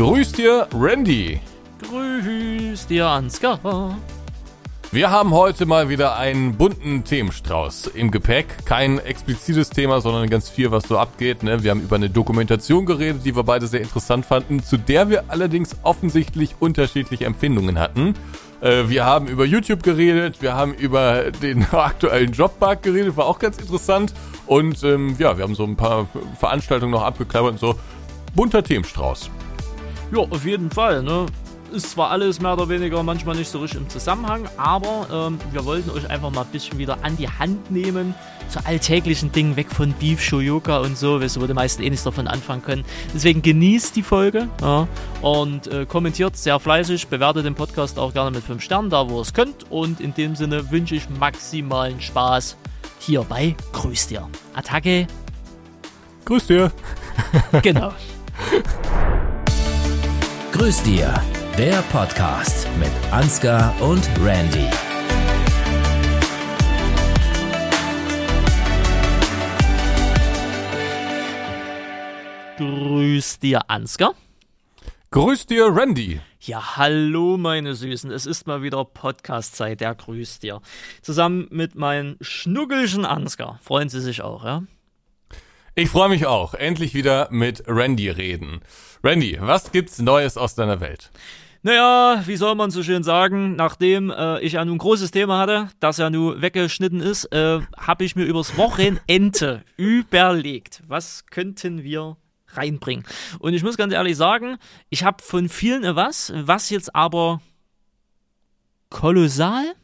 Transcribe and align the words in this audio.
Grüß 0.00 0.32
dir, 0.32 0.66
Randy. 0.72 1.40
Grüß 1.82 2.86
dir, 2.86 3.06
Ansgar. 3.06 3.98
Wir 4.90 5.10
haben 5.10 5.32
heute 5.32 5.66
mal 5.66 5.90
wieder 5.90 6.16
einen 6.16 6.56
bunten 6.56 7.04
Themenstrauß 7.04 7.88
im 7.88 8.10
Gepäck. 8.10 8.64
Kein 8.64 8.98
explizites 8.98 9.68
Thema, 9.68 10.00
sondern 10.00 10.30
ganz 10.30 10.48
viel, 10.48 10.70
was 10.70 10.84
so 10.84 10.96
abgeht. 10.96 11.42
Ne? 11.42 11.62
Wir 11.62 11.72
haben 11.72 11.82
über 11.82 11.96
eine 11.96 12.08
Dokumentation 12.08 12.86
geredet, 12.86 13.26
die 13.26 13.36
wir 13.36 13.42
beide 13.42 13.66
sehr 13.66 13.82
interessant 13.82 14.24
fanden, 14.24 14.62
zu 14.62 14.78
der 14.78 15.10
wir 15.10 15.24
allerdings 15.28 15.76
offensichtlich 15.82 16.54
unterschiedliche 16.60 17.26
Empfindungen 17.26 17.78
hatten. 17.78 18.14
Äh, 18.62 18.88
wir 18.88 19.04
haben 19.04 19.26
über 19.26 19.44
YouTube 19.44 19.82
geredet, 19.82 20.40
wir 20.40 20.54
haben 20.54 20.72
über 20.72 21.30
den 21.30 21.62
aktuellen 21.72 22.32
Jobbug 22.32 22.82
geredet, 22.82 23.18
war 23.18 23.26
auch 23.26 23.38
ganz 23.38 23.58
interessant. 23.58 24.14
Und 24.46 24.82
ähm, 24.82 25.16
ja, 25.18 25.36
wir 25.36 25.44
haben 25.44 25.54
so 25.54 25.64
ein 25.64 25.76
paar 25.76 26.08
Veranstaltungen 26.38 26.92
noch 26.92 27.02
abgeklappert 27.02 27.52
und 27.52 27.60
so. 27.60 27.74
Bunter 28.34 28.64
Themenstrauß. 28.64 29.28
Ja, 30.12 30.18
auf 30.18 30.44
jeden 30.44 30.70
Fall, 30.70 31.02
ne? 31.02 31.26
ist 31.72 31.90
zwar 31.90 32.10
alles 32.10 32.40
mehr 32.40 32.52
oder 32.52 32.68
weniger 32.68 33.02
manchmal 33.02 33.36
nicht 33.36 33.50
so 33.50 33.60
richtig 33.60 33.80
im 33.80 33.88
Zusammenhang, 33.88 34.48
aber 34.56 35.06
ähm, 35.12 35.38
wir 35.52 35.64
wollten 35.64 35.90
euch 35.90 36.08
einfach 36.10 36.30
mal 36.30 36.42
ein 36.42 36.48
bisschen 36.48 36.78
wieder 36.78 36.98
an 37.02 37.16
die 37.16 37.28
Hand 37.28 37.70
nehmen 37.70 38.14
zu 38.48 38.64
alltäglichen 38.66 39.30
Dingen, 39.30 39.54
weg 39.56 39.70
von 39.70 39.92
Beef, 39.92 40.20
Shoyoka 40.20 40.78
und 40.78 40.98
so, 40.98 41.20
wo 41.20 41.46
die 41.46 41.54
meisten 41.54 41.82
eh 41.82 41.90
nichts 41.90 42.04
davon 42.04 42.26
anfangen 42.26 42.62
können. 42.62 42.84
Deswegen 43.14 43.42
genießt 43.42 43.94
die 43.94 44.02
Folge 44.02 44.48
ja, 44.60 44.88
und 45.22 45.68
äh, 45.68 45.86
kommentiert 45.86 46.36
sehr 46.36 46.58
fleißig, 46.58 47.06
bewertet 47.06 47.46
den 47.46 47.54
Podcast 47.54 47.98
auch 47.98 48.12
gerne 48.12 48.32
mit 48.32 48.42
5 48.42 48.60
Sternen, 48.60 48.90
da 48.90 49.08
wo 49.08 49.18
ihr 49.18 49.22
es 49.22 49.32
könnt. 49.32 49.70
Und 49.70 50.00
in 50.00 50.14
dem 50.14 50.34
Sinne 50.34 50.70
wünsche 50.70 50.96
ich 50.96 51.08
maximalen 51.08 52.00
Spaß 52.00 52.56
hier 52.98 53.22
bei 53.22 53.54
Grüß 53.72 54.08
dir. 54.08 54.28
Attacke. 54.54 55.06
Grüß 56.24 56.48
dir. 56.48 56.72
Genau. 57.62 57.92
Grüß 60.60 60.82
dir 60.82 61.14
der 61.56 61.80
Podcast 61.90 62.68
mit 62.78 62.90
Ansgar 63.10 63.74
und 63.80 64.06
Randy. 64.22 64.68
Grüß 72.58 73.38
dir, 73.38 73.70
Ansgar. 73.70 74.12
Grüß 75.10 75.46
dir, 75.46 75.74
Randy. 75.74 76.20
Ja, 76.40 76.76
hallo, 76.76 77.38
meine 77.38 77.74
Süßen. 77.74 78.10
Es 78.10 78.26
ist 78.26 78.46
mal 78.46 78.60
wieder 78.62 78.84
Podcast-Zeit. 78.84 79.80
Der 79.80 79.94
grüßt 79.94 80.42
dir. 80.42 80.60
Zusammen 81.00 81.48
mit 81.50 81.74
meinem 81.74 82.18
schnuggelchen 82.20 83.06
Ansgar. 83.06 83.58
Freuen 83.62 83.88
Sie 83.88 84.02
sich 84.02 84.20
auch, 84.20 84.44
ja? 84.44 84.64
Ich 85.74 85.88
freue 85.88 86.08
mich 86.08 86.26
auch. 86.26 86.54
Endlich 86.54 86.94
wieder 86.94 87.28
mit 87.30 87.62
Randy 87.66 88.10
reden. 88.10 88.60
Randy, 89.04 89.38
was 89.40 89.70
gibt's 89.72 89.98
Neues 90.00 90.36
aus 90.36 90.54
deiner 90.54 90.80
Welt? 90.80 91.10
Naja, 91.62 92.22
wie 92.26 92.36
soll 92.36 92.54
man 92.54 92.70
so 92.70 92.82
schön 92.82 93.02
sagen, 93.02 93.54
nachdem 93.54 94.10
äh, 94.10 94.40
ich 94.40 94.54
ja 94.54 94.64
nun 94.64 94.76
ein 94.76 94.78
großes 94.78 95.10
Thema 95.10 95.38
hatte, 95.38 95.68
das 95.78 95.98
ja 95.98 96.08
nun 96.08 96.40
weggeschnitten 96.40 97.00
ist, 97.00 97.26
äh, 97.26 97.60
habe 97.76 98.04
ich 98.04 98.16
mir 98.16 98.24
übers 98.24 98.56
Wochenende 98.56 99.62
überlegt, 99.76 100.82
was 100.88 101.26
könnten 101.26 101.84
wir 101.84 102.16
reinbringen. 102.48 103.04
Und 103.38 103.52
ich 103.54 103.62
muss 103.62 103.76
ganz 103.76 103.92
ehrlich 103.92 104.16
sagen, 104.16 104.56
ich 104.88 105.04
habe 105.04 105.22
von 105.22 105.48
vielen 105.48 105.96
was, 105.96 106.32
was 106.34 106.70
jetzt 106.70 106.96
aber 106.96 107.42
kolossal 108.88 109.74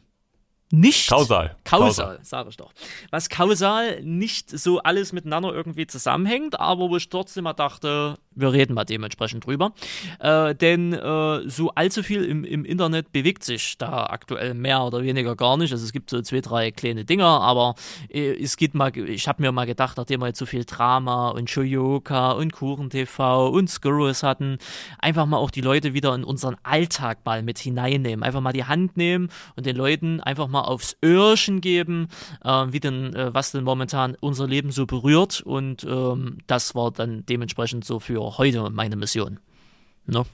nicht 0.71 1.09
kausal, 1.09 1.55
kausal, 1.63 2.19
sage 2.23 2.49
ich 2.49 2.57
doch. 2.57 2.73
Was 3.09 3.29
kausal 3.29 4.01
nicht 4.03 4.49
so 4.49 4.79
alles 4.79 5.13
miteinander 5.13 5.53
irgendwie 5.53 5.87
zusammenhängt, 5.87 6.59
aber 6.59 6.89
wo 6.89 6.97
ich 6.97 7.09
trotzdem 7.09 7.45
mal 7.45 7.53
dachte, 7.53 8.17
wir 8.37 8.53
reden 8.53 8.73
mal 8.73 8.85
dementsprechend 8.85 9.45
drüber. 9.45 9.73
Äh, 10.19 10.55
denn 10.55 10.93
äh, 10.93 11.49
so 11.49 11.71
allzu 11.71 12.03
viel 12.03 12.23
im, 12.23 12.43
im 12.43 12.65
Internet 12.65 13.11
bewegt 13.11 13.43
sich 13.43 13.77
da 13.77 14.05
aktuell 14.05 14.53
mehr 14.53 14.83
oder 14.83 15.03
weniger 15.03 15.35
gar 15.35 15.57
nicht. 15.57 15.71
Also 15.71 15.83
es 15.83 15.91
gibt 15.91 16.09
so 16.09 16.21
zwei, 16.21 16.41
drei 16.41 16.71
kleine 16.71 17.03
Dinger, 17.03 17.25
aber 17.41 17.75
äh, 18.09 18.31
es 18.41 18.57
geht 18.57 18.75
mal, 18.75 18.95
ich 18.95 19.27
habe 19.27 19.41
mir 19.41 19.51
mal 19.51 19.65
gedacht, 19.65 19.97
nachdem 19.97 20.21
wir 20.21 20.27
jetzt 20.27 20.39
so 20.39 20.45
viel 20.45 20.65
Drama 20.65 21.29
und 21.29 21.49
Shoyoka 21.49 22.31
und 22.31 22.53
Kuchen-TV 22.53 23.49
und 23.49 23.69
Skurrus 23.69 24.23
hatten, 24.23 24.57
einfach 24.99 25.25
mal 25.25 25.37
auch 25.37 25.51
die 25.51 25.61
Leute 25.61 25.93
wieder 25.93 26.13
in 26.13 26.23
unseren 26.23 26.57
Alltag 26.63 27.19
mal 27.25 27.41
mit 27.41 27.57
hineinnehmen. 27.57 28.23
Einfach 28.23 28.41
mal 28.41 28.53
die 28.53 28.65
Hand 28.65 28.97
nehmen 28.97 29.29
und 29.55 29.65
den 29.65 29.75
Leuten 29.75 30.21
einfach 30.21 30.47
mal 30.47 30.61
aufs 30.61 30.95
Öhrchen 31.03 31.61
geben, 31.61 32.09
äh, 32.43 32.65
wie 32.69 32.79
denn, 32.79 33.15
äh, 33.15 33.33
was 33.33 33.51
denn 33.51 33.63
momentan 33.63 34.15
unser 34.19 34.47
Leben 34.47 34.71
so 34.71 34.85
berührt. 34.85 35.41
Und 35.41 35.83
ähm, 35.83 36.37
das 36.47 36.75
war 36.75 36.91
dann 36.91 37.25
dementsprechend 37.25 37.83
so 37.83 37.99
für 37.99 38.26
heute 38.37 38.69
meine 38.69 38.95
Mission. 38.95 39.39
No? 40.05 40.25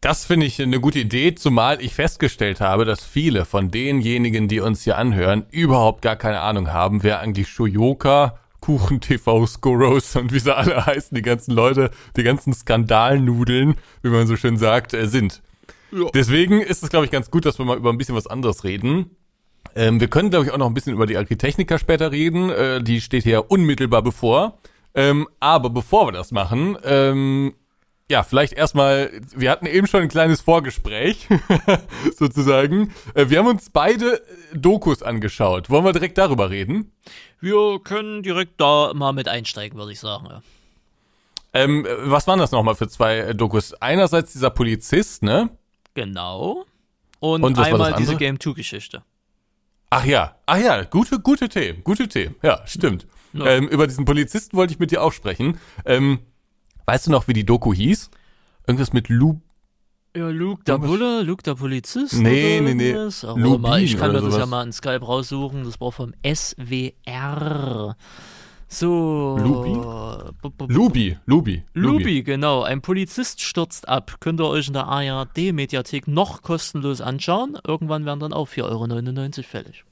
Das 0.00 0.26
finde 0.26 0.46
ich 0.46 0.62
eine 0.62 0.78
gute 0.78 1.00
Idee, 1.00 1.34
zumal 1.34 1.82
ich 1.82 1.92
festgestellt 1.92 2.60
habe, 2.60 2.84
dass 2.84 3.04
viele 3.04 3.44
von 3.44 3.70
denjenigen, 3.70 4.46
die 4.46 4.60
uns 4.60 4.84
hier 4.84 4.96
anhören, 4.96 5.44
überhaupt 5.50 6.02
gar 6.02 6.14
keine 6.14 6.40
Ahnung 6.40 6.72
haben, 6.72 7.02
wer 7.02 7.18
eigentlich 7.18 7.48
Shoyoka, 7.48 8.38
Kuchen 8.60 9.00
TV, 9.00 9.46
Scoros 9.46 10.14
und 10.14 10.32
wie 10.32 10.38
sie 10.38 10.54
alle 10.54 10.86
heißen, 10.86 11.14
die 11.14 11.22
ganzen 11.22 11.52
Leute, 11.52 11.90
die 12.16 12.22
ganzen 12.22 12.52
Skandalnudeln, 12.52 13.74
wie 14.02 14.08
man 14.10 14.26
so 14.28 14.36
schön 14.36 14.56
sagt, 14.56 14.94
äh, 14.94 15.06
sind. 15.06 15.42
Ja. 15.90 16.06
Deswegen 16.14 16.60
ist 16.60 16.82
es, 16.82 16.90
glaube 16.90 17.06
ich, 17.06 17.10
ganz 17.10 17.30
gut, 17.30 17.44
dass 17.44 17.58
wir 17.58 17.64
mal 17.64 17.76
über 17.76 17.90
ein 17.90 17.98
bisschen 17.98 18.14
was 18.14 18.26
anderes 18.26 18.62
reden. 18.62 19.16
Ähm, 19.74 20.00
wir 20.00 20.08
können, 20.08 20.30
glaube 20.30 20.46
ich, 20.46 20.52
auch 20.52 20.58
noch 20.58 20.66
ein 20.66 20.74
bisschen 20.74 20.92
über 20.92 21.06
die 21.06 21.16
Agritechnica 21.16 21.78
später 21.78 22.12
reden. 22.12 22.50
Äh, 22.50 22.82
die 22.82 23.00
steht 23.00 23.24
hier 23.24 23.50
unmittelbar 23.50 24.02
bevor. 24.02 24.58
Ähm, 24.94 25.28
aber 25.40 25.70
bevor 25.70 26.08
wir 26.08 26.12
das 26.12 26.32
machen, 26.32 26.76
ähm, 26.84 27.54
ja, 28.10 28.22
vielleicht 28.22 28.54
erstmal, 28.54 29.10
wir 29.36 29.50
hatten 29.50 29.66
eben 29.66 29.86
schon 29.86 30.02
ein 30.02 30.08
kleines 30.08 30.40
Vorgespräch, 30.40 31.28
sozusagen. 32.16 32.94
Äh, 33.14 33.28
wir 33.28 33.38
haben 33.38 33.48
uns 33.48 33.68
beide 33.68 34.20
äh, 34.20 34.56
Dokus 34.56 35.02
angeschaut. 35.02 35.68
Wollen 35.68 35.84
wir 35.84 35.92
direkt 35.92 36.16
darüber 36.16 36.48
reden? 36.48 36.92
Wir 37.40 37.78
können 37.84 38.22
direkt 38.22 38.60
da 38.60 38.92
mal 38.94 39.12
mit 39.12 39.28
einsteigen, 39.28 39.78
würde 39.78 39.92
ich 39.92 40.00
sagen. 40.00 40.26
Ja. 40.30 40.42
Ähm, 41.52 41.86
was 42.04 42.26
waren 42.26 42.38
das 42.38 42.50
nochmal 42.50 42.76
für 42.76 42.88
zwei 42.88 43.18
äh, 43.18 43.34
Dokus? 43.34 43.74
Einerseits 43.74 44.32
dieser 44.32 44.50
Polizist, 44.50 45.22
ne? 45.22 45.50
Genau. 45.92 46.64
Und, 47.20 47.42
Und 47.42 47.58
einmal 47.58 47.94
diese 47.94 48.16
Game 48.16 48.40
2 48.40 48.52
Geschichte. 48.52 49.02
Ach 49.90 50.04
ja, 50.04 50.36
ach 50.46 50.58
ja, 50.58 50.84
gute, 50.84 51.18
gute 51.18 51.48
Themen, 51.48 51.82
gute 51.82 52.08
Themen. 52.08 52.36
Ja, 52.42 52.62
stimmt. 52.66 53.06
Ja. 53.32 53.46
Ähm, 53.46 53.68
über 53.68 53.86
diesen 53.86 54.04
Polizisten 54.04 54.56
wollte 54.56 54.72
ich 54.72 54.78
mit 54.78 54.90
dir 54.90 55.02
auch 55.02 55.12
sprechen. 55.12 55.58
Ähm, 55.84 56.20
weißt 56.86 57.06
du 57.06 57.10
noch, 57.10 57.28
wie 57.28 57.32
die 57.32 57.44
Doku 57.44 57.74
hieß? 57.74 58.10
Irgendwas 58.66 58.92
mit 58.92 59.08
Lu. 59.08 59.40
Ja, 60.16 60.30
Luke 60.30 60.64
der 60.64 60.78
Bulle, 60.78 61.22
Luke 61.22 61.42
der 61.42 61.54
Polizist? 61.54 62.14
Nee, 62.14 62.60
nee, 62.60 62.74
nee. 62.74 62.92
Lubin 63.36 63.60
mal, 63.60 63.82
ich 63.82 63.96
kann 63.96 64.12
mir 64.12 64.20
das 64.20 64.36
ja 64.36 64.46
mal 64.46 64.64
in 64.64 64.72
Skype 64.72 65.04
raussuchen. 65.04 65.64
Das 65.64 65.80
war 65.80 65.92
vom 65.92 66.12
SWR. 66.24 67.94
So. 68.68 69.38
Lubi? 69.38 70.74
Lubi, 70.74 71.16
Lubi. 71.24 71.62
Lubi, 71.72 72.22
genau. 72.22 72.62
Ein 72.62 72.82
Polizist 72.82 73.40
stürzt 73.40 73.88
ab. 73.88 74.16
Könnt 74.20 74.40
ihr 74.40 74.46
euch 74.46 74.68
in 74.68 74.74
der 74.74 74.88
ARD-Mediathek 74.88 76.08
noch 76.08 76.42
kostenlos 76.42 77.00
anschauen. 77.00 77.58
Irgendwann 77.66 78.04
werden 78.04 78.20
dann 78.20 78.32
auch 78.32 78.48
4,99 78.48 79.38
Euro 79.38 79.42
fällig. 79.42 79.84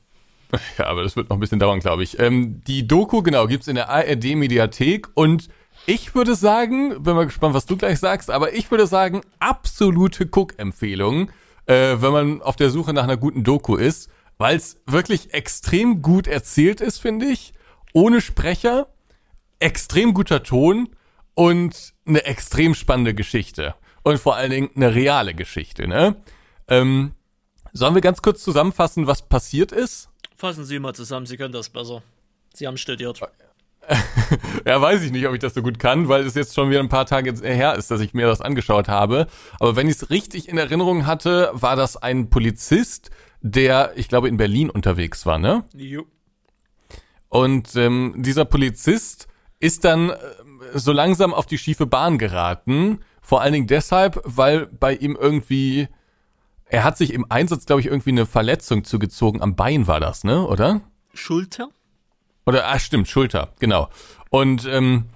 Ja, 0.79 0.87
aber 0.87 1.03
das 1.03 1.17
wird 1.17 1.29
noch 1.29 1.37
ein 1.37 1.41
bisschen 1.41 1.59
dauern, 1.59 1.81
glaube 1.81 2.03
ich. 2.03 2.19
Ähm, 2.19 2.63
die 2.67 2.87
Doku, 2.87 3.23
genau, 3.23 3.47
gibt's 3.47 3.69
in 3.69 3.75
der 3.75 3.89
ARD-Mediathek 3.89 5.09
und 5.15 5.49
ich 5.87 6.15
würde 6.15 6.35
sagen, 6.35 7.03
bin 7.03 7.15
mal 7.15 7.27
gespannt, 7.27 7.55
was 7.55 7.67
du 7.67 7.77
gleich 7.77 7.99
sagst, 7.99 8.31
aber 8.31 8.55
ich 8.55 8.71
würde 8.71 8.87
sagen, 8.87 9.23
absolute 9.39 10.25
Cook-Empfehlung, 10.25 11.31
äh, 11.67 11.97
wenn 12.01 12.13
man 12.13 12.43
auf 12.43 12.57
der 12.57 12.71
Suche 12.71 12.93
nach 12.93 13.05
einer 13.05 13.17
guten 13.17 13.45
Doku 13.45 13.77
ist, 13.77 14.11
weil 14.39 14.57
es 14.57 14.81
wirklich 14.87 15.33
extrem 15.33 16.03
gut 16.03 16.27
erzählt 16.27 16.81
ist, 16.81 16.99
finde 16.99 17.27
ich, 17.27 17.55
ohne 17.93 18.21
Sprecher, 18.21 18.89
extrem 19.59 20.13
guter 20.13 20.43
Ton 20.43 20.89
und 21.35 21.95
eine 22.07 22.25
extrem 22.25 22.75
spannende 22.75 23.15
Geschichte. 23.15 23.75
Und 24.03 24.19
vor 24.19 24.37
allen 24.37 24.51
Dingen 24.51 24.71
eine 24.77 24.95
reale 24.95 25.35
Geschichte, 25.35 25.89
ne? 25.89 26.17
Ähm, 26.69 27.13
sollen 27.73 27.95
wir 27.95 28.03
ganz 28.03 28.23
kurz 28.23 28.43
zusammenfassen, 28.43 29.07
was 29.07 29.29
passiert 29.29 29.73
ist? 29.73 30.09
Fassen 30.37 30.65
Sie 30.67 30.79
mal 30.79 30.95
zusammen, 30.95 31.25
Sie 31.25 31.39
können 31.39 31.53
das 31.53 31.71
besser. 31.71 32.03
Sie 32.55 32.67
haben 32.67 32.77
studiert. 32.77 33.21
ja, 34.67 34.81
weiß 34.81 35.03
ich 35.03 35.13
nicht, 35.13 35.27
ob 35.27 35.35
ich 35.35 35.41
das 35.41 35.55
so 35.55 35.63
gut 35.63 35.79
kann, 35.79 36.09
weil 36.09 36.27
es 36.27 36.35
jetzt 36.35 36.55
schon 36.55 36.69
wieder 36.69 36.81
ein 36.81 36.89
paar 36.89 37.07
Tage 37.07 37.33
her 37.43 37.77
ist, 37.77 37.91
dass 37.91 38.01
ich 38.01 38.13
mir 38.13 38.27
das 38.27 38.41
angeschaut 38.43 38.89
habe. 38.89 39.29
Aber 39.61 39.77
wenn 39.77 39.89
ich 39.89 39.97
es 39.97 40.11
richtig 40.11 40.49
in 40.49 40.59
Erinnerung 40.59 41.07
hatte, 41.07 41.51
war 41.53 41.77
das 41.77 41.97
ein 41.97 42.29
Polizist, 42.29 43.11
der, 43.41 43.93
ich 43.97 44.09
glaube, 44.09 44.29
in 44.29 44.37
Berlin 44.37 44.69
unterwegs 44.69 45.25
war, 45.25 45.39
ne? 45.39 45.65
Jo. 45.75 46.07
Und 47.29 47.75
ähm, 47.77 48.15
dieser 48.19 48.45
Polizist 48.45 49.29
ist 49.59 49.85
dann 49.85 50.11
äh, 50.11 50.17
so 50.75 50.93
langsam 50.93 51.33
auf 51.33 51.47
die 51.47 51.59
schiefe 51.59 51.87
Bahn 51.87 52.19
geraten. 52.19 52.99
Vor 53.23 53.41
allen 53.41 53.53
Dingen 53.53 53.67
deshalb, 53.67 54.21
weil 54.25 54.67
bei 54.67 54.95
ihm 54.95 55.17
irgendwie 55.19 55.89
er 56.69 56.85
hat 56.85 56.99
sich 56.99 57.13
im 57.13 57.27
Einsatz, 57.31 57.67
glaube 57.67 57.81
ich, 57.81 57.87
irgendwie 57.87 58.11
eine 58.11 58.27
Verletzung 58.27 58.85
zugezogen. 58.85 59.43
Am 59.43 59.55
Bein 59.55 59.87
war 59.87 60.01
das, 60.01 60.25
ne? 60.25 60.47
Oder? 60.47 60.81
Schulter? 61.15 61.69
Oder, 62.45 62.69
ah, 62.69 62.79
stimmt, 62.79 63.09
Schulter, 63.09 63.53
genau. 63.59 63.89
Und 64.31 64.67
ähm, 64.67 65.07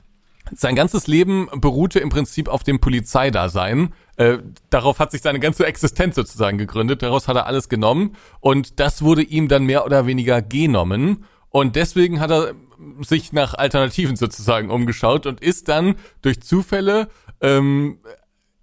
sein 0.52 0.74
ganzes 0.74 1.06
Leben 1.06 1.48
beruhte 1.54 2.00
im 2.00 2.08
Prinzip 2.08 2.48
auf 2.48 2.62
dem 2.62 2.80
Polizeidasein. 2.80 3.92
Äh, 4.16 4.38
darauf 4.68 4.98
hat 4.98 5.12
sich 5.12 5.22
seine 5.22 5.40
ganze 5.40 5.66
Existenz 5.66 6.16
sozusagen 6.16 6.58
gegründet. 6.58 7.02
Daraus 7.02 7.28
hat 7.28 7.36
er 7.36 7.46
alles 7.46 7.68
genommen 7.68 8.16
und 8.40 8.80
das 8.80 9.02
wurde 9.02 9.22
ihm 9.22 9.48
dann 9.48 9.64
mehr 9.64 9.84
oder 9.84 10.06
weniger 10.06 10.42
genommen. 10.42 11.24
Und 11.50 11.76
deswegen 11.76 12.20
hat 12.20 12.30
er 12.30 12.54
sich 13.00 13.32
nach 13.32 13.54
Alternativen 13.54 14.16
sozusagen 14.16 14.70
umgeschaut 14.70 15.26
und 15.26 15.40
ist 15.40 15.68
dann 15.68 15.96
durch 16.22 16.40
Zufälle 16.40 17.08
ähm, 17.40 17.98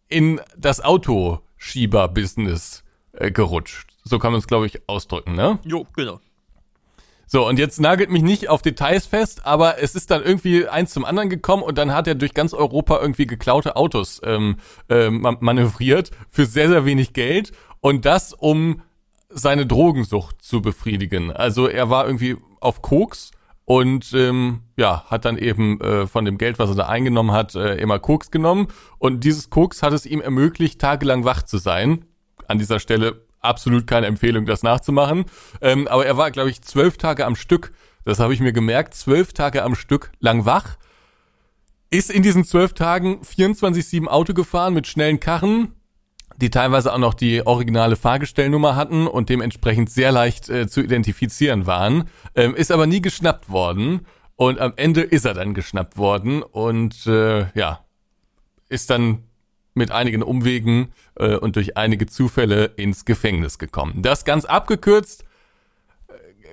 in 0.08 0.42
das 0.58 0.80
Autoschieber-Business 1.58 2.84
äh, 3.14 3.32
gerutscht. 3.32 3.90
So 4.04 4.20
kann 4.20 4.32
man 4.32 4.40
es, 4.40 4.48
glaube 4.48 4.68
ich, 4.68 4.88
ausdrücken, 4.88 5.36
ne? 5.36 5.60
Jo, 5.64 5.86
genau. 5.96 6.20
So, 7.30 7.46
und 7.46 7.60
jetzt 7.60 7.82
nagelt 7.82 8.10
mich 8.10 8.22
nicht 8.22 8.48
auf 8.48 8.62
Details 8.62 9.06
fest, 9.06 9.46
aber 9.46 9.82
es 9.82 9.96
ist 9.96 10.12
dann 10.12 10.24
irgendwie 10.24 10.66
eins 10.66 10.94
zum 10.94 11.04
anderen 11.04 11.30
gekommen 11.30 11.62
und 11.62 11.78
dann 11.78 11.94
hat 11.94 12.08
er 12.08 12.16
durch 12.16 12.34
ganz 12.34 12.54
Europa 12.54 13.02
irgendwie 13.02 13.28
geklaute 13.28 13.76
Autos 13.76 14.22
ähm, 14.24 14.56
äh, 14.88 15.10
manövriert 15.10 16.12
für 16.30 16.46
sehr, 16.46 16.70
sehr 16.70 16.86
wenig 16.86 17.12
Geld 17.12 17.52
und 17.82 18.06
das, 18.06 18.32
um 18.32 18.82
seine 19.30 19.66
Drogensucht 19.66 20.42
zu 20.42 20.62
befriedigen. 20.62 21.34
Also 21.34 21.68
er 21.68 21.90
war 21.90 22.06
irgendwie 22.06 22.38
auf 22.62 22.82
Koks 22.82 23.32
und 23.70 24.14
ähm, 24.14 24.62
ja, 24.78 25.04
hat 25.08 25.26
dann 25.26 25.38
eben 25.38 25.82
äh, 25.82 26.08
von 26.08 26.24
dem 26.24 26.38
Geld, 26.38 26.58
was 26.58 26.70
er 26.70 26.78
da 26.78 26.86
eingenommen 26.88 27.34
hat, 27.34 27.54
äh, 27.54 27.76
immer 27.76 28.00
Koks 28.00 28.32
genommen 28.32 28.68
und 28.98 29.26
dieses 29.26 29.50
Koks 29.50 29.84
hat 29.84 29.92
es 29.92 30.06
ihm 30.06 30.22
ermöglicht, 30.22 30.80
tagelang 30.80 31.26
wach 31.26 31.44
zu 31.44 31.58
sein. 31.58 32.06
An 32.48 32.60
dieser 32.60 32.80
Stelle 32.80 33.26
absolut 33.42 33.86
keine 33.86 34.08
Empfehlung, 34.08 34.46
das 34.46 34.64
nachzumachen. 34.64 35.26
Ähm, 35.60 35.86
aber 35.90 36.06
er 36.06 36.16
war, 36.16 36.32
glaube 36.32 36.50
ich, 36.50 36.62
zwölf 36.62 36.98
Tage 36.98 37.26
am 37.26 37.36
Stück. 37.36 37.74
Das 38.06 38.20
habe 38.20 38.34
ich 38.34 38.40
mir 38.40 38.54
gemerkt. 38.54 38.94
Zwölf 38.94 39.34
Tage 39.34 39.64
am 39.64 39.76
Stück 39.76 40.12
lang 40.22 40.46
wach. 40.46 40.78
Ist 41.90 42.10
in 42.10 42.24
diesen 42.24 42.46
zwölf 42.46 42.72
Tagen 42.72 43.20
24-7 43.22 44.08
Auto 44.08 44.34
gefahren 44.34 44.76
mit 44.76 44.88
schnellen 44.88 45.20
Karren, 45.20 45.74
die 46.38 46.50
teilweise 46.50 46.94
auch 46.94 47.00
noch 47.00 47.14
die 47.14 47.46
originale 47.46 47.96
Fahrgestellnummer 47.96 48.76
hatten 48.76 49.08
und 49.08 49.30
dementsprechend 49.30 49.90
sehr 49.90 50.12
leicht 50.12 50.50
äh, 50.50 50.68
zu 50.68 50.82
identifizieren 50.82 51.66
waren. 51.66 52.10
Ähm, 52.36 52.56
ist 52.56 52.72
aber 52.72 52.88
nie 52.88 53.02
geschnappt 53.02 53.50
worden. 53.50 54.06
Und 54.36 54.60
am 54.60 54.74
Ende 54.76 55.02
ist 55.02 55.26
er 55.26 55.34
dann 55.34 55.56
geschnappt 55.56 55.98
worden 55.98 56.44
und 56.44 57.08
äh, 57.08 57.48
ja, 57.58 57.84
ist 58.70 58.92
dann 58.92 59.24
mit 59.74 59.92
einigen 59.92 60.22
Umwegen 60.22 60.94
äh, 61.16 61.36
und 61.36 61.56
durch 61.56 61.76
einige 61.76 62.06
Zufälle 62.06 62.66
ins 62.76 63.06
Gefängnis 63.06 63.58
gekommen. 63.58 64.02
Das 64.04 64.26
ganz 64.26 64.46
abgekürzt. 64.46 65.24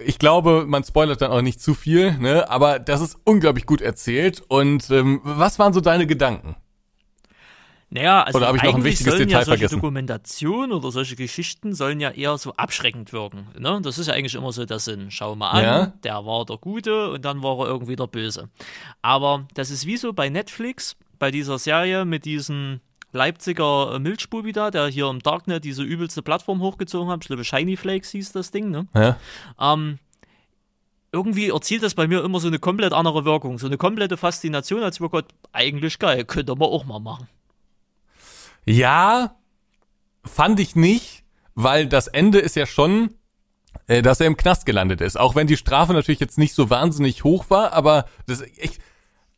Ich 0.05 0.19
glaube, 0.19 0.65
man 0.67 0.83
spoilert 0.83 1.21
dann 1.21 1.31
auch 1.31 1.43
nicht 1.43 1.61
zu 1.61 1.75
viel, 1.75 2.17
ne? 2.19 2.51
aber 2.51 2.79
das 2.79 3.01
ist 3.01 3.17
unglaublich 3.25 3.67
gut 3.67 3.81
erzählt. 3.81 4.43
Und 4.49 4.91
ähm, 4.91 5.21
was 5.23 5.59
waren 5.59 5.73
so 5.73 5.81
deine 5.81 6.07
Gedanken? 6.07 6.57
Naja, 7.94 8.25
also 8.25 8.38
oder 8.38 8.49
habe 8.49 8.56
ich 8.56 8.64
noch 8.64 8.75
ein 8.75 8.82
wichtiges 8.82 9.12
sollen 9.14 9.29
Detail 9.29 9.38
ja 9.41 9.44
solche 9.44 9.58
vergessen? 9.61 9.81
Dokumentation 9.81 10.73
oder 10.73 10.91
solche 10.91 11.14
Geschichten 11.14 11.75
sollen 11.75 12.00
ja 12.00 12.11
eher 12.11 12.37
so 12.38 12.52
abschreckend 12.55 13.12
wirken. 13.12 13.46
Ne? 13.56 13.79
Das 13.82 13.99
ist 13.99 14.08
ja 14.08 14.14
eigentlich 14.14 14.35
immer 14.35 14.50
so 14.50 14.64
der 14.64 14.81
Sinn. 14.81 15.12
Schau 15.12 15.37
mal 15.37 15.50
an, 15.50 15.62
Ja. 15.64 15.87
der 16.02 16.26
war 16.26 16.44
der 16.44 16.56
Gute 16.56 17.11
und 17.12 17.25
dann 17.25 17.44
war 17.44 17.61
er 17.61 17.67
irgendwie 17.67 17.94
der 17.94 18.08
Böse. 18.08 18.50
Aber 19.00 19.46
das 19.55 19.70
ist 19.70 19.87
wie 19.87 19.96
so 19.96 20.12
bei 20.12 20.29
Netflix, 20.29 20.96
bei 21.20 21.31
dieser 21.31 21.56
Serie 21.61 22.05
mit 22.05 22.25
diesem 22.25 22.81
Leipziger 23.12 23.94
äh, 23.94 23.99
Milchbubi 24.00 24.50
da, 24.50 24.73
der 24.73 24.88
hier 24.88 25.08
im 25.08 25.20
Darknet 25.20 25.62
diese 25.64 25.85
übelste 25.85 26.20
Plattform 26.20 26.61
hochgezogen 26.61 27.11
hat. 27.12 27.20
Ich 27.23 27.29
glaube, 27.29 27.44
Shiny 27.44 27.76
Flakes 27.76 28.11
hieß 28.11 28.32
das 28.32 28.50
Ding, 28.50 28.70
ne? 28.73 28.88
Ja? 28.93 29.17
ähm, 29.61 30.00
irgendwie 31.12 31.50
erzielt 31.50 31.85
das 31.85 31.94
bei 31.94 32.08
mir 32.08 32.25
immer 32.25 32.40
so 32.40 32.49
eine 32.49 32.58
komplett 32.58 32.93
andere 32.93 33.25
Wirkung, 33.25 33.58
so 33.61 33.67
eine 33.69 33.76
komplette 33.76 34.17
Faszination, 34.17 34.82
als 34.82 35.00
wir 35.00 35.08
Gott, 35.11 35.26
eigentlich 35.52 36.00
geil, 36.00 36.25
könnte 36.25 36.56
man 36.56 36.69
auch 36.69 36.85
mal 36.87 36.99
machen. 36.99 37.29
Ja, 38.64 39.37
fand 40.25 40.61
ich 40.61 40.76
nicht, 40.76 41.25
weil 41.55 41.87
das 41.87 42.08
Ende 42.08 42.38
ist 42.38 42.56
ja 42.56 42.66
schon, 42.66 43.14
äh, 43.87 44.02
dass 44.02 44.20
er 44.20 44.26
im 44.26 44.37
Knast 44.37 44.66
gelandet 44.66 45.00
ist. 45.00 45.19
Auch 45.19 45.34
wenn 45.34 45.46
die 45.46 45.56
Strafe 45.56 45.93
natürlich 45.93 46.20
jetzt 46.20 46.38
nicht 46.38 46.55
so 46.55 46.70
wahnsinnig 46.70 47.25
hoch 47.25 47.50
war, 47.50 47.72
aber 47.72 48.06
das, 48.26 48.43
ich, 48.56 48.78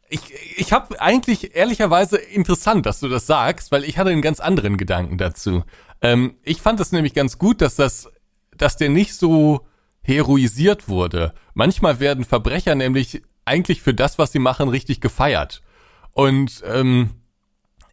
ich, 0.08 0.20
ich 0.56 0.72
habe 0.72 1.00
eigentlich 1.00 1.56
ehrlicherweise 1.56 2.16
interessant, 2.16 2.86
dass 2.86 3.00
du 3.00 3.08
das 3.08 3.26
sagst, 3.26 3.72
weil 3.72 3.84
ich 3.84 3.98
hatte 3.98 4.10
einen 4.10 4.22
ganz 4.22 4.40
anderen 4.40 4.76
Gedanken 4.76 5.18
dazu. 5.18 5.64
Ähm, 6.00 6.36
ich 6.42 6.62
fand 6.62 6.80
es 6.80 6.92
nämlich 6.92 7.14
ganz 7.14 7.38
gut, 7.38 7.60
dass 7.60 7.76
das, 7.76 8.08
dass 8.56 8.76
der 8.76 8.88
nicht 8.88 9.14
so 9.14 9.66
heroisiert 10.02 10.88
wurde. 10.88 11.34
Manchmal 11.54 11.98
werden 11.98 12.24
Verbrecher 12.24 12.76
nämlich 12.76 13.22
eigentlich 13.44 13.82
für 13.82 13.94
das, 13.94 14.18
was 14.18 14.32
sie 14.32 14.38
machen, 14.38 14.68
richtig 14.68 15.00
gefeiert. 15.00 15.62
Und 16.12 16.62
ähm, 16.66 17.10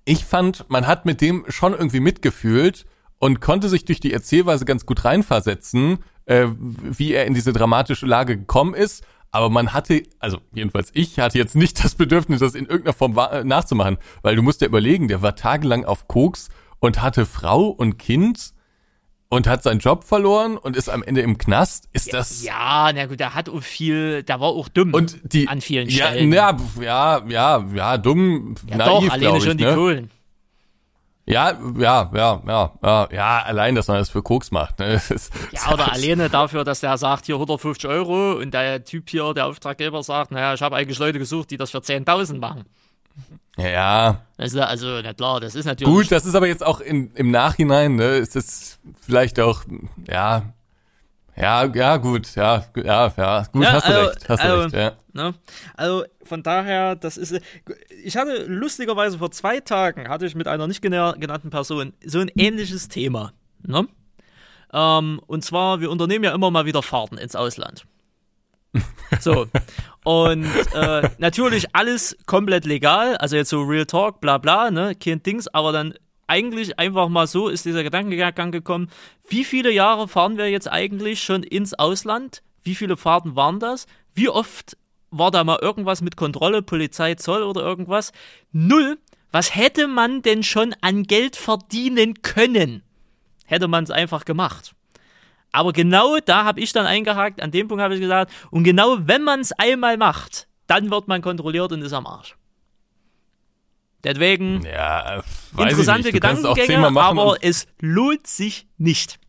ich 0.05 0.25
fand, 0.25 0.69
man 0.69 0.87
hat 0.87 1.05
mit 1.05 1.21
dem 1.21 1.45
schon 1.47 1.73
irgendwie 1.73 1.99
mitgefühlt 1.99 2.85
und 3.19 3.39
konnte 3.39 3.69
sich 3.69 3.85
durch 3.85 3.99
die 3.99 4.13
Erzählweise 4.13 4.65
ganz 4.65 4.85
gut 4.85 5.05
reinversetzen, 5.05 5.99
äh, 6.25 6.47
wie 6.57 7.13
er 7.13 7.25
in 7.25 7.33
diese 7.33 7.53
dramatische 7.53 8.05
Lage 8.05 8.37
gekommen 8.37 8.73
ist. 8.73 9.05
Aber 9.31 9.49
man 9.49 9.73
hatte, 9.73 10.03
also 10.19 10.39
jedenfalls 10.53 10.91
ich 10.93 11.19
hatte 11.19 11.37
jetzt 11.37 11.55
nicht 11.55 11.83
das 11.83 11.95
Bedürfnis, 11.95 12.41
das 12.41 12.53
in 12.53 12.65
irgendeiner 12.65 12.93
Form 12.93 13.17
äh, 13.17 13.43
nachzumachen, 13.43 13.97
weil 14.21 14.35
du 14.35 14.43
musst 14.43 14.61
dir 14.61 14.67
überlegen, 14.67 15.07
der 15.07 15.21
war 15.21 15.35
tagelang 15.35 15.85
auf 15.85 16.07
Koks 16.07 16.49
und 16.79 17.01
hatte 17.01 17.25
Frau 17.25 17.67
und 17.67 17.97
Kind 17.97 18.52
und 19.33 19.47
hat 19.47 19.63
seinen 19.63 19.79
Job 19.79 20.03
verloren 20.03 20.57
und 20.57 20.77
ist 20.77 20.89
am 20.89 21.01
Ende 21.03 21.21
im 21.21 21.37
Knast. 21.37 21.89
Ist 21.91 22.13
das 22.13 22.43
Ja, 22.43 22.91
na 22.93 23.07
gut, 23.07 23.19
der 23.19 23.33
hat 23.33 23.49
auch 23.49 23.63
viel, 23.63 24.23
der 24.23 24.39
war 24.39 24.49
auch 24.49 24.69
dumm 24.69 24.93
und 24.93 25.19
die 25.33 25.47
an 25.47 25.59
vielen 25.59 25.89
ja, 25.89 26.07
Stellen. 26.07 26.31
Ja, 26.31 26.57
ja, 26.79 27.23
ja, 27.27 27.65
ja, 27.73 27.97
dumm, 27.97 28.55
ja, 28.69 28.77
naiv, 28.77 28.87
doch, 28.87 29.13
alleine 29.13 29.37
ich, 29.37 29.43
schon 29.43 29.57
die 29.57 29.65
ne? 29.65 29.73
Kohlen. 29.73 30.11
Ja, 31.25 31.57
ja, 31.77 32.11
ja, 32.13 32.41
ja, 32.45 32.71
ja, 32.83 33.07
ja, 33.11 33.41
allein, 33.43 33.75
dass 33.75 33.87
man 33.87 33.97
das 33.97 34.09
für 34.09 34.21
Koks 34.21 34.51
macht. 34.51 34.79
Ne? 34.79 35.01
Ja, 35.51 35.73
oder 35.73 35.91
alleine 35.93 36.29
dafür, 36.29 36.63
dass 36.63 36.81
der 36.81 36.97
sagt, 36.97 37.25
hier 37.25 37.35
150 37.35 37.89
Euro 37.89 38.33
und 38.33 38.53
der 38.53 38.83
Typ 38.83 39.09
hier, 39.09 39.33
der 39.33 39.47
Auftraggeber 39.47 40.03
sagt, 40.03 40.31
naja, 40.31 40.53
ich 40.53 40.61
habe 40.61 40.75
eigentlich 40.75 40.99
Leute 40.99 41.19
gesucht, 41.19 41.49
die 41.51 41.57
das 41.57 41.71
für 41.71 41.79
10.000 41.79 42.39
machen. 42.39 42.65
Ja, 43.57 44.21
ist, 44.37 44.57
also, 44.57 44.99
na 45.03 45.13
klar, 45.13 45.39
das 45.39 45.53
ist 45.53 45.65
natürlich. 45.65 45.93
gut, 45.93 46.11
das 46.11 46.25
ist 46.25 46.33
aber 46.33 46.47
jetzt 46.47 46.65
auch 46.65 46.79
in, 46.81 47.11
im 47.13 47.29
Nachhinein, 47.29 47.95
ne, 47.95 48.15
ist 48.17 48.35
das 48.35 48.79
vielleicht 49.01 49.39
auch, 49.39 49.63
ja, 50.07 50.53
ja, 51.35 51.65
ja, 51.65 51.97
gut, 51.97 52.33
ja, 52.35 52.65
ja, 52.75 53.13
ja, 53.15 53.43
gut, 53.51 53.63
Ja, 53.63 53.71
hast 53.73 53.87
du 53.87 53.93
also- 53.93 54.09
recht, 54.09 54.29
hast 54.29 54.39
also- 54.41 54.55
du 54.55 54.61
recht, 54.63 54.75
ja. 54.75 54.91
Ne? 55.15 55.35
Also 55.75 56.05
von 56.23 56.41
daher, 56.41 56.95
das 56.95 57.17
ist. 57.17 57.39
Ich 58.03 58.17
hatte 58.17 58.45
lustigerweise 58.47 59.19
vor 59.19 59.29
zwei 59.29 59.59
Tagen 59.59 60.09
hatte 60.09 60.25
ich 60.25 60.33
mit 60.33 60.47
einer 60.47 60.65
nicht 60.65 60.81
genannten 60.81 61.51
Person 61.51 61.93
so 62.03 62.17
ein 62.19 62.31
ähnliches 62.35 62.87
Thema. 62.87 63.31
Ne? 63.61 63.87
Ähm, 64.73 65.21
und 65.27 65.45
zwar, 65.45 65.81
wir 65.81 65.91
unternehmen 65.91 66.23
ja 66.25 66.33
immer 66.33 66.49
mal 66.49 66.65
wieder 66.65 66.81
Fahrten 66.81 67.19
ins 67.19 67.35
Ausland. 67.35 67.85
So. 69.19 69.45
Und 70.03 70.45
äh, 70.73 71.09
natürlich 71.17 71.73
alles 71.73 72.17
komplett 72.25 72.65
legal, 72.65 73.15
also 73.17 73.35
jetzt 73.35 73.49
so 73.49 73.61
Real 73.61 73.85
Talk, 73.85 74.19
bla 74.19 74.37
bla, 74.37 74.69
ne, 74.69 74.95
kein 74.95 75.23
Dings, 75.23 75.47
aber 75.47 75.71
dann 75.71 75.93
eigentlich 76.27 76.79
einfach 76.79 77.09
mal 77.09 77.27
so 77.27 77.47
ist 77.47 77.65
dieser 77.65 77.83
Gedankengang 77.83 78.51
gekommen, 78.51 78.89
wie 79.27 79.43
viele 79.43 79.71
Jahre 79.71 80.07
fahren 80.07 80.37
wir 80.37 80.49
jetzt 80.49 80.71
eigentlich 80.71 81.23
schon 81.23 81.43
ins 81.43 81.73
Ausland? 81.73 82.43
Wie 82.63 82.75
viele 82.75 82.97
Fahrten 82.97 83.35
waren 83.35 83.59
das? 83.59 83.87
Wie 84.13 84.29
oft 84.29 84.77
war 85.11 85.31
da 85.31 85.43
mal 85.43 85.59
irgendwas 85.61 86.01
mit 86.01 86.17
Kontrolle, 86.17 86.61
Polizei, 86.61 87.15
Zoll 87.15 87.43
oder 87.43 87.61
irgendwas? 87.61 88.11
Null. 88.51 88.97
Was 89.31 89.55
hätte 89.55 89.87
man 89.87 90.21
denn 90.21 90.43
schon 90.43 90.75
an 90.81 91.03
Geld 91.03 91.35
verdienen 91.35 92.21
können? 92.21 92.83
Hätte 93.45 93.67
man 93.67 93.83
es 93.83 93.91
einfach 93.91 94.25
gemacht. 94.25 94.75
Aber 95.53 95.71
genau 95.71 96.17
da 96.17 96.43
habe 96.43 96.59
ich 96.59 96.73
dann 96.73 96.85
eingehakt, 96.87 97.41
an 97.41 97.51
dem 97.51 97.67
Punkt 97.67 97.81
habe 97.81 97.93
ich 97.93 98.01
gesagt, 98.01 98.31
und 98.49 98.63
genau 98.63 98.97
wenn 99.01 99.23
man 99.23 99.39
es 99.39 99.53
einmal 99.53 99.97
macht, 99.97 100.47
dann 100.67 100.89
wird 100.89 101.07
man 101.07 101.21
kontrolliert 101.21 101.71
und 101.71 101.83
ist 101.83 101.93
am 101.93 102.07
Arsch. 102.07 102.35
Deswegen 104.03 104.65
Ja, 104.65 105.19
äh, 105.19 105.61
interessante 105.61 106.11
Gedankengänge, 106.11 106.87
aber 106.99 107.37
es 107.41 107.67
lohnt 107.79 108.27
sich 108.27 108.67
nicht. 108.77 109.19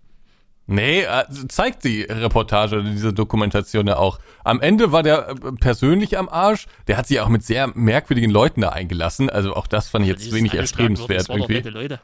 Nee, 0.67 1.03
äh, 1.03 1.25
zeigt 1.49 1.85
die 1.85 2.03
Reportage, 2.05 2.83
diese 2.83 3.13
Dokumentation 3.13 3.87
ja 3.87 3.99
auch. 3.99 4.19
Am 4.45 4.63
Ende 4.63 4.93
war 4.93 5.03
der 5.03 5.29
äh, 5.29 5.35
persönlich 5.61 6.17
am 6.17 6.31
Arsch. 6.31 6.67
Der 6.89 6.97
hat 6.97 7.07
sich 7.07 7.21
auch 7.21 7.29
mit 7.29 7.45
sehr 7.45 7.67
merkwürdigen 7.75 8.31
Leuten 8.31 8.63
da 8.63 8.71
eingelassen. 8.71 9.29
Also 9.29 9.55
auch 9.55 9.67
das 9.67 9.91
fand 9.91 10.07
ich 10.07 10.11
jetzt 10.11 10.33
wenig 10.33 10.55
erstrebenswert 10.55 11.29
irgendwie. 11.29 11.61
Leute. 11.69 12.01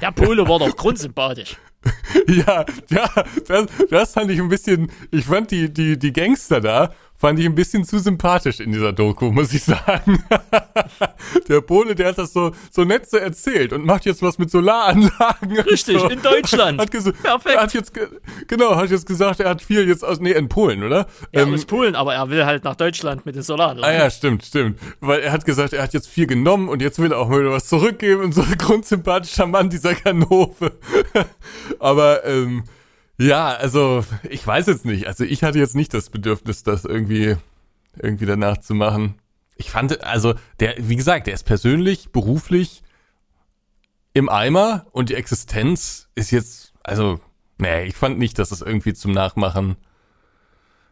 Der 0.00 0.12
Pole 0.12 0.48
war 0.48 0.60
doch 0.60 0.74
grundsympathisch. 0.76 1.58
Ja, 2.26 2.64
ja, 2.90 3.10
das, 3.46 3.66
das 3.88 4.12
fand 4.12 4.30
ich 4.30 4.40
ein 4.40 4.48
bisschen, 4.48 4.90
ich 5.10 5.24
fand 5.24 5.50
die, 5.50 5.72
die, 5.72 5.98
die 5.98 6.12
Gangster 6.12 6.60
da 6.60 6.90
fand 7.20 7.38
ich 7.38 7.44
ein 7.44 7.54
bisschen 7.54 7.84
zu 7.84 7.98
sympathisch 7.98 8.60
in 8.60 8.72
dieser 8.72 8.94
Doku, 8.94 9.30
muss 9.30 9.52
ich 9.52 9.62
sagen. 9.62 10.24
der 11.48 11.60
Pole, 11.60 11.94
der 11.94 12.08
hat 12.08 12.18
das 12.18 12.32
so, 12.32 12.52
so 12.70 12.84
nett 12.84 13.10
so 13.10 13.18
erzählt 13.18 13.74
und 13.74 13.84
macht 13.84 14.06
jetzt 14.06 14.22
was 14.22 14.38
mit 14.38 14.50
Solaranlagen. 14.50 15.60
Richtig, 15.60 15.98
so. 15.98 16.08
in 16.08 16.22
Deutschland. 16.22 16.80
Hat 16.80 16.90
Perfekt. 16.90 17.60
Hat 17.60 17.74
jetzt, 17.74 17.92
genau, 18.48 18.74
hat 18.74 18.90
jetzt 18.90 19.04
gesagt, 19.04 19.40
er 19.40 19.50
hat 19.50 19.60
viel 19.60 19.86
jetzt 19.86 20.02
aus, 20.02 20.18
nee, 20.18 20.32
in 20.32 20.48
Polen, 20.48 20.82
oder? 20.82 21.06
Ja, 21.32 21.42
ähm, 21.42 21.52
aus 21.52 21.66
Polen, 21.66 21.94
aber 21.94 22.14
er 22.14 22.30
will 22.30 22.46
halt 22.46 22.64
nach 22.64 22.74
Deutschland 22.74 23.26
mit 23.26 23.36
den 23.36 23.42
Solaranlagen. 23.42 23.94
Ah 23.94 24.04
ja, 24.04 24.10
stimmt, 24.10 24.42
stimmt. 24.42 24.80
Weil 25.00 25.20
er 25.20 25.32
hat 25.32 25.44
gesagt, 25.44 25.74
er 25.74 25.82
hat 25.82 25.92
jetzt 25.92 26.08
viel 26.08 26.26
genommen 26.26 26.70
und 26.70 26.80
jetzt 26.80 26.98
will 26.98 27.12
er 27.12 27.18
auch 27.18 27.28
mal 27.28 27.50
was 27.50 27.68
zurückgeben 27.68 28.22
und 28.22 28.32
so 28.32 28.40
ein 28.40 28.54
grundsympathischer 28.58 29.46
Mann, 29.46 29.68
dieser 29.68 29.94
Kanove. 29.94 30.72
Aber, 31.78 32.24
ähm, 32.24 32.64
ja, 33.18 33.48
also 33.48 34.04
ich 34.28 34.46
weiß 34.46 34.66
jetzt 34.66 34.84
nicht. 34.84 35.06
Also 35.06 35.24
ich 35.24 35.42
hatte 35.44 35.58
jetzt 35.58 35.76
nicht 35.76 35.92
das 35.92 36.10
Bedürfnis, 36.10 36.62
das 36.62 36.84
irgendwie 36.84 37.36
irgendwie 37.98 38.26
danach 38.26 38.58
zu 38.58 38.74
machen. 38.74 39.16
Ich 39.56 39.70
fand, 39.70 40.02
also 40.04 40.34
der, 40.58 40.74
wie 40.78 40.96
gesagt, 40.96 41.26
der 41.26 41.34
ist 41.34 41.44
persönlich, 41.44 42.10
beruflich 42.10 42.82
im 44.14 44.28
Eimer 44.28 44.86
und 44.92 45.10
die 45.10 45.14
Existenz 45.14 46.08
ist 46.14 46.30
jetzt, 46.30 46.72
also, 46.82 47.20
nee, 47.58 47.84
ich 47.84 47.94
fand 47.94 48.18
nicht, 48.18 48.38
dass 48.38 48.48
das 48.48 48.62
irgendwie 48.62 48.94
zum 48.94 49.12
Nachmachen 49.12 49.76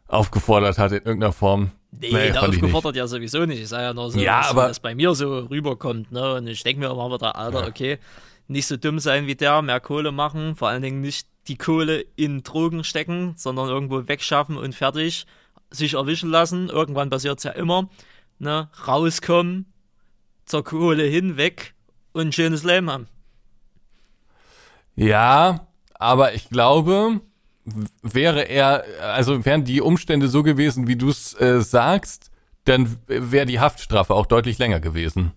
aufgefordert 0.07 0.79
hat 0.79 0.93
in 0.93 0.99
irgendeiner 0.99 1.33
Form. 1.33 1.71
Nee, 1.91 2.11
nee 2.13 2.33
aufgefordert 2.33 2.97
ja 2.97 3.07
sowieso 3.07 3.47
nicht. 3.47 3.61
Ich 3.61 3.69
sage 3.69 3.85
ja 3.85 3.95
nur 3.95 4.11
so, 4.11 4.19
ja, 4.19 4.41
dass 4.41 4.51
aber, 4.51 4.69
das 4.69 4.81
bei 4.81 4.95
mir 4.95 5.15
so 5.15 5.39
rüberkommt, 5.47 6.13
ne? 6.13 6.35
Und 6.35 6.47
ich 6.47 6.63
denke 6.63 6.81
mir 6.81 6.91
immer 6.91 7.11
wieder, 7.11 7.37
Alter, 7.37 7.63
ja. 7.63 7.69
okay, 7.69 7.99
nicht 8.49 8.67
so 8.67 8.77
dumm 8.77 8.99
sein 8.99 9.27
wie 9.27 9.37
der, 9.37 9.63
mehr 9.63 9.81
Kohle 9.81 10.11
machen, 10.11 10.57
vor 10.57 10.69
allen 10.69 10.83
Dingen 10.83 11.01
nicht 11.01 11.29
die 11.47 11.57
Kohle 11.57 12.01
in 12.17 12.43
Drogen 12.43 12.85
stecken, 12.85 13.35
sondern 13.37 13.69
irgendwo 13.69 14.09
wegschaffen 14.09 14.57
und 14.57 14.75
fertig, 14.75 15.27
sich 15.71 15.95
erwischen 15.95 16.31
lassen. 16.31 16.69
Irgendwann 16.69 17.11
passiert 17.11 17.39
es 17.39 17.45
ja 17.45 17.53
immer. 17.53 17.89
Ne? 18.39 18.69
Rauskommen, 18.87 19.73
zur 20.45 20.65
Kohle 20.65 21.05
hinweg 21.05 21.75
und 22.13 22.29
ein 22.29 22.33
schönes 22.33 22.65
Leben 22.65 22.91
haben. 22.91 23.07
Ja, 24.97 25.69
aber 25.95 26.35
ich 26.35 26.49
glaube, 26.49 27.21
wäre 28.03 28.43
er, 28.43 28.85
also 29.03 29.45
wären 29.45 29.65
die 29.65 29.81
Umstände 29.81 30.29
so 30.29 30.43
gewesen, 30.43 30.87
wie 30.87 30.97
du 30.97 31.11
es 31.11 31.39
äh, 31.41 31.61
sagst, 31.61 32.31
dann 32.65 32.99
wäre 33.07 33.47
die 33.47 33.61
Haftstrafe 33.61 34.15
auch 34.15 34.27
deutlich 34.27 34.59
länger 34.59 34.81
gewesen. 34.81 35.33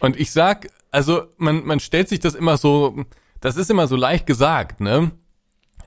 Und 0.00 0.18
ich 0.18 0.32
sag, 0.32 0.68
also 0.90 1.22
man, 1.36 1.64
man 1.64 1.80
stellt 1.80 2.08
sich 2.08 2.20
das 2.20 2.34
immer 2.34 2.56
so, 2.56 3.04
das 3.40 3.56
ist 3.56 3.70
immer 3.70 3.86
so 3.86 3.96
leicht 3.96 4.26
gesagt, 4.26 4.80
ne? 4.80 5.12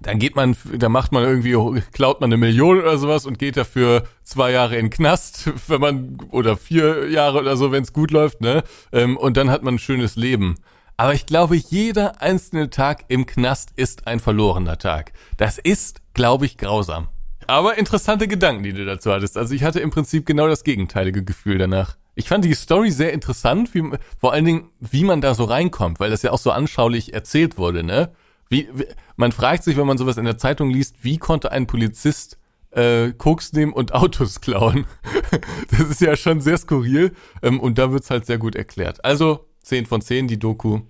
dann 0.01 0.17
geht 0.17 0.35
man, 0.35 0.55
dann 0.73 0.91
macht 0.91 1.11
man 1.11 1.23
irgendwie, 1.23 1.81
klaut 1.91 2.21
man 2.21 2.29
eine 2.29 2.37
Million 2.37 2.79
oder 2.79 2.97
sowas 2.97 3.25
und 3.25 3.37
geht 3.37 3.55
dafür 3.55 4.03
zwei 4.23 4.51
Jahre 4.51 4.77
in 4.77 4.89
Knast, 4.89 5.51
wenn 5.67 5.81
man, 5.81 6.17
oder 6.31 6.57
vier 6.57 7.09
Jahre 7.09 7.39
oder 7.39 7.55
so, 7.55 7.71
wenn 7.71 7.83
es 7.83 7.93
gut 7.93 8.11
läuft, 8.11 8.41
ne? 8.41 8.63
Ähm, 8.91 9.17
und 9.17 9.37
dann 9.37 9.49
hat 9.49 9.63
man 9.63 9.75
ein 9.75 9.79
schönes 9.79 10.15
Leben. 10.15 10.55
Aber 10.97 11.13
ich 11.13 11.25
glaube, 11.25 11.55
jeder 11.55 12.21
einzelne 12.21 12.69
Tag 12.69 13.05
im 13.07 13.25
Knast 13.25 13.71
ist 13.75 14.07
ein 14.07 14.19
verlorener 14.19 14.77
Tag. 14.77 15.13
Das 15.37 15.57
ist, 15.57 16.01
glaube 16.13 16.45
ich, 16.45 16.57
grausam. 16.57 17.07
Aber 17.47 17.77
interessante 17.77 18.27
Gedanken, 18.27 18.63
die 18.63 18.73
du 18.73 18.85
dazu 18.85 19.11
hattest. 19.11 19.37
Also 19.37 19.53
ich 19.53 19.63
hatte 19.63 19.79
im 19.79 19.89
Prinzip 19.89 20.25
genau 20.25 20.47
das 20.47 20.63
gegenteilige 20.63 21.23
Gefühl 21.23 21.57
danach. 21.57 21.97
Ich 22.21 22.29
fand 22.29 22.45
die 22.45 22.53
Story 22.53 22.91
sehr 22.91 23.13
interessant, 23.13 23.73
wie, 23.73 23.83
vor 24.19 24.31
allen 24.31 24.45
Dingen, 24.45 24.69
wie 24.79 25.03
man 25.03 25.21
da 25.21 25.33
so 25.33 25.43
reinkommt, 25.43 25.99
weil 25.99 26.11
das 26.11 26.21
ja 26.21 26.29
auch 26.29 26.37
so 26.37 26.51
anschaulich 26.51 27.15
erzählt 27.15 27.57
wurde, 27.57 27.83
ne? 27.83 28.13
Wie, 28.47 28.69
wie, 28.73 28.85
man 29.15 29.31
fragt 29.31 29.63
sich, 29.63 29.75
wenn 29.75 29.87
man 29.87 29.97
sowas 29.97 30.17
in 30.17 30.25
der 30.25 30.37
Zeitung 30.37 30.69
liest, 30.69 31.03
wie 31.03 31.17
konnte 31.17 31.51
ein 31.51 31.65
Polizist 31.65 32.37
äh, 32.69 33.11
Koks 33.13 33.53
nehmen 33.53 33.73
und 33.73 33.95
Autos 33.95 34.39
klauen? 34.39 34.85
das 35.71 35.79
ist 35.79 35.99
ja 36.01 36.15
schon 36.15 36.41
sehr 36.41 36.59
skurril 36.59 37.15
ähm, 37.41 37.59
und 37.59 37.79
da 37.79 37.91
wird's 37.91 38.11
halt 38.11 38.27
sehr 38.27 38.37
gut 38.37 38.55
erklärt. 38.55 39.03
Also 39.03 39.47
10 39.63 39.87
von 39.87 40.01
10, 40.01 40.27
die 40.27 40.37
Doku 40.37 40.81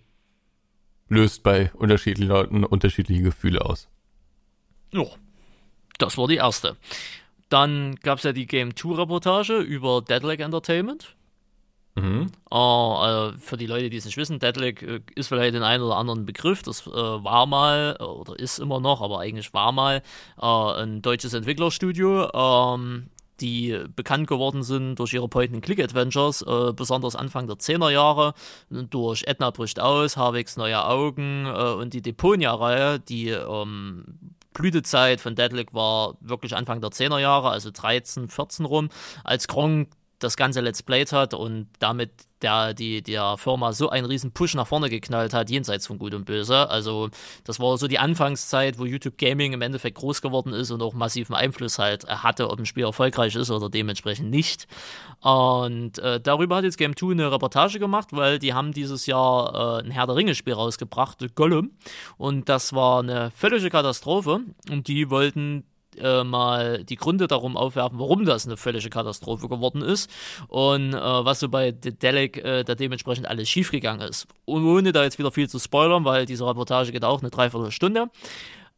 löst 1.08 1.44
bei 1.44 1.72
unterschiedlichen 1.76 2.28
Leuten 2.28 2.66
unterschiedliche 2.66 3.22
Gefühle 3.22 3.64
aus. 3.64 3.88
Ja, 4.92 5.06
das 5.98 6.18
war 6.18 6.28
die 6.28 6.36
erste. 6.36 6.76
Dann 7.48 7.96
gab's 8.04 8.24
ja 8.24 8.34
die 8.34 8.48
Game 8.48 8.76
2 8.76 8.96
Reportage 8.96 9.60
über 9.60 10.02
Deadleg 10.02 10.42
Entertainment. 10.42 11.16
Mhm. 11.96 12.32
Uh, 12.50 13.32
für 13.38 13.58
die 13.58 13.66
Leute, 13.66 13.90
die 13.90 13.98
es 13.98 14.06
nicht 14.06 14.18
wissen, 14.18 14.40
Deadleg 14.40 14.82
äh, 14.82 15.02
ist 15.16 15.28
vielleicht 15.28 15.56
den 15.56 15.64
einen 15.64 15.84
oder 15.84 15.98
anderen 15.98 16.26
Begriff. 16.26 16.64
Das 16.64 16.88
äh, 16.88 16.92
war 16.92 17.46
mal 17.46 17.98
oder 17.98 18.40
ist 18.40 18.60
immer 18.60 18.80
noch, 18.80 19.02
aber 19.02 19.20
eigentlich 19.20 19.54
war 19.54 19.72
mal 19.72 20.02
äh, 20.42 20.46
ein 20.46 21.02
deutsches 21.02 21.34
Entwicklerstudio, 21.34 22.30
ähm, 22.34 23.08
die 23.42 23.78
bekannt 23.96 24.28
geworden 24.28 24.64
sind 24.64 25.00
durch 25.00 25.14
ihre 25.14 25.28
Point-and-Click-Adventures, 25.28 26.46
besonders 26.76 27.16
Anfang 27.16 27.48
der 27.48 27.56
10er 27.56 27.90
Jahre, 27.90 28.36
durch 28.70 29.24
Edna 29.26 29.50
bricht 29.50 29.80
aus, 29.80 30.16
Harvigs 30.16 30.58
neue 30.58 30.86
Augen 30.86 31.48
und 31.48 31.96
die 31.96 32.04
Deponia-Reihe, 32.04 33.00
die 33.00 33.30
ähm, 33.30 34.36
Blütezeit 34.54 35.22
von 35.22 35.34
Deadleg 35.34 35.74
war 35.74 36.18
wirklich 36.20 36.56
Anfang 36.56 36.82
der 36.82 36.92
10er 36.92 37.18
Jahre, 37.18 37.50
also 37.50 37.72
13, 37.72 38.28
14 38.28 38.66
rum, 38.66 38.90
als 39.24 39.48
Gronk 39.48 39.90
das 40.24 40.38
ganze 40.38 40.62
Let's 40.62 40.84
Played 40.84 41.12
hat 41.12 41.34
und 41.34 41.68
damit 41.80 42.12
der, 42.42 42.74
die, 42.74 43.02
der 43.02 43.38
Firma 43.38 43.74
so 43.74 43.90
einen 43.90 44.06
riesen 44.06 44.32
Push 44.32 44.56
nach 44.56 44.68
vorne 44.68 44.90
geknallt 44.90 45.34
hat, 45.34 45.50
jenseits 45.50 45.88
von 45.88 46.00
Gut 46.00 46.14
und 46.14 46.26
Böse. 46.26 46.70
Also 46.70 47.10
das 47.44 47.60
war 47.60 47.78
so 47.78 47.88
die 47.88 48.00
Anfangszeit, 48.00 48.80
wo 48.80 48.86
YouTube 48.86 49.18
Gaming 49.18 49.54
im 49.54 49.62
Endeffekt 49.62 49.98
groß 49.98 50.22
geworden 50.22 50.54
ist 50.54 50.72
und 50.72 50.82
auch 50.82 50.94
massiven 50.94 51.36
Einfluss 51.36 51.80
halt 51.80 52.08
hatte, 52.08 52.50
ob 52.50 52.60
ein 52.60 52.66
Spiel 52.66 52.86
erfolgreich 52.86 53.36
ist 53.36 53.52
oder 53.52 53.70
dementsprechend 53.70 54.30
nicht. 54.30 54.68
Und 55.22 56.00
äh, 56.00 56.20
darüber 56.20 56.58
hat 56.58 56.64
jetzt 56.64 56.78
Game 56.78 56.96
2 56.96 57.12
eine 57.12 57.32
Reportage 57.32 57.80
gemacht, 57.80 58.10
weil 58.12 58.40
die 58.40 58.54
haben 58.54 58.74
dieses 58.74 59.06
Jahr 59.06 59.80
äh, 59.80 59.84
ein 59.84 59.92
Herr 59.92 60.08
der 60.08 60.16
Ringe 60.16 60.36
Spiel 60.36 60.54
rausgebracht, 60.54 61.36
Gollum. 61.36 61.72
Und 62.18 62.50
das 62.50 62.74
war 62.74 63.00
eine 63.00 63.32
völlige 63.32 63.70
Katastrophe 63.70 64.42
und 64.70 64.88
die 64.88 65.10
wollten 65.10 65.64
äh, 65.98 66.24
mal 66.24 66.84
die 66.84 66.96
Gründe 66.96 67.28
darum 67.28 67.58
aufwerfen, 67.58 68.00
warum 68.00 68.26
das 68.26 68.46
eine 68.46 68.58
völlige 68.58 68.90
Katastrophe 68.90 69.48
geworden 69.48 69.82
ist 69.82 70.10
und 70.48 70.94
äh, 70.94 70.98
was 70.98 71.40
so 71.40 71.50
bei 71.50 71.72
Delic 71.72 72.38
äh, 72.38 72.64
da 72.64 72.76
dementsprechend 72.76 73.28
alles 73.28 73.50
schiefgegangen 73.50 74.08
ist. 74.08 74.28
Und 74.46 74.66
ohne 74.66 74.92
da 74.92 75.04
jetzt 75.04 75.20
wieder 75.20 75.32
viel 75.32 75.50
zu 75.50 75.60
spoilern, 75.60 76.06
weil 76.06 76.26
diese 76.26 76.48
Reportage 76.48 76.92
geht 76.92 77.04
auch 77.04 77.22
eine 77.22 77.30
Dreiviertelstunde, 77.30 78.10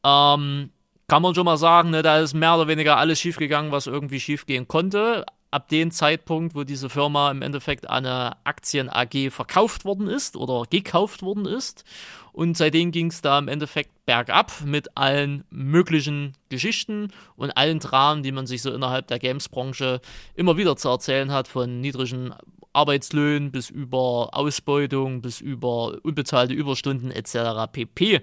ähm, 0.03 0.70
kann 1.08 1.22
man 1.22 1.36
schon 1.36 1.46
mal 1.46 1.58
sagen, 1.58 1.91
ne, 1.91 2.01
da 2.01 2.20
ist 2.20 2.34
mehr 2.34 2.55
oder 2.55 2.67
weniger 2.67 2.98
alles 2.98 3.20
schiefgegangen, 3.20 3.72
was 3.72 3.88
irgendwie 3.88 4.20
schiefgehen 4.20 4.67
konnte. 4.67 5.25
Ab 5.53 5.69
dem 5.69 5.91
Zeitpunkt, 5.91 6.55
wo 6.55 6.63
diese 6.63 6.89
Firma 6.89 7.29
im 7.29 7.43
Endeffekt 7.43 7.88
an 7.88 8.07
eine 8.07 8.38
Aktien 8.43 8.89
AG 8.89 9.29
verkauft 9.29 9.86
worden 9.86 10.07
ist 10.07 10.36
oder 10.36 10.63
gekauft 10.67 11.22
worden 11.22 11.45
ist 11.45 11.86
und 12.31 12.57
seitdem 12.57 12.91
ging 12.91 13.07
es 13.07 13.22
da 13.22 13.38
im 13.38 13.48
Endeffekt 13.48 13.91
bergab 14.07 14.51
mit 14.65 14.98
allen 14.98 15.43
möglichen 15.51 16.33
Geschichten 16.50 17.13
und 17.36 17.51
allen 17.51 17.77
Dramen, 17.77 18.24
die 18.24 18.31
man 18.31 18.48
sich 18.48 18.63
so 18.63 18.74
innerhalb 18.74 19.05
der 19.07 19.19
Games-Branche 19.19 20.01
immer 20.33 20.57
wieder 20.57 20.75
zu 20.75 20.89
erzählen 20.89 21.31
hat, 21.31 21.48
von 21.48 21.79
niedrigen 21.79 22.33
Arbeitslöhnen 22.74 23.51
bis 23.51 23.69
über 23.69 24.29
Ausbeutung, 24.31 25.22
bis 25.22 25.39
über 25.39 26.00
unbezahlte 26.01 26.55
Überstunden 26.55 27.12
etc. 27.12 27.72
pp. 27.72 28.22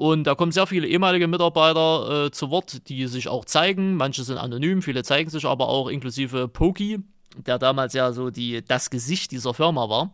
Und 0.00 0.24
da 0.24 0.34
kommen 0.34 0.50
sehr 0.50 0.66
viele 0.66 0.86
ehemalige 0.86 1.28
Mitarbeiter 1.28 2.24
äh, 2.24 2.30
zu 2.30 2.48
Wort, 2.48 2.88
die 2.88 3.06
sich 3.06 3.28
auch 3.28 3.44
zeigen. 3.44 3.96
Manche 3.96 4.22
sind 4.22 4.38
anonym, 4.38 4.80
viele 4.80 5.02
zeigen 5.02 5.28
sich 5.28 5.44
aber 5.44 5.68
auch, 5.68 5.88
inklusive 5.88 6.48
Poki, 6.48 7.00
der 7.46 7.58
damals 7.58 7.94
ja 7.94 8.12
so 8.12 8.30
die, 8.30 8.64
das 8.66 8.90
Gesicht 8.90 9.30
dieser 9.32 9.54
Firma 9.54 9.88
war. 9.88 10.12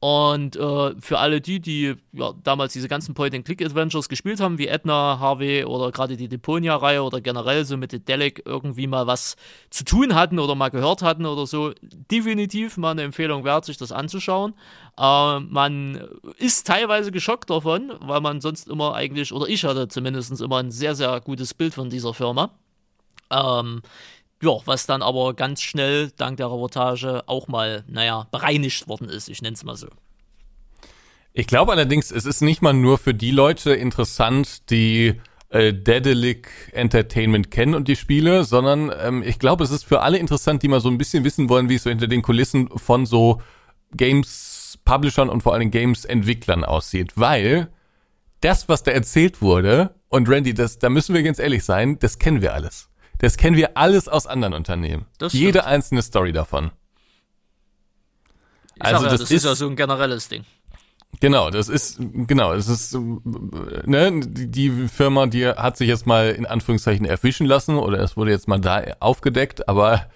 Und 0.00 0.56
äh, 0.56 0.94
für 1.00 1.18
alle 1.18 1.40
die, 1.40 1.60
die 1.60 1.94
ja, 2.12 2.32
damals 2.42 2.72
diese 2.72 2.88
ganzen 2.88 3.14
Point-and-Click-Adventures 3.14 4.08
gespielt 4.08 4.40
haben, 4.40 4.58
wie 4.58 4.68
Edna, 4.68 5.18
Harvey 5.20 5.64
oder 5.64 5.92
gerade 5.92 6.16
die 6.16 6.28
Deponia-Reihe 6.28 7.02
oder 7.02 7.20
generell 7.20 7.64
so 7.64 7.76
mit 7.76 7.90
The 7.92 7.98
Delic 7.98 8.42
irgendwie 8.44 8.86
mal 8.86 9.06
was 9.06 9.36
zu 9.70 9.84
tun 9.84 10.14
hatten 10.14 10.38
oder 10.38 10.54
mal 10.54 10.70
gehört 10.70 11.02
hatten 11.02 11.26
oder 11.26 11.46
so, 11.46 11.72
definitiv 11.82 12.76
mal 12.76 12.92
eine 12.92 13.02
Empfehlung 13.02 13.44
wert, 13.44 13.64
sich 13.64 13.76
das 13.76 13.92
anzuschauen. 13.92 14.54
Äh, 14.98 15.40
man 15.40 16.00
ist 16.38 16.66
teilweise 16.66 17.12
geschockt 17.12 17.50
davon, 17.50 17.92
weil 18.00 18.20
man 18.20 18.40
sonst 18.40 18.68
immer 18.68 18.94
eigentlich, 18.94 19.32
oder 19.32 19.48
ich 19.48 19.64
hatte 19.64 19.88
zumindest 19.88 20.40
immer 20.40 20.58
ein 20.58 20.70
sehr, 20.70 20.94
sehr 20.94 21.20
gutes 21.20 21.54
Bild 21.54 21.74
von 21.74 21.90
dieser 21.90 22.14
Firma. 22.14 22.50
Ähm, 23.30 23.82
ja, 24.44 24.58
was 24.66 24.86
dann 24.86 25.02
aber 25.02 25.34
ganz 25.34 25.62
schnell 25.62 26.10
dank 26.16 26.36
der 26.36 26.46
Reportage 26.46 27.24
auch 27.26 27.48
mal, 27.48 27.84
naja, 27.88 28.26
bereinigt 28.30 28.86
worden 28.88 29.08
ist. 29.08 29.28
Ich 29.28 29.42
nenne 29.42 29.54
es 29.54 29.64
mal 29.64 29.76
so. 29.76 29.88
Ich 31.32 31.46
glaube 31.46 31.72
allerdings, 31.72 32.10
es 32.10 32.26
ist 32.26 32.42
nicht 32.42 32.62
mal 32.62 32.72
nur 32.72 32.98
für 32.98 33.14
die 33.14 33.32
Leute 33.32 33.74
interessant, 33.74 34.70
die 34.70 35.20
äh, 35.48 35.72
Dedelic 35.72 36.48
Entertainment 36.72 37.50
kennen 37.50 37.74
und 37.74 37.88
die 37.88 37.96
Spiele, 37.96 38.44
sondern 38.44 38.92
ähm, 39.00 39.22
ich 39.26 39.38
glaube, 39.38 39.64
es 39.64 39.70
ist 39.70 39.84
für 39.84 40.02
alle 40.02 40.18
interessant, 40.18 40.62
die 40.62 40.68
mal 40.68 40.80
so 40.80 40.88
ein 40.88 40.98
bisschen 40.98 41.24
wissen 41.24 41.48
wollen, 41.48 41.68
wie 41.68 41.74
es 41.74 41.82
so 41.82 41.90
hinter 41.90 42.06
den 42.06 42.22
Kulissen 42.22 42.68
von 42.76 43.06
so 43.06 43.42
Games 43.96 44.78
Publishern 44.84 45.28
und 45.28 45.42
vor 45.42 45.54
allem 45.54 45.70
Games 45.70 46.04
Entwicklern 46.04 46.64
aussieht, 46.64 47.12
weil 47.16 47.68
das, 48.40 48.68
was 48.68 48.82
da 48.82 48.90
erzählt 48.90 49.40
wurde, 49.40 49.94
und 50.08 50.28
Randy, 50.28 50.54
das, 50.54 50.78
da 50.78 50.90
müssen 50.90 51.14
wir 51.14 51.22
ganz 51.22 51.38
ehrlich 51.38 51.64
sein, 51.64 51.98
das 51.98 52.18
kennen 52.18 52.42
wir 52.42 52.54
alles 52.54 52.90
das 53.24 53.36
kennen 53.38 53.56
wir 53.56 53.76
alles 53.76 54.06
aus 54.08 54.26
anderen 54.26 54.52
Unternehmen. 54.54 55.06
Jede 55.30 55.64
einzelne 55.64 56.02
Story 56.02 56.32
davon. 56.32 56.70
Ich 58.76 58.84
Also 58.84 59.04
ja, 59.04 59.10
das 59.10 59.20
das, 59.20 59.30
ist, 59.30 59.36
ist- 59.38 59.44
ja 59.44 59.54
so 59.54 59.66
ein 59.68 59.76
generelles 59.76 60.28
Ding. 60.28 60.44
Genau, 61.20 61.48
das 61.48 61.68
ist, 61.68 61.98
genau, 62.00 62.52
es 62.54 62.66
ist, 62.68 62.92
ne, 62.94 64.20
die, 64.20 64.88
Firma, 64.88 65.26
die 65.26 65.46
hat 65.46 65.76
sich 65.76 65.86
jetzt 65.88 66.06
mal 66.08 66.30
in 66.32 66.44
Anführungszeichen 66.44 67.06
erwischen 67.06 67.46
lassen 67.46 67.76
oder 67.78 68.00
es 68.00 68.16
wurde 68.16 68.32
jetzt 68.32 68.48
mal 68.48 68.60
da 68.60 68.82
aufgedeckt, 68.98 69.68
aber 69.68 70.10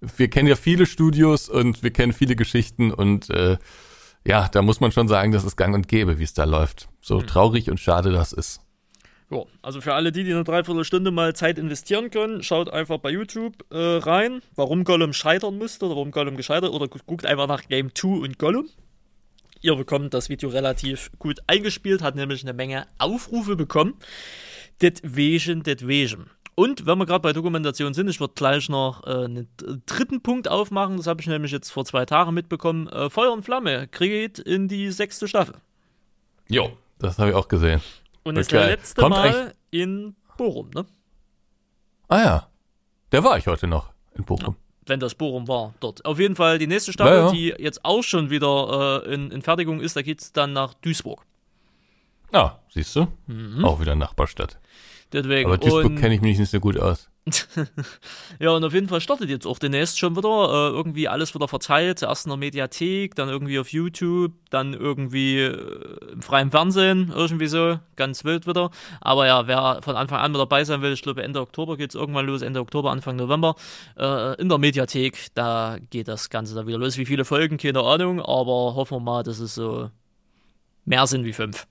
wir 0.00 0.30
kennen 0.30 0.48
ja 0.48 0.56
viele 0.56 0.86
Studios 0.86 1.50
und 1.50 1.82
wir 1.82 1.92
kennen 1.92 2.14
viele 2.14 2.34
Geschichten 2.34 2.92
und 2.92 3.28
äh, 3.28 3.58
ja, 4.26 4.48
da 4.48 4.62
muss 4.62 4.80
man 4.80 4.90
schon 4.90 5.06
sagen, 5.06 5.32
das 5.32 5.44
ist 5.44 5.56
gang 5.56 5.74
und 5.74 5.86
gäbe, 5.86 6.18
wie 6.18 6.24
es 6.24 6.32
da 6.32 6.44
läuft. 6.44 6.88
So 7.02 7.20
traurig 7.20 7.70
und 7.70 7.78
schade 7.78 8.10
das 8.10 8.32
ist. 8.32 8.62
Ja, 9.32 9.44
also 9.62 9.80
für 9.80 9.94
alle 9.94 10.12
die, 10.12 10.24
die 10.24 10.32
eine 10.32 10.44
Dreiviertelstunde 10.44 11.10
mal 11.10 11.34
Zeit 11.34 11.58
investieren 11.58 12.10
können, 12.10 12.42
schaut 12.42 12.68
einfach 12.68 12.98
bei 12.98 13.10
YouTube 13.10 13.64
äh, 13.70 13.76
rein, 13.78 14.42
warum 14.56 14.84
Gollum 14.84 15.12
scheitern 15.14 15.56
musste 15.56 15.86
oder 15.86 15.94
warum 15.94 16.10
Gollum 16.10 16.36
gescheitert 16.36 16.70
oder 16.72 16.86
gu- 16.86 16.98
guckt 17.06 17.24
einfach 17.24 17.46
nach 17.48 17.62
Game 17.66 17.94
2 17.94 18.08
und 18.08 18.38
Gollum. 18.38 18.68
Ihr 19.62 19.74
bekommt 19.76 20.12
das 20.12 20.28
Video 20.28 20.50
relativ 20.50 21.10
gut 21.18 21.38
eingespielt, 21.46 22.02
hat 22.02 22.14
nämlich 22.16 22.42
eine 22.42 22.52
Menge 22.52 22.86
Aufrufe 22.98 23.56
bekommen. 23.56 23.94
Det 24.82 25.00
Wesen, 25.02 25.62
det 25.62 25.86
Wesen. 25.86 26.26
Und 26.54 26.84
wenn 26.84 26.98
wir 26.98 27.06
gerade 27.06 27.22
bei 27.22 27.32
Dokumentation 27.32 27.94
sind, 27.94 28.10
ich 28.10 28.20
würde 28.20 28.34
gleich 28.34 28.68
noch 28.68 29.06
äh, 29.06 29.24
einen 29.24 29.48
dritten 29.86 30.20
Punkt 30.20 30.48
aufmachen, 30.48 30.98
das 30.98 31.06
habe 31.06 31.22
ich 31.22 31.26
nämlich 31.26 31.52
jetzt 31.52 31.70
vor 31.70 31.84
zwei 31.86 32.04
Tagen 32.04 32.34
mitbekommen. 32.34 32.88
Äh, 32.88 33.08
Feuer 33.08 33.32
und 33.32 33.44
Flamme 33.44 33.88
geht 33.88 34.38
in 34.40 34.68
die 34.68 34.90
sechste 34.90 35.26
Staffel. 35.28 35.54
Jo, 36.48 36.72
das 36.98 37.18
habe 37.18 37.30
ich 37.30 37.36
auch 37.36 37.48
gesehen. 37.48 37.80
Und 38.24 38.36
ist 38.36 38.52
Okay. 38.52 38.66
letzte 38.66 39.00
Kommt 39.02 39.16
Mal 39.16 39.54
in 39.70 40.14
Bochum, 40.36 40.70
ne? 40.74 40.86
Ah 42.08 42.18
ja, 42.18 42.48
der 43.10 43.24
war 43.24 43.36
ich 43.38 43.46
heute 43.46 43.66
noch 43.66 43.90
in 44.14 44.24
Bochum. 44.24 44.56
wenn 44.86 45.00
das 45.00 45.14
Bochum 45.14 45.46
war, 45.48 45.74
dort. 45.80 46.04
Auf 46.04 46.18
jeden 46.18 46.34
Fall 46.36 46.58
die 46.58 46.66
nächste 46.66 46.92
Staffel, 46.92 47.12
Ja, 47.14 47.26
ja. 47.26 47.32
die 47.32 47.54
jetzt 47.62 47.84
auch 47.84 48.02
schon 48.02 48.30
wieder 48.30 49.02
äh, 49.06 49.14
in, 49.14 49.30
in 49.30 49.40
Fertigung 49.42 49.80
ist, 49.80 49.96
da 49.96 50.02
geht's 50.02 50.32
dann 50.32 50.52
nach 50.52 50.74
Duisburg. 50.74 51.24
Ah, 52.32 52.56
siehst 52.70 52.96
du? 52.96 53.06
Auch 53.62 53.80
wieder 53.80 53.94
Nachbarstadt. 53.94 54.58
Deswegen. 55.12 55.46
Aber 55.46 55.58
Duisburg 55.58 55.96
kenne 55.96 56.14
ich 56.14 56.20
mich 56.20 56.38
nicht 56.38 56.50
so 56.50 56.60
gut 56.60 56.78
aus. 56.78 57.08
ja, 58.40 58.50
und 58.50 58.64
auf 58.64 58.72
jeden 58.72 58.88
Fall 58.88 59.00
startet 59.00 59.30
jetzt 59.30 59.46
auch 59.46 59.58
demnächst 59.58 59.98
schon 59.98 60.16
wieder 60.16 60.28
äh, 60.28 60.74
irgendwie 60.74 61.06
alles 61.06 61.34
wieder 61.34 61.46
verteilt. 61.46 62.00
Zuerst 62.00 62.26
in 62.26 62.30
der 62.30 62.36
Mediathek, 62.36 63.14
dann 63.14 63.28
irgendwie 63.28 63.60
auf 63.60 63.72
YouTube, 63.72 64.32
dann 64.50 64.74
irgendwie 64.74 65.38
äh, 65.38 66.12
im 66.12 66.22
freien 66.22 66.50
Fernsehen, 66.50 67.12
irgendwie 67.14 67.46
so. 67.46 67.78
Ganz 67.94 68.24
wild 68.24 68.46
wieder. 68.46 68.70
Aber 69.00 69.26
ja, 69.26 69.46
wer 69.46 69.80
von 69.82 69.94
Anfang 69.94 70.18
an 70.18 70.32
mit 70.32 70.40
dabei 70.40 70.64
sein 70.64 70.82
will, 70.82 70.92
ich 70.92 71.02
glaube 71.02 71.22
Ende 71.22 71.40
Oktober 71.40 71.76
geht's 71.76 71.94
irgendwann 71.94 72.26
los, 72.26 72.42
Ende 72.42 72.60
Oktober, 72.60 72.90
Anfang 72.90 73.16
November, 73.16 73.54
äh, 73.96 74.40
in 74.40 74.48
der 74.48 74.58
Mediathek, 74.58 75.28
da 75.34 75.78
geht 75.90 76.08
das 76.08 76.28
Ganze 76.28 76.54
da 76.56 76.66
wieder 76.66 76.78
los. 76.78 76.98
Wie 76.98 77.06
viele 77.06 77.24
Folgen, 77.24 77.56
keine 77.56 77.82
Ahnung, 77.82 78.20
aber 78.20 78.74
hoffen 78.74 78.96
wir 78.96 79.00
mal, 79.00 79.22
dass 79.22 79.38
es 79.38 79.54
so 79.54 79.90
mehr 80.84 81.06
sind 81.06 81.24
wie 81.24 81.32
fünf. 81.32 81.68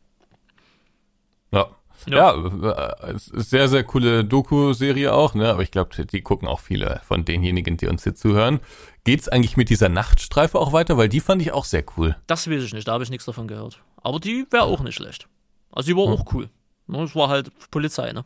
Ja. 1.51 1.67
Ja. 2.07 2.35
Ja, 2.35 2.89
äh, 3.07 3.15
ist 3.15 3.27
sehr, 3.49 3.67
sehr 3.67 3.83
coole 3.83 4.23
Doku-Serie 4.25 5.13
auch, 5.13 5.33
ne? 5.33 5.49
Aber 5.49 5.61
ich 5.63 5.71
glaube, 5.71 6.05
die 6.05 6.21
gucken 6.21 6.47
auch 6.47 6.59
viele 6.59 7.01
von 7.05 7.25
denjenigen, 7.25 7.77
die 7.77 7.87
uns 7.87 8.03
hier 8.03 8.15
zuhören. 8.15 8.59
Geht's 9.03 9.27
eigentlich 9.29 9.57
mit 9.57 9.69
dieser 9.69 9.89
Nachtstreife 9.89 10.59
auch 10.59 10.73
weiter? 10.73 10.97
Weil 10.97 11.09
die 11.09 11.19
fand 11.19 11.41
ich 11.41 11.51
auch 11.51 11.65
sehr 11.65 11.83
cool. 11.97 12.15
Das 12.27 12.49
weiß 12.49 12.63
ich 12.63 12.73
nicht, 12.73 12.87
da 12.87 12.93
habe 12.93 13.03
ich 13.03 13.09
nichts 13.09 13.25
davon 13.25 13.47
gehört. 13.47 13.81
Aber 13.97 14.19
die 14.19 14.45
wäre 14.51 14.63
auch 14.63 14.81
nicht 14.81 14.95
schlecht. 14.95 15.27
Also 15.71 15.87
die 15.91 15.95
war 15.95 16.03
auch 16.03 16.33
cool. 16.33 16.49
Ne, 16.87 17.03
Es 17.03 17.15
war 17.15 17.29
halt 17.29 17.51
Polizei, 17.71 18.11
ne? 18.11 18.25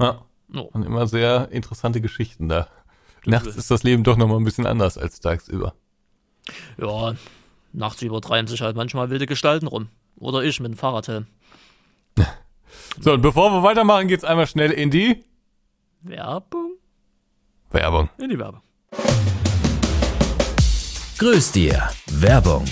Ja. 0.00 0.22
Ja. 0.52 0.60
Und 0.60 0.84
immer 0.84 1.06
sehr 1.06 1.48
interessante 1.50 2.00
Geschichten 2.00 2.48
da. 2.48 2.68
Nachts 3.24 3.56
ist 3.56 3.70
das 3.70 3.82
Leben 3.82 4.04
doch 4.04 4.16
nochmal 4.16 4.38
ein 4.38 4.44
bisschen 4.44 4.66
anders 4.66 4.96
als 4.98 5.18
tagsüber. 5.20 5.74
Ja, 6.78 7.14
nachts 7.72 8.02
übertreiben 8.02 8.46
sich 8.46 8.60
halt 8.60 8.76
manchmal 8.76 9.10
wilde 9.10 9.26
Gestalten 9.26 9.66
rum. 9.66 9.88
Oder 10.18 10.42
ich 10.42 10.60
mit 10.60 10.72
dem 10.72 10.76
Fahrradhelm. 10.78 11.26
So, 13.00 13.12
und 13.12 13.22
bevor 13.22 13.50
wir 13.52 13.62
weitermachen, 13.62 14.08
geht's 14.08 14.24
einmal 14.24 14.46
schnell 14.46 14.70
in 14.70 14.90
die 14.90 15.24
Werbung? 16.02 16.72
Werbung. 17.70 18.08
In 18.18 18.30
die 18.30 18.38
Werbung. 18.38 18.62
Grüß 21.18 21.52
dir. 21.52 21.88
Werbung. 22.06 22.64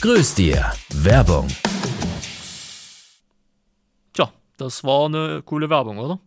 Grüß 0.00 0.34
dir. 0.34 0.72
Werbung. 0.94 1.48
Tja, 4.12 4.32
das 4.56 4.82
war 4.82 5.06
eine 5.06 5.42
coole 5.42 5.70
Werbung, 5.70 5.98
oder? 5.98 6.20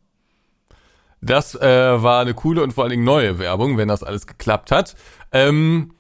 Das 1.21 1.55
äh, 1.55 2.03
war 2.03 2.21
eine 2.21 2.33
coole 2.33 2.61
und 2.63 2.73
vor 2.73 2.83
allen 2.83 2.91
Dingen 2.91 3.03
neue 3.03 3.39
Werbung, 3.39 3.77
wenn 3.77 3.87
das 3.87 4.03
alles 4.03 4.27
geklappt 4.27 4.71
hat. 4.71 4.95
Ähm, 5.31 5.93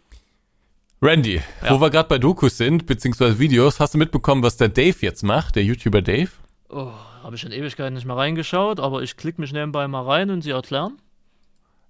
Randy, 1.03 1.41
wo 1.67 1.81
wir 1.81 1.89
gerade 1.89 2.07
bei 2.07 2.17
Dokus 2.17 2.55
sind, 2.55 2.85
beziehungsweise 2.85 3.37
Videos, 3.37 3.81
hast 3.81 3.93
du 3.93 3.97
mitbekommen, 3.97 4.41
was 4.41 4.55
der 4.55 4.69
Dave 4.69 4.95
jetzt 5.01 5.21
macht, 5.21 5.57
der 5.57 5.63
YouTuber 5.65 6.01
Dave? 6.01 6.29
Oh, 6.69 6.93
habe 7.21 7.35
ich 7.35 7.43
in 7.43 7.51
Ewigkeiten 7.51 7.95
nicht 7.95 8.05
mehr 8.05 8.15
reingeschaut, 8.15 8.79
aber 8.79 9.01
ich 9.01 9.17
klicke 9.17 9.41
mich 9.41 9.51
nebenbei 9.51 9.85
mal 9.89 10.03
rein 10.03 10.29
und 10.29 10.43
sie 10.43 10.51
erklären. 10.51 10.93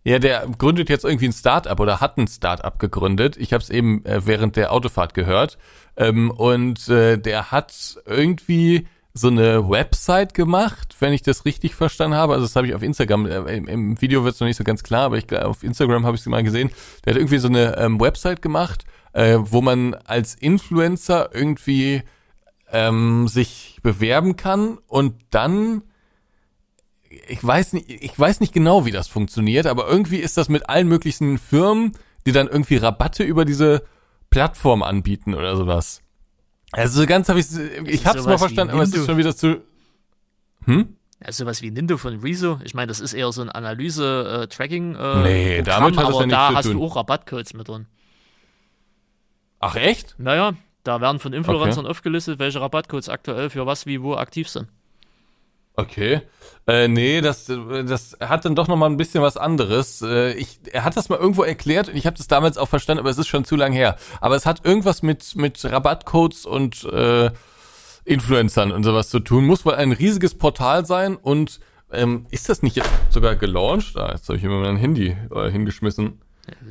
Ja, 0.03 0.17
der 0.17 0.47
gründet 0.57 0.89
jetzt 0.89 1.05
irgendwie 1.05 1.27
ein 1.27 1.31
Startup 1.31 1.79
oder 1.79 2.01
hat 2.01 2.17
ein 2.17 2.27
Startup 2.27 2.79
gegründet. 2.79 3.37
Ich 3.37 3.53
habe 3.53 3.61
es 3.61 3.69
eben 3.69 4.03
äh, 4.03 4.25
während 4.25 4.55
der 4.55 4.73
Autofahrt 4.73 5.13
gehört. 5.13 5.59
Ähm, 5.95 6.31
und 6.31 6.89
äh, 6.89 7.19
der 7.19 7.51
hat 7.51 7.99
irgendwie 8.07 8.87
so 9.13 9.27
eine 9.27 9.69
Website 9.69 10.33
gemacht, 10.33 10.95
wenn 11.01 11.13
ich 11.13 11.21
das 11.21 11.45
richtig 11.45 11.75
verstanden 11.75 12.17
habe. 12.17 12.33
Also 12.33 12.45
das 12.45 12.55
habe 12.55 12.65
ich 12.65 12.73
auf 12.73 12.81
Instagram, 12.81 13.27
äh, 13.27 13.57
im, 13.57 13.67
im 13.67 14.01
Video 14.01 14.23
wird 14.23 14.33
es 14.33 14.39
noch 14.39 14.47
nicht 14.47 14.57
so 14.57 14.63
ganz 14.63 14.81
klar, 14.81 15.03
aber 15.03 15.19
ich 15.19 15.31
auf 15.37 15.63
Instagram 15.63 16.03
habe 16.03 16.17
ich 16.17 16.23
sie 16.23 16.31
mal 16.31 16.43
gesehen. 16.43 16.71
Der 17.05 17.13
hat 17.13 17.19
irgendwie 17.19 17.37
so 17.37 17.47
eine 17.47 17.77
ähm, 17.77 18.01
Website 18.01 18.41
gemacht, 18.41 18.85
äh, 19.13 19.37
wo 19.39 19.61
man 19.61 19.93
als 19.93 20.35
Influencer 20.35 21.29
irgendwie 21.33 22.03
ähm, 22.71 23.27
sich 23.27 23.79
bewerben 23.83 24.35
kann 24.35 24.77
und 24.87 25.15
dann 25.29 25.83
ich 27.27 27.43
weiß 27.43 27.73
nicht, 27.73 27.89
ich 27.89 28.17
weiß 28.19 28.39
nicht 28.39 28.53
genau, 28.53 28.85
wie 28.85 28.91
das 28.91 29.07
funktioniert, 29.07 29.67
aber 29.67 29.87
irgendwie 29.87 30.17
ist 30.17 30.35
das 30.37 30.49
mit 30.49 30.67
allen 30.69 30.87
möglichen 30.87 31.37
Firmen, 31.37 31.93
die 32.25 32.31
dann 32.31 32.47
irgendwie 32.47 32.77
Rabatte 32.77 33.23
über 33.23 33.45
diese 33.45 33.83
Plattform 34.31 34.81
anbieten 34.81 35.35
oder 35.35 35.55
sowas. 35.55 36.01
Also 36.71 37.01
so 37.01 37.05
ganz 37.05 37.29
habe 37.29 37.39
ich, 37.39 37.45
ich 37.85 37.93
ist 38.01 38.05
hab's 38.05 38.25
mal 38.25 38.39
verstanden, 38.39 38.73
aber 38.73 38.81
es 38.83 38.93
ist 38.93 39.05
schon 39.05 39.17
wieder 39.17 39.35
zu. 39.35 39.61
Hm? 40.65 40.95
Ja, 41.23 41.31
sowas 41.31 41.61
wie 41.61 41.69
Nindo 41.69 41.97
von 41.97 42.19
Rezo. 42.19 42.59
Ich 42.63 42.73
meine, 42.73 42.87
das 42.87 42.99
ist 42.99 43.13
eher 43.13 43.31
so 43.31 43.43
ein 43.43 43.49
Analyse-Tracking. 43.49 44.95
Äh, 44.95 45.21
Nee, 45.21 45.61
Programm, 45.61 45.93
damit 45.93 45.97
hat 45.97 46.07
das 46.07 46.15
aber 46.15 46.21
ja 46.21 46.25
nichts 46.25 46.37
da 46.39 46.49
zu 46.49 46.55
hast 46.55 46.65
tun. 46.65 46.77
du 46.77 46.83
auch 46.85 46.95
Rabattcodes 46.95 47.53
mit 47.53 47.67
drin. 47.67 47.85
Ach 49.63 49.75
echt? 49.75 50.15
Naja, 50.17 50.53
da 50.83 50.99
werden 50.99 51.19
von 51.19 51.31
Influencern 51.31 51.87
aufgelistet, 51.87 52.37
welche 52.37 52.59
Rabattcodes 52.59 53.07
aktuell 53.07 53.49
für 53.49 53.65
was, 53.65 53.85
wie, 53.85 54.01
wo 54.01 54.15
aktiv 54.15 54.49
sind. 54.49 54.67
Okay. 55.75 56.21
Äh, 56.67 56.89
nee, 56.89 57.21
das, 57.21 57.45
das 57.45 58.17
hat 58.19 58.43
dann 58.45 58.55
doch 58.55 58.67
noch 58.67 58.75
mal 58.75 58.89
ein 58.89 58.97
bisschen 58.97 59.23
was 59.23 59.37
anderes. 59.37 60.01
Äh, 60.01 60.33
ich, 60.33 60.59
er 60.71 60.83
hat 60.83 60.97
das 60.97 61.07
mal 61.07 61.17
irgendwo 61.17 61.43
erklärt 61.43 61.87
und 61.87 61.95
ich 61.95 62.05
habe 62.05 62.17
das 62.17 62.27
damals 62.27 62.57
auch 62.57 62.67
verstanden, 62.67 62.99
aber 62.99 63.09
es 63.09 63.17
ist 63.17 63.27
schon 63.27 63.45
zu 63.45 63.55
lang 63.55 63.71
her. 63.71 63.95
Aber 64.19 64.35
es 64.35 64.45
hat 64.45 64.65
irgendwas 64.65 65.01
mit, 65.01 65.35
mit 65.35 65.63
Rabattcodes 65.63 66.45
und 66.45 66.83
äh, 66.83 67.31
Influencern 68.03 68.71
und 68.73 68.83
sowas 68.83 69.09
zu 69.09 69.21
tun. 69.21 69.45
Muss 69.45 69.65
wohl 69.65 69.75
ein 69.75 69.93
riesiges 69.93 70.35
Portal 70.35 70.85
sein 70.85 71.15
und 71.15 71.61
ähm, 71.89 72.27
ist 72.31 72.49
das 72.49 72.61
nicht 72.63 72.75
jetzt 72.75 72.91
sogar 73.09 73.35
gelauncht? 73.35 73.97
Ah, 73.97 74.11
jetzt 74.11 74.27
habe 74.27 74.37
ich 74.37 74.43
immer 74.43 74.59
mein 74.59 74.77
Handy 74.77 75.15
äh, 75.33 75.49
hingeschmissen. 75.49 76.19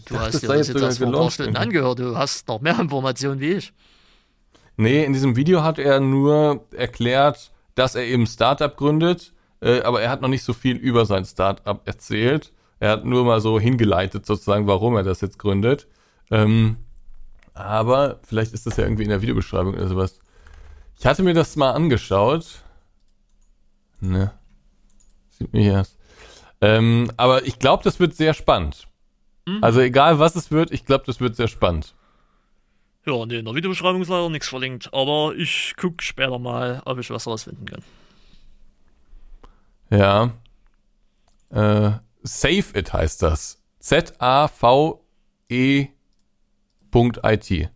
Du 0.06 0.18
hast 0.18 0.42
dir 0.42 0.46
sei 0.46 0.58
das 0.58 0.68
jetzt 0.68 0.80
erst 0.80 0.98
vor 0.98 1.06
ein 1.06 1.12
paar 1.12 1.30
Stunden 1.30 1.56
angehört. 1.56 1.98
Du 1.98 2.16
hast 2.16 2.46
noch 2.48 2.60
mehr 2.60 2.78
Informationen 2.78 3.40
wie 3.40 3.52
ich. 3.52 3.72
Nee, 4.76 5.04
in 5.04 5.12
diesem 5.12 5.36
Video 5.36 5.62
hat 5.62 5.78
er 5.78 6.00
nur 6.00 6.66
erklärt, 6.72 7.52
dass 7.74 7.94
er 7.94 8.04
eben 8.04 8.26
Startup 8.26 8.74
gründet, 8.76 9.32
äh, 9.60 9.82
aber 9.82 10.02
er 10.02 10.10
hat 10.10 10.20
noch 10.22 10.28
nicht 10.28 10.44
so 10.44 10.52
viel 10.52 10.76
über 10.76 11.06
sein 11.06 11.24
Startup 11.24 11.80
erzählt. 11.86 12.52
Er 12.80 12.90
hat 12.90 13.04
nur 13.04 13.24
mal 13.24 13.40
so 13.40 13.60
hingeleitet 13.60 14.26
sozusagen, 14.26 14.66
warum 14.66 14.96
er 14.96 15.02
das 15.02 15.20
jetzt 15.20 15.38
gründet. 15.38 15.86
Ähm, 16.30 16.78
aber 17.54 18.20
vielleicht 18.24 18.54
ist 18.54 18.66
das 18.66 18.76
ja 18.76 18.84
irgendwie 18.84 19.04
in 19.04 19.10
der 19.10 19.22
Videobeschreibung 19.22 19.74
oder 19.74 19.88
sowas. 19.88 20.18
Ich 20.98 21.06
hatte 21.06 21.22
mir 21.22 21.34
das 21.34 21.56
mal 21.56 21.72
angeschaut. 21.72 22.62
Ne. 24.00 24.32
Sieht 25.30 25.52
mir 25.52 25.62
hier 25.62 25.72
erst. 25.72 25.98
Ähm, 26.60 27.10
aber 27.16 27.44
ich 27.46 27.58
glaube, 27.58 27.84
das 27.84 28.00
wird 28.00 28.14
sehr 28.14 28.34
spannend. 28.34 28.88
Also 29.60 29.80
egal 29.80 30.18
was 30.18 30.36
es 30.36 30.50
wird, 30.50 30.70
ich 30.70 30.84
glaube, 30.84 31.04
das 31.06 31.20
wird 31.20 31.36
sehr 31.36 31.48
spannend. 31.48 31.94
Ja, 33.04 33.26
nee, 33.26 33.38
in 33.38 33.44
der 33.44 33.54
Videobeschreibung 33.54 34.02
ist 34.02 34.08
leider 34.08 34.30
nichts 34.30 34.48
verlinkt, 34.48 34.94
aber 34.94 35.34
ich 35.36 35.74
guck 35.76 36.00
später 36.02 36.38
mal, 36.38 36.80
ob 36.84 36.98
ich 36.98 37.10
was 37.10 37.26
rausfinden 37.26 37.66
kann. 37.66 37.82
Ja. 39.90 40.30
Äh, 41.50 41.98
Save 42.22 42.78
It 42.78 42.92
heißt 42.92 43.22
das. 43.22 43.60
Z-A-V-E 43.80 45.02
Punkt 46.92 47.20
IT. 47.24 47.70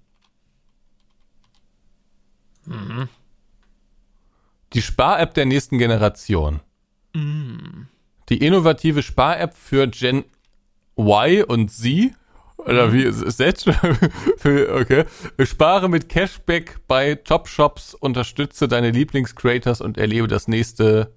Mhm. 2.67 3.09
Die 4.73 4.83
Spar-App 4.83 5.35
der 5.35 5.47
nächsten 5.47 5.79
Generation. 5.79 6.61
Die 7.15 8.37
innovative 8.37 9.03
Spar-App 9.03 9.55
für 9.55 9.89
Gen 9.89 10.25
Y 10.99 11.45
und 11.45 11.71
Z. 11.71 12.13
Oder 12.59 12.93
wie 12.93 13.11
Z? 13.13 13.63
Für- 14.39 14.75
okay. 14.81 15.05
Spare 15.45 15.89
mit 15.89 16.09
Cashback 16.09 16.81
bei 16.89 17.15
Top-Shops, 17.15 17.95
unterstütze 17.95 18.67
deine 18.67 18.91
Lieblings-Creators 18.91 19.81
und 19.81 19.99
erlebe 19.99 20.27
das 20.27 20.49
nächste. 20.49 21.13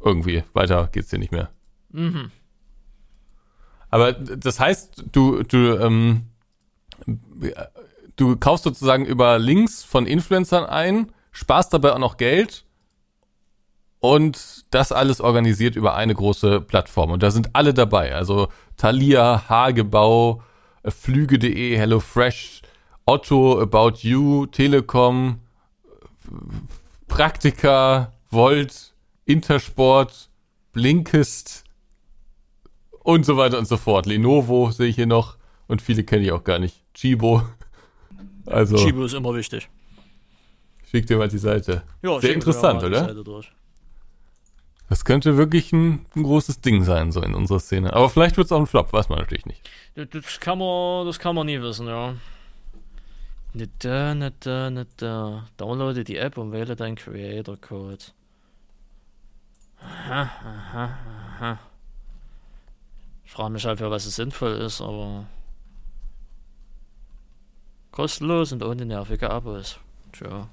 Irgendwie. 0.00 0.44
Weiter 0.52 0.88
geht's 0.92 1.08
dir 1.08 1.18
nicht 1.18 1.32
mehr. 1.32 1.50
Aber 3.90 4.12
das 4.12 4.58
heißt, 4.58 5.04
du, 5.12 5.42
du, 5.42 5.76
ähm, 5.78 6.28
du 8.16 8.36
kaufst 8.36 8.64
sozusagen 8.64 9.04
über 9.04 9.38
Links 9.38 9.84
von 9.84 10.06
Influencern 10.06 10.64
ein, 10.64 11.12
sparst 11.32 11.74
dabei 11.74 11.92
auch 11.92 11.98
noch 11.98 12.16
Geld 12.16 12.64
und 14.02 14.64
das 14.72 14.90
alles 14.90 15.20
organisiert 15.20 15.76
über 15.76 15.94
eine 15.94 16.12
große 16.12 16.60
Plattform. 16.60 17.12
Und 17.12 17.22
da 17.22 17.30
sind 17.30 17.54
alle 17.54 17.72
dabei. 17.72 18.12
Also 18.16 18.48
Thalia, 18.76 19.48
Hagebau, 19.48 20.42
äh, 20.82 20.90
Flüge.de, 20.90 21.76
HelloFresh, 21.76 22.62
Otto, 23.06 23.60
About 23.60 23.98
You, 24.00 24.46
Telekom, 24.46 25.38
äh, 25.84 26.28
Praktika, 27.06 28.12
Volt, 28.28 28.92
Intersport, 29.24 30.30
Blinkist 30.72 31.62
und 33.04 33.24
so 33.24 33.36
weiter 33.36 33.58
und 33.58 33.68
so 33.68 33.76
fort. 33.76 34.06
Lenovo 34.06 34.72
sehe 34.72 34.88
ich 34.88 34.96
hier 34.96 35.06
noch 35.06 35.36
und 35.68 35.80
viele 35.80 36.02
kenne 36.02 36.24
ich 36.24 36.32
auch 36.32 36.42
gar 36.42 36.58
nicht. 36.58 36.82
Chibo. 36.92 37.42
Also, 38.46 38.78
Chibo 38.78 39.04
ist 39.04 39.14
immer 39.14 39.32
wichtig. 39.36 39.68
schick 40.90 41.06
dir 41.06 41.18
mal 41.18 41.28
die 41.28 41.38
Seite. 41.38 41.84
Ja, 42.02 42.20
Sehr 42.20 42.34
interessant, 42.34 42.82
oder? 42.82 43.14
Das 44.92 45.06
könnte 45.06 45.38
wirklich 45.38 45.72
ein, 45.72 46.04
ein 46.14 46.22
großes 46.22 46.60
Ding 46.60 46.84
sein, 46.84 47.12
so 47.12 47.22
in 47.22 47.34
unserer 47.34 47.60
Szene. 47.60 47.94
Aber 47.94 48.10
vielleicht 48.10 48.36
wird 48.36 48.44
es 48.44 48.52
auch 48.52 48.60
ein 48.60 48.66
Flop, 48.66 48.92
weiß 48.92 49.08
man 49.08 49.20
natürlich 49.20 49.46
nicht. 49.46 49.70
Das, 49.94 50.38
kann 50.38 50.58
man, 50.58 51.06
das 51.06 51.18
kann 51.18 51.34
man 51.34 51.46
nie 51.46 51.62
wissen, 51.62 51.86
ja. 51.86 52.14
Nicht 53.54 53.70
da, 53.78 54.14
nicht 54.14 54.44
da, 54.44 54.68
nicht 54.68 55.00
da. 55.00 55.46
Downloade 55.56 56.04
die 56.04 56.18
App 56.18 56.36
und 56.36 56.52
wähle 56.52 56.76
deinen 56.76 56.96
Creator-Code. 56.96 58.04
Aha, 59.80 60.30
aha, 60.44 60.98
aha. 61.38 61.58
Ich 63.24 63.32
frage 63.32 63.50
mich 63.54 63.64
halt, 63.64 63.78
für 63.78 63.90
was 63.90 64.04
es 64.04 64.16
sinnvoll 64.16 64.52
ist, 64.52 64.82
aber. 64.82 65.24
Kostenlos 67.92 68.52
und 68.52 68.62
ohne 68.62 68.84
nervige 68.84 69.30
Abos. 69.30 69.78
Tja. 70.12 70.50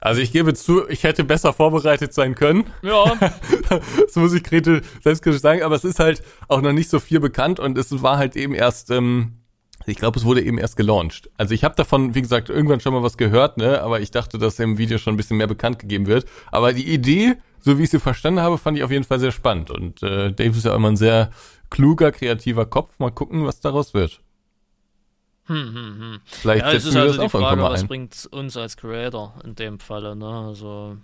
Also 0.00 0.20
ich 0.20 0.32
gebe 0.32 0.54
zu, 0.54 0.88
ich 0.88 1.04
hätte 1.04 1.24
besser 1.24 1.52
vorbereitet 1.52 2.14
sein 2.14 2.34
können. 2.34 2.64
Ja, 2.82 3.12
Das 3.68 4.16
muss 4.16 4.32
ich 4.32 4.42
kritisch, 4.42 4.82
selbstkritisch 5.02 5.40
sagen, 5.40 5.62
aber 5.62 5.76
es 5.76 5.84
ist 5.84 6.00
halt 6.00 6.22
auch 6.48 6.60
noch 6.60 6.72
nicht 6.72 6.90
so 6.90 6.98
viel 6.98 7.20
bekannt 7.20 7.60
und 7.60 7.78
es 7.78 8.02
war 8.02 8.18
halt 8.18 8.36
eben 8.36 8.54
erst, 8.54 8.90
ähm, 8.90 9.40
ich 9.86 9.96
glaube, 9.96 10.18
es 10.18 10.24
wurde 10.24 10.42
eben 10.42 10.58
erst 10.58 10.76
gelauncht. 10.76 11.30
Also 11.36 11.54
ich 11.54 11.64
habe 11.64 11.74
davon, 11.74 12.14
wie 12.14 12.22
gesagt, 12.22 12.50
irgendwann 12.50 12.80
schon 12.80 12.92
mal 12.92 13.02
was 13.02 13.16
gehört, 13.16 13.56
ne? 13.56 13.80
Aber 13.82 14.00
ich 14.00 14.10
dachte, 14.10 14.38
dass 14.38 14.58
im 14.58 14.78
Video 14.78 14.98
schon 14.98 15.14
ein 15.14 15.16
bisschen 15.16 15.36
mehr 15.36 15.46
bekannt 15.46 15.78
gegeben 15.78 16.06
wird. 16.06 16.26
Aber 16.50 16.72
die 16.72 16.92
Idee, 16.92 17.36
so 17.60 17.78
wie 17.78 17.84
ich 17.84 17.90
sie 17.90 17.98
verstanden 17.98 18.40
habe, 18.40 18.58
fand 18.58 18.76
ich 18.76 18.84
auf 18.84 18.90
jeden 18.90 19.04
Fall 19.04 19.20
sehr 19.20 19.32
spannend. 19.32 19.70
Und 19.70 20.02
äh, 20.02 20.32
Dave 20.32 20.56
ist 20.56 20.64
ja 20.64 20.74
immer 20.74 20.88
ein 20.88 20.96
sehr 20.96 21.30
kluger, 21.70 22.12
kreativer 22.12 22.66
Kopf. 22.66 22.98
Mal 22.98 23.10
gucken, 23.10 23.46
was 23.46 23.60
daraus 23.60 23.94
wird. 23.94 24.20
Hm, 25.46 25.74
hm, 25.74 25.98
hm. 25.98 26.20
Vielleicht 26.24 26.64
Ja, 26.64 26.72
es 26.72 26.84
ist 26.84 26.96
also 26.96 27.22
die 27.22 27.28
Frage, 27.28 27.62
was 27.62 27.86
bringt 27.86 28.28
uns 28.30 28.56
als 28.56 28.76
Creator 28.76 29.34
in 29.44 29.54
dem 29.54 29.80
Falle, 29.80 30.14
ne? 30.14 30.28
Also, 30.28 30.96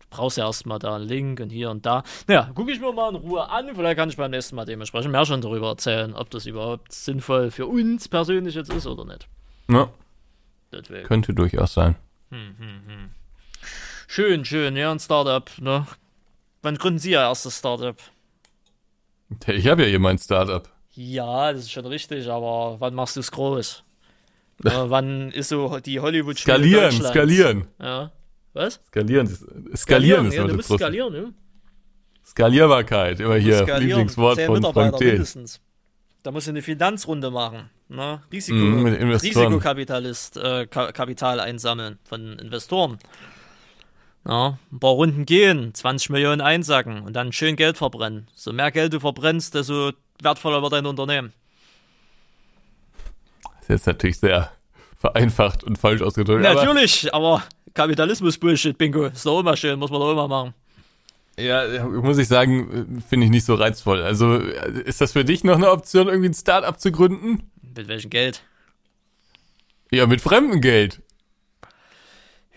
du 0.00 0.06
brauchst 0.10 0.38
ja 0.38 0.46
erstmal 0.46 0.78
da 0.78 0.96
einen 0.96 1.04
Link 1.04 1.40
und 1.40 1.50
hier 1.50 1.70
und 1.70 1.84
da. 1.84 2.04
Naja, 2.26 2.50
gucke 2.54 2.72
ich 2.72 2.80
mir 2.80 2.92
mal 2.92 3.10
in 3.10 3.16
Ruhe 3.16 3.48
an, 3.48 3.68
vielleicht 3.74 3.96
kann 3.98 4.08
ich 4.08 4.16
beim 4.16 4.30
nächsten 4.30 4.56
Mal 4.56 4.64
dementsprechend 4.64 5.12
mehr 5.12 5.26
schon 5.26 5.40
darüber 5.40 5.68
erzählen, 5.68 6.14
ob 6.14 6.30
das 6.30 6.46
überhaupt 6.46 6.92
sinnvoll 6.92 7.50
für 7.50 7.66
uns 7.66 8.08
persönlich 8.08 8.54
jetzt 8.54 8.72
ist 8.72 8.86
oder 8.86 9.04
nicht. 9.04 9.28
Ja, 9.68 9.90
Deswegen. 10.72 11.06
könnte 11.06 11.34
durchaus 11.34 11.74
sein. 11.74 11.96
Schön, 14.06 14.44
schön, 14.44 14.76
ja, 14.76 14.90
ein 14.90 14.98
Startup, 15.00 15.50
ne? 15.60 15.86
Wann 16.62 16.76
gründen 16.76 16.98
Sie 16.98 17.10
Ihr 17.10 17.20
erstes 17.20 17.58
Startup? 17.58 17.96
Ich 19.46 19.68
habe 19.68 19.82
ja 19.82 19.88
hier 19.88 19.98
mein 19.98 20.18
Startup. 20.18 20.68
Ja, 21.00 21.52
das 21.52 21.62
ist 21.62 21.70
schon 21.70 21.86
richtig, 21.86 22.28
aber 22.28 22.74
wann 22.80 22.92
machst 22.92 23.14
du 23.14 23.20
es 23.20 23.30
groß? 23.30 23.84
äh, 24.64 24.70
wann 24.72 25.30
ist 25.30 25.48
so 25.50 25.78
die 25.78 26.00
hollywood 26.00 26.36
Skalieren, 26.36 26.90
skalieren. 26.90 27.68
Ja. 27.80 28.10
Was? 28.52 28.80
Skalieren, 28.88 29.28
ist- 29.28 29.46
skalieren 29.76 30.26
ist 30.26 30.34
ja, 30.34 30.44
du 30.44 30.54
musst 30.56 30.72
skalieren, 30.72 31.14
ja. 31.14 31.24
Skalierbarkeit, 32.26 33.20
immer 33.20 33.36
hier, 33.36 33.58
skalieren. 33.58 33.82
Lieblingswort 33.86 34.40
von 34.40 34.62
Frank 34.72 34.98
mindestens. 34.98 35.60
Da 36.24 36.32
musst 36.32 36.48
du 36.48 36.50
eine 36.50 36.62
Finanzrunde 36.62 37.30
machen. 37.30 37.70
Ne? 37.88 38.20
Risiko, 38.32 38.58
Investoren. 38.58 39.12
Risikokapitalist, 39.46 40.36
äh, 40.36 40.66
Ka 40.66 40.90
Kapital 40.90 41.38
einsammeln 41.38 42.00
von 42.02 42.40
Investoren. 42.40 42.98
Ja, 44.26 44.58
ein 44.72 44.80
paar 44.80 44.90
Runden 44.90 45.24
gehen, 45.26 45.72
20 45.72 46.10
Millionen 46.10 46.40
einsacken 46.40 47.02
und 47.02 47.14
dann 47.14 47.30
schön 47.32 47.54
Geld 47.54 47.78
verbrennen. 47.78 48.26
So 48.34 48.52
mehr 48.52 48.72
Geld 48.72 48.92
du 48.92 49.00
verbrennst, 49.00 49.54
desto 49.54 49.92
wertvoller 50.22 50.62
wird 50.62 50.72
dein 50.72 50.86
Unternehmen. 50.86 51.32
Das 53.42 53.62
ist 53.62 53.68
jetzt 53.68 53.86
natürlich 53.86 54.18
sehr 54.18 54.50
vereinfacht 54.98 55.62
und 55.64 55.78
falsch 55.78 56.02
ausgedrückt. 56.02 56.44
aber- 56.44 56.64
Natürlich, 56.64 57.12
aber 57.14 57.42
Kapitalismus-Bullshit, 57.74 58.76
Bingo. 58.76 59.06
Ist 59.06 59.24
doch 59.26 59.40
immer 59.40 59.56
schön, 59.56 59.78
muss 59.78 59.90
man 59.90 60.00
doch 60.00 60.10
immer 60.12 60.26
machen. 60.28 60.54
Ja, 61.38 61.84
muss 61.86 62.18
ich 62.18 62.26
sagen, 62.26 63.00
finde 63.08 63.26
ich 63.26 63.30
nicht 63.30 63.44
so 63.44 63.54
reizvoll. 63.54 64.02
Also 64.02 64.34
ist 64.34 65.00
das 65.00 65.12
für 65.12 65.24
dich 65.24 65.44
noch 65.44 65.54
eine 65.54 65.70
Option, 65.70 66.08
irgendwie 66.08 66.30
ein 66.30 66.34
Start-up 66.34 66.80
zu 66.80 66.90
gründen? 66.90 67.48
Mit 67.76 67.86
welchem 67.86 68.10
Geld? 68.10 68.42
Ja, 69.92 70.06
mit 70.06 70.20
fremdem 70.20 70.60
Geld. 70.60 71.00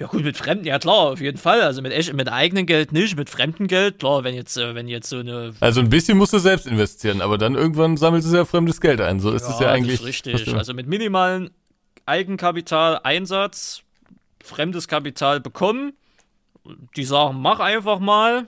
Ja 0.01 0.07
gut, 0.07 0.23
mit 0.23 0.35
Fremden, 0.35 0.65
ja 0.65 0.79
klar, 0.79 1.11
auf 1.11 1.21
jeden 1.21 1.37
Fall. 1.37 1.61
Also 1.61 1.83
mit, 1.83 1.91
echt, 1.91 2.11
mit 2.13 2.27
eigenem 2.27 2.65
Geld 2.65 2.91
nicht, 2.91 3.15
mit 3.15 3.29
fremdem 3.29 3.67
Geld, 3.67 3.99
klar, 3.99 4.23
wenn 4.23 4.33
jetzt, 4.33 4.57
äh, 4.57 4.73
wenn 4.73 4.87
jetzt 4.87 5.07
so 5.07 5.19
eine 5.19 5.53
Also 5.59 5.79
ein 5.79 5.89
bisschen 5.89 6.17
musst 6.17 6.33
du 6.33 6.39
selbst 6.39 6.65
investieren, 6.65 7.21
aber 7.21 7.37
dann 7.37 7.53
irgendwann 7.53 7.97
sammelst 7.97 8.27
du 8.27 8.35
ja 8.35 8.45
fremdes 8.45 8.81
Geld 8.81 8.99
ein. 8.99 9.19
So 9.19 9.29
ist 9.29 9.47
es 9.47 9.59
ja 9.59 9.69
eigentlich. 9.69 9.99
Das 9.99 10.09
ist 10.09 10.25
richtig. 10.25 10.55
Also 10.55 10.73
mit 10.73 10.87
minimalen 10.87 11.51
Eigenkapitaleinsatz, 12.07 13.83
fremdes 14.43 14.87
Kapital 14.87 15.39
bekommen, 15.39 15.93
die 16.95 17.03
sagen, 17.03 17.39
mach 17.39 17.59
einfach 17.59 17.99
mal. 17.99 18.47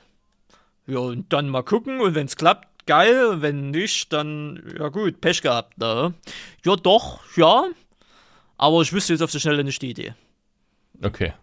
Ja, 0.87 0.97
und 0.97 1.31
dann 1.31 1.49
mal 1.49 1.61
gucken. 1.61 2.01
Und 2.01 2.15
wenn 2.15 2.25
es 2.25 2.35
klappt, 2.35 2.87
geil. 2.87 3.27
Und 3.27 3.43
wenn 3.43 3.69
nicht, 3.69 4.11
dann, 4.11 4.73
ja 4.75 4.87
gut, 4.87 5.21
Pech 5.21 5.43
gehabt. 5.43 5.77
Ne? 5.77 6.15
Ja, 6.65 6.75
doch, 6.77 7.19
ja. 7.37 7.65
Aber 8.57 8.81
ich 8.81 8.91
wüsste 8.91 9.13
jetzt 9.13 9.21
auf 9.21 9.29
die 9.29 9.39
Schnelle 9.39 9.63
nicht 9.63 9.83
die 9.83 9.91
Idee. 9.91 10.15
Okay. 11.03 11.33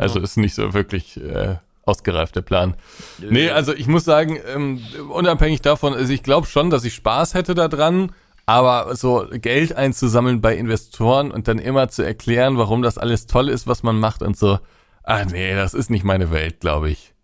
Also 0.00 0.20
ist 0.20 0.36
nicht 0.36 0.54
so 0.54 0.72
wirklich 0.74 1.16
äh, 1.20 1.56
ausgereift 1.84 2.36
der 2.36 2.42
Plan. 2.42 2.74
Nee, 3.18 3.50
also 3.50 3.74
ich 3.74 3.86
muss 3.86 4.04
sagen, 4.04 4.38
ähm, 4.54 4.80
unabhängig 5.10 5.60
davon, 5.62 5.94
also 5.94 6.12
ich 6.12 6.22
glaube 6.22 6.46
schon, 6.46 6.70
dass 6.70 6.84
ich 6.84 6.94
Spaß 6.94 7.34
hätte 7.34 7.54
daran, 7.54 8.12
aber 8.46 8.96
so 8.96 9.26
Geld 9.30 9.74
einzusammeln 9.74 10.40
bei 10.40 10.56
Investoren 10.56 11.30
und 11.30 11.48
dann 11.48 11.58
immer 11.58 11.88
zu 11.88 12.02
erklären, 12.02 12.58
warum 12.58 12.82
das 12.82 12.98
alles 12.98 13.26
toll 13.26 13.48
ist, 13.48 13.66
was 13.66 13.82
man 13.82 13.98
macht 13.98 14.22
und 14.22 14.36
so, 14.36 14.58
ah 15.02 15.24
nee, 15.24 15.54
das 15.54 15.74
ist 15.74 15.90
nicht 15.90 16.04
meine 16.04 16.30
Welt, 16.30 16.60
glaube 16.60 16.90
ich. 16.90 17.14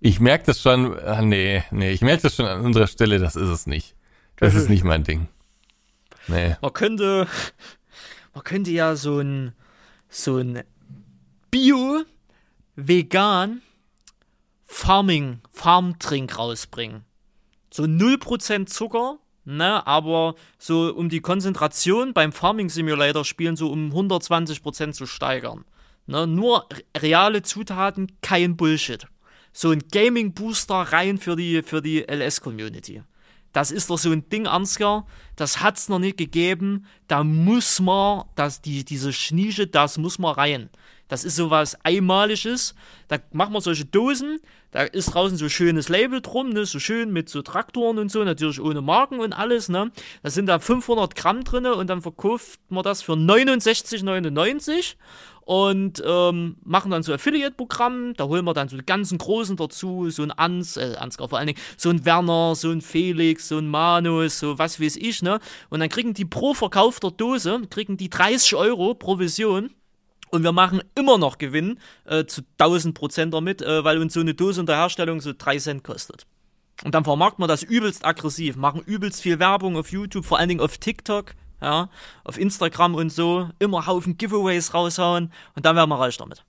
Ich 0.00 0.18
merke 0.18 0.46
das 0.46 0.60
schon, 0.60 0.98
ah, 0.98 1.22
nee, 1.22 1.62
nee, 1.70 1.90
ich 1.90 2.00
merke 2.00 2.22
das 2.22 2.34
schon 2.34 2.46
an 2.46 2.62
unserer 2.62 2.86
Stelle, 2.88 3.18
das 3.18 3.36
ist 3.36 3.48
es 3.48 3.66
nicht. 3.66 3.94
Das 4.36 4.54
ist 4.54 4.68
nicht 4.68 4.82
mein 4.82 5.04
Ding. 5.04 5.28
Nee. 6.26 6.56
Man 6.60 6.72
könnte, 6.72 7.28
man 8.34 8.42
könnte 8.42 8.72
ja 8.72 8.96
so 8.96 9.20
ein, 9.20 9.52
so 10.08 10.38
ein 10.38 10.62
Bio, 11.52 12.04
vegan 12.76 13.60
Farming, 14.64 15.42
Farmtrink 15.50 16.38
rausbringen. 16.38 17.04
So 17.70 17.82
0% 17.82 18.68
Zucker, 18.68 19.18
ne, 19.44 19.86
aber 19.86 20.34
so 20.58 20.94
um 20.94 21.10
die 21.10 21.20
Konzentration 21.20 22.14
beim 22.14 22.32
Farming 22.32 22.70
Simulator 22.70 23.26
spielen 23.26 23.56
so 23.56 23.70
um 23.70 23.92
120% 23.92 24.92
zu 24.92 25.04
steigern. 25.04 25.66
Ne, 26.06 26.26
nur 26.26 26.66
reale 26.96 27.42
Zutaten, 27.42 28.10
kein 28.22 28.56
Bullshit. 28.56 29.06
So 29.52 29.72
ein 29.72 29.82
Gaming 29.92 30.32
Booster 30.32 30.76
rein 30.76 31.18
für 31.18 31.36
die, 31.36 31.62
für 31.62 31.82
die 31.82 32.00
LS-Community. 32.00 33.02
Das 33.52 33.70
ist 33.70 33.90
doch 33.90 33.98
so 33.98 34.10
ein 34.10 34.26
Ding, 34.30 34.46
Ansgar. 34.46 35.06
Das 35.36 35.60
hat's 35.60 35.90
noch 35.90 35.98
nicht 35.98 36.16
gegeben. 36.16 36.86
Da 37.08 37.22
muss 37.22 37.78
man, 37.78 38.24
das, 38.36 38.62
die, 38.62 38.86
diese 38.86 39.12
Schnische, 39.12 39.66
das 39.66 39.98
muss 39.98 40.18
man 40.18 40.34
rein. 40.34 40.70
Das 41.12 41.24
ist 41.24 41.36
sowas 41.36 41.76
Einmaliges. 41.82 42.74
Da 43.08 43.18
machen 43.32 43.52
wir 43.52 43.60
solche 43.60 43.84
Dosen. 43.84 44.40
Da 44.70 44.80
ist 44.80 45.12
draußen 45.12 45.36
so 45.36 45.50
schönes 45.50 45.90
Label 45.90 46.22
drum, 46.22 46.48
ne? 46.48 46.64
so 46.64 46.78
schön 46.78 47.12
mit 47.12 47.28
so 47.28 47.42
Traktoren 47.42 47.98
und 47.98 48.10
so, 48.10 48.24
natürlich 48.24 48.58
ohne 48.58 48.80
Marken 48.80 49.20
und 49.20 49.34
alles. 49.34 49.68
Ne? 49.68 49.92
Da 50.22 50.30
sind 50.30 50.46
da 50.46 50.58
500 50.58 51.14
Gramm 51.14 51.44
drin 51.44 51.66
und 51.66 51.90
dann 51.90 52.00
verkauft 52.00 52.58
man 52.70 52.82
das 52.82 53.02
für 53.02 53.12
69,99 53.12 54.94
und 55.42 56.02
ähm, 56.02 56.56
machen 56.64 56.90
dann 56.90 57.02
so 57.02 57.12
Affiliate-Programm. 57.12 58.14
Da 58.16 58.24
holen 58.24 58.46
wir 58.46 58.54
dann 58.54 58.70
so 58.70 58.78
die 58.78 58.86
ganzen 58.86 59.18
Großen 59.18 59.58
dazu, 59.58 60.08
so 60.08 60.22
ein 60.22 60.32
Ans, 60.34 60.78
äh, 60.78 60.94
Ansgar 60.98 61.28
vor 61.28 61.36
allen 61.36 61.48
Dingen, 61.48 61.60
so 61.76 61.90
ein 61.90 62.06
Werner, 62.06 62.54
so 62.54 62.70
ein 62.70 62.80
Felix, 62.80 63.48
so 63.48 63.58
ein 63.58 63.68
Manus, 63.68 64.38
so 64.38 64.58
was 64.58 64.80
weiß 64.80 64.96
ich, 64.96 65.20
ne? 65.20 65.40
Und 65.68 65.80
dann 65.80 65.90
kriegen 65.90 66.14
die 66.14 66.24
pro 66.24 66.54
verkaufter 66.54 67.10
Dose, 67.10 67.60
kriegen 67.68 67.98
die 67.98 68.08
30 68.08 68.54
Euro 68.54 68.94
Provision. 68.94 69.74
Und 70.32 70.42
wir 70.42 70.52
machen 70.52 70.82
immer 70.96 71.18
noch 71.18 71.38
Gewinn 71.38 71.78
äh, 72.04 72.24
zu 72.24 72.42
1000 72.58 72.94
Prozent 72.94 73.32
damit, 73.32 73.62
äh, 73.62 73.84
weil 73.84 73.98
uns 73.98 74.14
so 74.14 74.20
eine 74.20 74.34
Dose 74.34 74.60
in 74.60 74.66
der 74.66 74.76
Herstellung 74.76 75.20
so 75.20 75.32
3 75.36 75.58
Cent 75.58 75.84
kostet. 75.84 76.26
Und 76.82 76.94
dann 76.94 77.04
vermarkten 77.04 77.40
wir 77.42 77.46
das 77.46 77.62
übelst 77.62 78.04
aggressiv, 78.04 78.56
machen 78.56 78.82
übelst 78.84 79.22
viel 79.22 79.38
Werbung 79.38 79.76
auf 79.76 79.92
YouTube, 79.92 80.24
vor 80.24 80.38
allen 80.38 80.48
Dingen 80.48 80.60
auf 80.60 80.78
TikTok 80.78 81.34
ja, 81.62 81.88
auf 82.24 82.38
Instagram 82.38 82.94
und 82.94 83.10
so, 83.10 83.48
immer 83.58 83.86
Haufen 83.86 84.18
Giveaways 84.18 84.74
raushauen 84.74 85.32
und 85.54 85.64
dann 85.64 85.76
werden 85.76 85.88
wir 85.88 85.98
reich 85.98 86.16
damit. 86.16 86.44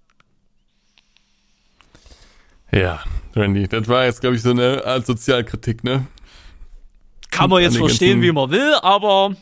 Ja, 2.72 3.04
Randy, 3.36 3.68
das 3.68 3.88
war 3.88 4.06
jetzt, 4.06 4.22
glaube 4.22 4.36
ich, 4.36 4.42
so 4.42 4.50
eine 4.50 4.84
Art 4.84 5.06
Sozialkritik, 5.06 5.84
ne? 5.84 6.08
Kann 7.30 7.50
man 7.50 7.62
jetzt 7.62 7.78
verstehen, 7.78 8.22
wie 8.22 8.32
man 8.32 8.50
will, 8.50 8.74
aber 8.82 9.36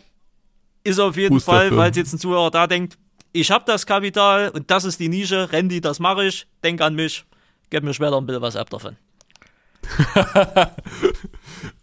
ist 0.84 0.99
auf 0.99 1.15
jeden 1.15 1.36
Fuß 1.36 1.43
Fall, 1.45 1.71
falls 1.71 1.95
jetzt 1.95 2.13
ein 2.13 2.19
Zuhörer 2.19 2.51
da 2.51 2.67
denkt, 2.67 2.97
ich 3.34 3.52
habe 3.52 3.63
das 3.65 3.86
Kapital 3.86 4.50
und 4.50 4.72
das 4.72 4.84
ist 4.84 5.00
die 5.00 5.10
Nische, 5.10 5.52
Randy, 5.52 5.82
das 5.82 6.00
mache 6.00 6.26
ich, 6.26 6.48
denk 6.63 6.82
an 6.82 6.96
mich, 6.96 7.26
gib 7.70 7.84
mir 7.84 7.94
später 7.94 8.17
ein 8.17 8.26
bisschen 8.26 8.41
was 8.41 8.56
ab 8.56 8.70
davon. 8.70 8.98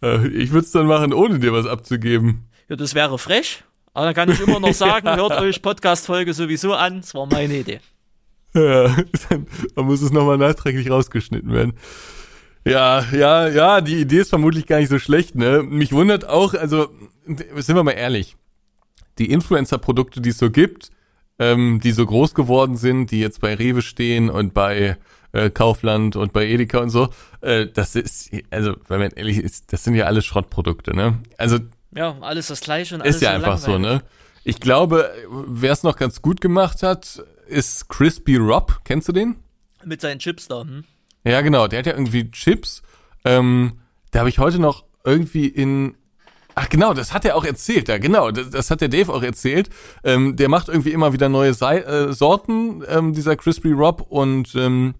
Äh, 0.01 0.27
ich 0.27 0.51
würde 0.51 0.65
es 0.65 0.71
dann 0.71 0.87
machen, 0.87 1.13
ohne 1.13 1.39
dir 1.39 1.53
was 1.53 1.65
abzugeben. 1.65 2.49
Ja, 2.67 2.75
das 2.75 2.95
wäre 2.95 3.17
frech. 3.17 3.63
Aber 3.93 4.05
dann 4.05 4.13
kann 4.13 4.29
ich 4.29 4.39
immer 4.39 4.59
noch 4.59 4.73
sagen, 4.73 5.07
hört 5.15 5.31
euch 5.31 5.61
Podcast-Folge 5.61 6.33
sowieso 6.33 6.73
an. 6.73 7.01
Das 7.01 7.13
war 7.13 7.25
meine 7.25 7.57
Idee. 7.57 7.79
Ja, 8.53 8.87
dann, 9.29 9.47
dann 9.75 9.85
muss 9.85 10.01
es 10.01 10.11
nochmal 10.11 10.37
nachträglich 10.37 10.89
rausgeschnitten 10.89 11.51
werden. 11.53 11.73
Ja, 12.65 13.05
ja, 13.11 13.47
ja, 13.47 13.81
die 13.81 14.01
Idee 14.01 14.19
ist 14.19 14.29
vermutlich 14.29 14.67
gar 14.67 14.79
nicht 14.79 14.89
so 14.89 14.99
schlecht, 14.99 15.35
ne? 15.35 15.63
Mich 15.63 15.91
wundert 15.91 16.27
auch, 16.27 16.53
also, 16.53 16.89
sind 17.25 17.75
wir 17.75 17.83
mal 17.83 17.91
ehrlich, 17.91 18.35
die 19.17 19.31
Influencer-Produkte, 19.31 20.21
die 20.21 20.29
es 20.29 20.37
so 20.37 20.49
gibt, 20.51 20.91
ähm, 21.39 21.79
die 21.83 21.91
so 21.91 22.05
groß 22.05 22.35
geworden 22.35 22.77
sind, 22.77 23.11
die 23.11 23.19
jetzt 23.19 23.41
bei 23.41 23.55
Rewe 23.55 23.81
stehen 23.81 24.29
und 24.29 24.53
bei 24.53 24.97
äh, 25.31 25.49
Kaufland 25.49 26.15
und 26.15 26.33
bei 26.33 26.47
Edeka 26.47 26.79
und 26.79 26.89
so, 26.89 27.09
äh, 27.41 27.67
das 27.67 27.95
ist, 27.95 28.31
also, 28.51 28.75
wenn 28.87 28.99
man 28.99 29.11
ehrlich 29.11 29.37
ist, 29.37 29.71
das 29.73 29.83
sind 29.83 29.95
ja 29.95 30.05
alles 30.05 30.25
Schrottprodukte, 30.25 30.95
ne? 30.95 31.19
Also, 31.37 31.59
ja, 31.95 32.17
alles 32.21 32.47
das 32.47 32.61
gleiche 32.61 32.95
und 32.95 33.01
alles 33.01 33.15
Ist 33.15 33.21
ja 33.21 33.29
so 33.29 33.35
einfach 33.35 33.67
langweilig. 33.67 33.87
so, 33.87 33.95
ne? 33.95 34.03
Ich 34.43 34.59
glaube, 34.59 35.11
wer 35.29 35.71
es 35.71 35.83
noch 35.83 35.95
ganz 35.95 36.21
gut 36.21 36.41
gemacht 36.41 36.83
hat, 36.83 37.23
ist 37.47 37.89
Crispy 37.89 38.37
Rob. 38.37 38.81
Kennst 38.83 39.07
du 39.07 39.11
den? 39.11 39.35
Mit 39.83 40.01
seinen 40.01 40.19
Chips 40.19 40.47
da. 40.47 40.61
Hm? 40.61 40.83
Ja, 41.23 41.41
genau. 41.41 41.67
Der 41.67 41.79
hat 41.79 41.85
ja 41.85 41.93
irgendwie 41.93 42.31
Chips. 42.31 42.81
Ähm, 43.25 43.79
da 44.11 44.19
habe 44.19 44.29
ich 44.29 44.39
heute 44.39 44.59
noch 44.59 44.85
irgendwie 45.03 45.47
in. 45.47 45.95
Ach 46.61 46.67
genau, 46.67 46.93
das 46.93 47.13
hat 47.13 47.23
er 47.23 47.37
auch 47.37 47.45
erzählt. 47.45 47.87
Ja, 47.87 47.99
genau, 47.99 48.31
das, 48.31 48.49
das 48.49 48.69
hat 48.69 48.81
der 48.81 48.89
Dave 48.89 49.13
auch 49.13 49.23
erzählt. 49.23 49.69
Ähm, 50.03 50.35
der 50.35 50.49
macht 50.49 50.67
irgendwie 50.67 50.91
immer 50.91 51.13
wieder 51.13 51.29
neue 51.29 51.53
Sei 51.53 51.79
äh, 51.79 52.11
Sorten, 52.11 52.83
ähm, 52.85 53.13
dieser 53.13 53.37
Crispy 53.37 53.71
Rob 53.71 54.05
und 54.09 54.53
ähm, 54.55 54.95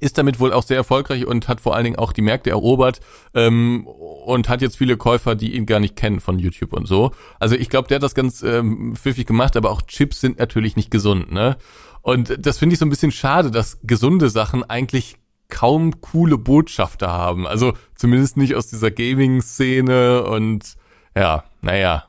ist 0.00 0.18
damit 0.18 0.40
wohl 0.40 0.52
auch 0.52 0.64
sehr 0.64 0.78
erfolgreich 0.78 1.24
und 1.24 1.46
hat 1.46 1.60
vor 1.60 1.76
allen 1.76 1.84
Dingen 1.84 1.96
auch 1.96 2.12
die 2.12 2.22
Märkte 2.22 2.50
erobert 2.50 2.98
ähm, 3.34 3.86
und 3.86 4.48
hat 4.48 4.62
jetzt 4.62 4.78
viele 4.78 4.96
Käufer, 4.96 5.36
die 5.36 5.54
ihn 5.54 5.64
gar 5.64 5.78
nicht 5.78 5.94
kennen 5.94 6.18
von 6.18 6.40
YouTube 6.40 6.72
und 6.72 6.86
so. 6.86 7.12
Also 7.38 7.54
ich 7.54 7.68
glaube, 7.68 7.86
der 7.86 7.96
hat 7.96 8.02
das 8.02 8.16
ganz 8.16 8.42
ähm, 8.42 8.96
pfiffig 8.96 9.26
gemacht, 9.26 9.56
aber 9.56 9.70
auch 9.70 9.82
Chips 9.82 10.20
sind 10.20 10.40
natürlich 10.40 10.74
nicht 10.74 10.90
gesund, 10.90 11.30
ne? 11.30 11.56
Und 12.02 12.36
das 12.44 12.58
finde 12.58 12.72
ich 12.72 12.80
so 12.80 12.86
ein 12.86 12.90
bisschen 12.90 13.12
schade, 13.12 13.52
dass 13.52 13.78
gesunde 13.84 14.28
Sachen 14.28 14.64
eigentlich 14.64 15.18
kaum 15.48 16.00
coole 16.00 16.36
Botschafter 16.36 17.12
haben. 17.12 17.46
Also 17.46 17.74
zumindest 17.94 18.36
nicht 18.36 18.56
aus 18.56 18.66
dieser 18.66 18.90
Gaming-Szene 18.90 20.24
und 20.24 20.76
ja, 21.16 21.44
naja. 21.62 22.04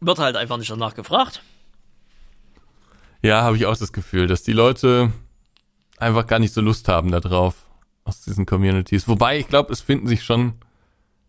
Wird 0.00 0.18
halt 0.18 0.36
einfach 0.36 0.58
nicht 0.58 0.70
danach 0.70 0.94
gefragt. 0.94 1.42
Ja, 3.22 3.42
habe 3.42 3.56
ich 3.56 3.66
auch 3.66 3.76
das 3.76 3.92
Gefühl, 3.92 4.26
dass 4.26 4.42
die 4.42 4.52
Leute 4.52 5.12
einfach 5.98 6.26
gar 6.26 6.38
nicht 6.38 6.54
so 6.54 6.60
Lust 6.60 6.86
haben 6.88 7.10
da 7.10 7.20
drauf 7.20 7.66
aus 8.04 8.20
diesen 8.20 8.46
Communities. 8.46 9.08
Wobei 9.08 9.38
ich 9.38 9.48
glaube, 9.48 9.72
es 9.72 9.80
finden 9.80 10.06
sich 10.06 10.22
schon, 10.22 10.54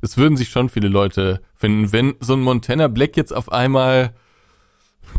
es 0.01 0.17
würden 0.17 0.37
sich 0.37 0.49
schon 0.49 0.69
viele 0.69 0.89
Leute 0.89 1.41
finden, 1.55 1.91
wenn 1.91 2.15
so 2.19 2.33
ein 2.33 2.41
Montana 2.41 2.87
Black 2.87 3.17
jetzt 3.17 3.33
auf 3.33 3.51
einmal 3.51 4.13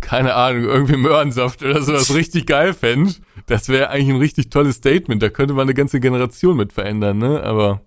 keine 0.01 0.35
Ahnung, 0.35 0.65
irgendwie 0.65 0.97
Möhrensaft 0.97 1.63
oder 1.63 1.83
sowas 1.83 2.15
richtig 2.15 2.47
geil 2.47 2.75
fände, 2.75 3.15
das 3.47 3.69
wäre 3.69 3.91
eigentlich 3.91 4.15
ein 4.15 4.21
richtig 4.21 4.51
tolles 4.51 4.77
Statement. 4.77 5.23
Da 5.23 5.31
könnte 5.31 5.55
man 5.55 5.63
eine 5.63 5.75
ganze 5.75 6.01
Generation 6.01 6.57
mit 6.57 6.73
verändern, 6.73 7.19
ne? 7.19 7.43
Aber 7.43 7.81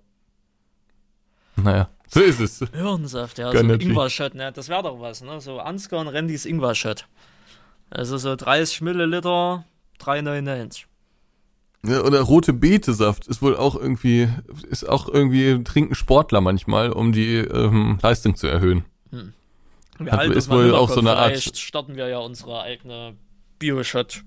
naja, 1.55 1.89
so 2.13 2.19
ist 2.21 2.39
es. 2.39 2.59
Hirnsaft, 2.73 3.37
ja, 3.39 3.51
Gönn 3.51 3.67
so. 3.69 3.73
Ingwer-Shot, 3.75 4.35
ne? 4.35 4.51
Das 4.51 4.69
wäre 4.69 4.83
doch 4.83 4.99
was, 4.99 5.21
ne? 5.21 5.39
So 5.41 5.59
Ansgar 5.59 5.99
und 6.01 6.07
Randys 6.09 6.45
Ingwer-Shot. 6.45 7.07
Also 7.89 8.17
so 8.17 8.35
30 8.35 8.81
Milliliter, 8.81 9.65
3,99. 9.99 10.85
Ja, 11.83 12.01
oder 12.01 12.21
rote 12.21 12.53
Betesaft 12.53 13.27
ist 13.27 13.41
wohl 13.41 13.55
auch 13.57 13.75
irgendwie, 13.75 14.29
ist 14.69 14.87
auch 14.87 15.07
irgendwie, 15.09 15.63
trinken 15.63 15.95
Sportler 15.95 16.39
manchmal, 16.41 16.91
um 16.91 17.11
die 17.11 17.37
ähm, 17.37 17.97
Leistung 18.01 18.35
zu 18.35 18.47
erhöhen. 18.47 18.85
Wir 19.97 20.11
Hat- 20.11 20.19
halten 20.19 20.33
ist 20.33 20.49
wohl 20.49 20.73
auch 20.75 20.89
so 20.89 20.99
eine 20.99 21.15
Art- 21.15 21.31
Vielleicht 21.31 21.57
starten 21.57 21.95
wir 21.95 22.07
ja 22.07 22.19
unsere 22.19 22.61
eigene 22.61 23.15
Bio-Shot 23.59 24.23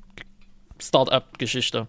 Startup-Geschichte. 0.81 1.87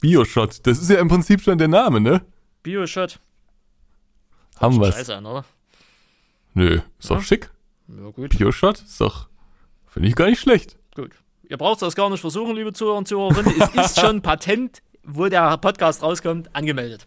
Bioshot, 0.00 0.66
das 0.66 0.78
ist 0.80 0.88
ja 0.90 0.98
im 0.98 1.08
Prinzip 1.08 1.42
schon 1.42 1.58
der 1.58 1.68
Name, 1.68 2.00
ne? 2.00 2.22
Bio-Shot. 2.62 3.18
Haben 4.60 4.80
wir's. 4.80 4.94
Scheiße 4.94 5.16
an, 5.16 5.26
oder? 5.26 5.44
Nö, 6.54 6.80
ist 6.98 7.10
doch 7.10 7.16
Ja. 7.16 7.22
schick. 7.22 7.50
Ja, 7.88 8.10
gut. 8.10 8.36
Bioshot 8.36 8.80
ist 8.82 9.00
doch, 9.00 9.28
finde 9.88 10.08
ich 10.08 10.14
gar 10.16 10.26
nicht 10.26 10.40
schlecht. 10.40 10.76
Gut. 10.94 11.12
Ihr 11.48 11.56
braucht 11.56 11.82
das 11.82 11.96
gar 11.96 12.08
nicht 12.10 12.20
versuchen, 12.20 12.54
liebe 12.54 12.72
Zuhörer 12.72 12.98
und 12.98 13.08
Zuhörerinnen. 13.08 13.60
Es 13.60 13.74
ist 13.74 14.00
schon 14.00 14.22
Patent, 14.22 14.82
wo 15.02 15.28
der 15.28 15.56
Podcast 15.58 16.02
rauskommt, 16.02 16.54
angemeldet. 16.54 17.06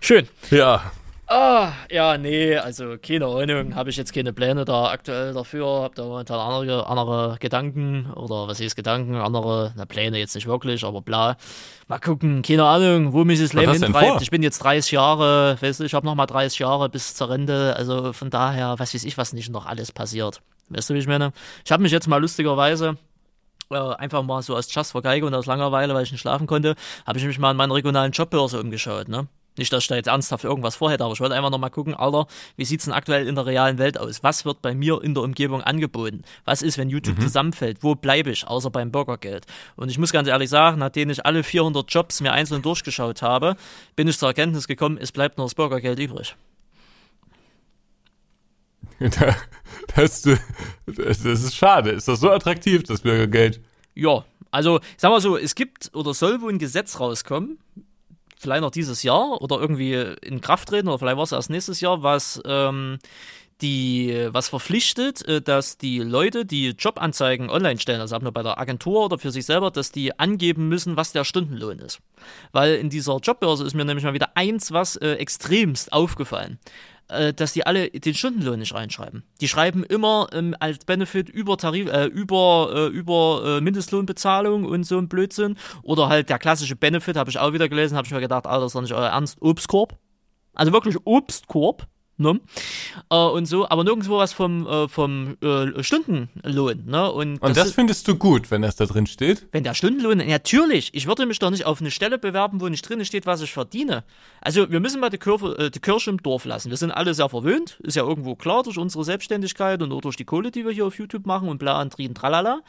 Schön. 0.00 0.28
Ja, 0.50 0.90
Ah, 1.32 1.74
ja, 1.88 2.18
nee, 2.18 2.56
also 2.56 2.96
keine 3.00 3.26
Ahnung, 3.26 3.76
habe 3.76 3.90
ich 3.90 3.96
jetzt 3.96 4.12
keine 4.12 4.32
Pläne 4.32 4.64
da 4.64 4.90
aktuell 4.90 5.32
dafür, 5.32 5.64
habe 5.82 5.94
da 5.94 6.02
momentan 6.02 6.40
andere, 6.40 6.88
andere 6.88 7.36
Gedanken 7.38 8.10
oder 8.16 8.48
was 8.48 8.60
heißt 8.60 8.74
Gedanken, 8.74 9.14
andere, 9.14 9.72
na 9.76 9.84
Pläne 9.86 10.18
jetzt 10.18 10.34
nicht 10.34 10.48
wirklich, 10.48 10.82
aber 10.82 11.02
bla. 11.02 11.36
Mal 11.86 12.00
gucken, 12.00 12.42
keine 12.42 12.64
Ahnung, 12.64 13.12
wo 13.12 13.22
mich 13.22 13.38
das 13.38 13.52
Leben 13.52 13.72
hintreibt. 13.72 14.22
Ich 14.22 14.32
bin 14.32 14.42
jetzt 14.42 14.58
30 14.58 14.90
Jahre, 14.90 15.56
weißt 15.60 15.78
du, 15.78 15.84
ich 15.84 15.94
habe 15.94 16.04
noch 16.04 16.16
mal 16.16 16.26
30 16.26 16.58
Jahre 16.58 16.88
bis 16.88 17.14
zur 17.14 17.30
Rente, 17.30 17.76
also 17.76 18.12
von 18.12 18.28
daher, 18.28 18.80
was 18.80 18.92
weiß 18.92 19.04
ich, 19.04 19.16
was 19.16 19.32
nicht 19.32 19.52
noch 19.52 19.66
alles 19.66 19.92
passiert. 19.92 20.42
Weißt 20.70 20.90
du, 20.90 20.94
wie 20.94 20.98
ich 20.98 21.06
meine? 21.06 21.32
Ich 21.64 21.70
habe 21.70 21.84
mich 21.84 21.92
jetzt 21.92 22.08
mal 22.08 22.20
lustigerweise 22.20 22.96
äh, 23.70 23.76
einfach 23.76 24.24
mal 24.24 24.42
so 24.42 24.56
aus 24.56 24.74
Just 24.74 24.90
for 24.90 25.02
Geige 25.02 25.26
und 25.26 25.34
aus 25.34 25.46
Langeweile, 25.46 25.94
weil 25.94 26.02
ich 26.02 26.10
nicht 26.10 26.22
schlafen 26.22 26.48
konnte, 26.48 26.74
habe 27.06 27.20
ich 27.20 27.24
mich 27.24 27.38
mal 27.38 27.50
an 27.50 27.56
meiner 27.56 27.74
regionalen 27.74 28.10
Jobbörse 28.10 28.60
umgeschaut, 28.60 29.06
ne? 29.06 29.28
Nicht, 29.60 29.74
dass 29.74 29.82
ich 29.84 29.88
da 29.88 29.96
jetzt 29.96 30.06
ernsthaft 30.06 30.44
irgendwas 30.44 30.76
vorhätte, 30.76 31.04
aber 31.04 31.12
ich 31.12 31.20
wollte 31.20 31.34
einfach 31.34 31.50
noch 31.50 31.58
mal 31.58 31.68
gucken, 31.68 31.92
Alter, 31.92 32.26
wie 32.56 32.64
sieht's 32.64 32.86
denn 32.86 32.94
aktuell 32.94 33.28
in 33.28 33.34
der 33.34 33.44
realen 33.44 33.76
Welt 33.76 33.98
aus? 33.98 34.22
Was 34.22 34.46
wird 34.46 34.62
bei 34.62 34.74
mir 34.74 35.04
in 35.04 35.12
der 35.12 35.22
Umgebung 35.22 35.60
angeboten? 35.60 36.22
Was 36.46 36.62
ist, 36.62 36.78
wenn 36.78 36.88
YouTube 36.88 37.20
zusammenfällt? 37.20 37.82
Wo 37.82 37.94
bleibe 37.94 38.30
ich, 38.30 38.46
außer 38.46 38.70
beim 38.70 38.90
Bürgergeld? 38.90 39.44
Und 39.76 39.90
ich 39.90 39.98
muss 39.98 40.12
ganz 40.12 40.28
ehrlich 40.28 40.48
sagen, 40.48 40.78
nachdem 40.78 41.10
ich 41.10 41.26
alle 41.26 41.42
400 41.42 41.92
Jobs 41.92 42.22
mir 42.22 42.32
einzeln 42.32 42.62
durchgeschaut 42.62 43.20
habe, 43.20 43.54
bin 43.96 44.08
ich 44.08 44.16
zur 44.16 44.30
Erkenntnis 44.30 44.66
gekommen, 44.66 44.96
es 44.98 45.12
bleibt 45.12 45.36
nur 45.36 45.44
das 45.44 45.54
Bürgergeld 45.54 45.98
übrig. 45.98 46.34
da, 48.98 49.36
das, 49.94 50.22
das 50.86 51.20
ist 51.22 51.54
schade. 51.54 51.90
Ist 51.90 52.08
das 52.08 52.20
so 52.20 52.30
attraktiv, 52.30 52.84
das 52.84 53.02
Bürgergeld? 53.02 53.60
Ja, 53.94 54.24
also 54.50 54.80
sag 54.96 55.10
mal 55.10 55.20
so, 55.20 55.36
es 55.36 55.54
gibt 55.54 55.94
oder 55.94 56.14
soll 56.14 56.40
wohl 56.40 56.50
ein 56.50 56.58
Gesetz 56.58 56.98
rauskommen, 56.98 57.58
vielleicht 58.40 58.62
noch 58.62 58.70
dieses 58.70 59.02
Jahr 59.02 59.40
oder 59.40 59.60
irgendwie 59.60 59.94
in 60.22 60.40
Kraft 60.40 60.68
treten 60.68 60.88
oder 60.88 60.98
vielleicht 60.98 61.16
war 61.16 61.24
es 61.24 61.32
erst 61.32 61.50
nächstes 61.50 61.80
Jahr, 61.80 62.02
was 62.02 62.40
ähm, 62.44 62.98
die 63.60 64.28
was 64.30 64.48
verpflichtet, 64.48 65.26
äh, 65.28 65.42
dass 65.42 65.78
die 65.78 65.98
Leute, 65.98 66.44
die 66.44 66.70
Jobanzeigen 66.70 67.50
online 67.50 67.78
stellen, 67.78 68.00
also 68.00 68.16
ob 68.16 68.22
nur 68.22 68.32
bei 68.32 68.42
der 68.42 68.58
Agentur 68.58 69.04
oder 69.04 69.18
für 69.18 69.30
sich 69.30 69.44
selber, 69.44 69.70
dass 69.70 69.92
die 69.92 70.18
angeben 70.18 70.68
müssen, 70.68 70.96
was 70.96 71.12
der 71.12 71.24
Stundenlohn 71.24 71.78
ist. 71.78 72.00
Weil 72.52 72.76
in 72.76 72.90
dieser 72.90 73.18
Jobbörse 73.18 73.64
ist 73.64 73.74
mir 73.74 73.84
nämlich 73.84 74.04
mal 74.04 74.14
wieder 74.14 74.30
eins 74.34 74.72
was 74.72 74.96
äh, 74.96 75.12
extremst 75.14 75.92
aufgefallen. 75.92 76.58
Äh, 77.10 77.32
dass 77.32 77.52
die 77.52 77.66
alle 77.66 77.90
den 77.90 78.14
Stundenlohn 78.14 78.58
nicht 78.58 78.74
reinschreiben. 78.74 79.24
Die 79.40 79.48
schreiben 79.48 79.84
immer 79.84 80.28
ähm, 80.32 80.54
als 80.58 80.84
Benefit 80.84 81.28
über 81.28 81.56
Tarif, 81.56 81.88
äh, 81.90 82.06
über, 82.06 82.70
äh, 82.74 82.86
über 82.86 83.58
äh, 83.58 83.60
Mindestlohnbezahlung 83.60 84.64
und 84.64 84.84
so 84.84 84.98
ein 84.98 85.08
Blödsinn. 85.08 85.56
Oder 85.82 86.08
halt 86.08 86.28
der 86.28 86.38
klassische 86.38 86.76
Benefit, 86.76 87.16
habe 87.16 87.30
ich 87.30 87.38
auch 87.38 87.52
wieder 87.52 87.68
gelesen, 87.68 87.96
habe 87.96 88.06
ich 88.06 88.12
mir 88.12 88.20
gedacht, 88.20 88.46
Alter, 88.46 88.66
ist 88.66 88.74
doch 88.74 88.82
nicht 88.82 88.94
euer 88.94 89.08
Ernst, 89.08 89.38
Obstkorb. 89.40 89.98
Also 90.54 90.72
wirklich 90.72 90.96
Obstkorb. 91.04 91.86
Ne? 92.20 92.38
Äh, 93.10 93.16
und 93.16 93.46
so, 93.46 93.66
aber 93.68 93.82
nirgendwo 93.82 94.18
was 94.18 94.34
vom, 94.34 94.66
äh, 94.66 94.88
vom 94.88 95.38
äh, 95.42 95.82
Stundenlohn. 95.82 96.84
Ne? 96.84 97.10
Und, 97.10 97.38
Und 97.40 97.56
das, 97.56 97.68
ist- 97.68 97.74
findest 97.74 98.06
du 98.06 98.14
gut, 98.14 98.50
wenn 98.50 98.60
das 98.60 98.76
da 98.76 98.84
drin 98.84 99.06
steht? 99.06 99.46
wenn 99.52 99.64
der 99.64 99.72
Stundenlohn, 99.74 100.18
natürlich, 100.18 100.90
ich 100.92 101.06
würde 101.06 101.24
mich 101.24 101.38
doch 101.38 101.50
nicht 101.50 101.64
auf 101.64 101.80
eine 101.80 101.90
Stelle 101.90 102.18
bewerben, 102.18 102.60
wo 102.60 102.68
nicht 102.68 102.86
drin 102.86 103.02
steht, 103.06 103.24
was 103.24 103.40
ich 103.40 103.52
verdiene. 103.52 104.04
Also 104.42 104.70
wir 104.70 104.80
müssen 104.80 105.00
mal 105.00 105.08
die, 105.08 105.16
Kirche, 105.18 105.46
äh, 105.58 105.70
die 105.70 105.80
Kirche 105.80 106.10
im 106.10 106.22
Dorf 106.22 106.44
lassen. 106.44 106.68
Wir 106.68 106.76
sind 106.76 106.90
alle 106.90 107.14
sehr 107.14 107.30
verwöhnt, 107.30 107.80
ist 107.82 107.96
ja 107.96 108.02
irgendwo 108.02 108.34
klar 108.36 108.62
durch 108.64 108.76
unsere 108.76 109.02
Selbstständigkeit 109.04 109.80
und 109.82 109.90
auch 109.92 110.02
durch 110.02 110.16
die 110.16 110.26
Kohle, 110.26 110.50
die 110.50 110.64
wir 110.66 110.72
hier 110.72 110.84
auf 110.86 110.98
YouTube 110.98 111.24
machen 111.24 111.48
und 111.48 111.56
bla 111.58 111.80
und 111.80 111.92
trien, 111.94 112.14
tralala. 112.14 112.60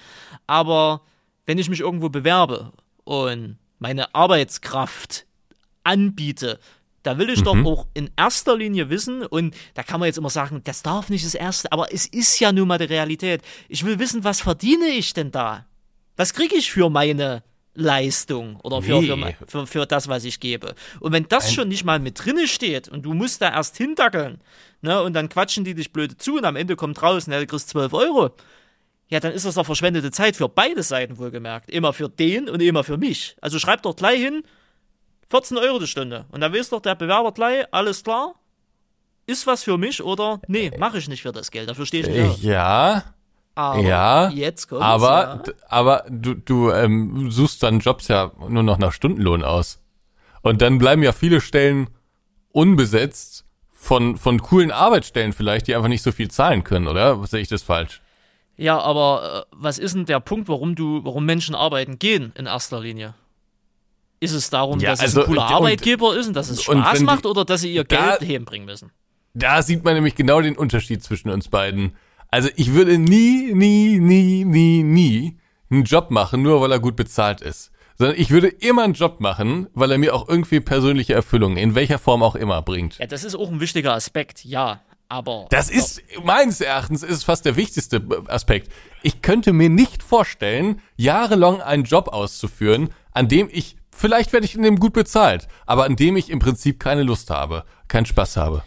Aber 0.47 1.01
wenn 1.45 1.57
ich 1.57 1.69
mich 1.69 1.81
irgendwo 1.81 2.07
bewerbe 2.07 2.71
und 3.03 3.57
meine 3.79 4.15
Arbeitskraft 4.15 5.25
anbiete, 5.83 6.59
da 7.03 7.17
will 7.17 7.29
ich 7.29 7.43
doch 7.43 7.57
auch 7.65 7.87
in 7.93 8.09
erster 8.15 8.55
Linie 8.55 8.89
wissen, 8.89 9.25
und 9.25 9.55
da 9.73 9.83
kann 9.83 9.99
man 9.99 10.07
jetzt 10.07 10.17
immer 10.17 10.29
sagen, 10.29 10.61
das 10.63 10.83
darf 10.83 11.09
nicht 11.09 11.25
das 11.25 11.35
Erste, 11.35 11.71
aber 11.71 11.93
es 11.93 12.05
ist 12.05 12.39
ja 12.39 12.51
nun 12.51 12.67
mal 12.67 12.77
die 12.77 12.85
Realität. 12.85 13.41
Ich 13.69 13.85
will 13.85 13.99
wissen, 13.99 14.23
was 14.23 14.41
verdiene 14.41 14.87
ich 14.87 15.13
denn 15.13 15.31
da? 15.31 15.65
Was 16.15 16.33
kriege 16.33 16.55
ich 16.55 16.71
für 16.71 16.89
meine 16.89 17.43
Leistung 17.73 18.57
oder 18.61 18.81
für, 18.81 19.01
für, 19.01 19.17
Nee. 19.17 19.35
für, 19.47 19.65
für 19.65 19.85
das, 19.85 20.07
was 20.07 20.25
ich 20.25 20.39
gebe? 20.39 20.75
Und 20.99 21.13
wenn 21.13 21.27
das 21.27 21.53
schon 21.53 21.69
nicht 21.69 21.85
mal 21.85 21.99
mit 21.99 22.23
drinne 22.23 22.47
steht 22.47 22.87
und 22.89 23.03
du 23.03 23.13
musst 23.13 23.41
da 23.41 23.49
erst 23.49 23.77
hindackeln, 23.77 24.41
ne, 24.81 25.01
und 25.01 25.13
dann 25.13 25.29
quatschen 25.29 25.63
die 25.63 25.73
dich 25.73 25.91
blöde 25.93 26.17
zu 26.17 26.35
und 26.35 26.45
am 26.45 26.55
Ende 26.55 26.75
kommt 26.75 27.01
raus, 27.01 27.27
ne, 27.27 27.39
du 27.39 27.47
kriegst 27.47 27.69
12 27.69 27.93
Euro, 27.93 28.31
ja, 29.07 29.19
dann 29.19 29.33
ist 29.33 29.45
das 29.45 29.55
doch 29.55 29.65
verschwendete 29.65 30.11
Zeit 30.11 30.35
für 30.35 30.47
beide 30.47 30.83
Seiten 30.83 31.17
wohlgemerkt. 31.17 31.69
Immer 31.69 31.91
für 31.93 32.07
den 32.07 32.47
und 32.47 32.61
immer 32.61 32.83
für 32.83 32.97
mich. 32.97 33.35
Also 33.41 33.59
schreib 33.59 33.81
doch 33.81 33.95
gleich 33.95 34.21
hin, 34.21 34.43
14 35.31 35.57
Euro 35.57 35.79
die 35.79 35.87
Stunde. 35.87 36.25
Und 36.29 36.41
dann 36.41 36.53
weiß 36.53 36.69
doch 36.69 36.81
der 36.81 36.95
Bewerber 36.95 37.31
gleich, 37.31 37.65
alles 37.71 38.03
klar, 38.03 38.35
ist 39.25 39.47
was 39.47 39.63
für 39.63 39.77
mich 39.77 40.03
oder 40.03 40.41
nee, 40.47 40.71
mache 40.77 40.97
ich 40.97 41.07
nicht 41.07 41.21
für 41.21 41.31
das 41.31 41.49
Geld, 41.51 41.69
dafür 41.69 41.85
stehe 41.85 42.03
ich 42.03 42.09
nicht. 42.09 42.29
auf. 42.29 42.41
Ja, 42.41 43.03
Aber 43.55 43.79
ja, 43.79 44.29
jetzt 44.29 44.67
kommt's, 44.67 44.83
aber, 44.83 45.43
ja. 45.45 45.53
aber 45.69 46.05
du, 46.09 46.33
du 46.33 46.71
ähm, 46.71 47.31
suchst 47.31 47.63
dann 47.63 47.79
Jobs 47.79 48.09
ja 48.09 48.31
nur 48.47 48.63
noch 48.63 48.77
nach 48.77 48.91
Stundenlohn 48.91 49.43
aus. 49.43 49.79
Und 50.41 50.61
dann 50.61 50.77
bleiben 50.79 51.01
ja 51.01 51.13
viele 51.13 51.39
Stellen 51.39 51.89
unbesetzt 52.51 53.45
von, 53.71 54.17
von 54.17 54.41
coolen 54.41 54.71
Arbeitsstellen 54.71 55.33
vielleicht, 55.33 55.67
die 55.67 55.75
einfach 55.75 55.87
nicht 55.87 56.03
so 56.03 56.11
viel 56.11 56.29
zahlen 56.29 56.63
können, 56.63 56.87
oder? 56.87 57.25
Sehe 57.25 57.41
ich 57.41 57.47
das 57.47 57.63
falsch? 57.63 58.01
Ja, 58.57 58.79
aber 58.79 59.45
äh, 59.49 59.55
was 59.55 59.79
ist 59.79 59.95
denn 59.95 60.05
der 60.05 60.19
Punkt, 60.19 60.49
warum 60.49 60.75
du, 60.75 61.05
warum 61.05 61.25
Menschen 61.25 61.55
arbeiten 61.55 61.99
gehen 61.99 62.33
in 62.35 62.47
erster 62.47 62.81
Linie? 62.81 63.13
Ist 64.21 64.33
es 64.33 64.49
darum, 64.51 64.79
Ja, 64.79 64.91
dass 64.91 64.99
also, 65.01 65.21
es 65.21 65.25
ein 65.27 65.33
cooler 65.33 65.47
und- 65.47 65.53
Arbeitgeber 65.55 66.15
ist 66.15 66.27
und 66.27 66.33
dass 66.35 66.49
es 66.49 66.61
Spaß 66.63 66.99
die- 66.99 67.03
macht 67.03 67.25
oder 67.25 67.43
dass 67.43 67.61
sie 67.61 67.73
ihr 67.73 67.83
Da- 67.83 68.17
Geld 68.17 68.29
hembringen 68.31 68.65
müssen? 68.67 68.91
Da 69.33 69.61
sieht 69.63 69.83
man 69.83 69.95
nämlich 69.95 70.13
genau 70.15 70.41
den 70.41 70.55
Unterschied 70.55 71.03
zwischen 71.03 71.29
uns 71.29 71.47
beiden. 71.49 71.95
Also 72.29 72.49
ich 72.55 72.73
würde 72.73 72.97
nie, 72.99 73.51
nie, 73.53 73.99
nie, 73.99 74.45
nie, 74.45 74.83
nie 74.83 75.37
einen 75.71 75.83
Job 75.85 76.11
machen, 76.11 76.43
nur 76.43 76.61
weil 76.61 76.71
er 76.71 76.79
gut 76.79 76.95
bezahlt 76.95 77.41
ist. 77.41 77.71
Sondern 77.97 78.15
ich 78.19 78.29
würde 78.29 78.47
immer 78.47 78.83
einen 78.83 78.93
Job 78.93 79.19
machen, 79.21 79.67
weil 79.73 79.91
er 79.91 79.97
mir 79.97 80.13
auch 80.13 80.29
irgendwie 80.29 80.59
persönliche 80.59 81.13
Erfüllung, 81.13 81.57
in 81.57 81.73
welcher 81.75 81.97
Form 81.99 82.21
auch 82.23 82.35
immer, 82.35 82.61
bringt. 82.61 82.99
Ja, 82.99 83.07
das 83.07 83.23
ist 83.23 83.35
auch 83.35 83.49
ein 83.49 83.59
wichtiger 83.59 83.93
Aspekt, 83.93 84.45
ja. 84.45 84.81
Aber 85.09 85.47
Das 85.49 85.69
ist, 85.69 86.01
meines 86.23 86.61
Erachtens, 86.61 87.03
ist 87.03 87.23
fast 87.25 87.43
der 87.45 87.55
wichtigste 87.57 88.01
Aspekt. 88.27 88.71
Ich 89.03 89.21
könnte 89.21 89.51
mir 89.51 89.69
nicht 89.69 90.03
vorstellen, 90.03 90.79
jahrelang 90.95 91.59
einen 91.61 91.83
Job 91.83 92.07
auszuführen, 92.09 92.89
an 93.13 93.27
dem 93.27 93.49
ich, 93.51 93.75
vielleicht 93.95 94.33
werde 94.33 94.45
ich 94.45 94.55
in 94.55 94.63
dem 94.63 94.77
gut 94.77 94.93
bezahlt, 94.93 95.47
aber 95.65 95.85
an 95.85 95.95
dem 95.95 96.15
ich 96.17 96.29
im 96.29 96.39
Prinzip 96.39 96.79
keine 96.79 97.03
Lust 97.03 97.29
habe, 97.29 97.65
keinen 97.87 98.05
Spaß 98.05 98.37
habe. 98.37 98.63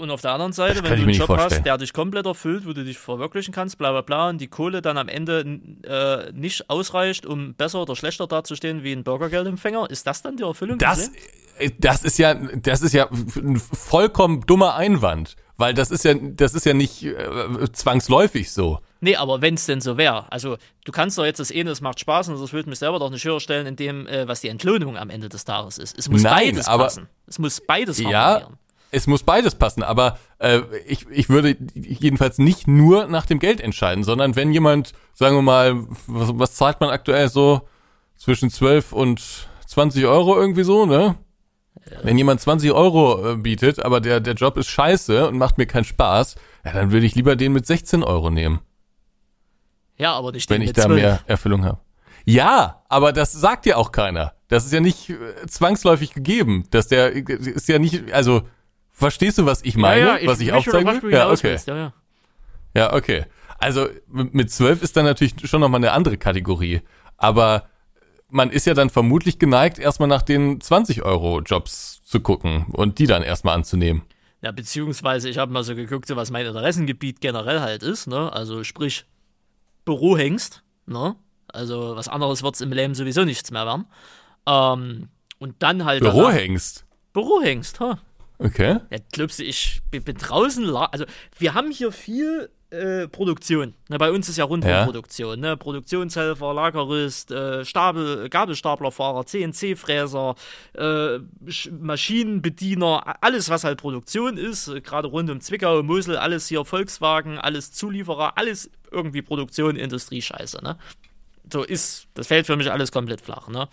Und 0.00 0.10
auf 0.10 0.22
der 0.22 0.32
anderen 0.32 0.54
Seite, 0.54 0.80
Das 0.80 0.90
wenn 0.90 0.98
du 0.98 1.02
einen 1.02 1.12
Job 1.12 1.26
vorstellen. 1.26 1.50
hast, 1.50 1.66
der 1.66 1.76
dich 1.76 1.92
komplett 1.92 2.24
erfüllt, 2.24 2.66
wo 2.66 2.72
du 2.72 2.84
dich 2.84 2.96
verwirklichen 2.96 3.52
kannst, 3.52 3.76
bla 3.76 3.90
bla 3.90 4.00
bla, 4.00 4.30
und 4.30 4.40
die 4.40 4.48
Kohle 4.48 4.80
dann 4.80 4.96
am 4.96 5.08
Ende 5.08 5.40
äh, 5.82 6.32
nicht 6.32 6.70
ausreicht, 6.70 7.26
um 7.26 7.52
besser 7.52 7.82
oder 7.82 7.94
schlechter 7.94 8.26
dazustehen 8.26 8.82
wie 8.82 8.92
ein 8.92 9.04
Bürgergeldempfänger, 9.04 9.90
ist 9.90 10.06
das 10.06 10.22
dann 10.22 10.38
die 10.38 10.42
Erfüllung? 10.42 10.78
Das, 10.78 11.10
äh, 11.58 11.70
das 11.78 12.02
ist 12.02 12.18
ja, 12.18 12.32
das 12.32 12.80
ist 12.80 12.94
ja 12.94 13.10
ein 13.10 13.60
vollkommen 13.60 14.40
dummer 14.46 14.74
Einwand, 14.74 15.36
weil 15.58 15.74
das 15.74 15.90
ist 15.90 16.04
ja, 16.04 16.14
das 16.14 16.54
ist 16.54 16.64
ja 16.64 16.72
nicht 16.72 17.02
äh, 17.04 17.14
zwangsläufig 17.70 18.50
so. 18.52 18.80
Nee, 19.00 19.16
aber 19.16 19.40
wenn 19.40 19.54
es 19.54 19.66
denn 19.66 19.80
so 19.80 19.96
wäre. 19.96 20.30
Also, 20.30 20.56
du 20.84 20.92
kannst 20.92 21.16
doch 21.16 21.24
jetzt 21.24 21.40
das 21.40 21.50
eine, 21.50 21.70
es 21.70 21.80
macht 21.80 22.00
Spaß 22.00 22.28
und 22.28 22.40
das 22.40 22.52
würde 22.52 22.68
mich 22.68 22.78
selber 22.78 22.98
doch 22.98 23.10
nicht 23.10 23.24
höher 23.24 23.40
stellen, 23.40 23.66
in 23.66 23.76
dem, 23.76 24.06
äh, 24.06 24.28
was 24.28 24.40
die 24.42 24.48
Entlohnung 24.48 24.96
am 24.98 25.08
Ende 25.10 25.28
des 25.28 25.44
Tages 25.44 25.78
ist. 25.78 25.98
Es 25.98 26.08
muss 26.10 26.22
Nein, 26.22 26.32
beides 26.52 26.68
aber- 26.68 26.84
passen. 26.84 27.08
Es 27.26 27.38
muss 27.38 27.60
beides 27.60 27.98
Ja, 27.98 28.48
es 28.90 29.06
muss 29.06 29.22
beides 29.22 29.54
passen, 29.54 29.82
aber 29.84 30.18
äh, 30.38 30.60
ich, 30.86 31.06
ich 31.10 31.28
würde 31.28 31.56
jedenfalls 31.74 32.38
nicht 32.38 32.66
nur 32.66 33.06
nach 33.06 33.24
dem 33.24 33.38
Geld 33.38 33.60
entscheiden, 33.60 34.02
sondern 34.04 34.34
wenn 34.36 34.52
jemand, 34.52 34.92
sagen 35.14 35.36
wir 35.36 35.42
mal, 35.42 35.84
was, 36.08 36.30
was 36.34 36.54
zahlt 36.56 36.80
man 36.80 36.90
aktuell 36.90 37.28
so 37.28 37.68
zwischen 38.16 38.50
12 38.50 38.92
und 38.92 39.48
20 39.68 40.06
Euro 40.06 40.36
irgendwie 40.36 40.64
so, 40.64 40.86
ne? 40.86 41.16
Wenn 42.02 42.18
jemand 42.18 42.40
20 42.40 42.72
Euro 42.72 43.32
äh, 43.32 43.36
bietet, 43.36 43.82
aber 43.84 44.00
der, 44.00 44.20
der 44.20 44.34
Job 44.34 44.56
ist 44.56 44.68
scheiße 44.68 45.28
und 45.28 45.38
macht 45.38 45.56
mir 45.56 45.66
keinen 45.66 45.84
Spaß, 45.84 46.34
ja, 46.64 46.72
dann 46.72 46.90
würde 46.92 47.06
ich 47.06 47.14
lieber 47.14 47.36
den 47.36 47.52
mit 47.52 47.66
16 47.66 48.02
Euro 48.02 48.30
nehmen, 48.30 48.58
Ja, 50.00 50.14
aber 50.14 50.32
nicht 50.32 50.48
wenn 50.50 50.62
ich 50.62 50.72
da 50.72 50.82
12. 50.82 51.00
mehr 51.00 51.20
Erfüllung 51.26 51.64
habe. 51.64 51.78
Ja, 52.24 52.82
aber 52.88 53.12
das 53.12 53.32
sagt 53.32 53.66
ja 53.66 53.76
auch 53.76 53.92
keiner. 53.92 54.32
Das 54.48 54.64
ist 54.64 54.72
ja 54.72 54.80
nicht 54.80 55.10
äh, 55.10 55.46
zwangsläufig 55.46 56.12
gegeben. 56.12 56.64
Dass 56.70 56.88
der 56.88 57.12
ist 57.12 57.68
ja 57.68 57.78
nicht, 57.78 58.12
also 58.12 58.42
verstehst 58.90 59.38
du, 59.38 59.46
was 59.46 59.62
ich 59.62 59.76
meine, 59.76 60.00
ja, 60.00 60.16
ja, 60.18 60.26
was 60.26 60.40
ich 60.40 60.52
weiß 60.52 60.64
schon, 60.64 60.74
aufzeigen 60.74 60.88
auf 60.88 60.96
was 60.96 61.02
will? 61.02 61.12
Ja, 61.12 61.30
okay. 61.30 61.58
Ja, 61.66 61.76
ja. 61.76 61.92
Ja, 62.74 62.92
okay. 62.94 63.26
Also 63.58 63.88
mit 64.08 64.50
zwölf 64.50 64.82
ist 64.82 64.96
dann 64.96 65.04
natürlich 65.04 65.34
schon 65.44 65.60
nochmal 65.60 65.80
eine 65.80 65.92
andere 65.92 66.16
Kategorie. 66.16 66.80
Aber 67.16 67.64
man 68.28 68.50
ist 68.50 68.66
ja 68.66 68.74
dann 68.74 68.90
vermutlich 68.90 69.38
geneigt, 69.38 69.78
erstmal 69.78 70.08
nach 70.08 70.22
den 70.22 70.60
20 70.60 71.02
Euro 71.02 71.40
Jobs 71.40 72.02
zu 72.04 72.20
gucken 72.20 72.66
und 72.72 72.98
die 72.98 73.06
dann 73.06 73.22
erstmal 73.22 73.54
anzunehmen. 73.54 74.02
Ja, 74.42 74.52
beziehungsweise 74.52 75.28
ich 75.28 75.36
habe 75.36 75.52
mal 75.52 75.62
so 75.62 75.74
geguckt, 75.74 76.08
was 76.16 76.30
mein 76.30 76.46
Interessengebiet 76.46 77.20
generell 77.20 77.60
halt 77.60 77.82
ist, 77.82 78.06
ne? 78.06 78.32
Also 78.32 78.64
sprich 78.64 79.04
Bürohengst, 79.90 80.62
ne? 80.86 81.16
Also 81.48 81.96
was 81.96 82.06
anderes 82.06 82.44
wird's 82.44 82.60
im 82.60 82.72
Leben 82.72 82.94
sowieso 82.94 83.24
nichts 83.24 83.50
mehr 83.50 83.66
werden. 83.66 83.86
Ähm, 84.46 85.08
und 85.40 85.56
dann 85.64 85.84
halt 85.84 86.02
danach- 86.02 86.14
Bürohengst. 86.14 86.84
Bürohengst, 87.12 87.80
ha. 87.80 87.98
Okay. 88.38 88.78
Ja, 88.90 88.98
glaubst 89.12 89.40
du, 89.40 89.42
ich 89.44 89.80
bin, 89.90 90.04
bin 90.04 90.16
draußen, 90.16 90.64
also 90.76 91.04
wir 91.38 91.54
haben 91.54 91.72
hier 91.72 91.90
viel 91.90 92.50
äh, 92.70 93.08
Produktion. 93.08 93.74
Ne, 93.88 93.98
bei 93.98 94.10
uns 94.10 94.28
ist 94.28 94.36
ja 94.38 94.44
Rundfunkproduktion, 94.44 95.40
ne? 95.40 95.56
Produktionshelfer, 95.56 96.54
Lagerist, 96.54 97.30
äh, 97.32 97.64
Stapel, 97.64 98.28
Gabelstaplerfahrer, 98.28 99.26
CNC-Fräser, 99.26 100.34
äh, 100.74 100.80
Sch- 101.46 101.70
Maschinenbediener, 101.72 103.16
alles 103.22 103.50
was 103.50 103.64
halt 103.64 103.78
Produktion 103.80 104.36
ist, 104.36 104.68
äh, 104.68 104.80
gerade 104.80 105.08
rund 105.08 105.30
um 105.30 105.40
Zwickau, 105.40 105.82
Mosel, 105.82 106.16
alles 106.16 106.46
hier 106.48 106.64
Volkswagen, 106.64 107.38
alles 107.38 107.72
Zulieferer, 107.72 108.36
alles 108.36 108.70
irgendwie 108.90 109.22
Produktion, 109.22 109.76
Industriescheiße, 109.76 110.62
ne? 110.62 110.76
so 111.52 111.64
ist, 111.64 112.06
das 112.14 112.28
fällt 112.28 112.46
für 112.46 112.56
mich 112.56 112.70
alles 112.70 112.92
komplett 112.92 113.20
flach, 113.22 113.48
ne? 113.48 113.68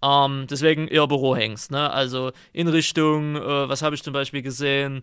Ähm, 0.00 0.46
deswegen 0.48 0.86
eher 0.86 1.08
Bürohengst, 1.08 1.72
ne? 1.72 1.90
Also 1.90 2.30
in 2.52 2.68
Richtung, 2.68 3.34
äh, 3.34 3.68
was 3.68 3.82
habe 3.82 3.96
ich 3.96 4.02
zum 4.04 4.12
Beispiel 4.12 4.42
gesehen? 4.42 5.02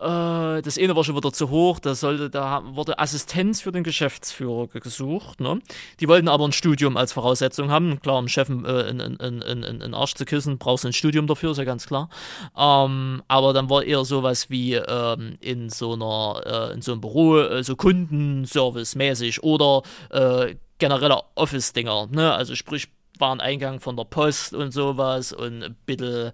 Äh, 0.00 0.62
das 0.62 0.78
eine 0.78 0.96
war 0.96 1.04
schon 1.04 1.14
wieder 1.14 1.30
zu 1.30 1.50
hoch, 1.50 1.78
da 1.78 1.94
sollte, 1.94 2.30
da 2.30 2.62
wurde 2.74 2.98
Assistenz 2.98 3.60
für 3.60 3.70
den 3.70 3.84
Geschäftsführer 3.84 4.66
ge- 4.68 4.80
gesucht, 4.80 5.40
ne? 5.40 5.60
Die 6.00 6.08
wollten 6.08 6.28
aber 6.28 6.46
ein 6.46 6.52
Studium 6.52 6.96
als 6.96 7.12
Voraussetzung 7.12 7.70
haben. 7.70 8.00
Klar, 8.00 8.18
um 8.18 8.26
Chef 8.26 8.48
äh, 8.48 8.88
in, 8.88 9.00
in, 9.00 9.42
in, 9.42 9.62
in, 9.62 9.94
Arsch 9.94 10.14
zu 10.14 10.24
küssen, 10.24 10.56
brauchst 10.56 10.84
du 10.84 10.88
ein 10.88 10.94
Studium 10.94 11.26
dafür, 11.26 11.50
ist 11.50 11.58
ja 11.58 11.64
ganz 11.64 11.86
klar. 11.86 12.08
Ähm, 12.56 13.22
aber 13.28 13.52
dann 13.52 13.68
war 13.68 13.84
eher 13.84 14.04
sowas 14.06 14.48
wie 14.48 14.74
ähm, 14.74 15.36
in 15.40 15.68
so 15.68 15.92
einer, 15.92 16.70
äh, 16.70 16.72
in 16.72 16.80
so 16.80 16.92
einem 16.92 17.02
Büro, 17.02 17.38
äh, 17.38 17.62
so 17.62 17.76
Kundenservice-mäßig 17.76 19.42
oder 19.42 19.82
äh, 20.08 20.54
genereller 20.78 21.24
Office-Dinger, 21.34 22.06
ne? 22.10 22.32
Also 22.32 22.54
sprich 22.54 22.88
Wareneingang 23.18 23.80
von 23.80 23.96
der 23.96 24.04
Post 24.04 24.54
und 24.54 24.72
sowas 24.72 25.34
und 25.34 25.62
ein 25.62 25.76
bisschen 25.84 26.32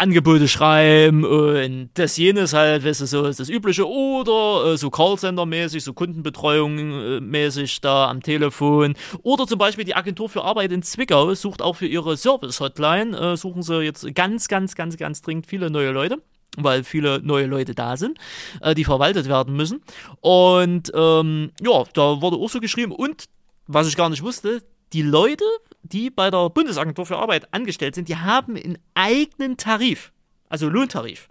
Angebote 0.00 0.48
schreiben 0.48 1.24
und 1.24 1.90
das 1.94 2.16
jenes 2.16 2.52
halt, 2.54 2.84
weißt 2.84 3.02
du, 3.02 3.06
so 3.06 3.26
ist 3.26 3.38
das 3.38 3.48
Übliche. 3.48 3.86
Oder 3.86 4.72
äh, 4.72 4.76
so 4.76 4.88
Callcenter-mäßig, 4.88 5.84
so 5.84 5.92
Kundenbetreuung-mäßig 5.92 7.80
da 7.80 8.08
am 8.08 8.22
Telefon. 8.22 8.94
Oder 9.22 9.46
zum 9.46 9.58
Beispiel 9.58 9.84
die 9.84 9.94
Agentur 9.94 10.28
für 10.28 10.42
Arbeit 10.42 10.72
in 10.72 10.82
Zwickau 10.82 11.34
sucht 11.34 11.60
auch 11.62 11.76
für 11.76 11.86
ihre 11.86 12.16
Service-Hotline, 12.16 13.16
äh, 13.16 13.36
suchen 13.36 13.62
sie 13.62 13.82
jetzt 13.82 14.14
ganz, 14.14 14.48
ganz, 14.48 14.74
ganz, 14.74 14.96
ganz 14.96 15.22
dringend 15.22 15.46
viele 15.46 15.70
neue 15.70 15.90
Leute. 15.90 16.18
weil 16.56 16.82
viele 16.82 17.20
neue 17.22 17.46
Leute 17.46 17.74
da 17.74 17.96
sind, 17.96 18.18
äh, 18.60 18.74
die 18.74 18.84
verwaltet 18.84 19.28
werden 19.28 19.54
müssen. 19.54 19.82
Und 20.20 20.90
ähm, 20.94 21.52
ja, 21.62 21.84
da 21.94 22.20
wurde 22.20 22.36
auch 22.36 22.48
so 22.48 22.58
geschrieben. 22.58 22.92
Und 22.92 23.26
was 23.66 23.86
ich 23.86 23.96
gar 23.96 24.10
nicht 24.10 24.22
wusste, 24.22 24.62
die 24.92 25.02
Leute, 25.02 25.44
die 25.82 26.10
bei 26.10 26.30
der 26.30 26.50
Bundesagentur 26.50 27.06
für 27.06 27.18
Arbeit 27.18 27.52
angestellt 27.52 27.94
sind, 27.94 28.08
die 28.08 28.16
haben 28.16 28.56
einen 28.56 28.78
eigenen 28.94 29.56
Tarif, 29.56 30.12
also 30.48 30.68
Lohntarif. 30.68 31.28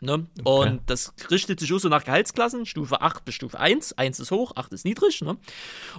Ne? 0.00 0.26
Okay. 0.44 0.68
Und 0.70 0.82
das 0.86 1.12
richtet 1.30 1.58
sich 1.58 1.72
auch 1.72 1.78
so 1.78 1.88
nach 1.88 2.04
Gehaltsklassen, 2.04 2.66
Stufe 2.66 3.00
8 3.00 3.24
bis 3.24 3.34
Stufe 3.34 3.58
1. 3.58 3.94
1 3.94 4.20
ist 4.20 4.30
hoch, 4.30 4.52
8 4.54 4.72
ist 4.72 4.84
niedrig. 4.84 5.22
Ne? 5.22 5.36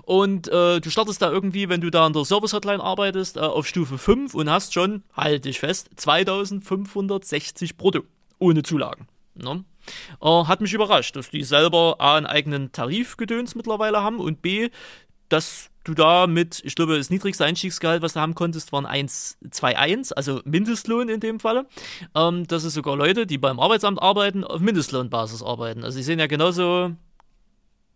Und 0.04 0.48
äh, 0.48 0.80
du 0.80 0.90
startest 0.90 1.22
da 1.22 1.30
irgendwie, 1.30 1.68
wenn 1.68 1.82
du 1.82 1.90
da 1.90 2.08
in 2.08 2.14
der 2.14 2.24
Service-Hotline 2.24 2.82
arbeitest, 2.82 3.36
äh, 3.38 3.42
auf 3.42 3.68
Stufe 3.68 3.98
5 3.98 4.34
und 4.36 4.50
hast 4.50 4.74
schon, 4.74 5.04
halte 5.14 5.42
dich 5.42 5.60
fest, 5.60 5.90
2560 5.98 7.76
brutto, 7.76 8.04
ohne 8.40 8.64
Zulagen. 8.64 9.08
Ne? 9.36 9.66
Äh, 10.22 10.44
hat 10.46 10.62
mich 10.62 10.74
überrascht, 10.74 11.18
dass 11.18 11.30
die 11.30 11.44
selber 11.44 11.98
A, 12.00 12.16
einen 12.16 12.26
eigenen 12.26 12.72
Tarifgedöns 12.72 13.56
mittlerweile 13.56 14.02
haben 14.02 14.20
und 14.20 14.42
B, 14.42 14.70
dass 15.30 15.70
du 15.84 15.94
da 15.94 16.28
mit, 16.28 16.62
ich 16.64 16.76
glaube, 16.76 16.98
das 16.98 17.10
niedrigste 17.10 17.46
Einstiegsgehalt, 17.46 18.02
was 18.02 18.14
du 18.14 18.20
haben 18.20 18.36
konntest, 18.36 18.72
waren 18.72 18.86
1,21, 18.86 20.14
also 20.14 20.42
Mindestlohn 20.46 21.10
in 21.10 21.20
dem 21.20 21.40
Falle. 21.40 21.66
Ähm, 22.16 22.48
dass 22.48 22.64
es 22.64 22.74
sogar 22.74 22.96
Leute, 22.96 23.26
die 23.26 23.38
beim 23.38 23.60
Arbeitsamt 23.60 24.02
arbeiten, 24.02 24.44
auf 24.44 24.60
Mindestlohnbasis 24.62 25.42
arbeiten. 25.42 25.84
Also 25.84 25.98
die 25.98 26.04
sind 26.04 26.20
ja 26.20 26.28
genauso 26.28 26.92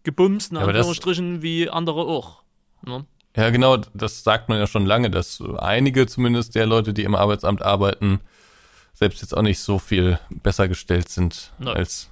gebumst, 0.04 0.52
in 0.52 0.58
Ja, 0.58 0.66
Anführungsstrichen, 0.66 1.42
wie 1.42 1.70
andere 1.70 2.02
auch. 2.02 2.44
Ne? 2.86 3.06
Ja, 3.36 3.50
genau, 3.50 3.78
das 3.94 4.24
sagt 4.24 4.50
man 4.50 4.60
ja 4.60 4.68
schon 4.68 4.86
lange, 4.86 5.10
dass 5.10 5.42
einige 5.58 6.06
zumindest 6.08 6.56
der 6.56 6.68
Leute, 6.68 6.94
die 6.94 7.04
im 7.04 7.16
Arbeitsamt 7.16 7.64
arbeiten, 7.64 8.20
selbst 8.94 9.22
jetzt 9.22 9.36
auch 9.36 9.42
nicht 9.42 9.60
so 9.60 9.80
viel 9.80 10.20
besser 10.30 10.68
gestellt 10.68 11.10
sind 11.10 11.52
Nein. 11.58 11.76
als. 11.76 12.10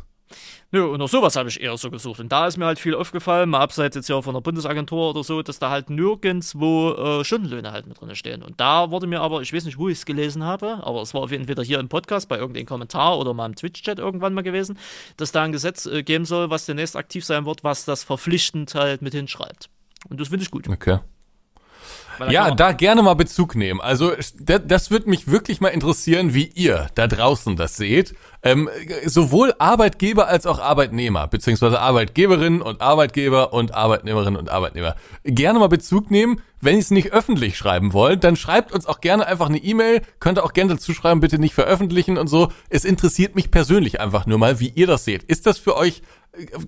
Nö, 0.71 0.85
und 0.85 1.01
auch 1.01 1.09
sowas 1.09 1.35
habe 1.35 1.49
ich 1.49 1.61
eher 1.61 1.75
so 1.77 1.91
gesucht. 1.91 2.19
Und 2.19 2.31
da 2.31 2.47
ist 2.47 2.57
mir 2.57 2.65
halt 2.65 2.79
viel 2.79 2.95
aufgefallen, 2.95 3.49
mal 3.49 3.59
abseits 3.59 3.95
jetzt 3.95 4.09
ja 4.09 4.21
von 4.21 4.33
der 4.33 4.41
Bundesagentur 4.41 5.09
oder 5.09 5.23
so, 5.23 5.41
dass 5.41 5.59
da 5.59 5.69
halt 5.69 5.89
nirgendwo 5.89 6.91
äh, 6.91 7.23
Stundenlöhne 7.25 7.71
halt 7.71 7.87
mit 7.87 7.99
drin 7.99 8.15
stehen. 8.15 8.41
Und 8.41 8.59
da 8.59 8.91
wurde 8.91 9.07
mir 9.07 9.21
aber, 9.21 9.41
ich 9.41 9.53
weiß 9.53 9.65
nicht, 9.65 9.77
wo 9.77 9.89
ich 9.89 9.97
es 9.99 10.05
gelesen 10.05 10.43
habe, 10.43 10.79
aber 10.83 11.01
es 11.01 11.13
war 11.13 11.21
auf 11.21 11.31
entweder 11.31 11.63
hier 11.63 11.79
im 11.79 11.89
Podcast 11.89 12.29
bei 12.29 12.37
irgendeinem 12.37 12.65
Kommentar 12.65 13.19
oder 13.19 13.33
mal 13.33 13.47
im 13.47 13.55
Twitch-Chat 13.55 13.99
irgendwann 13.99 14.33
mal 14.33 14.43
gewesen, 14.43 14.77
dass 15.17 15.31
da 15.31 15.43
ein 15.43 15.51
Gesetz 15.51 15.85
äh, 15.85 16.03
geben 16.03 16.25
soll, 16.25 16.49
was 16.49 16.65
demnächst 16.65 16.95
aktiv 16.95 17.25
sein 17.25 17.45
wird, 17.45 17.63
was 17.63 17.85
das 17.85 18.03
verpflichtend 18.03 18.73
halt 18.75 19.01
mit 19.01 19.13
hinschreibt. 19.13 19.69
Und 20.09 20.19
das 20.19 20.29
finde 20.29 20.43
ich 20.43 20.51
gut. 20.51 20.67
Okay. 20.67 20.99
Ja, 22.29 22.51
da 22.51 22.71
gerne 22.71 23.01
mal 23.01 23.13
Bezug 23.13 23.55
nehmen. 23.55 23.81
Also 23.81 24.11
das, 24.39 24.61
das 24.65 24.91
würde 24.91 25.09
mich 25.09 25.29
wirklich 25.29 25.61
mal 25.61 25.69
interessieren, 25.69 26.33
wie 26.33 26.45
ihr 26.45 26.87
da 26.95 27.07
draußen 27.07 27.55
das 27.55 27.77
seht. 27.77 28.13
Ähm, 28.43 28.69
sowohl 29.05 29.53
Arbeitgeber 29.59 30.27
als 30.27 30.47
auch 30.47 30.59
Arbeitnehmer, 30.59 31.27
beziehungsweise 31.27 31.79
Arbeitgeberinnen 31.79 32.61
und 32.61 32.81
Arbeitgeber 32.81 33.53
und 33.53 33.75
Arbeitnehmerinnen 33.75 34.39
und 34.39 34.49
Arbeitnehmer. 34.49 34.95
Gerne 35.23 35.59
mal 35.59 35.67
Bezug 35.67 36.09
nehmen. 36.09 36.41
Wenn 36.59 36.75
ihr 36.75 36.81
es 36.81 36.91
nicht 36.91 37.11
öffentlich 37.11 37.57
schreiben 37.57 37.93
wollt, 37.93 38.23
dann 38.23 38.35
schreibt 38.35 38.71
uns 38.71 38.85
auch 38.85 39.01
gerne 39.01 39.25
einfach 39.25 39.49
eine 39.49 39.57
E-Mail. 39.57 40.01
Könnt 40.19 40.37
ihr 40.37 40.43
auch 40.43 40.53
gerne 40.53 40.75
dazu 40.75 40.93
schreiben, 40.93 41.19
bitte 41.19 41.39
nicht 41.39 41.55
veröffentlichen 41.55 42.17
und 42.17 42.27
so. 42.27 42.51
Es 42.69 42.85
interessiert 42.85 43.35
mich 43.35 43.51
persönlich 43.51 43.99
einfach 43.99 44.25
nur 44.27 44.37
mal, 44.37 44.59
wie 44.59 44.69
ihr 44.69 44.87
das 44.87 45.05
seht. 45.05 45.23
Ist 45.23 45.47
das 45.47 45.57
für 45.57 45.75
euch 45.75 46.01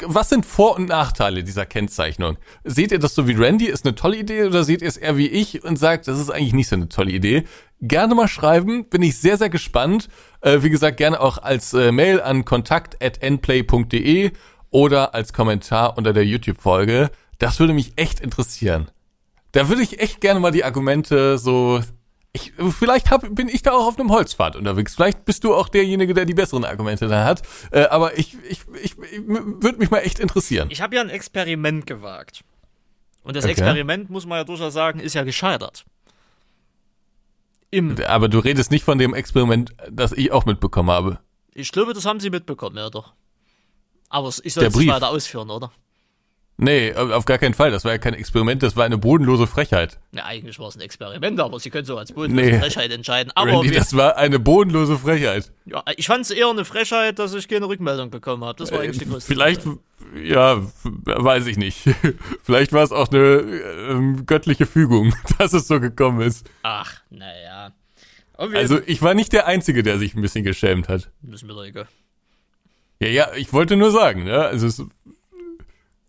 was 0.05 0.29
sind 0.29 0.45
Vor- 0.45 0.75
und 0.75 0.89
Nachteile 0.89 1.43
dieser 1.43 1.65
Kennzeichnung? 1.65 2.37
Seht 2.63 2.91
ihr 2.91 2.99
das 2.99 3.15
so 3.15 3.27
wie 3.27 3.33
Randy, 3.33 3.65
ist 3.65 3.85
eine 3.85 3.95
tolle 3.95 4.17
Idee, 4.17 4.43
oder 4.43 4.63
seht 4.63 4.81
ihr 4.81 4.87
es 4.87 4.97
eher 4.97 5.17
wie 5.17 5.27
ich 5.27 5.63
und 5.63 5.77
sagt, 5.77 6.07
das 6.07 6.19
ist 6.19 6.29
eigentlich 6.29 6.53
nicht 6.53 6.67
so 6.67 6.75
eine 6.75 6.89
tolle 6.89 7.11
Idee? 7.11 7.45
Gerne 7.81 8.15
mal 8.15 8.27
schreiben, 8.27 8.89
bin 8.89 9.01
ich 9.01 9.17
sehr, 9.17 9.37
sehr 9.37 9.49
gespannt. 9.49 10.09
Äh, 10.41 10.63
wie 10.63 10.69
gesagt, 10.69 10.97
gerne 10.97 11.19
auch 11.19 11.37
als 11.37 11.73
äh, 11.73 11.91
Mail 11.91 12.21
an 12.21 12.45
kontakt.nplay.de 12.45 14.31
oder 14.69 15.15
als 15.15 15.33
Kommentar 15.33 15.97
unter 15.97 16.13
der 16.13 16.25
YouTube-Folge. 16.25 17.09
Das 17.39 17.59
würde 17.59 17.73
mich 17.73 17.93
echt 17.95 18.19
interessieren. 18.19 18.89
Da 19.53 19.69
würde 19.69 19.83
ich 19.83 19.99
echt 19.99 20.19
gerne 20.19 20.39
mal 20.39 20.51
die 20.51 20.63
Argumente 20.63 21.37
so. 21.37 21.81
Ich, 22.35 22.51
vielleicht 22.79 23.11
hab, 23.11 23.21
bin 23.35 23.47
ich 23.47 23.61
da 23.61 23.73
auch 23.73 23.85
auf 23.85 23.99
einem 23.99 24.09
Holzpfad 24.11 24.55
unterwegs. 24.55 24.95
Vielleicht 24.95 25.23
bist 25.23 25.43
du 25.43 25.53
auch 25.53 25.69
derjenige, 25.69 26.15
der 26.15 26.25
die 26.25 26.33
besseren 26.33 26.65
Argumente 26.65 27.07
da 27.07 27.25
hat. 27.25 27.43
Äh, 27.71 27.83
aber 27.85 28.17
ich, 28.17 28.35
ich, 28.49 28.61
ich, 28.81 28.95
ich 28.97 29.27
würde 29.27 29.77
mich 29.77 29.91
mal 29.91 29.99
echt 29.99 30.19
interessieren. 30.19 30.69
Ich 30.71 30.81
habe 30.81 30.95
ja 30.95 31.01
ein 31.01 31.09
Experiment 31.11 31.85
gewagt. 31.85 32.41
Und 33.23 33.35
das 33.35 33.43
Okay. 33.45 33.51
Experiment, 33.51 34.09
muss 34.09 34.25
man 34.25 34.39
ja 34.39 34.43
durchaus 34.45 34.73
sagen, 34.73 34.99
ist 34.99 35.13
ja 35.13 35.23
gescheitert. 35.23 35.85
Im, 37.69 37.95
Aber 38.07 38.27
du 38.29 38.39
redest 38.39 38.71
nicht 38.71 38.83
von 38.83 38.97
dem 38.97 39.13
Experiment, 39.13 39.71
das 39.91 40.11
ich 40.11 40.31
auch 40.31 40.45
mitbekommen 40.45 40.89
habe. 40.89 41.19
ich 41.53 41.71
glaube, 41.71 41.93
das 41.93 42.05
haben 42.05 42.19
sie 42.19 42.29
mitbekommen, 42.31 42.77
ja 42.77 42.89
doch. 42.89 43.13
Aber 44.09 44.29
ich 44.43 44.53
soll 44.53 44.65
es 44.65 44.75
weiter 44.75 45.09
ausführen, 45.09 45.49
oder? 45.49 45.71
Nee, 46.57 46.93
auf 46.93 47.25
gar 47.25 47.39
keinen 47.39 47.55
Fall. 47.55 47.71
Das 47.71 47.83
war 47.83 47.91
ja 47.93 47.97
kein 47.97 48.13
Experiment, 48.13 48.61
das 48.61 48.75
war 48.75 48.85
eine 48.85 48.97
bodenlose 48.99 49.47
Frechheit. 49.47 49.99
Ja, 50.13 50.25
eigentlich 50.25 50.59
war 50.59 50.67
es 50.67 50.75
ein 50.75 50.81
Experiment, 50.81 51.39
aber 51.39 51.59
sie 51.59 51.71
können 51.71 51.85
so 51.85 51.97
als 51.97 52.11
bodenlose 52.11 52.51
Nee. 52.51 52.59
Frechheit 52.59 52.91
entscheiden. 52.91 53.31
Aber 53.35 53.51
Randy, 53.53 53.71
das 53.71 53.95
war 53.97 54.17
eine 54.17 54.37
bodenlose 54.39 54.97
Frechheit. 54.99 55.51
ja, 55.65 55.83
ich 55.97 56.05
fand 56.05 56.25
es 56.25 56.31
eher 56.31 56.47
eine 56.49 56.63
Frechheit, 56.63 57.17
dass 57.17 57.33
ich 57.33 57.47
keine 57.47 57.67
Rückmeldung 57.67 58.11
bekommen 58.11 58.43
habe. 58.45 58.57
Das 58.59 58.71
war 58.71 58.81
eigentlich 58.81 58.99
die 58.99 59.09
größte 59.09 59.31
Äh, 59.31 59.35
Vielleicht, 59.35 59.63
Sache. 59.63 59.79
ja, 60.23 60.61
weiß 61.05 61.47
ich 61.47 61.57
nicht. 61.57 61.89
Vielleicht 62.43 62.71
war 62.71 62.83
es 62.83 62.91
auch 62.91 63.09
eine 63.09 63.19
ähm, 63.89 64.25
göttliche 64.27 64.67
Fügung, 64.67 65.13
dass 65.39 65.53
es 65.53 65.67
so 65.67 65.79
gekommen 65.79 66.21
ist. 66.21 66.47
Ach, 66.61 66.93
naja. 67.09 67.71
Also 68.37 68.79
ich 68.85 69.01
war 69.01 69.15
nicht 69.15 69.33
der 69.33 69.47
Einzige, 69.47 69.83
der 69.83 69.97
sich 69.97 70.15
ein 70.15 70.21
bisschen 70.21 70.43
geschämt 70.43 70.87
hat. 70.87 71.09
müssen 71.21 71.47
wir 71.47 71.55
doch 71.55 71.63
egal. 71.65 71.87
Ja, 72.99 73.07
ja, 73.09 73.27
ich 73.35 73.53
wollte 73.53 73.75
nur 73.75 73.91
sagen, 73.91 74.23
ne? 74.25 74.37
Also 74.39 74.67
es 74.67 74.83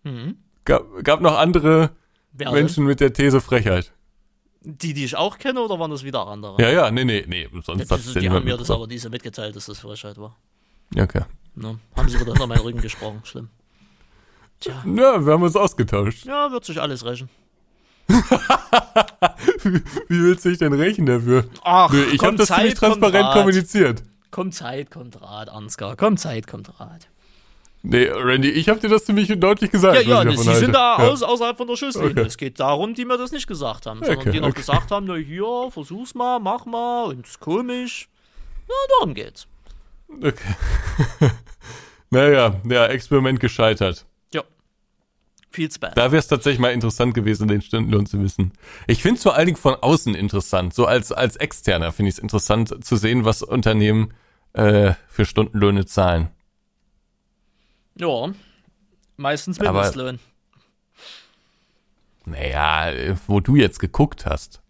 Mhm. 0.05 0.37
gab, 0.65 0.85
gab 1.03 1.21
noch 1.21 1.37
andere 1.39 1.91
Wer 2.33 2.53
Menschen 2.53 2.85
mit 2.87 3.01
der 3.01 3.13
These 3.13 3.41
Frechheit. 3.41 3.93
denn? 4.65 4.79
Die, 4.79 4.95
die 4.95 5.05
ich 5.05 5.17
auch 5.17 5.37
kenne, 5.39 5.61
oder 5.61 5.79
waren 5.79 5.91
das 5.91 6.05
wieder 6.05 6.27
andere? 6.27 6.61
Ja, 6.61 6.71
ja, 6.71 6.91
nee, 6.91 7.05
nee, 7.05 7.25
nee, 7.29 7.49
sonst 7.65 7.91
Ja, 7.91 7.97
hat's 7.97 8.13
die, 8.15 8.31
haben 8.31 8.45
mir 8.45 8.57
das 8.57 8.71
aber 8.71 8.87
diese 8.87 9.11
mitgeteilt, 9.11 9.55
dass 9.57 9.67
das 9.67 9.79
Frechheit 9.81 10.17
war. 10.19 10.37
Ja, 10.95 11.03
Okay. 11.05 11.23
Ne? 11.57 11.79
Haben 11.97 12.09
sie 12.09 12.17
wieder 12.19 12.33
hinter 12.33 12.47
meinen 12.49 12.63
Rücken 12.63 12.81
gesprochen. 12.81 13.21
Schlimm. 13.25 13.49
Tja. 14.59 14.83
Ja, 14.87 15.25
wir 15.25 15.33
haben 15.35 15.43
uns 15.43 15.55
ausgetauscht. 15.55 16.25
Ja, 16.25 16.51
wird 16.51 16.65
sich 16.65 16.81
alles 16.81 17.05
rächen. 17.05 17.29
Wie 20.09 20.23
willst 20.23 20.45
du 20.45 20.49
dich 20.51 20.59
denn 20.59 20.73
rächen 20.73 21.07
dafür? 21.07 21.45
Ach, 21.63 21.93
ich 21.93 22.21
habe 22.23 22.37
das 22.37 22.49
Zeit, 22.49 22.59
ziemlich 22.59 22.75
transparent 22.75 23.33
kommuniziert. 23.33 24.03
Kommt 24.31 24.55
Zeit, 24.55 24.91
kommt 24.91 25.21
Rat, 25.23 25.49
Ansgar. 25.49 25.97
Kommt 25.97 26.19
Zeit, 26.21 26.47
kommt 26.47 26.81
Rat. 26.81 27.09
Nee, 27.87 28.09
Randy, 28.11 28.49
ich 28.49 28.71
habe 28.71 28.81
dir 28.81 28.89
das 28.89 29.05
ziemlich 29.05 29.29
deutlich 29.39 29.71
gesagt. 29.71 29.97
Ja, 29.97 30.01
ja, 30.01 30.25
ne, 30.25 30.35
sie 30.39 30.55
sind 30.55 30.75
da 30.75 30.97
halte. 30.97 31.13
aus, 31.13 31.23
außerhalb 31.23 31.55
von 31.59 31.67
der 31.67 31.77
Schusslinie. 31.77 32.13
Okay. 32.13 32.23
Es 32.23 32.39
geht 32.39 32.59
darum, 32.59 32.95
die 32.95 33.05
mir 33.05 33.19
das 33.19 33.31
nicht 33.31 33.47
gesagt 33.47 33.85
haben, 33.85 33.99
sondern 33.99 34.21
Okay, 34.21 34.31
die 34.31 34.41
noch 34.41 34.49
okay. 34.49 34.61
gesagt 34.61 34.91
haben, 34.91 35.05
na 35.05 35.17
hier, 35.17 35.69
versuch's 35.71 36.15
mal, 36.15 36.41
mach 36.41 36.65
mal 36.65 37.05
und 37.05 37.27
ist 37.27 37.41
komisch. 37.41 38.09
Ja, 38.67 38.75
darum 38.99 39.13
geht's. 39.13 39.47
Ja. 40.09 40.29
Okay. 40.31 41.31
naja, 42.11 42.59
ja, 42.67 42.87
Experiment 42.87 43.39
gescheitert. 43.39 44.07
Ja. 44.33 44.45
Feels 45.51 45.79
bad. 45.79 45.95
Da 45.95 46.11
wäre 46.11 46.21
es 46.21 46.27
tatsächlich 46.27 46.61
mal 46.61 46.73
interessant 46.73 47.13
gewesen, 47.13 47.49
den 47.49 47.61
Stundenlohn 47.61 48.07
zu 48.07 48.19
wissen. 48.23 48.53
Ich 48.87 49.03
finde 49.03 49.19
es 49.19 49.23
vor 49.23 49.35
allen 49.35 49.47
Dingen 49.47 49.59
von 49.59 49.75
außen 49.75 50.15
interessant. 50.15 50.73
So 50.73 50.87
als, 50.87 51.13
als 51.13 51.37
Externer 51.37 51.93
finde 51.93 52.09
ich 52.09 52.15
es 52.15 52.19
interessant 52.19 52.83
zu 52.83 52.97
sehen, 52.97 53.27
was 53.27 53.43
Unternehmen 53.43 54.15
äh, 54.55 54.95
für 55.07 55.27
Stundenlöhne 55.27 55.85
zahlen. 55.85 56.31
Ja. 57.97 58.33
Meistens 59.17 59.59
Mindestlohn. 59.61 60.19
Naja, 62.27 62.91
äh, 62.91 63.17
wo 63.27 63.41
du 63.41 63.57
jetzt 63.57 63.79
geguckt 63.79 64.27
hast. 64.27 64.61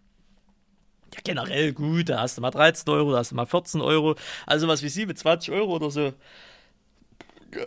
Ja, 1.14 1.20
generell 1.22 1.72
gut, 1.72 2.08
da 2.08 2.20
hast 2.20 2.36
du 2.36 2.42
mal 2.42 2.50
13 2.50 2.92
Euro, 2.92 3.12
da 3.12 3.18
hast 3.18 3.30
du 3.30 3.36
mal 3.36 3.46
14 3.46 3.80
Euro. 3.80 4.16
Also 4.46 4.66
was 4.66 4.82
wie 4.82 4.88
sie 4.88 5.06
mit 5.06 5.18
20 5.18 5.54
Euro 5.54 5.76
oder 5.76 5.90
so. 5.90 6.12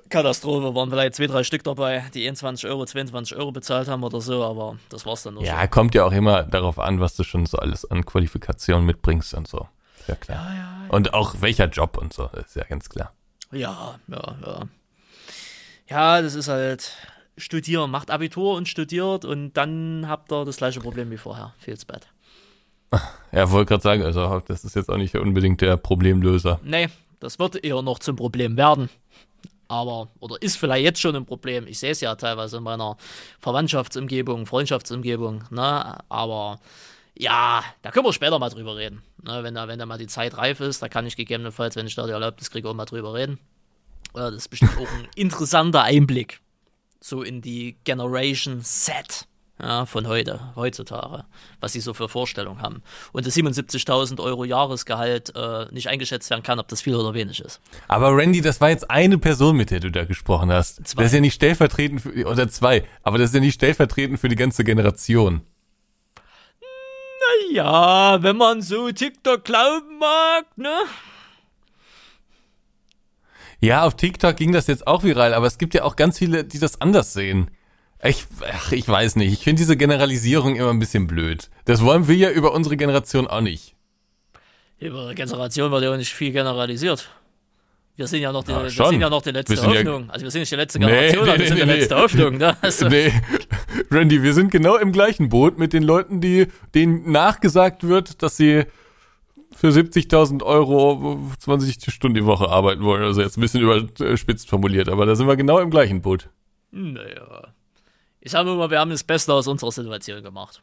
Katastrophe, 0.09 0.75
waren 0.75 0.89
vielleicht 0.89 1.15
zwei, 1.15 1.27
drei 1.27 1.43
Stück 1.43 1.63
dabei, 1.63 2.03
die 2.13 2.27
21 2.27 2.69
Euro, 2.69 2.85
22 2.85 3.37
Euro 3.37 3.53
bezahlt 3.53 3.87
haben 3.87 4.03
oder 4.03 4.19
so, 4.19 4.43
aber 4.43 4.77
das 4.89 5.05
war's 5.05 5.23
dann 5.23 5.35
nur 5.35 5.43
Ja, 5.43 5.65
kommt 5.67 5.95
ja 5.95 6.03
auch 6.03 6.11
immer 6.11 6.43
darauf 6.43 6.77
an, 6.77 6.99
was 6.99 7.15
du 7.15 7.23
schon 7.23 7.45
so 7.45 7.57
alles 7.57 7.89
an 7.89 8.05
Qualifikationen 8.05 8.85
mitbringst 8.85 9.33
und 9.33 9.47
so. 9.47 9.67
Ja 10.07 10.15
klar. 10.15 10.45
so. 10.45 10.55
Ja, 10.57 10.89
Und 10.89 11.13
auch 11.13 11.35
welcher 11.39 11.67
Job 11.69 11.97
und 11.97 12.11
so, 12.11 12.29
ist 12.45 12.57
ja 12.57 12.65
ganz 12.65 12.89
klar. 12.89 13.13
ja, 13.51 13.97
ja, 14.07 14.35
ja. 14.45 14.67
Ja, 15.89 16.21
das 16.21 16.35
ist 16.35 16.47
halt 16.47 16.93
studieren, 17.37 17.91
macht 17.91 18.09
Abitur 18.11 18.55
und 18.55 18.67
studiert 18.67 19.23
und 19.25 19.53
dann 19.53 20.05
habt 20.07 20.31
ihr 20.31 20.43
das 20.45 20.57
gleiche 20.57 20.79
Problem 20.79 21.11
wie 21.11 21.17
vorher. 21.17 21.53
Feels 21.59 21.85
bad. 21.85 22.07
Ja, 23.33 23.51
wollte 23.51 23.67
gerade 23.67 23.83
sagen, 23.83 24.03
also 24.03 24.41
das 24.47 24.63
ist 24.63 24.75
jetzt 24.77 24.89
auch 24.89 24.95
nicht 24.95 25.13
unbedingt 25.15 25.59
der 25.59 25.75
Problemlöser. 25.75 26.61
Nee, 26.63 26.87
das 27.19 27.37
wird 27.39 27.61
eher 27.61 27.81
noch 27.81 27.99
zum 27.99 28.15
Problem 28.15 28.55
werden. 28.55 28.89
Aber, 29.67 30.07
oder 30.21 30.41
ist 30.41 30.55
vielleicht 30.57 30.85
jetzt 30.85 31.01
schon 31.01 31.13
ein 31.17 31.25
Problem. 31.25 31.67
Ich 31.67 31.77
sehe 31.79 31.91
es 31.91 31.99
ja 31.99 32.15
teilweise 32.15 32.57
in 32.57 32.63
meiner 32.63 32.95
Verwandtschaftsumgebung, 33.41 34.45
Freundschaftsumgebung, 34.45 35.43
ne? 35.51 35.97
Aber 36.07 36.59
Ja, 37.19 37.63
da 37.81 37.91
können 37.91 38.05
wir 38.05 38.13
später 38.13 38.39
mal 38.39 38.49
drüber 38.49 38.77
reden. 38.77 39.01
Ne, 39.23 39.43
wenn, 39.43 39.55
da, 39.55 39.67
wenn 39.67 39.79
da 39.79 39.85
mal 39.85 39.97
die 39.97 40.07
Zeit 40.07 40.37
reif 40.37 40.61
ist, 40.61 40.81
da 40.81 40.87
kann 40.87 41.05
ich 41.05 41.17
gegebenenfalls, 41.17 41.75
wenn 41.75 41.87
ich 41.87 41.95
da 41.95 42.05
die 42.05 42.13
Erlaubnis 42.13 42.49
kriege, 42.49 42.69
auch 42.69 42.73
mal 42.73 42.85
drüber 42.85 43.13
reden. 43.13 43.39
Das 44.17 44.35
ist 44.35 44.49
bestimmt 44.49 44.77
auch 44.77 44.91
ein 44.91 45.07
interessanter 45.15 45.83
Einblick. 45.83 46.41
So 46.99 47.23
in 47.23 47.41
die 47.41 47.77
Generation 47.83 48.61
Z 48.63 49.27
ja, 49.61 49.85
von 49.85 50.07
heute, 50.07 50.39
heutzutage, 50.55 51.25
was 51.59 51.73
sie 51.73 51.79
so 51.79 51.93
für 51.93 52.09
Vorstellungen 52.09 52.61
haben. 52.61 52.83
Und 53.11 53.25
das 53.25 53.35
77.000 53.35 54.21
Euro 54.21 54.45
Jahresgehalt 54.45 55.33
äh, 55.35 55.65
nicht 55.71 55.89
eingeschätzt 55.89 56.29
werden 56.29 56.43
kann, 56.43 56.59
ob 56.59 56.67
das 56.67 56.81
viel 56.81 56.95
oder 56.95 57.13
wenig 57.13 57.39
ist. 57.39 57.59
Aber 57.87 58.15
Randy, 58.15 58.41
das 58.41 58.61
war 58.61 58.69
jetzt 58.69 58.89
eine 58.91 59.17
Person, 59.17 59.57
mit 59.57 59.71
der 59.71 59.79
du 59.79 59.89
da 59.89 60.05
gesprochen 60.05 60.51
hast. 60.51 60.87
Zwei. 60.87 61.01
Das 61.01 61.11
ist 61.11 61.15
ja 61.15 61.21
nicht 61.21 61.33
stellvertretend 61.33 62.01
für, 62.01 62.27
oder 62.27 62.47
zwei, 62.49 62.83
aber 63.03 63.17
das 63.17 63.29
ist 63.29 63.33
ja 63.33 63.39
nicht 63.39 63.55
stellvertretend 63.55 64.19
für 64.19 64.29
die 64.29 64.35
ganze 64.35 64.63
Generation. 64.63 65.41
Ja, 67.51 68.21
wenn 68.21 68.37
man 68.37 68.61
so 68.61 68.91
TikTok 68.91 69.43
glauben 69.43 69.99
mag, 69.99 70.45
ne? 70.57 70.75
Ja, 73.59 73.83
auf 73.83 73.95
TikTok 73.95 74.35
ging 74.35 74.51
das 74.51 74.67
jetzt 74.67 74.85
auch 74.87 75.03
viral, 75.03 75.33
aber 75.33 75.47
es 75.47 75.57
gibt 75.57 75.73
ja 75.73 75.83
auch 75.83 75.95
ganz 75.95 76.17
viele, 76.19 76.43
die 76.43 76.59
das 76.59 76.79
anders 76.81 77.13
sehen. 77.13 77.49
Ich, 78.03 78.25
ach, 78.53 78.71
ich 78.71 78.87
weiß 78.87 79.15
nicht. 79.15 79.33
Ich 79.33 79.43
finde 79.43 79.59
diese 79.61 79.75
Generalisierung 79.75 80.55
immer 80.55 80.69
ein 80.69 80.77
bisschen 80.79 81.07
blöd. 81.07 81.49
Das 81.65 81.83
wollen 81.83 82.07
wir 82.07 82.15
ja 82.15 82.29
über 82.29 82.53
unsere 82.53 82.77
Generation 82.77 83.25
auch 83.27 83.41
nicht. 83.41 83.73
Über 84.79 85.13
Generation 85.15 85.71
wird 85.71 85.83
ja 85.83 85.91
auch 85.91 85.97
nicht 85.97 86.13
viel 86.13 86.31
generalisiert. 86.31 87.09
Wir 87.95 88.05
sind 88.05 88.21
ja 88.21 88.31
noch 88.31 88.43
die, 88.43 88.51
Ja, 88.51 88.61
wir 88.63 88.69
sind 88.69 89.01
ja 89.01 89.09
noch 89.09 89.23
die 89.23 89.31
letzte 89.31 89.55
sind 89.57 89.71
ja- 89.71 89.77
Hoffnung. 89.79 90.11
also 90.11 90.23
wir 90.23 90.29
sind 90.29 90.41
nicht 90.41 90.51
die 90.51 90.55
letzte 90.55 90.77
Nee, 90.77 90.85
Generation, 90.85 91.23
nee, 91.25 91.29
aber 91.31 91.31
wir 91.31 91.37
nee, 91.39 91.47
sind 91.47 91.57
die 91.59 91.65
nee, 91.65 91.73
letzte 91.79 91.95
nee. 91.95 92.01
Hoffnung. 92.01 92.37
Ne? 92.37 92.57
Also, 92.61 92.87
Nee, 92.89 93.11
Randy, 93.89 94.21
wir 94.21 94.33
sind 94.35 94.51
genau 94.51 94.75
im 94.77 94.91
gleichen 94.91 95.29
Boot 95.29 95.57
mit 95.57 95.73
den 95.73 95.81
Leuten, 95.81 96.21
die 96.21 96.45
denen 96.75 97.11
nachgesagt 97.11 97.87
wird, 97.87 98.21
dass 98.21 98.37
sie 98.37 98.65
für 99.57 99.69
70.000 99.69 100.43
Euro 100.43 101.19
20 101.39 101.91
Stunden 101.91 102.13
die 102.13 102.25
Woche 102.25 102.47
arbeiten 102.47 102.83
wollen. 102.83 103.01
Also 103.01 103.21
jetzt 103.21 103.37
ein 103.37 103.41
bisschen 103.41 103.61
überspitzt 103.61 104.47
formuliert, 104.47 104.87
aber 104.87 105.07
da 105.07 105.15
sind 105.15 105.27
wir 105.27 105.35
genau 105.35 105.57
im 105.57 105.71
gleichen 105.71 106.01
Boot. 106.03 106.29
Naja. 106.69 107.53
Ich 108.19 108.31
sage 108.31 108.51
immer, 108.51 108.69
wir 108.69 108.79
haben 108.79 108.91
das 108.91 109.03
Beste 109.03 109.33
aus 109.33 109.47
unserer 109.47 109.71
Situation 109.71 110.21
gemacht. 110.21 110.61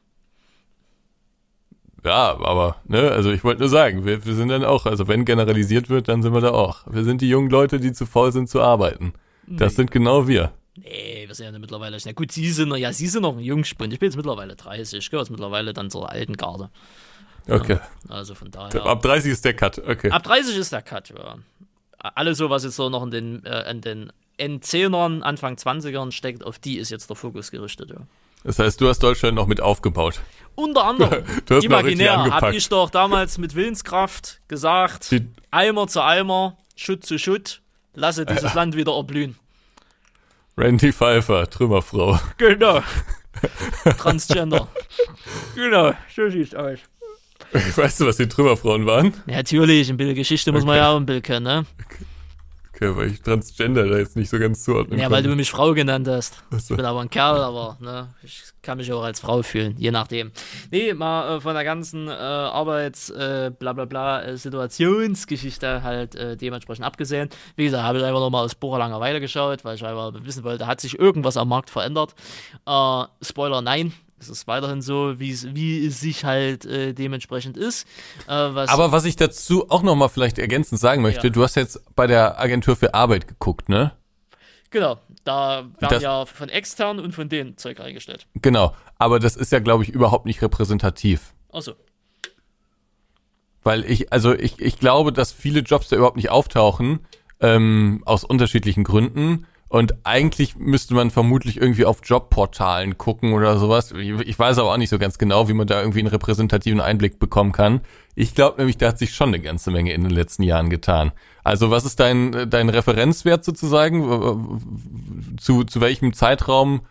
Ja, 2.04 2.38
aber, 2.38 2.76
ne, 2.86 3.10
also 3.10 3.32
ich 3.32 3.42
wollte 3.42 3.60
nur 3.60 3.68
sagen, 3.68 4.04
wir, 4.04 4.24
wir 4.24 4.34
sind 4.34 4.50
dann 4.50 4.62
auch, 4.62 4.86
also 4.86 5.08
wenn 5.08 5.24
generalisiert 5.24 5.88
wird, 5.88 6.06
dann 6.06 6.22
sind 6.22 6.32
wir 6.32 6.42
da 6.42 6.50
auch. 6.50 6.82
Wir 6.88 7.02
sind 7.02 7.20
die 7.20 7.28
jungen 7.28 7.50
Leute, 7.50 7.80
die 7.80 7.92
zu 7.92 8.06
faul 8.06 8.30
sind 8.30 8.48
zu 8.48 8.60
arbeiten. 8.60 9.14
Das 9.46 9.74
sind 9.74 9.90
genau 9.90 10.28
wir. 10.28 10.52
Nee, 10.76 11.24
wir 11.26 11.34
sind 11.34 11.52
ja 11.52 11.58
mittlerweile. 11.58 11.96
Na 12.04 12.12
gut, 12.12 12.30
Sie 12.30 12.48
sind 12.50 12.68
noch, 12.68 12.76
ja, 12.76 12.92
Sie 12.92 13.08
sind 13.08 13.22
noch 13.22 13.36
ein 13.36 13.42
Jungspund. 13.42 13.92
Ich 13.92 13.98
bin 13.98 14.08
jetzt 14.08 14.16
mittlerweile 14.16 14.54
30. 14.54 14.98
Ich 14.98 15.10
gehöre 15.10 15.22
jetzt 15.22 15.30
mittlerweile 15.30 15.72
dann 15.72 15.90
zur 15.90 16.10
alten 16.10 16.36
Garde. 16.36 16.70
Okay. 17.48 17.78
Also 18.08 18.34
von 18.34 18.50
daher. 18.50 18.84
Ab 18.86 19.02
30 19.02 19.32
ist 19.32 19.44
der 19.44 19.54
Cut, 19.54 19.78
okay. 19.78 20.10
Ab 20.10 20.22
30 20.22 20.56
ist 20.56 20.72
der 20.72 20.82
Cut, 20.82 21.10
ja. 21.10 21.36
Alles 21.98 22.38
so, 22.38 22.50
was 22.50 22.64
jetzt 22.64 22.76
so 22.76 22.88
noch 22.90 23.02
in 23.02 23.10
den, 23.10 23.44
äh, 23.46 23.70
in 23.70 23.80
den 23.80 24.12
N10ern, 24.38 25.22
Anfang 25.22 25.54
20ern 25.56 26.10
steckt, 26.12 26.44
auf 26.44 26.58
die 26.58 26.78
ist 26.78 26.90
jetzt 26.90 27.08
der 27.08 27.16
Fokus 27.16 27.50
gerichtet, 27.50 27.90
ja. 27.90 27.98
Das 28.44 28.58
heißt, 28.58 28.78
du 28.80 28.88
hast 28.88 28.98
Deutschland 29.02 29.34
noch 29.36 29.46
mit 29.46 29.60
aufgebaut. 29.62 30.20
Unter 30.54 30.84
anderem, 30.84 31.24
Du 31.46 31.56
hast 31.56 31.64
imaginär, 31.64 32.30
habe 32.30 32.54
ich 32.54 32.68
doch 32.68 32.90
damals 32.90 33.38
mit 33.38 33.54
Willenskraft 33.54 34.40
gesagt, 34.48 35.10
Die- 35.12 35.26
Eimer 35.50 35.86
zu 35.86 36.02
Eimer, 36.02 36.56
Schutt 36.76 37.06
zu 37.06 37.18
Schutt, 37.18 37.62
lasse 37.94 38.26
dieses 38.26 38.52
Land 38.54 38.76
wieder 38.76 38.94
erblühen. 38.96 39.36
Randy 40.58 40.92
Pfeiffer, 40.92 41.48
Trümmerfrau. 41.48 42.18
Genau. 42.36 42.82
Transgender. 43.98 44.68
genau, 45.54 45.92
so 46.14 46.28
sieht's 46.28 46.54
aus. 46.54 46.78
Weißt 47.76 48.00
du, 48.00 48.06
was 48.06 48.16
die 48.16 48.28
Trümmerfrauen 48.28 48.84
waren? 48.86 49.14
Ja, 49.26 49.36
natürlich, 49.36 49.88
ein 49.88 49.96
bisschen 49.96 50.14
Geschichte 50.14 50.52
muss 50.52 50.64
man 50.64 50.76
ja 50.76 50.90
auch 50.90 50.96
ein 50.96 51.06
bisschen 51.06 51.22
können, 51.22 51.44
ne? 51.44 51.66
Okay, 52.74 52.96
weil 52.96 53.12
ich 53.12 53.22
Transgender 53.22 53.86
da 53.86 53.98
jetzt 53.98 54.16
nicht 54.16 54.28
so 54.28 54.38
ganz 54.40 54.64
zuordnen 54.64 54.98
Ja, 54.98 55.08
weil 55.08 55.22
du 55.22 55.36
mich 55.36 55.48
Frau 55.48 55.74
genannt 55.74 56.08
hast. 56.08 56.42
Ach 56.50 56.58
Ich 56.58 56.64
so. 56.64 56.74
bin 56.74 56.84
aber 56.84 57.00
ein 57.02 57.10
Kerl, 57.10 57.40
aber 57.40 57.78
ne, 57.80 58.08
ich 58.24 58.42
kann 58.62 58.78
mich 58.78 58.92
auch 58.92 59.04
als 59.04 59.20
Frau 59.20 59.42
fühlen, 59.42 59.76
je 59.78 59.92
nachdem. 59.92 60.32
Nee, 60.72 60.92
mal 60.92 61.36
äh, 61.36 61.40
von 61.40 61.54
der 61.54 61.62
ganzen 61.62 62.08
äh, 62.08 62.10
Arbeits-, 62.10 63.10
äh, 63.10 63.52
bla 63.56 63.74
bla 63.74 63.84
bla, 63.84 64.24
äh, 64.24 64.36
Situationsgeschichte 64.36 65.84
halt 65.84 66.16
äh, 66.16 66.36
dementsprechend 66.36 66.84
abgesehen. 66.84 67.28
Wie 67.54 67.64
gesagt, 67.64 67.84
habe 67.84 67.98
ich 67.98 68.04
einfach 68.04 68.18
nochmal 68.18 68.44
aus 68.44 68.56
purer 68.56 68.78
Langeweile 68.80 69.20
geschaut, 69.20 69.64
weil 69.64 69.76
ich 69.76 69.84
einfach 69.84 70.12
wissen 70.24 70.42
wollte, 70.42 70.66
hat 70.66 70.80
sich 70.80 70.98
irgendwas 70.98 71.36
am 71.36 71.48
Markt 71.48 71.70
verändert? 71.70 72.16
Äh, 72.66 73.04
Spoiler, 73.22 73.62
nein. 73.62 73.92
Es 74.24 74.30
ist 74.30 74.46
weiterhin 74.46 74.80
so, 74.82 75.18
wie 75.20 75.30
es, 75.30 75.54
wie 75.54 75.84
es 75.86 76.00
sich 76.00 76.24
halt 76.24 76.64
äh, 76.64 76.92
dementsprechend 76.94 77.56
ist. 77.56 77.86
Äh, 78.26 78.30
was 78.54 78.70
Aber 78.70 78.90
was 78.92 79.04
ich 79.04 79.16
dazu 79.16 79.70
auch 79.70 79.82
nochmal 79.82 80.08
vielleicht 80.08 80.38
ergänzend 80.38 80.80
sagen 80.80 81.02
möchte, 81.02 81.26
Ja. 81.26 81.32
du 81.32 81.42
hast 81.42 81.56
jetzt 81.56 81.80
bei 81.94 82.06
der 82.06 82.40
Agentur 82.40 82.76
für 82.76 82.94
Arbeit 82.94 83.28
geguckt, 83.28 83.68
ne? 83.68 83.92
genau, 84.70 84.98
da 85.22 85.66
werden 85.78 85.88
Das- 85.88 86.02
ja 86.02 86.26
von 86.26 86.48
extern 86.48 86.98
und 86.98 87.12
von 87.14 87.28
denen 87.28 87.56
Zeug 87.56 87.78
reingestellt. 87.78 88.26
Genau. 88.42 88.74
Aber 88.98 89.20
das 89.20 89.36
ist 89.36 89.52
ja, 89.52 89.60
glaube 89.60 89.84
ich, 89.84 89.90
überhaupt 89.90 90.26
nicht 90.26 90.42
repräsentativ. 90.42 91.32
Achso. 91.52 91.74
Weil 93.62 93.84
ich, 93.90 94.12
also 94.12 94.34
ich, 94.34 94.58
ich 94.60 94.78
glaube, 94.78 95.12
dass 95.12 95.32
viele 95.32 95.60
Jobs 95.60 95.88
da 95.88 95.96
überhaupt 95.96 96.16
nicht 96.16 96.30
auftauchen, 96.30 97.00
ähm, 97.40 98.02
aus 98.04 98.24
unterschiedlichen 98.24 98.84
Gründen. 98.84 99.46
Und 99.74 100.06
eigentlich 100.06 100.54
müsste 100.54 100.94
man 100.94 101.10
vermutlich 101.10 101.56
irgendwie 101.56 101.84
auf 101.84 101.98
Jobportalen 102.04 102.96
gucken 102.96 103.32
oder 103.32 103.58
sowas. 103.58 103.90
Ich, 103.90 104.08
ich 104.08 104.38
weiß 104.38 104.58
aber 104.58 104.72
auch 104.72 104.76
nicht 104.76 104.88
so 104.88 105.00
ganz 105.00 105.18
genau, 105.18 105.48
wie 105.48 105.52
man 105.52 105.66
da 105.66 105.80
irgendwie 105.80 105.98
einen 105.98 106.06
repräsentativen 106.06 106.80
Einblick 106.80 107.18
bekommen 107.18 107.50
kann. 107.50 107.80
Ich 108.14 108.36
glaube 108.36 108.58
nämlich, 108.58 108.78
da 108.78 108.86
hat 108.86 109.00
sich 109.00 109.16
schon 109.16 109.30
eine 109.30 109.40
ganze 109.40 109.72
Menge 109.72 109.92
in 109.92 110.04
den 110.04 110.12
letzten 110.12 110.44
Jahren 110.44 110.70
getan. 110.70 111.10
Also 111.42 111.72
was 111.72 111.84
ist 111.84 111.98
dein, 111.98 112.48
dein 112.48 112.68
Referenzwert 112.68 113.44
sozusagen? 113.44 114.62
Zu, 115.40 115.64
zu 115.64 115.80
welchem 115.80 116.12
Zeitraum 116.12 116.82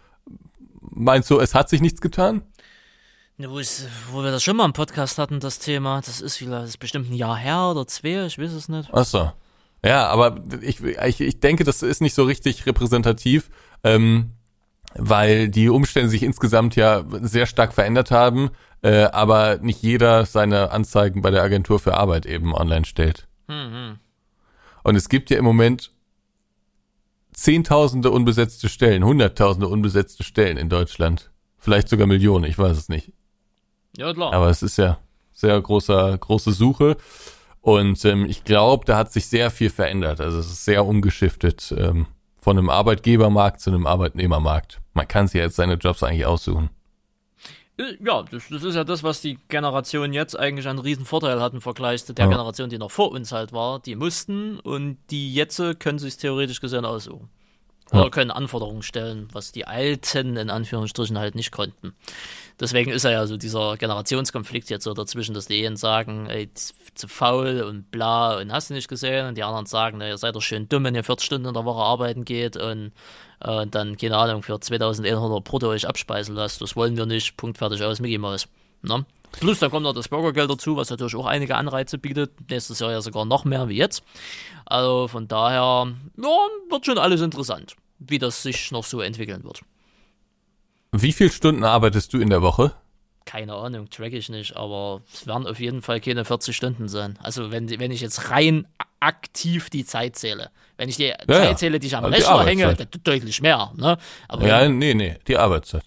meinst 0.82 1.32
du, 1.32 1.40
es 1.40 1.56
hat 1.56 1.70
sich 1.70 1.80
nichts 1.80 2.02
getan? 2.02 2.42
Ja, 3.38 3.50
wo, 3.50 3.60
ist, 3.60 3.88
wo 4.12 4.24
wir 4.24 4.32
das 4.32 4.44
schon 4.44 4.58
mal 4.58 4.66
im 4.66 4.74
Podcast 4.74 5.20
hatten, 5.20 5.40
das 5.40 5.60
Thema, 5.60 6.02
das 6.02 6.20
ist 6.20 6.36
vielleicht 6.36 6.64
das 6.64 6.70
ist 6.72 6.80
bestimmt 6.80 7.10
ein 7.10 7.16
Jahr 7.16 7.38
her 7.38 7.70
oder 7.72 7.88
zwei, 7.88 8.26
ich 8.26 8.38
weiß 8.38 8.52
es 8.52 8.68
nicht. 8.68 8.90
Ach 8.92 9.06
so. 9.06 9.32
Ja, 9.86 10.08
aber 10.08 10.42
ich, 10.62 10.82
ich, 10.82 11.22
ich 11.22 11.40
denke, 11.40 11.64
das 11.64 11.84
ist 11.84 12.02
nicht 12.02 12.14
so 12.14 12.24
richtig 12.24 12.66
repräsentativ, 12.66 13.50
ähm, 13.84 14.32
weil 14.96 15.50
die 15.50 15.70
Umstände 15.70 16.10
sich 16.10 16.24
insgesamt 16.24 16.76
ja 16.76 17.04
sehr 17.22 17.46
stark 17.46 17.74
verändert 17.74 18.12
haben, 18.12 18.52
äh, 18.82 19.04
aber 19.06 19.58
nicht 19.58 19.82
jeder 19.82 20.26
seine 20.26 20.72
Anzeigen 20.72 21.22
bei 21.22 21.32
der 21.32 21.44
Agentur 21.44 21.80
für 21.80 21.96
Arbeit 21.96 22.26
eben 22.26 22.54
online 22.54 22.86
stellt. 22.86 23.28
Mhm. 23.48 24.00
Und 24.84 24.96
es 24.96 25.10
gibt 25.10 25.30
ja 25.30 25.38
im 25.38 25.46
Moment 25.46 25.92
Zehntausende 27.34 28.12
unbesetzte 28.12 28.70
Stellen, 28.70 29.04
Hunderttausende 29.04 29.68
unbesetzte 29.68 30.24
Stellen 30.24 30.58
in 30.58 30.70
Deutschland. 30.70 31.32
Vielleicht 31.58 31.90
sogar 31.90 32.08
Millionen, 32.08 32.46
ich 32.46 32.58
weiß 32.58 32.78
es 32.78 32.90
nicht. 32.90 33.12
Ja, 33.98 34.14
klar. 34.14 34.34
Aber 34.34 34.50
es 34.50 34.62
ist 34.62 34.78
ja 34.78 35.00
sehr 35.32 35.60
großer, 35.60 36.18
große 36.18 36.52
Suche. 36.52 36.98
Und 37.64 38.04
ähm, 38.04 38.26
ich 38.26 38.44
glaube, 38.44 38.84
da 38.84 38.98
hat 38.98 39.14
sich 39.14 39.26
sehr 39.28 39.50
viel 39.50 39.70
verändert. 39.70 40.20
Also 40.20 40.38
es 40.38 40.48
ist 40.48 40.66
sehr 40.66 40.86
umgeschiftet 40.86 41.74
ähm, 41.78 42.08
von 42.42 42.58
einem 42.58 42.70
Arbeitgebermarkt 42.70 43.62
zu 43.62 43.70
einem 43.70 43.88
Arbeitnehmermarkt. 43.88 44.82
Man 44.94 45.08
kann 45.08 45.28
sich 45.30 45.40
jetzt 45.40 45.56
seine 45.56 45.76
Jobs 45.76 46.04
eigentlich 46.04 46.26
aussuchen. 46.26 46.70
Äh, 47.78 47.96
Ja, 48.06 48.24
das, 48.30 48.50
das 48.50 48.66
ist 48.66 48.76
ja 48.76 48.84
das, 48.84 49.02
was 49.02 49.22
die 49.22 49.40
Generation 49.48 50.12
jetzt 50.12 50.38
eigentlich 50.38 50.68
einen 50.68 50.80
riesen 50.80 51.06
Vorteil 51.06 51.40
hat 51.40 51.54
im 51.54 51.62
Vergleich 51.62 52.06
zu 52.06 52.14
der 52.14 52.26
Ja. 52.26 52.32
Generation, 52.32 52.70
die 52.70 52.78
noch 52.78 52.92
vor 52.92 53.12
uns 53.12 53.32
halt 53.32 53.54
war. 53.54 53.80
Die 53.80 53.96
mussten 53.96 54.60
und 54.60 54.98
die 55.10 55.34
jetzt 55.34 55.62
können 55.80 56.00
sich 56.00 56.18
theoretisch 56.18 56.60
gesehen 56.60 56.84
aussuchen. 56.84 57.30
Oder 57.94 58.04
Ja. 58.06 58.10
können 58.10 58.32
Anforderungen 58.32 58.82
stellen, 58.82 59.28
was 59.32 59.52
die 59.52 59.66
Alten 59.68 60.36
in 60.36 60.50
Anführungsstrichen 60.50 61.18
halt 61.18 61.36
nicht 61.36 61.52
konnten. 61.52 61.94
Deswegen 62.60 62.92
ist 62.92 63.04
er 63.04 63.12
ja 63.12 63.26
so 63.28 63.38
dieser 63.38 63.78
Generationskonflikt 63.78 64.70
jetzt 64.70 64.84
so 64.84 64.94
dazwischen, 64.94 65.34
dass 65.34 65.48
die 65.48 65.66
einen 65.66 65.78
sagen, 65.78 66.28
ey, 66.28 66.50
zu 66.54 67.08
faul 67.08 67.62
und 67.62 67.92
bla 67.92 68.38
und 68.40 68.52
hast 68.52 68.70
du 68.70 68.74
nicht 68.74 68.88
gesehen 68.88 69.28
und 69.28 69.38
die 69.38 69.44
anderen 69.44 69.66
sagen, 69.66 69.98
na, 70.00 70.08
ihr 70.08 70.18
seid 70.18 70.36
doch 70.36 70.42
schön 70.42 70.68
dumm, 70.70 70.84
wenn 70.86 70.96
ihr 70.96 71.04
40 71.04 71.26
Stunden 71.26 71.48
in 71.48 71.54
der 71.54 71.66
Woche 71.66 71.82
arbeiten 71.82 72.26
geht 72.26 72.58
und 72.58 72.92
äh, 73.42 73.66
dann, 73.68 73.98
keine 73.98 74.18
Ahnung, 74.18 74.44
für 74.44 74.60
2100 74.60 75.44
brutto 75.44 75.68
euch 75.70 75.88
abspeisen 75.88 76.36
lasst. 76.36 76.62
Das 76.62 76.76
wollen 76.76 76.98
wir 76.98 77.06
nicht. 77.06 77.38
Punkt, 77.38 77.58
fertig 77.58 77.84
aus, 77.84 78.00
Mickey 78.00 78.18
Mouse. 78.18 78.48
Ne? 78.82 79.06
Plus, 79.40 79.60
dann 79.60 79.72
kommt 79.72 79.84
noch 79.84 79.94
das 79.94 80.08
Bürgergeld 80.10 80.50
dazu, 80.50 80.78
was 80.78 80.90
natürlich 80.92 81.16
auch 81.16 81.26
einige 81.26 81.56
Anreize 81.56 81.98
bietet. 81.98 82.32
Nächstes 82.50 82.80
Jahr 82.80 82.92
ja 82.92 83.02
sogar 83.02 83.26
noch 83.26 83.46
mehr 83.46 83.68
wie 83.68 83.78
jetzt. 83.78 84.04
Also 84.66 85.08
von 85.08 85.28
daher, 85.28 85.88
ja, 86.18 86.48
wird 86.70 86.86
schon 86.86 86.98
alles 87.00 87.22
interessant, 87.22 87.76
wie 88.08 88.20
das 88.20 88.44
sich 88.44 88.72
noch 88.72 88.84
so 88.84 89.02
entwickeln 89.02 89.44
wird. 89.44 89.62
Wie 90.92 91.12
viele 91.12 91.32
Stunden 91.32 91.64
arbeitest 91.64 92.14
du 92.14 92.20
in 92.20 92.30
der 92.30 92.42
Woche? 92.42 92.74
Keine 93.26 93.56
Ahnung, 93.56 93.90
track 93.90 94.14
ich 94.14 94.30
nicht, 94.30 94.56
aber 94.58 95.02
es 95.12 95.26
werden 95.26 95.48
auf 95.48 95.60
jeden 95.60 95.82
Fall 95.82 96.02
keine 96.02 96.26
40 96.26 96.56
Stunden 96.56 96.88
sein. 96.88 97.18
Also 97.24 97.52
wenn, 97.52 97.70
wenn 97.80 97.92
ich 97.92 98.02
jetzt 98.02 98.30
rein 98.30 98.68
aktiv 99.00 99.70
die 99.70 99.86
Zeit 99.86 100.16
zähle. 100.16 100.50
Wenn 100.78 100.90
ich 100.90 100.98
die 100.98 101.08
ja. 101.08 101.18
Zeit 101.28 101.60
zähle, 101.60 101.80
die 101.80 101.88
ich 101.88 101.96
am 101.96 102.06
Rechner 102.06 102.46
hänge, 102.46 102.66
Arbeitszeit. 102.66 102.96
dann 102.96 103.04
deutlich 103.04 103.42
mehr. 103.42 103.72
Ne? 103.76 103.98
Aber 104.28 104.48
Ja, 104.48 104.68
nee, 104.68 104.94
nee, 104.94 105.18
die 105.28 105.38
Arbeitszeit. 105.38 105.84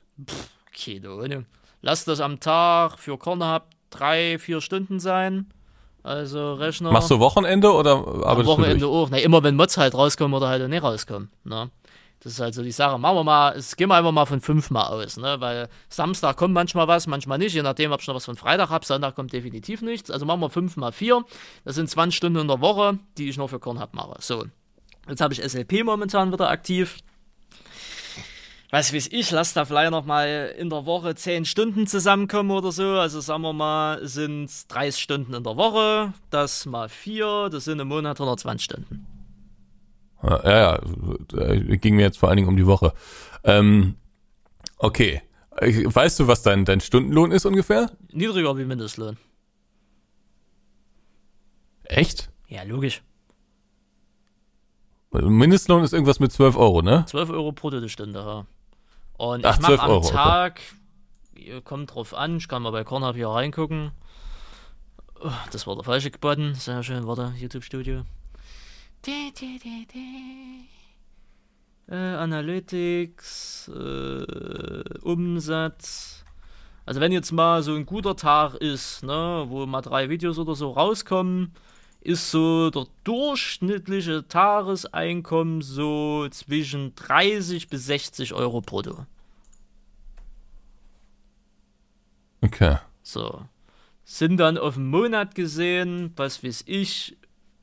keine 0.72 1.10
Ahnung. 1.10 1.46
Lass 1.82 2.04
das 2.04 2.20
am 2.20 2.40
Tag 2.40 2.98
für 2.98 3.16
Cornerhub 3.18 3.64
drei, 3.90 4.38
vier 4.38 4.60
Stunden 4.60 4.98
sein. 4.98 5.46
Also 6.02 6.54
Rechner. 6.54 6.92
Machst 6.92 7.10
du 7.10 7.18
Wochenende 7.18 7.72
oder 7.72 7.96
am 7.96 8.22
arbeitest 8.22 8.46
Wochenende 8.46 8.78
du 8.78 8.92
auch. 8.92 9.08
Na, 9.10 9.18
immer 9.18 9.42
wenn 9.42 9.56
Mods 9.56 9.76
halt 9.76 9.94
rauskommen 9.94 10.34
oder 10.34 10.48
halt 10.48 10.68
nicht 10.68 10.82
rauskommen. 10.82 11.30
Ne? 11.44 11.70
Das 12.26 12.32
ist 12.32 12.40
halt 12.40 12.54
so 12.54 12.64
die 12.64 12.72
Sache. 12.72 12.98
Machen 12.98 13.18
wir 13.18 13.22
mal, 13.22 13.52
es 13.56 13.76
gehen 13.76 13.88
wir 13.88 13.94
einfach 13.94 14.10
mal 14.10 14.26
von 14.26 14.40
fünfmal 14.40 14.86
aus, 14.88 15.16
ne? 15.16 15.36
Weil 15.38 15.68
Samstag 15.88 16.36
kommt 16.36 16.54
manchmal 16.54 16.88
was, 16.88 17.06
manchmal 17.06 17.38
nicht, 17.38 17.54
je 17.54 17.62
nachdem, 17.62 17.92
ob 17.92 18.00
ich 18.00 18.08
noch 18.08 18.16
was 18.16 18.24
von 18.24 18.34
Freitag 18.34 18.68
habe. 18.68 18.84
Sonntag 18.84 19.14
kommt 19.14 19.32
definitiv 19.32 19.80
nichts. 19.80 20.10
Also 20.10 20.26
machen 20.26 20.40
wir 20.40 20.50
fünf 20.50 20.76
mal 20.76 20.90
vier. 20.90 21.24
Das 21.64 21.76
sind 21.76 21.88
20 21.88 22.16
Stunden 22.16 22.40
in 22.40 22.48
der 22.48 22.60
Woche, 22.60 22.98
die 23.16 23.28
ich 23.28 23.36
nur 23.36 23.48
für 23.48 23.60
Korn 23.60 23.80
mache. 23.92 24.16
So. 24.18 24.44
Jetzt 25.08 25.20
habe 25.20 25.34
ich 25.34 25.40
SLP 25.40 25.84
momentan 25.84 26.32
wieder 26.32 26.50
aktiv. 26.50 26.98
Was 28.70 28.92
weiß 28.92 29.06
ich, 29.12 29.30
lass 29.30 29.52
da 29.52 29.64
vielleicht 29.64 29.92
noch 29.92 30.04
mal 30.04 30.52
in 30.58 30.68
der 30.68 30.84
Woche 30.84 31.14
10 31.14 31.44
Stunden 31.44 31.86
zusammenkommen 31.86 32.50
oder 32.50 32.72
so. 32.72 32.88
Also 32.98 33.20
sagen 33.20 33.42
wir 33.42 33.52
mal, 33.52 34.04
sind 34.04 34.50
30 34.66 35.00
Stunden 35.00 35.32
in 35.32 35.44
der 35.44 35.56
Woche. 35.56 36.12
Das 36.30 36.66
mal 36.66 36.88
4, 36.88 37.50
das 37.52 37.66
sind 37.66 37.78
im 37.78 37.86
Monat 37.86 38.18
120 38.18 38.64
Stunden. 38.64 39.15
Ja, 40.28 40.42
ja, 40.44 40.80
äh, 41.34 41.76
ging 41.78 41.96
mir 41.96 42.02
jetzt 42.02 42.18
vor 42.18 42.28
allen 42.28 42.36
Dingen 42.36 42.48
um 42.48 42.56
die 42.56 42.66
Woche. 42.66 42.92
Ähm, 43.44 43.94
okay. 44.78 45.22
Weißt 45.58 46.18
du, 46.20 46.26
was 46.26 46.42
dein, 46.42 46.64
dein 46.64 46.80
Stundenlohn 46.80 47.32
ist 47.32 47.46
ungefähr? 47.46 47.90
Niedriger 48.12 48.58
wie 48.58 48.64
Mindestlohn. 48.64 49.16
Echt? 51.84 52.30
Ja, 52.48 52.62
logisch. 52.64 53.02
Mindestlohn 55.12 55.82
ist 55.82 55.92
irgendwas 55.92 56.20
mit 56.20 56.32
12 56.32 56.56
Euro, 56.56 56.82
ne? 56.82 57.04
12 57.06 57.30
Euro 57.30 57.52
die 57.70 57.88
Stunde, 57.88 58.18
ja. 58.18 58.46
Und 59.16 59.46
Ach, 59.46 59.54
ich 59.58 59.64
12 59.64 59.78
mache 59.78 59.82
am 59.82 59.90
Euro, 59.90 60.04
okay. 60.04 60.12
Tag, 60.14 60.60
ihr 61.34 61.62
kommt 61.62 61.94
drauf 61.94 62.12
an, 62.12 62.36
ich 62.36 62.48
kann 62.48 62.62
mal 62.62 62.72
bei 62.72 62.84
Cornhub 62.84 63.14
hier 63.16 63.28
reingucken. 63.28 63.92
Oh, 65.20 65.30
Das 65.52 65.66
war 65.66 65.74
der 65.76 65.84
falsche 65.84 66.10
Button, 66.10 66.54
sehr 66.54 66.82
schön, 66.82 67.06
warte, 67.06 67.32
YouTube-Studio. 67.38 68.02
Di, 69.06 69.32
di, 69.38 69.56
di, 69.60 69.86
di. 69.86 70.68
Äh, 71.88 71.94
Analytics, 71.94 73.68
äh, 73.68 74.98
Umsatz. 75.02 76.24
Also 76.84 77.00
wenn 77.00 77.12
jetzt 77.12 77.30
mal 77.30 77.62
so 77.62 77.76
ein 77.76 77.86
guter 77.86 78.16
Tag 78.16 78.54
ist, 78.54 79.04
ne, 79.04 79.44
wo 79.46 79.64
mal 79.64 79.82
drei 79.82 80.08
Videos 80.08 80.40
oder 80.40 80.56
so 80.56 80.72
rauskommen, 80.72 81.52
ist 82.00 82.32
so 82.32 82.70
der 82.70 82.86
durchschnittliche 83.04 84.26
Tageseinkommen 84.26 85.62
so 85.62 86.26
zwischen 86.30 86.96
30 86.96 87.68
bis 87.68 87.86
60 87.86 88.34
Euro 88.34 88.60
brutto. 88.60 89.06
Okay. 92.40 92.78
So. 93.04 93.44
Sind 94.02 94.38
dann 94.38 94.58
auf 94.58 94.74
den 94.74 94.88
Monat 94.88 95.36
gesehen, 95.36 96.12
was 96.16 96.42
weiß 96.42 96.64
ich, 96.66 97.16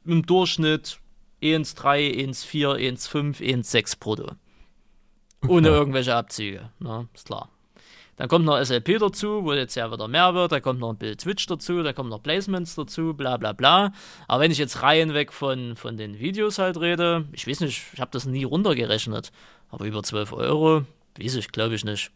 im 0.05 0.25
Durchschnitt 0.25 0.99
1,3, 1.43 2.29
1,4, 2.29 2.77
1,5, 2.77 3.41
1,6 3.41 3.99
brutto. 3.99 4.31
Ohne 5.47 5.69
Okay. 5.69 5.77
irgendwelche 5.77 6.15
Abzüge, 6.15 6.69
ne? 6.79 7.07
Ist 7.13 7.27
klar. 7.27 7.49
Dann 8.15 8.29
kommt 8.29 8.45
noch 8.45 8.63
SLP 8.63 8.99
dazu, 8.99 9.43
wo 9.43 9.53
jetzt 9.53 9.75
ja 9.75 9.91
wieder 9.91 10.07
mehr 10.07 10.33
wird. 10.35 10.51
Da 10.51 10.59
kommt 10.59 10.79
noch 10.79 10.91
ein 10.91 10.97
Bild 10.97 11.19
Twitch 11.19 11.47
dazu, 11.47 11.81
da 11.81 11.93
kommen 11.93 12.09
noch 12.09 12.21
Placements 12.21 12.75
dazu, 12.75 13.13
bla 13.13 13.37
bla 13.37 13.53
bla. 13.53 13.91
Aber 14.27 14.43
wenn 14.43 14.51
ich 14.51 14.59
jetzt 14.59 14.83
Reihen 14.83 15.13
weg 15.15 15.33
von, 15.33 15.75
von 15.75 15.97
den 15.97 16.19
Videos 16.19 16.59
halt 16.59 16.79
rede, 16.79 17.25
ich 17.33 17.47
weiß 17.47 17.61
nicht, 17.61 17.83
ich 17.93 17.99
habe 17.99 18.11
das 18.11 18.25
nie 18.25 18.43
runtergerechnet. 18.43 19.31
Aber 19.69 19.85
über 19.85 20.03
12 20.03 20.31
Euro, 20.33 20.85
weiß 21.19 21.35
ich, 21.35 21.51
glaube 21.51 21.73
ich 21.75 21.83
nicht. 21.83 22.11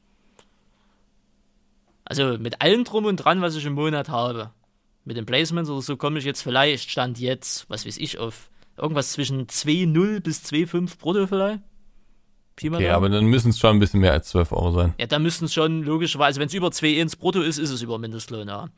Also 2.06 2.38
mit 2.38 2.62
allem 2.62 2.84
drum 2.84 3.06
und 3.06 3.18
dran, 3.18 3.42
was 3.42 3.56
ich 3.56 3.66
im 3.66 3.74
Monat 3.74 4.08
habe. 4.08 4.52
Mit 5.04 5.18
den 5.18 5.26
Placements 5.26 5.70
oder 5.70 5.82
so 5.82 5.98
komme 5.98 6.20
ich 6.20 6.26
jetzt 6.26 6.42
vielleicht, 6.42 6.90
stand 6.92 7.20
jetzt, 7.20 7.70
was 7.70 7.86
weiß 7.86 7.98
ich, 7.98 8.20
auf 8.20 8.50
irgendwas 8.78 9.12
zwischen 9.12 9.48
2,0 9.48 10.20
bis 10.22 10.44
2,5 10.44 10.98
brutto 11.00 11.28
vielleicht. 11.28 11.62
Mal 12.64 12.74
Okay, 12.78 12.90
aber 12.90 13.10
dann 13.10 13.26
müssen 13.26 13.50
es 13.52 13.60
schon 13.60 13.76
ein 13.76 13.80
bisschen 13.80 14.00
mehr 14.00 14.14
als 14.14 14.30
12 14.30 14.52
Euro 14.52 14.72
sein. 14.72 14.94
Ja, 15.00 15.06
da 15.06 15.20
müssten 15.20 15.46
es 15.46 15.54
schon 15.54 15.84
logischerweise, 15.84 16.40
wenn 16.40 16.48
es 16.48 16.54
über 16.56 16.72
2 16.72 16.88
ins 16.88 17.16
Brutto 17.16 17.42
ist, 17.42 17.60
ist 17.60 17.70
es 17.70 17.84
über 17.84 18.00
Mindestlohn, 18.00 18.48
ja. 18.48 18.70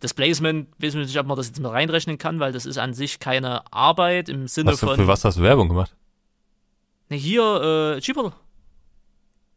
Das 0.00 0.14
Placement, 0.14 0.68
wissen 0.78 0.98
wir 1.00 1.04
nicht, 1.06 1.18
ob 1.18 1.26
man 1.26 1.36
das 1.36 1.48
jetzt 1.48 1.60
mit 1.60 1.70
reinrechnen 1.70 2.16
kann, 2.16 2.40
weil 2.40 2.52
das 2.52 2.64
ist 2.64 2.78
an 2.78 2.94
sich 2.94 3.18
keine 3.18 3.70
Arbeit 3.72 4.28
im 4.30 4.46
Sinne 4.48 4.72
Was, 4.72 4.80
von. 4.80 4.96
für 4.96 5.06
was 5.08 5.24
hast 5.24 5.36
du 5.38 5.42
Werbung 5.42 5.68
gemacht? 5.68 5.94
Ne, 7.10 7.16
hier, 7.16 7.96
äh, 7.96 8.00
Cheaper, 8.00 8.32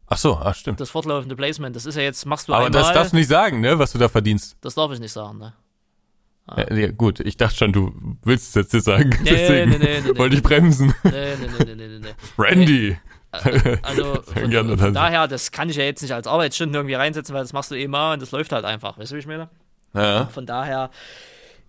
Ach 0.06 0.18
so, 0.18 0.34
ach 0.36 0.54
stimmt. 0.54 0.78
das 0.78 0.90
fortlaufende 0.90 1.34
Placement, 1.36 1.74
das 1.74 1.86
ist 1.86 1.94
ja 1.94 2.02
jetzt, 2.02 2.26
machst 2.26 2.48
du 2.48 2.52
Aber 2.52 2.66
einmal. 2.66 2.82
das 2.82 2.92
darfst 2.92 3.12
du 3.14 3.16
nicht 3.16 3.28
sagen, 3.28 3.60
ne, 3.62 3.78
was 3.78 3.92
du 3.92 3.98
da 3.98 4.10
verdienst. 4.10 4.56
das 4.60 4.74
darf 4.74 4.92
ich 4.92 5.00
nicht 5.00 5.12
sagen, 5.12 5.38
ne? 5.38 5.54
Ja, 6.48 6.74
ja, 6.74 6.90
gut, 6.90 7.20
ich 7.20 7.36
dachte 7.36 7.56
schon, 7.56 7.72
du 7.72 7.94
willst 8.24 8.48
es 8.48 8.54
jetzt 8.54 8.74
nicht 8.74 8.84
sagen. 8.84 9.10
Nee, 9.22 9.30
Deswegen 9.30 9.70
nee, 9.70 9.78
nee, 9.78 10.00
nee, 10.04 10.12
nee. 10.12 10.18
wollte 10.18 10.36
ich 10.36 10.42
bremsen. 10.42 10.92
Nee, 11.04 11.10
nee, 11.12 11.46
nee, 11.58 11.64
nee, 11.64 11.74
nee, 11.74 11.88
nee, 11.88 11.98
nee. 12.00 12.14
Randy. 12.36 12.96
Also 13.82 14.22
von, 14.22 14.50
das- 14.50 14.92
daher, 14.92 15.28
das 15.28 15.52
kann 15.52 15.70
ich 15.70 15.76
ja 15.76 15.84
jetzt 15.84 16.02
nicht 16.02 16.12
als 16.12 16.26
Arbeitsstunden 16.26 16.74
irgendwie 16.74 16.94
reinsetzen, 16.96 17.34
weil 17.34 17.42
das 17.42 17.52
machst 17.52 17.70
du 17.70 17.76
eh 17.76 17.88
mal 17.88 18.14
und 18.14 18.22
das 18.22 18.30
läuft 18.32 18.52
halt 18.52 18.64
einfach. 18.64 18.98
Weißt 18.98 19.12
du, 19.12 19.16
wie 19.16 19.20
ich 19.20 19.26
meine? 19.26 19.48
Ja. 19.94 20.26
Von 20.26 20.44
daher 20.44 20.90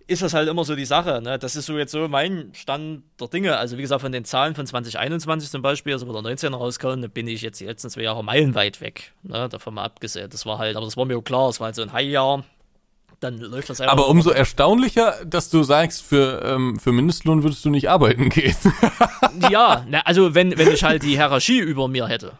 ist 0.06 0.20
das 0.20 0.34
halt 0.34 0.48
immer 0.48 0.64
so 0.64 0.76
die 0.76 0.84
Sache. 0.84 1.22
Ne? 1.22 1.38
Das 1.38 1.56
ist 1.56 1.64
so 1.66 1.78
jetzt 1.78 1.92
so 1.92 2.08
mein 2.08 2.50
Stand 2.52 3.04
der 3.18 3.28
Dinge. 3.28 3.56
Also 3.56 3.78
wie 3.78 3.82
gesagt, 3.82 4.02
von 4.02 4.12
den 4.12 4.24
Zahlen 4.26 4.54
von 4.54 4.66
2021 4.66 5.50
zum 5.50 5.62
Beispiel, 5.62 5.94
also 5.94 6.06
wo 6.06 6.12
der 6.12 6.20
19 6.20 6.52
rauskam, 6.52 7.00
da 7.00 7.06
bin 7.08 7.26
ich 7.28 7.40
jetzt 7.40 7.60
die 7.60 7.64
letzten 7.66 7.88
zwei 7.88 8.02
Jahre 8.02 8.22
meilenweit 8.22 8.80
weg. 8.82 9.12
Ne? 9.22 9.48
Davon 9.48 9.72
mal 9.74 9.84
abgesehen. 9.84 10.28
Das 10.28 10.44
war 10.44 10.58
halt, 10.58 10.76
aber 10.76 10.84
das 10.84 10.96
war 10.98 11.06
mir 11.06 11.16
auch 11.16 11.22
klar, 11.24 11.48
es 11.48 11.60
war 11.60 11.66
halt 11.66 11.76
so 11.76 11.82
ein 11.82 11.92
High-Jahr. 11.92 12.44
Dann 13.24 13.38
läuft 13.38 13.70
das 13.70 13.80
einfach. 13.80 13.94
Aber 13.94 14.08
umso 14.08 14.28
erstaunlicher, 14.28 15.14
dass 15.24 15.48
du 15.48 15.62
sagst, 15.62 16.02
für, 16.02 16.42
ähm, 16.44 16.78
für 16.78 16.92
Mindestlohn 16.92 17.42
würdest 17.42 17.64
du 17.64 17.70
nicht 17.70 17.88
arbeiten 17.88 18.28
gehen. 18.28 18.54
Ja, 19.50 19.84
na, 19.88 20.00
also 20.00 20.34
wenn, 20.34 20.56
wenn 20.58 20.70
ich 20.70 20.84
halt 20.84 21.02
die 21.02 21.16
Hierarchie 21.16 21.58
über 21.58 21.88
mir 21.88 22.06
hätte. 22.06 22.32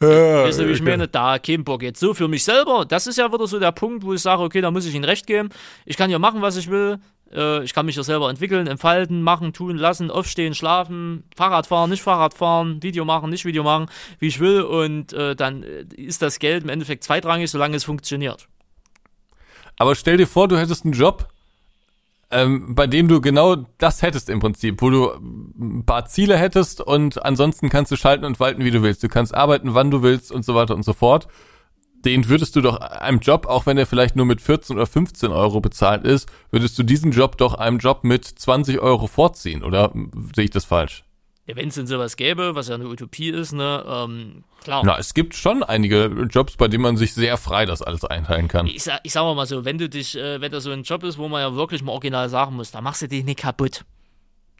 Weißt 0.00 0.58
du, 0.58 0.66
wie 0.68 0.72
ich 0.72 0.82
meine? 0.82 1.06
Da 1.06 1.38
kein 1.38 1.62
Bock 1.62 1.82
jetzt 1.82 2.00
so 2.00 2.12
für 2.12 2.26
mich 2.26 2.42
selber. 2.44 2.84
Das 2.86 3.06
ist 3.06 3.18
ja 3.18 3.32
wieder 3.32 3.46
so 3.46 3.60
der 3.60 3.70
Punkt, 3.72 4.04
wo 4.04 4.12
ich 4.12 4.20
sage, 4.20 4.42
okay, 4.42 4.60
da 4.60 4.70
muss 4.72 4.84
ich 4.84 4.94
ihnen 4.94 5.04
recht 5.04 5.26
geben. 5.28 5.48
Ich 5.86 5.96
kann 5.96 6.10
ja 6.10 6.18
machen, 6.18 6.42
was 6.42 6.56
ich 6.56 6.68
will. 6.68 6.98
Äh, 7.32 7.62
Ich 7.64 7.72
kann 7.72 7.86
mich 7.86 7.96
ja 7.96 8.02
selber 8.02 8.28
entwickeln, 8.28 8.66
entfalten, 8.66 9.22
machen, 9.22 9.52
tun, 9.52 9.76
lassen, 9.76 10.10
aufstehen, 10.10 10.54
schlafen, 10.54 11.24
Fahrrad 11.36 11.66
fahren, 11.68 11.88
nicht 11.90 12.02
Fahrrad 12.02 12.34
fahren, 12.34 12.82
Video 12.82 13.04
machen, 13.04 13.30
nicht 13.30 13.44
Video 13.44 13.62
machen, 13.62 13.86
wie 14.18 14.26
ich 14.26 14.40
will. 14.40 14.62
Und 14.62 15.12
äh, 15.12 15.34
dann 15.36 15.62
äh, 15.62 15.84
ist 15.96 16.20
das 16.20 16.38
Geld 16.40 16.64
im 16.64 16.68
Endeffekt 16.68 17.04
zweitrangig, 17.04 17.50
solange 17.50 17.76
es 17.76 17.84
funktioniert. 17.84 18.48
Aber 19.82 19.96
stell 19.96 20.16
dir 20.16 20.28
vor, 20.28 20.46
du 20.46 20.56
hättest 20.56 20.84
einen 20.84 20.94
Job, 20.94 21.26
ähm, 22.30 22.76
bei 22.76 22.86
dem 22.86 23.08
du 23.08 23.20
genau 23.20 23.56
das 23.78 24.00
hättest 24.00 24.30
im 24.30 24.38
Prinzip, 24.38 24.80
wo 24.80 24.90
du 24.90 25.10
ein 25.10 25.84
paar 25.84 26.06
Ziele 26.06 26.38
hättest 26.38 26.80
und 26.80 27.24
ansonsten 27.24 27.68
kannst 27.68 27.90
du 27.90 27.96
schalten 27.96 28.24
und 28.24 28.38
walten, 28.38 28.64
wie 28.64 28.70
du 28.70 28.84
willst. 28.84 29.02
Du 29.02 29.08
kannst 29.08 29.34
arbeiten, 29.34 29.74
wann 29.74 29.90
du 29.90 30.02
willst 30.02 30.30
und 30.30 30.44
so 30.44 30.54
weiter 30.54 30.76
und 30.76 30.84
so 30.84 30.92
fort. 30.92 31.26
Den 32.04 32.28
würdest 32.28 32.54
du 32.54 32.60
doch 32.60 32.76
einem 32.80 33.18
Job, 33.18 33.46
auch 33.48 33.66
wenn 33.66 33.76
er 33.76 33.86
vielleicht 33.86 34.14
nur 34.14 34.24
mit 34.24 34.40
14 34.40 34.76
oder 34.76 34.86
15 34.86 35.32
Euro 35.32 35.60
bezahlt 35.60 36.04
ist, 36.04 36.30
würdest 36.52 36.78
du 36.78 36.84
diesen 36.84 37.10
Job 37.10 37.36
doch 37.36 37.54
einem 37.54 37.78
Job 37.78 38.04
mit 38.04 38.24
20 38.24 38.78
Euro 38.78 39.08
vorziehen, 39.08 39.64
oder 39.64 39.92
sehe 40.36 40.44
ich 40.44 40.50
das 40.52 40.64
falsch? 40.64 41.02
Ja, 41.46 41.56
wenn 41.56 41.68
es 41.68 41.74
denn 41.74 41.88
sowas 41.88 42.16
gäbe, 42.16 42.54
was 42.54 42.68
ja 42.68 42.76
eine 42.76 42.86
Utopie 42.86 43.30
ist, 43.30 43.52
ne, 43.52 43.84
ähm, 43.84 44.44
klar. 44.62 44.82
Na, 44.84 44.96
es 44.98 45.12
gibt 45.12 45.34
schon 45.34 45.64
einige 45.64 46.04
Jobs, 46.30 46.56
bei 46.56 46.68
denen 46.68 46.84
man 46.84 46.96
sich 46.96 47.14
sehr 47.14 47.36
frei 47.36 47.66
das 47.66 47.82
alles 47.82 48.04
einteilen 48.04 48.46
kann. 48.46 48.68
ich, 48.68 48.84
sag, 48.84 49.00
ich 49.02 49.12
sag 49.12 49.24
mal 49.34 49.46
so, 49.46 49.64
wenn 49.64 49.76
du 49.76 49.88
dich, 49.88 50.16
äh, 50.16 50.40
wenn 50.40 50.52
das 50.52 50.62
so 50.62 50.70
ein 50.70 50.84
Job 50.84 51.02
ist, 51.02 51.18
wo 51.18 51.28
man 51.28 51.40
ja 51.40 51.54
wirklich 51.56 51.82
mal 51.82 51.92
original 51.92 52.28
sagen 52.28 52.54
muss, 52.54 52.70
da 52.70 52.80
machst 52.80 53.02
du 53.02 53.08
dich 53.08 53.24
nicht 53.24 53.40
kaputt. 53.40 53.84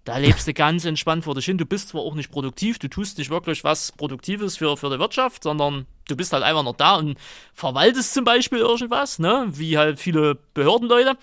Da 0.04 0.16
lebst 0.16 0.48
du 0.48 0.52
ganz 0.52 0.84
entspannt 0.84 1.22
vor 1.22 1.36
dich 1.36 1.44
hin. 1.44 1.58
Du 1.58 1.66
bist 1.66 1.90
zwar 1.90 2.00
auch 2.00 2.14
nicht 2.14 2.32
produktiv, 2.32 2.80
du 2.80 2.88
tust 2.88 3.18
nicht 3.18 3.30
wirklich 3.30 3.62
was 3.62 3.92
Produktives 3.92 4.56
für, 4.56 4.76
für 4.76 4.90
die 4.90 4.98
Wirtschaft, 4.98 5.44
sondern 5.44 5.86
du 6.08 6.16
bist 6.16 6.32
halt 6.32 6.42
einfach 6.42 6.64
noch 6.64 6.74
da 6.74 6.96
und 6.96 7.16
verwaltest 7.54 8.12
zum 8.12 8.24
Beispiel 8.24 8.58
irgendwas, 8.58 9.20
ne? 9.20 9.46
Wie 9.50 9.78
halt 9.78 10.00
viele 10.00 10.36
Behördenleute. 10.54 11.16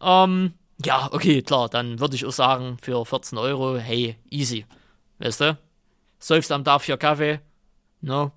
Ähm, 0.00 0.54
ja, 0.82 1.10
okay, 1.12 1.42
klar, 1.42 1.68
dann 1.68 2.00
würde 2.00 2.16
ich 2.16 2.24
auch 2.24 2.32
sagen, 2.32 2.78
für 2.80 3.04
14 3.04 3.36
Euro, 3.36 3.76
hey, 3.76 4.16
easy. 4.30 4.64
Weißt 5.22 5.40
du? 5.40 5.58
Säufst 6.18 6.52
am 6.52 6.64
Tag 6.64 6.82
vier 6.82 6.96
Kaffee, 6.96 7.40
ne? 8.00 8.32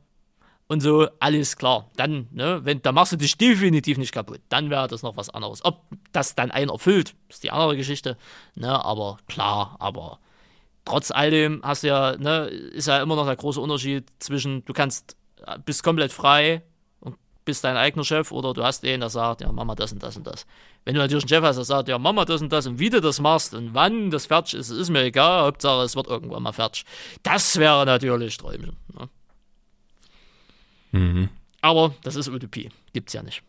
und 0.68 0.82
so, 0.82 1.08
alles 1.20 1.58
klar. 1.58 1.90
Dann, 1.96 2.28
ne, 2.32 2.62
wenn, 2.64 2.82
da 2.82 2.92
machst 2.92 3.12
du 3.12 3.18
dich 3.18 3.38
definitiv 3.38 3.98
nicht 3.98 4.12
kaputt. 4.12 4.42
Dann 4.50 4.70
wäre 4.70 4.88
das 4.88 5.04
noch 5.04 5.18
was 5.18 5.30
anderes. 5.30 5.64
Ob 5.64 5.84
das 6.12 6.36
dann 6.36 6.52
einen 6.52 6.70
erfüllt, 6.70 7.16
ist 7.30 7.44
die 7.44 7.52
andere 7.52 7.78
Geschichte. 7.78 8.18
Ne, 8.56 8.84
aber 8.84 9.18
klar, 9.28 9.76
aber 9.80 10.20
trotz 10.84 11.12
alledem 11.12 11.62
hast 11.64 11.84
du 11.84 11.88
ja, 11.88 12.18
ne, 12.18 12.48
ist 12.48 12.88
ja 12.88 13.02
immer 13.02 13.16
noch 13.16 13.26
der 13.26 13.36
große 13.36 13.62
Unterschied 13.62 14.06
zwischen, 14.20 14.66
du 14.66 14.74
kannst, 14.74 15.16
äh, 15.46 15.58
bist 15.64 15.84
komplett 15.84 16.12
frei 16.12 16.64
bist 17.46 17.64
dein 17.64 17.78
eigener 17.78 18.04
Chef 18.04 18.32
oder 18.32 18.54
du 18.54 18.64
hast 18.64 18.84
den, 18.84 19.00
der 19.00 19.10
sagt, 19.10 19.42
ja, 19.42 19.52
mach 19.52 19.64
mal 19.64 19.76
das 19.76 19.92
und 19.94 20.02
das 20.04 20.18
und 20.18 20.28
das. 20.28 20.46
Wenn 20.84 20.96
du 20.96 21.00
natürlich 21.00 21.24
einen 21.24 21.30
Chef 21.30 21.44
hast, 21.44 21.56
der 21.56 21.66
sagt, 21.66 21.88
ja, 21.88 21.98
mach 21.98 22.12
mal 22.12 22.26
das 22.26 22.42
und 22.42 22.52
das 22.52 22.68
und 22.68 22.80
wie 22.80 22.90
du 22.90 23.00
das 23.00 23.20
machst 23.20 23.54
und 23.54 23.74
wann 23.74 24.10
das 24.10 24.26
fertig 24.26 24.56
ist, 24.56 24.70
ist 24.70 24.90
mir 24.90 25.04
egal. 25.04 25.46
Hauptsache, 25.46 25.84
es 25.84 25.96
wird 25.96 26.08
irgendwann 26.08 26.44
mal 26.44 26.52
fertig. 26.52 26.86
Das 27.24 27.58
wäre 27.58 27.86
natürlich 27.86 28.38
Träumchen. 28.38 28.76
Ne? 28.94 29.10
Mhm. 30.92 31.30
Aber 31.62 31.94
das 32.04 32.16
ist 32.16 32.28
Utopie. 32.28 32.70
Gibt's 32.94 33.14
ja 33.14 33.24
nicht. 33.24 33.42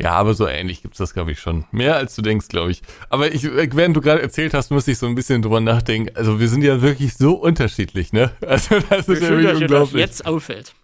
Ja, 0.00 0.12
aber 0.12 0.34
so 0.34 0.48
ähnlich 0.48 0.82
gibt's 0.82 0.98
das, 0.98 1.14
glaube 1.14 1.32
ich, 1.32 1.40
schon. 1.40 1.66
Mehr 1.70 1.96
als 1.96 2.16
du 2.16 2.22
denkst, 2.22 2.48
glaube 2.48 2.72
ich. 2.72 2.82
Aber 3.10 3.32
ich, 3.32 3.44
während 3.44 3.96
du 3.96 4.00
gerade 4.00 4.20
erzählt 4.22 4.52
hast, 4.52 4.70
muss 4.70 4.88
ich 4.88 4.98
so 4.98 5.06
ein 5.06 5.14
bisschen 5.14 5.40
drüber 5.40 5.60
nachdenken. 5.60 6.14
Also 6.16 6.40
wir 6.40 6.48
sind 6.48 6.64
ja 6.64 6.82
wirklich 6.82 7.14
so 7.14 7.34
unterschiedlich, 7.34 8.12
ne? 8.12 8.32
Also 8.46 8.80
das 8.80 9.08
ist 9.08 9.22
ja 9.22 9.30
wirklich 9.30 9.62
unglaublich. 9.62 10.00
jetzt 10.00 10.26
auffällt. 10.26 10.74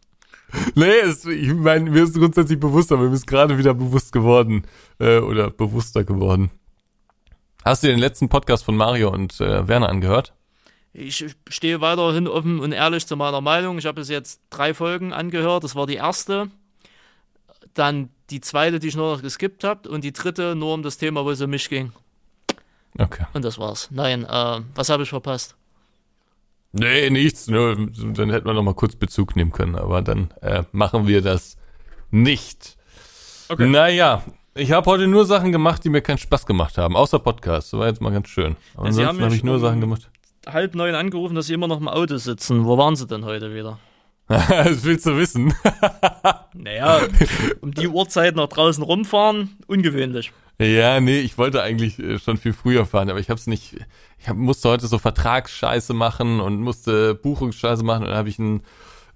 Nee, 0.74 0.98
es, 1.05 1.24
ich 1.24 1.53
meine, 1.55 1.90
mir 1.90 2.05
ist 2.05 2.14
grundsätzlich 2.14 2.59
bewusst, 2.59 2.92
aber 2.92 3.09
mir 3.09 3.14
ist 3.14 3.26
gerade 3.26 3.59
wieder 3.59 3.74
bewusst 3.74 4.12
geworden. 4.12 4.64
Äh, 4.98 5.18
oder 5.18 5.51
bewusster 5.51 6.05
geworden. 6.05 6.51
Hast 7.64 7.82
du 7.82 7.88
den 7.88 7.98
letzten 7.98 8.28
Podcast 8.28 8.64
von 8.64 8.76
Mario 8.76 9.11
und 9.11 9.40
äh, 9.40 9.68
Werner 9.68 9.88
angehört? 9.88 10.34
Ich 10.92 11.24
stehe 11.48 11.80
weiterhin 11.80 12.26
offen 12.26 12.59
und 12.59 12.72
ehrlich 12.72 13.07
zu 13.07 13.16
meiner 13.16 13.40
Meinung. 13.40 13.78
Ich 13.78 13.86
habe 13.86 14.01
bis 14.01 14.09
jetzt 14.09 14.40
drei 14.51 14.74
Folgen 14.74 15.12
angehört. 15.12 15.62
Das 15.62 15.76
war 15.76 15.86
die 15.86 15.94
erste. 15.94 16.51
Dann 17.74 18.11
die 18.30 18.40
zweite, 18.40 18.80
die 18.80 18.88
ich 18.88 18.96
nur 18.96 19.14
noch 19.14 19.22
geskippt 19.22 19.62
habe. 19.62 19.88
Und 19.88 20.03
die 20.03 20.12
dritte 20.12 20.57
nur 20.57 20.74
um 20.74 20.82
das 20.82 20.98
Thema, 20.98 21.24
wo 21.24 21.30
es 21.30 21.40
um 21.40 21.51
mich 21.51 21.68
ging. 21.68 21.92
Okay. 22.98 23.24
Und 23.34 23.44
das 23.44 23.59
war's. 23.59 23.88
Nein, 23.92 24.24
äh, 24.24 24.61
was 24.74 24.88
habe 24.88 25.05
ich 25.05 25.11
verpasst? 25.11 25.55
Nee, 26.73 27.11
nichts. 27.11 27.49
Nur, 27.49 27.75
dann 27.77 28.31
hätten 28.31 28.47
wir 28.47 28.55
noch 28.55 28.62
mal 28.62 28.75
kurz 28.75 28.95
Bezug 28.97 29.37
nehmen 29.37 29.53
können. 29.53 29.77
Aber 29.77 30.03
dann 30.03 30.33
äh, 30.41 30.62
machen 30.73 31.07
wir 31.07 31.21
das 31.23 31.57
nicht. 32.11 32.77
Okay. 33.49 33.66
Naja, 33.66 34.23
ich 34.55 34.73
habe 34.73 34.89
heute 34.91 35.07
nur 35.07 35.27
Sachen 35.27 35.53
gemacht, 35.53 35.85
die 35.85 35.89
mir 35.89 36.03
keinen 36.03 36.18
Spaß 36.18 36.47
gemacht 36.47 36.79
haben. 36.79 36.97
Außer 36.97 37.18
Podcast. 37.18 37.73
Das 37.73 37.81
war 37.81 37.89
jetzt 37.89 38.01
mal 38.01 38.12
ganz 38.12 38.29
schön. 38.29 38.57
Aber 38.75 38.85
Ja, 38.85 38.89
ansonsten 38.89 39.25
habe 39.25 39.35
ich 39.35 39.45
nur 39.45 39.59
Sachen 39.59 39.81
gemacht. 39.81 40.09
Halb 40.47 40.75
neun 40.75 40.95
angerufen, 40.95 41.35
dass 41.35 41.47
Sie 41.47 41.55
immer 41.55 41.68
noch 41.68 41.81
im 41.81 41.89
Auto 41.89 42.16
sitzen. 42.16 42.64
Wo 42.64 42.79
waren 42.79 42.97
Sie 42.97 43.07
denn 43.07 43.25
heute 43.25 43.55
wieder? 43.55 43.79
das 44.29 44.85
willst 44.85 45.07
du 45.07 45.16
wissen. 45.16 45.53
Naja, 46.55 47.01
um 47.61 47.75
die 47.75 47.89
Uhrzeit 47.89 48.37
nach 48.37 48.49
draußen 48.49 48.83
rumfahren, 48.83 49.57
ungewöhnlich. 49.66 50.33
Ja, 50.61 51.01
nee, 51.01 51.21
ich 51.21 51.39
wollte 51.39 51.63
eigentlich 51.63 51.99
äh, 51.99 52.19
schon 52.19 52.37
viel 52.37 52.53
früher 52.53 52.85
fahren, 52.85 53.09
aber 53.09 53.19
ich 53.19 53.31
hab's 53.31 53.47
nicht, 53.47 53.79
ich 54.19 54.29
hab, 54.29 54.37
musste 54.37 54.69
heute 54.69 54.89
so 54.89 54.99
Vertragsscheiße 54.99 55.95
machen 55.95 56.39
und 56.39 56.61
musste 56.61 57.15
Buchungsscheiße 57.15 57.83
machen 57.83 58.03
und 58.03 58.11
dann 58.11 58.19
habe 58.19 58.29
ich 58.29 58.39
ein, 58.39 58.61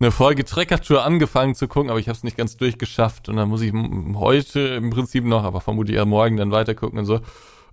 eine 0.01 0.11
Folge 0.11 0.47
Trekkertour 0.47 1.05
angefangen 1.05 1.55
zu 1.55 1.69
gucken, 1.69 1.91
aber 1.91 1.99
ich 1.99 2.09
habe 2.09 2.17
es 2.17 2.25
nicht 2.25 2.39
ganz 2.39 2.57
durchgeschafft 2.57 3.29
und 3.29 3.37
dann 3.37 3.51
muss 3.51 3.61
ich 3.61 3.75
heute 4.15 4.61
im 4.61 4.89
Prinzip 4.89 5.27
noch, 5.27 5.45
aber 5.45 5.61
vermutlich 5.61 5.99
eher 5.99 6.07
morgen 6.07 6.39
dann 6.39 6.51
weiter 6.51 6.75
gucken 6.75 6.99
und 6.99 7.05
so. 7.05 7.21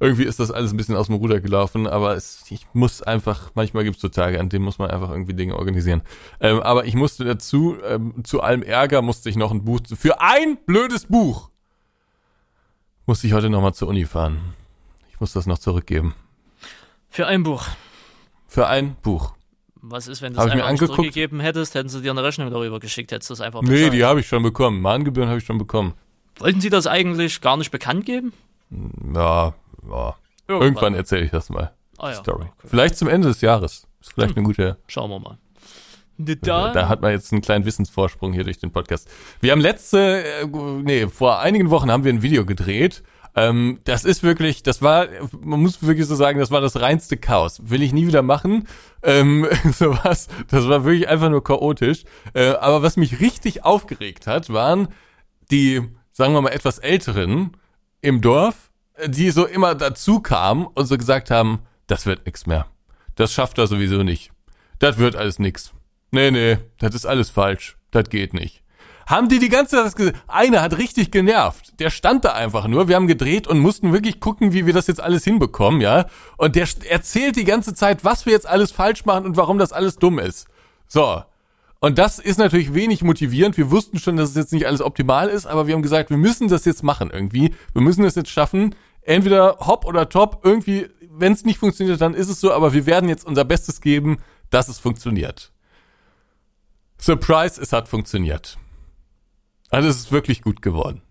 Irgendwie 0.01 0.23
ist 0.23 0.41
das 0.41 0.51
alles 0.51 0.73
ein 0.73 0.77
bisschen 0.77 0.97
aus 0.97 1.05
dem 1.05 1.15
Ruder 1.15 1.39
gelaufen, 1.39 1.87
aber 1.87 2.15
es, 2.15 2.43
ich 2.49 2.65
muss 2.73 3.01
einfach, 3.01 3.51
manchmal 3.53 3.85
gibt's 3.85 4.01
so 4.01 4.09
Tage, 4.09 4.41
an 4.41 4.49
denen 4.49 4.65
muss 4.65 4.79
man 4.79 4.91
einfach 4.91 5.11
irgendwie 5.11 5.33
Dinge 5.33 5.55
organisieren. 5.55 6.01
Ähm, 6.41 6.59
aber 6.59 6.85
ich 6.85 6.95
musste 6.95 7.23
dazu, 7.23 7.77
ähm, 7.87 8.15
zu 8.25 8.41
allem 8.41 8.63
Ärger 8.63 9.01
musste 9.01 9.29
ich 9.29 9.37
noch 9.37 9.51
ein 9.51 9.63
Buch, 9.63 9.79
für 9.95 10.19
ein 10.19 10.57
blödes 10.65 11.05
Buch 11.05 11.50
musste 13.05 13.27
ich 13.27 13.33
heute 13.33 13.49
nochmal 13.49 13.73
zur 13.73 13.87
Uni 13.87 14.05
fahren. 14.05 14.39
Ich 15.09 15.19
muss 15.19 15.33
das 15.33 15.45
noch 15.45 15.57
zurückgeben. 15.59 16.15
Für 17.09 17.27
ein 17.27 17.43
Buch. 17.43 17.65
Für 18.47 18.67
ein 18.67 18.95
Buch. 19.01 19.33
Was 19.83 20.07
ist, 20.07 20.21
wenn 20.21 20.33
du 20.33 20.39
es 20.39 20.51
einfach 20.51 20.87
zurückgegeben 20.87 21.39
hättest, 21.39 21.73
hätten 21.73 21.89
sie 21.89 22.01
dir 22.01 22.11
eine 22.11 22.23
Rechnung 22.23 22.51
darüber 22.51 22.79
geschickt, 22.79 23.11
hättest 23.11 23.29
du 23.31 23.33
es 23.33 23.41
einfach 23.41 23.61
Nee, 23.63 23.69
bezahlt. 23.69 23.93
die 23.93 24.05
habe 24.05 24.19
ich 24.19 24.27
schon 24.27 24.43
bekommen. 24.43 24.81
Mahngebühren 24.81 25.27
habe 25.27 25.39
ich 25.39 25.45
schon 25.45 25.57
bekommen. 25.57 25.93
Wollten 26.37 26.61
sie 26.61 26.69
das 26.69 26.85
eigentlich 26.87 27.41
gar 27.41 27.57
nicht 27.57 27.71
bekannt 27.71 28.05
geben? 28.05 28.31
Ja, 29.13 29.53
ja. 29.89 30.15
irgendwann 30.47 30.93
erzähle 30.93 31.25
ich 31.25 31.31
das 31.31 31.49
mal. 31.49 31.73
Ah, 31.97 32.09
ja. 32.09 32.15
Story. 32.15 32.45
Okay. 32.45 32.67
Vielleicht 32.67 32.97
zum 32.97 33.07
Ende 33.07 33.27
des 33.27 33.41
Jahres. 33.41 33.87
Ist 33.99 34.13
vielleicht 34.13 34.37
eine 34.37 34.45
gute. 34.45 34.77
Schauen 34.87 35.09
wir 35.09 35.19
mal. 35.19 35.37
Da, 36.25 36.71
Da 36.71 36.89
hat 36.89 37.01
man 37.01 37.11
jetzt 37.11 37.31
einen 37.31 37.41
kleinen 37.41 37.65
Wissensvorsprung 37.65 38.33
hier 38.33 38.43
durch 38.43 38.59
den 38.59 38.71
Podcast. 38.71 39.09
Wir 39.39 39.51
haben 39.51 39.61
letzte, 39.61 40.23
äh, 40.23 40.45
nee, 40.45 41.07
vor 41.07 41.39
einigen 41.39 41.69
Wochen 41.69 41.91
haben 41.91 42.03
wir 42.03 42.13
ein 42.13 42.21
Video 42.21 42.45
gedreht. 42.45 43.03
Ähm, 43.35 43.79
das 43.85 44.03
ist 44.03 44.23
wirklich, 44.23 44.61
das 44.63 44.81
war, 44.81 45.07
man 45.39 45.61
muss 45.61 45.81
wirklich 45.81 46.05
so 46.05 46.15
sagen, 46.15 46.39
das 46.39 46.51
war 46.51 46.61
das 46.61 46.81
reinste 46.81 47.17
Chaos. 47.17 47.61
Will 47.63 47.81
ich 47.81 47.93
nie 47.93 48.07
wieder 48.07 48.21
machen. 48.21 48.67
Ähm, 49.03 49.47
sowas, 49.73 50.27
das 50.49 50.67
war 50.67 50.83
wirklich 50.83 51.07
einfach 51.07 51.29
nur 51.29 51.43
chaotisch. 51.43 52.03
Äh, 52.33 52.49
aber 52.51 52.81
was 52.81 52.97
mich 52.97 53.19
richtig 53.19 53.63
aufgeregt 53.63 54.27
hat, 54.27 54.51
waren 54.51 54.89
die, 55.49 55.81
sagen 56.11 56.33
wir 56.33 56.41
mal, 56.41 56.49
etwas 56.49 56.79
älteren 56.79 57.55
im 58.01 58.21
Dorf, 58.21 58.69
die 59.05 59.31
so 59.31 59.45
immer 59.45 59.75
dazu 59.75 60.19
kamen 60.19 60.65
und 60.65 60.85
so 60.85 60.97
gesagt 60.97 61.31
haben, 61.31 61.59
das 61.87 62.05
wird 62.05 62.25
nix 62.25 62.45
mehr. 62.45 62.67
Das 63.15 63.33
schafft 63.33 63.57
er 63.57 63.67
sowieso 63.67 64.03
nicht. 64.03 64.31
Das 64.79 64.97
wird 64.97 65.15
alles 65.15 65.39
nix. 65.39 65.73
Nee, 66.11 66.31
nee, 66.31 66.57
das 66.77 66.93
ist 66.93 67.05
alles 67.05 67.29
falsch. 67.29 67.77
Das 67.91 68.09
geht 68.09 68.33
nicht. 68.33 68.61
Haben 69.07 69.29
die 69.29 69.39
die 69.39 69.49
ganze 69.49 69.75
Zeit 69.75 69.85
das 69.85 69.95
gesagt? 69.95 70.21
Einer 70.27 70.61
hat 70.61 70.77
richtig 70.77 71.11
genervt. 71.11 71.79
Der 71.79 71.89
stand 71.89 72.23
da 72.23 72.33
einfach 72.33 72.67
nur. 72.67 72.87
Wir 72.87 72.95
haben 72.95 73.07
gedreht 73.07 73.47
und 73.47 73.59
mussten 73.59 73.93
wirklich 73.93 74.19
gucken, 74.19 74.53
wie 74.53 74.65
wir 74.65 74.73
das 74.73 74.87
jetzt 74.87 75.01
alles 75.01 75.23
hinbekommen, 75.23 75.81
ja. 75.81 76.05
Und 76.37 76.55
der 76.55 76.67
erzählt 76.89 77.35
die 77.35 77.43
ganze 77.43 77.73
Zeit, 77.73 78.05
was 78.05 78.25
wir 78.25 78.33
jetzt 78.33 78.47
alles 78.47 78.71
falsch 78.71 79.05
machen 79.05 79.25
und 79.25 79.37
warum 79.37 79.57
das 79.57 79.73
alles 79.73 79.97
dumm 79.97 80.19
ist. 80.19 80.47
So. 80.87 81.23
Und 81.79 81.97
das 81.97 82.19
ist 82.19 82.37
natürlich 82.37 82.73
wenig 82.73 83.03
motivierend. 83.03 83.57
Wir 83.57 83.71
wussten 83.71 83.97
schon, 83.97 84.15
dass 84.15 84.29
es 84.29 84.35
jetzt 84.35 84.53
nicht 84.53 84.67
alles 84.67 84.81
optimal 84.81 85.29
ist, 85.29 85.47
aber 85.47 85.65
wir 85.65 85.73
haben 85.73 85.81
gesagt, 85.81 86.09
wir 86.09 86.17
müssen 86.17 86.47
das 86.47 86.63
jetzt 86.65 86.83
machen 86.83 87.09
irgendwie. 87.11 87.55
Wir 87.73 87.81
müssen 87.81 88.03
das 88.03 88.15
jetzt 88.15 88.29
schaffen. 88.29 88.75
Entweder 89.01 89.57
hopp 89.59 89.85
oder 89.85 90.07
top. 90.07 90.41
Irgendwie, 90.43 90.87
wenn 91.09 91.33
es 91.33 91.43
nicht 91.43 91.57
funktioniert, 91.57 91.99
dann 91.99 92.13
ist 92.13 92.29
es 92.29 92.39
so, 92.39 92.53
aber 92.53 92.73
wir 92.73 92.85
werden 92.85 93.09
jetzt 93.09 93.25
unser 93.25 93.45
Bestes 93.45 93.81
geben, 93.81 94.19
dass 94.51 94.67
es 94.67 94.77
funktioniert. 94.77 95.51
Surprise, 97.01 97.59
es 97.59 97.73
hat 97.73 97.87
funktioniert. 97.87 98.57
Also 99.69 99.89
es 99.89 99.97
ist 99.97 100.11
wirklich 100.11 100.41
gut 100.41 100.61
geworden. 100.61 101.01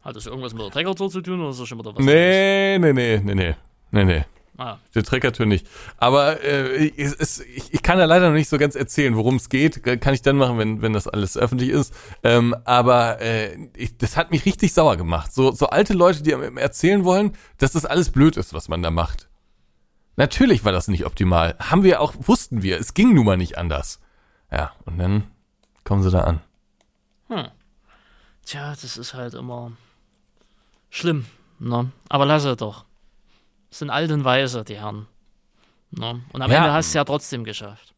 Hat 0.00 0.16
das 0.16 0.26
irgendwas 0.26 0.52
mit 0.54 0.62
der 0.62 0.70
Treckertour 0.70 1.10
zu 1.10 1.20
tun 1.20 1.40
oder 1.40 1.50
ist 1.50 1.60
das 1.60 1.68
schon 1.68 1.78
wieder 1.78 1.94
was? 1.94 2.04
Nee, 2.04 2.78
nee, 2.78 2.92
nee, 2.92 3.20
nee, 3.22 3.34
nee, 3.34 3.54
nee, 3.90 4.04
nee. 4.04 4.24
Ah, 4.58 4.76
Der 4.94 5.02
Treckertür 5.02 5.46
nicht. 5.46 5.66
Aber 5.96 6.42
äh, 6.42 6.92
es, 6.96 7.14
es, 7.14 7.40
ich, 7.40 7.72
ich 7.72 7.82
kann 7.82 7.98
ja 7.98 8.04
leider 8.04 8.28
noch 8.28 8.34
nicht 8.36 8.48
so 8.50 8.58
ganz 8.58 8.74
erzählen, 8.74 9.16
worum 9.16 9.36
es 9.36 9.48
geht. 9.48 9.82
Kann 9.82 10.12
ich 10.12 10.22
dann 10.22 10.36
machen, 10.36 10.58
wenn, 10.58 10.82
wenn 10.82 10.92
das 10.92 11.08
alles 11.08 11.36
öffentlich 11.38 11.70
ist. 11.70 11.94
Ähm, 12.22 12.54
aber 12.64 13.20
äh, 13.20 13.56
ich, 13.76 13.96
das 13.96 14.16
hat 14.16 14.30
mich 14.30 14.44
richtig 14.44 14.72
sauer 14.74 14.96
gemacht. 14.96 15.32
So, 15.32 15.52
so 15.52 15.66
alte 15.68 15.94
Leute, 15.94 16.22
die 16.22 16.34
einem 16.34 16.58
erzählen 16.58 17.04
wollen, 17.04 17.32
dass 17.58 17.72
das 17.72 17.86
alles 17.86 18.10
blöd 18.10 18.36
ist, 18.36 18.52
was 18.52 18.68
man 18.68 18.82
da 18.82 18.90
macht. 18.90 19.28
Natürlich 20.16 20.64
war 20.64 20.72
das 20.72 20.88
nicht 20.88 21.06
optimal. 21.06 21.56
Haben 21.58 21.82
wir 21.82 22.00
auch, 22.00 22.14
wussten 22.20 22.62
wir. 22.62 22.78
Es 22.78 22.92
ging 22.92 23.14
nun 23.14 23.24
mal 23.24 23.38
nicht 23.38 23.56
anders. 23.56 24.00
Ja, 24.52 24.72
und 24.84 24.98
dann 24.98 25.24
kommen 25.84 26.02
sie 26.02 26.10
da 26.10 26.20
an. 26.24 26.40
hm. 27.28 27.46
Tja, 28.44 28.70
das 28.70 28.96
ist 28.96 29.14
halt 29.14 29.34
immer 29.34 29.72
schlimm. 30.90 31.26
Ne? 31.60 31.90
Aber 32.08 32.26
lass 32.26 32.44
es 32.44 32.56
doch. 32.56 32.84
Das 33.70 33.78
sind 33.78 33.90
alt 33.90 34.10
und 34.10 34.24
weise, 34.24 34.64
die 34.64 34.76
Herren. 34.76 35.06
Ne? 35.92 36.20
Und 36.32 36.42
am 36.42 36.50
Ja. 36.50 36.58
Ende 36.58 36.72
hast 36.72 36.86
du 36.86 36.90
es 36.90 36.94
ja 36.94 37.04
trotzdem 37.04 37.44
geschafft. 37.44 37.94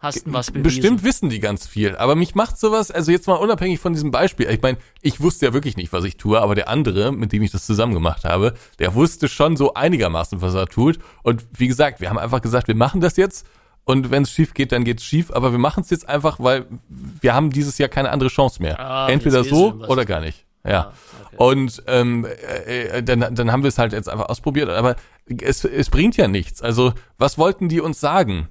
Hast 0.00 0.26
du 0.26 0.32
was 0.32 0.50
bewiesen. 0.50 0.62
Bestimmt 0.64 1.02
wissen 1.04 1.30
die 1.30 1.38
ganz 1.40 1.66
viel, 1.66 1.96
aber 1.96 2.14
mich 2.16 2.34
macht 2.34 2.58
sowas, 2.58 2.90
also 2.90 3.10
jetzt 3.12 3.26
mal 3.28 3.36
unabhängig 3.36 3.78
von 3.80 3.92
diesem 3.94 4.10
Beispiel, 4.10 4.50
ich 4.50 4.60
meine, 4.60 4.76
ich 5.00 5.20
wusste 5.20 5.46
ja 5.46 5.52
wirklich 5.54 5.76
nicht, 5.78 5.92
was 5.94 6.04
ich 6.04 6.16
tue, 6.18 6.38
aber 6.40 6.54
der 6.54 6.68
andere, 6.68 7.12
mit 7.12 7.32
dem 7.32 7.42
ich 7.42 7.52
das 7.52 7.64
zusammen 7.64 7.94
gemacht 7.94 8.24
habe, 8.24 8.52
der 8.80 8.94
wusste 8.94 9.28
schon 9.28 9.56
so 9.56 9.72
einigermaßen, 9.74 10.42
was 10.42 10.52
er 10.54 10.66
tut. 10.66 10.98
Und 11.22 11.46
wie 11.52 11.68
gesagt, 11.68 12.00
wir 12.00 12.10
haben 12.10 12.18
einfach 12.18 12.42
gesagt, 12.42 12.68
wir 12.68 12.74
machen 12.74 13.00
das 13.00 13.16
jetzt 13.16 13.46
und 13.84 14.10
wenn 14.10 14.22
es 14.22 14.30
schief 14.30 14.54
geht, 14.54 14.72
dann 14.72 14.84
geht's 14.84 15.04
schief, 15.04 15.30
aber 15.30 15.52
wir 15.52 15.58
machen 15.58 15.82
es 15.82 15.90
jetzt 15.90 16.08
einfach, 16.08 16.40
weil 16.40 16.66
wir 16.88 17.34
haben 17.34 17.50
dieses 17.50 17.78
Jahr 17.78 17.88
keine 17.88 18.10
andere 18.10 18.30
Chance 18.30 18.62
mehr. 18.62 18.80
Ah, 18.80 19.08
Entweder 19.08 19.44
so 19.44 19.74
oder 19.88 20.04
gar 20.04 20.20
nicht. 20.20 20.46
Ja. 20.66 20.92
okay. 21.26 21.36
Und 21.36 21.82
ähm, 21.86 22.24
äh, 22.24 22.84
äh, 22.86 23.02
dann, 23.02 23.34
dann 23.34 23.52
haben 23.52 23.62
wir 23.62 23.68
es 23.68 23.78
halt 23.78 23.92
jetzt 23.92 24.08
einfach 24.08 24.28
ausprobiert, 24.30 24.70
aber 24.70 24.96
es, 25.26 25.64
es 25.64 25.90
bringt 25.90 26.16
ja 26.16 26.28
nichts. 26.28 26.62
Also, 26.62 26.94
was 27.18 27.36
wollten 27.36 27.68
die 27.68 27.80
uns 27.80 28.00
sagen? 28.00 28.48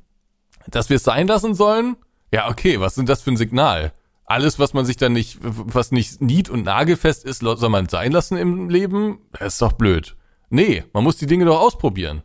Dass 0.68 0.90
wir 0.90 0.98
es 0.98 1.04
sein 1.04 1.28
lassen 1.28 1.56
sollen? 1.56 1.96
Ja, 2.32 2.50
okay, 2.50 2.80
was 2.80 2.96
sind 2.96 3.10
das 3.10 3.24
für 3.24 3.32
ein 3.32 3.38
Signal? 3.38 3.92
Alles, 4.26 4.58
was 4.60 4.74
man 4.74 4.86
sich 4.86 4.98
dann 4.98 5.14
nicht, 5.14 5.40
was 5.42 5.92
nicht 5.92 6.22
nied- 6.22 6.50
und 6.50 6.64
nagelfest 6.64 7.26
ist, 7.26 7.40
soll 7.40 7.70
man 7.70 7.90
sein 7.90 8.12
lassen 8.12 8.38
im 8.38 8.70
Leben? 8.70 9.20
Das 9.40 9.54
ist 9.54 9.62
doch 9.62 9.74
blöd. 9.74 10.16
Nee, 10.50 10.84
man 10.94 11.04
muss 11.04 11.18
die 11.18 11.26
Dinge 11.26 11.46
doch 11.46 11.60
ausprobieren. 11.60 12.24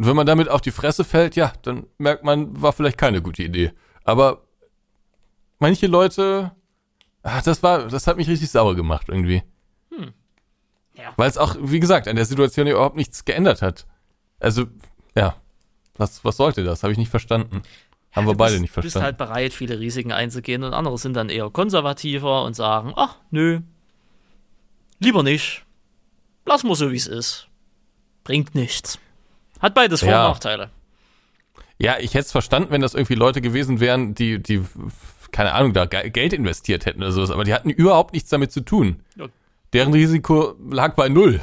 Und 0.00 0.06
wenn 0.06 0.16
man 0.16 0.26
damit 0.26 0.48
auf 0.48 0.62
die 0.62 0.70
Fresse 0.70 1.04
fällt, 1.04 1.36
ja, 1.36 1.52
dann 1.60 1.86
merkt 1.98 2.24
man, 2.24 2.62
war 2.62 2.72
vielleicht 2.72 2.96
keine 2.96 3.20
gute 3.20 3.42
Idee. 3.42 3.72
Aber 4.02 4.46
manche 5.58 5.88
Leute, 5.88 6.52
ah, 7.22 7.42
das 7.42 7.62
war, 7.62 7.86
das 7.86 8.06
hat 8.06 8.16
mich 8.16 8.26
richtig 8.26 8.50
sauer 8.50 8.74
gemacht 8.74 9.10
irgendwie. 9.10 9.42
Ja. 10.94 11.12
Weil 11.18 11.28
es 11.28 11.36
auch, 11.36 11.54
wie 11.60 11.80
gesagt, 11.80 12.08
an 12.08 12.16
der 12.16 12.24
Situation 12.24 12.66
überhaupt 12.66 12.96
nichts 12.96 13.26
geändert 13.26 13.60
hat. 13.60 13.86
Also, 14.38 14.68
ja, 15.14 15.36
was, 15.96 16.24
was 16.24 16.38
sollte 16.38 16.64
das? 16.64 16.82
Habe 16.82 16.92
ich 16.92 16.98
nicht 16.98 17.10
verstanden. 17.10 17.60
Haben 18.12 18.26
wir 18.26 18.36
beide 18.36 18.52
bist, 18.52 18.62
nicht 18.62 18.74
Du 18.74 18.80
bist 18.80 18.94
verstanden. 18.94 19.04
halt 19.04 19.18
bereit, 19.18 19.52
viele 19.52 19.80
Risiken 19.80 20.12
einzugehen 20.12 20.64
und 20.64 20.72
andere 20.72 20.96
sind 20.96 21.12
dann 21.12 21.28
eher 21.28 21.50
konservativer 21.50 22.44
und 22.44 22.56
sagen, 22.56 22.94
ach, 22.96 23.16
nö, 23.30 23.60
lieber 24.98 25.22
nicht. 25.22 25.66
Lass 26.46 26.64
mal 26.64 26.74
so, 26.74 26.90
wie 26.90 26.96
es 26.96 27.06
ist. 27.06 27.48
Bringt 28.24 28.54
nichts. 28.54 28.98
Hat 29.60 29.74
beides 29.74 30.00
Vor- 30.00 30.08
und 30.08 30.12
Ja. 30.14 30.28
Nachteile. 30.28 30.70
Ja, 31.78 31.96
ich 31.98 32.12
hätte 32.14 32.26
es 32.26 32.32
verstanden, 32.32 32.70
wenn 32.70 32.80
das 32.82 32.94
irgendwie 32.94 33.14
Leute 33.14 33.40
gewesen 33.40 33.80
wären, 33.80 34.14
die, 34.14 34.42
die, 34.42 34.62
keine 35.32 35.52
Ahnung, 35.52 35.72
da 35.72 35.86
Ge- 35.86 36.10
Geld 36.10 36.32
investiert 36.34 36.84
hätten 36.86 37.00
oder 37.02 37.12
sowas, 37.12 37.30
aber 37.30 37.44
die 37.44 37.54
hatten 37.54 37.70
überhaupt 37.70 38.12
nichts 38.12 38.28
damit 38.30 38.52
zu 38.52 38.60
tun. 38.60 39.02
Ja. 39.16 39.26
deren 39.72 39.92
Risiko 39.92 40.54
lag 40.68 40.94
bei 40.94 41.08
null. 41.08 41.40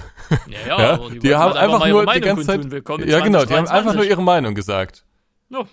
Ja, 0.48 0.78
Ja, 0.80 0.98
die, 1.10 1.10
wollten 1.24 1.38
haben 1.38 1.54
halt 1.54 1.58
einfach 1.58 1.86
ihre 1.88 2.04
nur 2.04 2.14
die 2.14 2.20
ganze 2.22 2.44
Zeit. 2.46 2.66
Ja, 3.08 3.20
genau, 3.22 3.46
die 3.46 3.54
haben 3.56 3.68
einfach 3.68 3.94
2023. 3.94 3.96
nur 3.96 4.06
ihre 4.06 4.22
Meinung 4.24 4.54
gesagt. 4.54 5.06
Ja, 5.50 5.64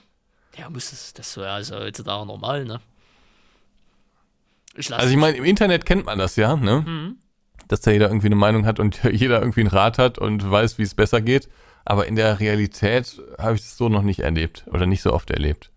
ja 0.56 0.70
muss 0.70 0.92
es, 0.92 1.12
das 1.12 1.36
wäre 1.36 1.50
also 1.50 1.74
heutzutage 1.76 2.24
normal, 2.26 2.64
ne? 2.64 2.80
Ich 4.76 4.92
Also 4.92 5.08
ich 5.10 5.16
meine, 5.16 5.36
im 5.36 5.44
Internet 5.44 5.84
kennt 5.86 6.06
man 6.06 6.18
das 6.18 6.36
ja, 6.36 6.56
ne? 6.56 6.84
Mhm. 6.86 7.16
Dass 7.68 7.80
da 7.80 7.90
jeder 7.90 8.06
irgendwie 8.08 8.26
eine 8.26 8.36
Meinung 8.36 8.66
hat 8.66 8.78
und 8.80 9.02
jeder 9.12 9.40
irgendwie 9.40 9.60
einen 9.60 9.70
Rat 9.70 9.98
hat 9.98 10.18
und 10.18 10.48
weiß, 10.50 10.78
wie 10.78 10.82
es 10.82 10.94
besser 10.94 11.20
geht. 11.20 11.48
Aber 11.84 12.06
in 12.06 12.16
der 12.16 12.40
Realität 12.40 13.20
habe 13.38 13.56
ich 13.56 13.60
das 13.60 13.76
so 13.76 13.88
noch 13.88 14.02
nicht 14.02 14.20
erlebt 14.20 14.64
oder 14.68 14.86
nicht 14.86 15.02
so 15.02 15.12
oft 15.12 15.30
erlebt. 15.30 15.70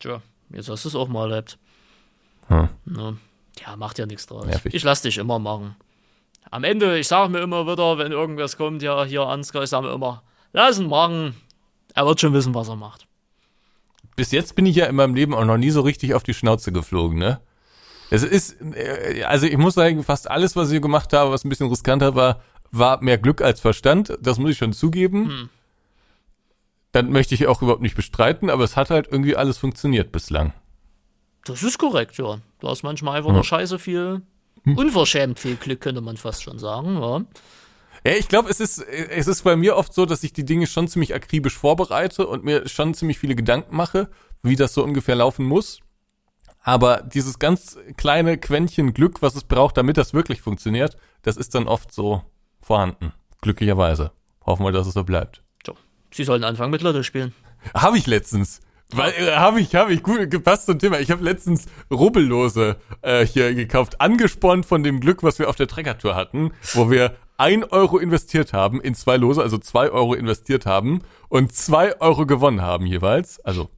Tja, 0.00 0.20
jetzt 0.50 0.68
hast 0.68 0.84
du 0.84 0.88
es 0.88 0.94
auch 0.94 1.08
mal 1.08 1.30
erlebt. 1.30 1.58
Hm. 2.48 2.68
Ne? 2.84 3.16
Ja, 3.64 3.76
macht 3.76 3.98
ja 3.98 4.06
nichts 4.06 4.26
draus. 4.26 4.46
Nervig. 4.46 4.74
Ich 4.74 4.82
lass 4.82 5.02
dich 5.02 5.18
immer 5.18 5.38
machen. 5.38 5.76
Am 6.50 6.64
Ende, 6.64 6.98
ich 6.98 7.08
sage 7.08 7.30
mir 7.30 7.40
immer 7.40 7.66
wieder, 7.66 7.98
wenn 7.98 8.12
irgendwas 8.12 8.56
kommt, 8.56 8.82
ja, 8.82 9.04
hier 9.04 9.22
Ansgar, 9.22 9.62
ich 9.62 9.70
sage 9.70 9.86
mir 9.86 9.94
immer, 9.94 10.22
lass 10.52 10.78
ihn 10.78 10.88
machen. 10.88 11.36
Er 11.94 12.06
wird 12.06 12.20
schon 12.20 12.32
wissen, 12.32 12.54
was 12.54 12.68
er 12.68 12.76
macht. 12.76 13.06
Bis 14.16 14.32
jetzt 14.32 14.54
bin 14.56 14.66
ich 14.66 14.76
ja 14.76 14.86
in 14.86 14.96
meinem 14.96 15.14
Leben 15.14 15.34
auch 15.34 15.44
noch 15.44 15.56
nie 15.56 15.70
so 15.70 15.82
richtig 15.82 16.14
auf 16.14 16.22
die 16.22 16.34
Schnauze 16.34 16.72
geflogen, 16.72 17.18
ne? 17.18 17.40
Es 18.10 18.22
ist, 18.22 18.60
äh, 18.60 19.24
also 19.24 19.46
ich 19.46 19.56
muss 19.56 19.74
sagen, 19.74 20.02
fast 20.02 20.30
alles, 20.30 20.54
was 20.54 20.70
ich 20.70 20.82
gemacht 20.82 21.14
habe, 21.14 21.30
was 21.30 21.44
ein 21.44 21.48
bisschen 21.48 21.68
riskanter 21.68 22.14
war, 22.14 22.42
war 22.72 23.02
mehr 23.02 23.18
Glück 23.18 23.40
als 23.42 23.60
Verstand. 23.60 24.18
Das 24.20 24.38
muss 24.38 24.50
ich 24.52 24.58
schon 24.58 24.72
zugeben. 24.72 25.28
Hm. 25.28 25.48
Dann 26.92 27.10
möchte 27.10 27.34
ich 27.34 27.46
auch 27.46 27.62
überhaupt 27.62 27.82
nicht 27.82 27.94
bestreiten, 27.96 28.50
aber 28.50 28.64
es 28.64 28.76
hat 28.76 28.90
halt 28.90 29.08
irgendwie 29.10 29.36
alles 29.36 29.58
funktioniert 29.58 30.12
bislang. 30.12 30.52
Das 31.44 31.62
ist 31.62 31.78
korrekt, 31.78 32.18
ja. 32.18 32.38
Du 32.60 32.68
hast 32.68 32.82
manchmal 32.82 33.16
einfach 33.16 33.30
Ja. 33.30 33.34
nur 33.36 33.44
scheiße 33.44 33.78
viel, 33.78 34.22
unverschämt 34.64 35.38
viel 35.38 35.56
Glück, 35.56 35.80
könnte 35.80 36.00
man 36.00 36.16
fast 36.16 36.42
schon 36.42 36.58
sagen, 36.58 37.00
ja. 37.00 37.24
Ja, 38.04 38.16
ich 38.18 38.28
glaube, 38.28 38.50
es 38.50 38.58
ist, 38.58 38.78
es 38.80 39.28
ist 39.28 39.42
bei 39.42 39.54
mir 39.54 39.76
oft 39.76 39.94
so, 39.94 40.06
dass 40.06 40.24
ich 40.24 40.32
die 40.32 40.44
Dinge 40.44 40.66
schon 40.66 40.88
ziemlich 40.88 41.14
akribisch 41.14 41.56
vorbereite 41.56 42.26
und 42.26 42.42
mir 42.44 42.68
schon 42.68 42.94
ziemlich 42.94 43.18
viele 43.18 43.36
Gedanken 43.36 43.76
mache, 43.76 44.08
wie 44.42 44.56
das 44.56 44.74
so 44.74 44.82
ungefähr 44.82 45.14
laufen 45.14 45.44
muss. 45.46 45.80
Aber 46.64 47.02
dieses 47.02 47.38
ganz 47.38 47.78
kleine 47.96 48.38
Quäntchen 48.38 48.92
Glück, 48.92 49.22
was 49.22 49.34
es 49.36 49.44
braucht, 49.44 49.76
damit 49.76 49.96
das 49.96 50.14
wirklich 50.14 50.40
funktioniert, 50.42 50.96
das 51.22 51.36
ist 51.36 51.54
dann 51.54 51.68
oft 51.68 51.92
so 51.92 52.22
vorhanden. 52.62 53.12
Glücklicherweise. 53.40 54.12
Hoffen 54.46 54.64
wir, 54.64 54.72
dass 54.72 54.86
es 54.86 54.94
so 54.94 55.04
bleibt. 55.04 55.42
So. 55.66 55.76
Sie 56.10 56.24
sollen 56.24 56.44
anfangen 56.44 56.70
mit 56.70 56.82
Lotto 56.82 57.02
spielen. 57.02 57.34
Habe 57.74 57.98
ich 57.98 58.06
letztens. 58.06 58.60
Weil, 58.90 59.12
äh, 59.12 59.36
habe 59.36 59.60
ich, 59.60 59.74
habe 59.74 59.92
ich, 59.92 60.02
gut, 60.02 60.30
gepasst 60.30 60.66
zum 60.66 60.78
Thema. 60.78 61.00
Ich 61.00 61.10
habe 61.10 61.24
letztens 61.24 61.66
Rubbellose 61.90 62.76
äh, 63.00 63.24
hier 63.26 63.54
gekauft, 63.54 64.00
angespornt 64.00 64.66
von 64.66 64.82
dem 64.82 65.00
Glück, 65.00 65.22
was 65.22 65.38
wir 65.38 65.48
auf 65.48 65.56
der 65.56 65.68
Treckertour 65.68 66.14
hatten, 66.14 66.52
wo 66.74 66.90
wir 66.90 67.16
ein 67.38 67.64
Euro 67.64 67.98
investiert 67.98 68.52
haben 68.52 68.80
in 68.80 68.94
zwei 68.94 69.16
Lose, 69.16 69.42
also 69.42 69.58
zwei 69.58 69.90
Euro 69.90 70.14
investiert 70.14 70.66
haben 70.66 71.00
und 71.28 71.52
zwei 71.52 71.98
Euro 72.00 72.26
gewonnen 72.26 72.60
haben 72.60 72.86
jeweils, 72.86 73.40
also 73.40 73.70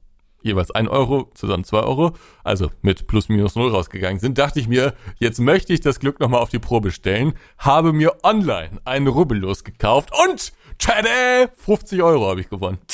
jeweils 0.45 0.71
ein 0.71 0.87
Euro, 0.87 1.29
zusammen 1.33 1.63
zwei 1.65 1.79
Euro, 1.81 2.13
also 2.43 2.69
mit 2.81 3.07
plus 3.07 3.27
minus 3.29 3.55
null 3.55 3.71
rausgegangen 3.71 4.19
sind, 4.19 4.37
dachte 4.37 4.59
ich 4.59 4.67
mir, 4.67 4.93
jetzt 5.17 5.39
möchte 5.39 5.73
ich 5.73 5.81
das 5.81 5.99
Glück 5.99 6.19
nochmal 6.19 6.39
auf 6.41 6.49
die 6.49 6.59
Probe 6.59 6.91
stellen, 6.91 7.33
habe 7.57 7.91
mir 7.91 8.15
online 8.23 8.79
einen 8.85 9.07
Rubbellos 9.07 9.63
gekauft 9.63 10.11
und 10.27 10.53
tschade, 10.79 11.49
50 11.57 12.01
Euro 12.03 12.29
habe 12.29 12.41
ich 12.41 12.49
gewonnen. 12.49 12.77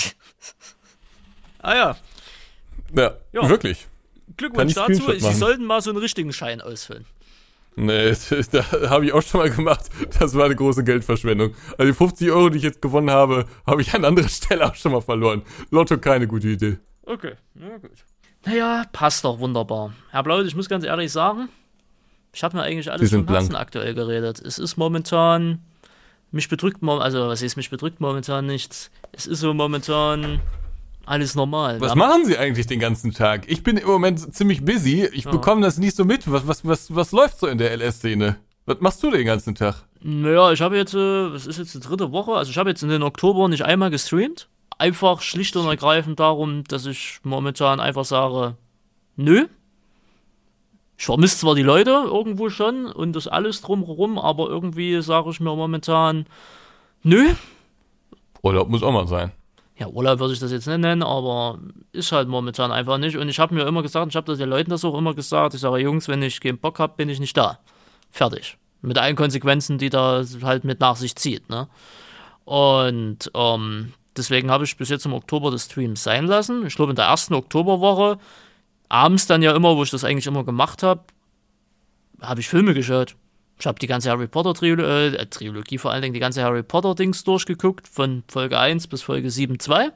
Ah 1.64 1.76
ja, 1.76 1.96
Ja, 2.96 3.14
Ja. 3.34 3.48
wirklich. 3.48 3.86
Glückwunsch 4.36 4.72
ich 4.72 4.76
dazu. 4.76 4.94
Sie 4.94 5.22
machen? 5.22 5.36
sollten 5.36 5.66
mal 5.66 5.80
so 5.82 5.92
einen 5.92 6.00
richtigen 6.00 6.34
Schein 6.34 6.60
ausfüllen. 6.60 7.06
Nee, 7.76 8.14
da 8.52 8.90
habe 8.90 9.06
ich 9.06 9.14
auch 9.14 9.22
schon 9.22 9.42
mal 9.42 9.50
gemacht. 9.52 9.86
Das 10.20 10.34
war 10.36 10.46
eine 10.46 10.56
große 10.56 10.84
Geldverschwendung. 10.84 11.54
Also 11.78 11.86
die 11.92 11.94
50 11.96 12.32
Euro, 12.32 12.50
die 12.50 12.58
ich 12.58 12.64
jetzt 12.64 12.82
gewonnen 12.82 13.12
habe, 13.12 13.46
habe 13.68 13.82
ich 13.84 13.94
an 13.94 14.04
anderer 14.06 14.28
Stelle 14.28 14.66
auch 14.66 14.76
schon 14.76 14.92
mal 14.92 15.02
verloren. 15.02 15.44
Lotto 15.70 15.98
keine 16.00 16.26
gute 16.28 16.48
Idee. 16.50 16.80
Okay, 17.06 17.34
na 17.54 17.78
gut. 17.78 17.92
Naja, 18.46 18.86
passt 18.92 19.24
doch 19.24 19.40
wunderbar. 19.40 19.94
Herr 20.10 20.24
Blaut, 20.24 20.46
ich 20.46 20.56
muss 20.56 20.70
ganz 20.70 20.84
ehrlich 20.84 21.12
sagen, 21.12 21.50
ich 22.34 22.44
habe 22.44 22.58
mir 22.58 22.64
eigentlich 22.64 22.92
alles 22.92 23.12
vom 23.12 23.28
Herzen 23.28 23.56
aktuell 23.56 23.94
geredet. 23.94 24.40
Es 24.40 24.58
ist 24.58 24.78
momentan, 24.78 25.60
mich 26.32 26.50
bedrückt, 26.50 26.80
also 26.84 27.28
was 27.28 27.42
ist, 27.42 27.56
mich 27.58 27.70
bedrückt 27.70 28.00
momentan 28.00 28.46
nichts. 28.46 28.90
Es 29.12 29.28
ist 29.28 29.40
so 29.42 29.54
momentan 29.54 30.40
alles 31.06 31.36
normal. 31.36 31.82
Was 31.82 31.96
machen 31.96 32.26
Sie 32.26 32.38
eigentlich 32.38 32.68
den 32.68 32.80
ganzen 32.80 33.12
Tag? 33.12 33.44
Ich 33.48 33.64
bin 33.64 33.78
im 33.78 33.88
Moment 33.88 34.34
ziemlich 34.34 34.64
busy. 34.64 35.08
Ich 35.14 35.26
bekomme 35.26 35.62
das 35.62 35.78
nicht 35.78 35.96
so 35.96 36.06
mit. 36.06 36.32
Was, 36.32 36.48
was, 36.48 36.66
was, 36.66 36.96
was 36.96 37.12
läuft 37.12 37.40
so 37.40 37.48
in 37.48 37.58
der 37.58 37.76
LS-Szene? 37.76 38.38
Was 38.66 38.80
machst 38.80 39.04
du 39.04 39.12
den 39.12 39.26
ganzen 39.26 39.56
Tag? 39.56 39.84
Naja, 40.02 40.52
ich 40.52 40.62
habe 40.62 40.78
jetzt, 40.78 40.94
äh, 40.94 41.28
es 41.28 41.48
ist 41.48 41.58
jetzt 41.58 41.76
die 41.76 41.80
dritte 41.80 42.12
Woche, 42.12 42.34
also 42.34 42.50
ich 42.50 42.58
habe 42.58 42.70
jetzt 42.70 42.84
in 42.84 42.90
den 42.90 43.04
Oktober 43.04 43.48
nicht 43.50 43.64
einmal 43.66 43.90
gestreamt. 43.90 44.48
Einfach 44.82 45.22
schlicht 45.22 45.56
und 45.56 45.68
ergreifend 45.68 46.20
darum, 46.20 46.64
dass 46.64 46.88
ich 46.88 47.20
momentan 47.22 47.80
einfach 47.80 48.04
sage, 48.04 48.56
nö. 49.16 49.46
Ich 50.98 51.06
vermisse 51.06 51.38
zwar 51.38 51.54
die 51.54 51.62
Leute 51.62 51.92
irgendwo 51.92 52.50
schon 52.50 52.88
und 52.88 53.16
das 53.16 53.28
alles 53.28 53.62
drumherum, 53.62 54.18
aber 54.18 54.50
irgendwie 54.50 55.00
sage 55.04 55.30
ich 55.30 55.40
mir 55.40 55.56
momentan, 55.56 56.26
nö. 57.04 57.30
Urlaub 58.42 58.70
muss 58.70 58.82
auch 58.82 58.92
mal 58.92 59.08
sein. 59.08 59.32
Ja, 59.78 59.86
Urlaub 59.86 60.18
würde 60.18 60.34
ich 60.34 60.40
das 60.40 60.52
jetzt 60.52 60.66
nicht 60.66 60.80
nennen, 60.80 61.04
aber 61.04 61.60
ist 61.92 62.12
halt 62.12 62.28
momentan 62.28 62.72
einfach 62.72 62.98
nicht. 62.98 63.18
Und 63.18 63.30
ich 63.30 63.40
habe 63.40 63.54
mir 63.54 63.68
immer 63.68 63.84
gesagt, 63.84 64.08
ich 64.10 64.16
habe 64.16 64.26
das 64.26 64.40
den 64.40 64.50
Leuten 64.50 64.72
das 64.72 64.84
auch 64.84 64.98
immer 64.98 65.14
gesagt, 65.14 65.54
ich 65.54 65.62
sage, 65.62 65.78
Jungs, 65.78 66.08
wenn 66.08 66.24
ich 66.24 66.42
keinen 66.42 66.58
Bock 66.58 66.80
habe, 66.80 66.96
bin 66.98 67.08
ich 67.08 67.20
nicht 67.20 67.38
da. 67.38 67.60
Fertig. 68.10 68.58
Mit 68.82 68.98
allen 68.98 69.16
Konsequenzen, 69.16 69.78
die 69.78 69.92
da 69.92 70.24
halt 70.42 70.64
mit 70.64 70.80
nach 70.80 70.96
sich 70.96 71.16
zieht. 71.16 71.52
Ne? 71.52 71.68
Und 72.46 73.30
ähm, 73.36 73.94
deswegen 74.18 74.52
habe 74.52 74.64
ich 74.64 74.78
bis 74.78 74.90
jetzt 74.90 75.06
im 75.06 75.14
Oktober 75.14 75.52
das 75.52 75.66
Stream 75.66 75.96
sein 75.96 76.26
lassen. 76.26 76.66
Ich 76.66 76.76
glaube, 76.76 76.92
in 76.92 76.96
der 76.96 77.06
ersten 77.06 77.34
Oktoberwoche, 77.34 78.18
abends 78.90 79.28
dann 79.28 79.42
ja 79.42 79.56
immer, 79.56 79.76
wo 79.78 79.84
ich 79.84 79.92
das 79.92 80.04
eigentlich 80.04 80.28
immer 80.28 80.44
gemacht 80.44 80.84
habe, 80.84 81.02
habe 82.22 82.40
ich 82.42 82.48
Filme 82.50 82.74
geschaut. 82.74 83.16
Ich 83.60 83.68
habe 83.68 83.80
die 83.80 83.88
ganze 83.88 84.10
Harry 84.10 84.28
Potter 84.28 84.54
Triolo 84.54 84.84
äh, 84.84 85.26
Trilogie, 85.28 85.78
vor 85.78 85.92
allen 85.92 86.02
Dingen 86.02 86.14
die 86.14 86.20
ganze 86.20 86.44
Harry 86.44 86.64
Potter 86.64 86.96
Dings 86.96 87.24
durchgeguckt, 87.24 87.88
von 87.88 88.24
Folge 88.28 88.58
1 88.58 88.88
bis 88.88 89.02
Folge 89.04 89.28
7.2. 89.30 89.92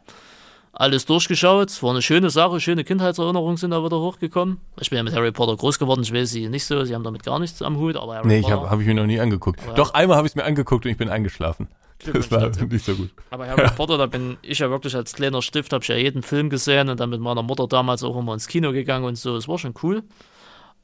Alles 0.71 1.05
durchgeschaut. 1.05 1.69
Es 1.69 1.81
war 1.81 1.91
eine 1.91 2.01
schöne 2.01 2.29
Sache, 2.29 2.59
schöne 2.59 2.83
Kindheitserinnerungen 2.83 3.57
sind 3.57 3.71
da 3.71 3.83
wieder 3.83 3.99
hochgekommen. 3.99 4.59
Ich 4.79 4.89
bin 4.89 4.97
ja 4.97 5.03
mit 5.03 5.15
Harry 5.15 5.31
Potter 5.31 5.55
groß 5.55 5.79
geworden, 5.79 6.03
ich 6.03 6.13
weiß 6.13 6.29
sie 6.29 6.47
nicht 6.49 6.65
so, 6.65 6.83
sie 6.83 6.93
haben 6.93 7.03
damit 7.03 7.23
gar 7.23 7.39
nichts 7.39 7.61
am 7.61 7.77
Hut, 7.77 7.95
aber 7.95 8.15
Harry 8.15 8.27
Nee, 8.27 8.37
ich 8.39 8.43
Potter. 8.43 8.55
habe 8.57 8.69
hab 8.69 8.79
ich 8.81 8.85
mir 8.85 8.93
noch 8.93 9.05
nie 9.05 9.19
angeguckt. 9.19 9.59
Doch, 9.75 9.93
einmal 9.93 10.17
habe 10.17 10.27
ich 10.27 10.31
es 10.31 10.35
mir 10.35 10.43
angeguckt 10.43 10.85
und 10.85 10.91
ich 10.91 10.97
bin 10.97 11.09
eingeschlafen. 11.09 11.67
Das 12.03 12.29
war 12.31 12.41
dazu. 12.41 12.65
nicht 12.65 12.85
so 12.85 12.95
gut. 12.95 13.09
Aber 13.29 13.47
Harry 13.47 13.69
Potter, 13.75 13.97
da 13.97 14.05
bin 14.05 14.37
ich 14.41 14.59
ja 14.59 14.69
wirklich 14.69 14.95
als 14.95 15.13
kleiner 15.13 15.41
Stift, 15.41 15.73
habe 15.73 15.83
ich 15.83 15.87
ja 15.87 15.95
jeden 15.95 16.23
Film 16.23 16.49
gesehen 16.49 16.89
und 16.89 16.99
dann 16.99 17.09
mit 17.09 17.21
meiner 17.21 17.43
Mutter 17.43 17.67
damals 17.67 18.03
auch 18.03 18.17
immer 18.17 18.33
ins 18.33 18.47
Kino 18.47 18.71
gegangen 18.71 19.05
und 19.05 19.17
so. 19.17 19.35
Es 19.35 19.47
war 19.47 19.57
schon 19.57 19.73
cool. 19.81 20.03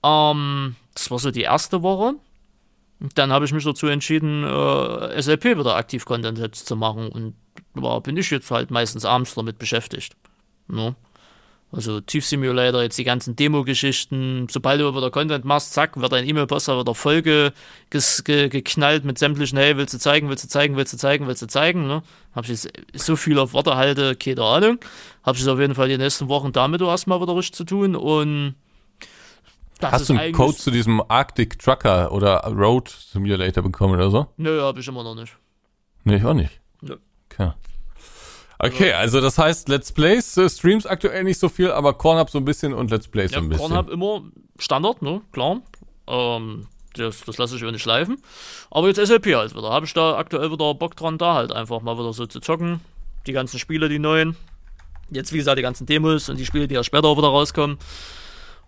Ähm, 0.03 0.75
das 0.93 1.11
war 1.11 1.19
so 1.19 1.31
die 1.31 1.41
erste 1.41 1.83
Woche. 1.83 2.15
Dann 3.15 3.31
habe 3.31 3.45
ich 3.45 3.53
mich 3.53 3.63
dazu 3.63 3.87
entschieden, 3.87 4.43
äh, 4.43 5.21
SLP 5.21 5.57
wieder 5.57 5.75
aktiv 5.75 6.05
Content 6.05 6.37
jetzt 6.37 6.67
zu 6.67 6.75
machen. 6.75 7.09
Und 7.09 7.35
da 7.75 7.99
bin 7.99 8.15
ich 8.17 8.29
jetzt 8.29 8.51
halt 8.51 8.71
meistens 8.71 9.05
abends 9.05 9.33
damit 9.33 9.57
beschäftigt. 9.57 10.15
Ne? 10.67 10.95
Also 11.73 12.01
Tief 12.01 12.25
Simulator, 12.25 12.81
jetzt 12.81 12.97
die 12.97 13.05
ganzen 13.05 13.35
Demo-Geschichten. 13.37 14.47
Sobald 14.51 14.81
du 14.81 14.93
wieder 14.93 15.09
Content 15.09 15.45
machst, 15.45 15.73
zack, 15.73 15.99
wird 15.99 16.11
dein 16.11 16.27
E-Mail-Poster 16.27 16.77
wieder 16.77 16.93
voll 16.93 17.21
ge, 17.21 17.51
ge, 17.89 18.49
geknallt 18.49 19.05
mit 19.05 19.17
sämtlichen, 19.17 19.57
hey, 19.57 19.77
willst 19.77 19.93
du 19.93 19.97
zeigen, 19.97 20.27
willst 20.27 20.43
du 20.43 20.49
zeigen, 20.49 20.75
willst 20.75 20.91
du 20.91 20.97
zeigen, 20.97 21.27
willst 21.27 21.41
du 21.41 21.47
zeigen, 21.47 21.87
ne? 21.87 22.03
Hab 22.35 22.43
ich 22.43 22.49
jetzt 22.49 22.69
so 22.93 23.15
viel 23.15 23.39
auf 23.39 23.53
Worte 23.53 23.77
halte, 23.77 24.15
keine 24.15 24.43
Ahnung. 24.43 24.79
Hab 25.23 25.35
ich 25.35 25.41
jetzt 25.41 25.49
auf 25.49 25.59
jeden 25.59 25.75
Fall 25.75 25.87
die 25.87 25.97
nächsten 25.97 26.27
Wochen 26.27 26.51
damit 26.51 26.81
erstmal 26.81 27.21
wieder 27.21 27.37
richtig 27.37 27.55
zu 27.55 27.63
tun 27.63 27.95
und 27.95 28.55
das 29.79 29.93
Hast 29.93 30.09
du 30.09 30.13
einen 30.13 30.33
Code 30.33 30.55
zu 30.55 30.69
diesem 30.69 31.01
Arctic 31.07 31.57
Trucker 31.57 32.11
oder 32.11 32.41
Road 32.45 32.89
Simulator 32.89 33.63
bekommen 33.63 33.95
oder 33.95 34.11
so? 34.11 34.27
Nö, 34.37 34.61
hab 34.61 34.77
ich 34.77 34.87
immer 34.87 35.03
noch 35.03 35.15
nicht. 35.15 35.35
Nee, 36.03 36.17
ich 36.17 36.25
auch 36.25 36.35
nicht. 36.35 36.59
Nö. 36.81 36.97
Okay. 37.31 37.51
Okay, 38.63 38.93
also 38.93 39.21
das 39.21 39.39
heißt 39.39 39.69
Let's 39.69 39.91
Plays, 39.91 40.37
äh, 40.37 40.47
Streams 40.47 40.85
aktuell 40.85 41.23
nicht 41.23 41.39
so 41.39 41.49
viel, 41.49 41.71
aber 41.71 41.93
Cornhub 41.93 42.29
so 42.29 42.37
ein 42.37 42.45
bisschen 42.45 42.73
und 42.73 42.91
Let's 42.91 43.07
Plays 43.07 43.31
Ja, 43.31 43.39
so 43.39 43.43
ein 43.43 43.49
bisschen. 43.49 43.67
Pornhub 43.67 43.89
immer 43.89 44.21
Standard, 44.59 45.01
ne, 45.01 45.21
klar. 45.31 45.61
Ähm, 46.07 46.67
das, 46.93 47.23
das 47.23 47.37
lasse 47.37 47.55
ich 47.55 47.61
über 47.63 47.71
nicht 47.71 47.81
schleifen. 47.81 48.21
Aber 48.69 48.87
jetzt 48.87 48.99
SLP 48.99 49.33
halt 49.35 49.55
wieder. 49.55 49.71
Habe 49.71 49.87
ich 49.87 49.93
da 49.93 50.15
aktuell 50.15 50.51
wieder 50.51 50.75
Bock 50.75 50.95
dran, 50.95 51.17
da 51.17 51.33
halt 51.33 51.51
einfach 51.51 51.81
mal 51.81 51.97
wieder 51.97 52.13
so 52.13 52.27
zu 52.27 52.39
zocken. 52.39 52.81
Die 53.25 53.31
ganzen 53.33 53.57
Spiele, 53.57 53.89
die 53.89 53.99
neuen. 53.99 54.35
Jetzt, 55.09 55.33
wie 55.33 55.37
gesagt, 55.37 55.57
die 55.57 55.63
ganzen 55.63 55.87
Demos 55.87 56.29
und 56.29 56.37
die 56.37 56.45
Spiele, 56.45 56.67
die 56.67 56.75
ja 56.75 56.83
später 56.83 57.07
auch 57.07 57.17
wieder 57.17 57.29
rauskommen. 57.29 57.77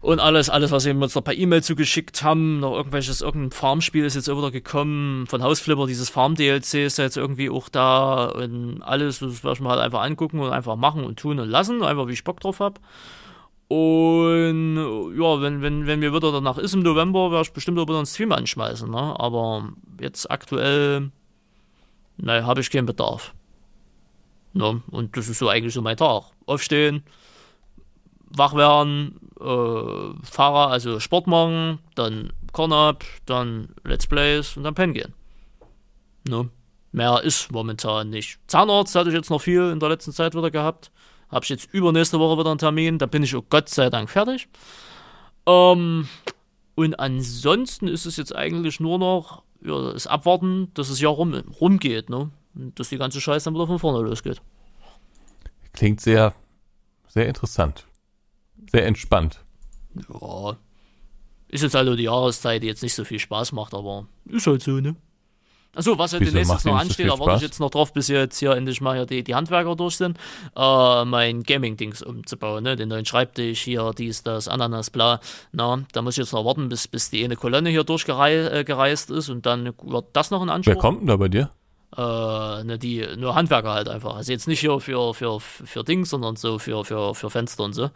Und 0.03 0.19
alles, 0.19 0.49
alles, 0.49 0.71
was 0.71 0.83
wir 0.83 0.93
uns 0.93 1.15
noch 1.15 1.23
per 1.23 1.33
E-Mail 1.33 1.63
zugeschickt 1.63 2.23
haben, 2.23 2.59
noch 2.59 2.75
irgendwelches, 2.75 3.21
irgendein 3.21 3.51
Farmspiel 3.51 4.03
ist 4.03 4.15
jetzt 4.15 4.27
wieder 4.27 4.51
gekommen, 4.51 5.25
von 5.27 5.41
Hausflipper, 5.41 5.87
dieses 5.87 6.09
Farm-DLC 6.09 6.73
ist 6.73 6.97
jetzt 6.97 7.15
irgendwie 7.15 7.49
auch 7.49 7.69
da 7.69 8.25
und 8.25 8.81
alles, 8.81 9.19
das 9.19 9.45
werde 9.45 9.53
ich 9.53 9.61
mir 9.61 9.69
halt 9.69 9.79
einfach 9.79 10.01
angucken 10.01 10.41
und 10.41 10.51
einfach 10.51 10.75
machen 10.75 11.05
und 11.05 11.19
tun 11.19 11.39
und 11.39 11.47
lassen, 11.47 11.83
einfach 11.83 12.09
wie 12.09 12.11
ich 12.11 12.25
Bock 12.25 12.41
drauf 12.41 12.59
habe. 12.59 12.81
Und 13.69 15.15
ja, 15.17 15.41
wenn, 15.41 15.61
wenn, 15.61 15.87
wenn 15.87 15.99
mir 16.01 16.13
wieder 16.13 16.33
danach 16.33 16.57
ist 16.57 16.73
im 16.73 16.83
November, 16.83 17.31
werde 17.31 17.43
ich 17.43 17.53
bestimmt 17.53 17.79
auch 17.79 17.87
wieder 17.87 17.95
einen 17.95 18.05
Stream 18.05 18.33
anschmeißen. 18.33 18.91
Ne? 18.91 19.17
Aber 19.17 19.69
jetzt 20.01 20.29
aktuell, 20.29 21.11
ne, 22.17 22.45
habe 22.45 22.59
ich 22.59 22.69
keinen 22.69 22.87
Bedarf. 22.87 23.33
Ne? 24.51 24.81
Und 24.91 25.15
das 25.15 25.29
ist 25.29 25.39
so 25.39 25.47
eigentlich 25.47 25.73
so 25.73 25.81
mein 25.81 25.95
Tag. 25.95 26.23
Aufstehen, 26.45 27.03
wach 28.35 28.53
werden, 28.53 29.19
äh, 29.43 30.13
Fahrer, 30.23 30.69
also 30.69 30.99
Sport 30.99 31.27
machen, 31.27 31.79
dann 31.95 32.31
Corn-Up, 32.51 33.03
dann 33.25 33.69
Let's 33.83 34.07
Plays 34.07 34.55
und 34.57 34.63
dann 34.63 34.75
pennen 34.75 34.93
gehen. 34.93 35.13
Ne? 36.27 36.49
Mehr 36.91 37.21
ist 37.23 37.51
momentan 37.51 38.09
nicht. 38.09 38.39
Zahnarzt 38.47 38.95
hatte 38.95 39.09
ich 39.09 39.15
jetzt 39.15 39.29
noch 39.29 39.41
viel 39.41 39.69
in 39.71 39.79
der 39.79 39.89
letzten 39.89 40.11
Zeit 40.11 40.35
wieder 40.35 40.51
gehabt. 40.51 40.91
Habe 41.29 41.43
ich 41.43 41.49
jetzt 41.49 41.73
übernächste 41.73 42.19
Woche 42.19 42.39
wieder 42.39 42.51
einen 42.51 42.59
Termin. 42.59 42.99
Da 42.99 43.07
bin 43.07 43.23
ich 43.23 43.35
auch 43.35 43.43
Gott 43.49 43.67
sei 43.67 43.89
Dank 43.89 44.09
fertig. 44.09 44.47
Ähm, 45.47 46.07
und 46.75 46.99
ansonsten 46.99 47.87
ist 47.87 48.05
es 48.05 48.17
jetzt 48.17 48.35
eigentlich 48.35 48.79
nur 48.79 48.99
noch 48.99 49.43
ja, 49.65 49.91
das 49.91 50.05
Abwarten, 50.05 50.71
dass 50.75 50.89
es 50.89 51.01
ja 51.01 51.09
rum, 51.09 51.33
rumgeht. 51.59 52.09
Ne? 52.09 52.29
Und 52.53 52.79
dass 52.79 52.89
die 52.89 52.97
ganze 52.97 53.19
Scheiße 53.19 53.45
dann 53.45 53.55
wieder 53.55 53.67
von 53.67 53.79
vorne 53.79 54.07
losgeht. 54.07 54.41
Klingt 55.73 55.99
sehr, 55.99 56.35
sehr 57.07 57.27
interessant. 57.27 57.87
Sehr 58.73 58.85
entspannt. 58.85 59.39
Ja. 59.95 60.57
Ist 61.49 61.61
jetzt 61.61 61.75
also 61.75 61.95
die 61.95 62.03
Jahreszeit, 62.03 62.63
die 62.63 62.67
jetzt 62.67 62.81
nicht 62.81 62.95
so 62.95 63.03
viel 63.05 63.19
Spaß 63.19 63.51
macht, 63.51 63.75
aber 63.75 64.07
ist 64.25 64.47
halt 64.47 64.63
so, 64.63 64.71
ne? 64.71 64.95
Achso, 65.75 65.97
was 65.97 66.11
ja 66.11 66.19
Wieso 66.19 66.31
demnächst 66.31 66.65
noch 66.65 66.75
ansteht, 66.75 67.09
da 67.09 67.17
warte 67.17 67.37
ich 67.37 67.41
jetzt 67.41 67.59
noch 67.59 67.71
drauf, 67.71 67.93
bis 67.93 68.07
jetzt 68.07 68.37
hier 68.37 68.51
endlich 68.51 68.79
mal 68.79 68.95
hier 68.95 69.05
die, 69.07 69.23
die 69.23 69.33
Handwerker 69.33 69.75
durch 69.75 69.97
sind, 69.97 70.19
äh, 70.55 71.05
mein 71.05 71.41
Gaming-Dings 71.41 72.03
umzubauen, 72.03 72.63
ne? 72.63 72.75
Den 72.75 72.89
neuen 72.89 73.05
Schreibtisch 73.05 73.61
hier, 73.61 73.91
dies, 73.97 74.21
das, 74.21 74.47
Ananas, 74.47 74.91
bla. 74.91 75.19
Na, 75.51 75.83
da 75.91 76.01
muss 76.03 76.13
ich 76.13 76.19
jetzt 76.19 76.33
noch 76.33 76.45
warten, 76.45 76.69
bis, 76.69 76.87
bis 76.87 77.09
die 77.09 77.23
eine 77.23 77.35
Kolonne 77.35 77.69
hier 77.69 77.83
durchgereist 77.83 79.09
äh, 79.09 79.17
ist 79.17 79.29
und 79.29 79.45
dann 79.47 79.73
wird 79.81 80.05
das 80.13 80.29
noch 80.29 80.43
in 80.43 80.49
Anspruch. 80.49 80.73
Wer 80.73 80.81
kommt 80.81 81.01
denn 81.01 81.07
da 81.07 81.17
bei 81.17 81.27
dir? 81.27 81.49
Äh, 81.95 82.63
ne, 82.63 82.77
die, 82.79 83.05
nur 83.17 83.35
Handwerker 83.35 83.71
halt 83.73 83.87
einfach. 83.89 84.15
Also 84.15 84.31
jetzt 84.31 84.47
nicht 84.47 84.59
hier 84.61 84.79
für, 84.79 85.13
für, 85.13 85.39
für 85.39 85.83
Dings, 85.83 86.09
sondern 86.09 86.35
so 86.35 86.57
für, 86.59 86.83
für, 86.85 87.13
für 87.13 87.29
Fenster 87.29 87.63
und 87.63 87.73
so. 87.73 87.89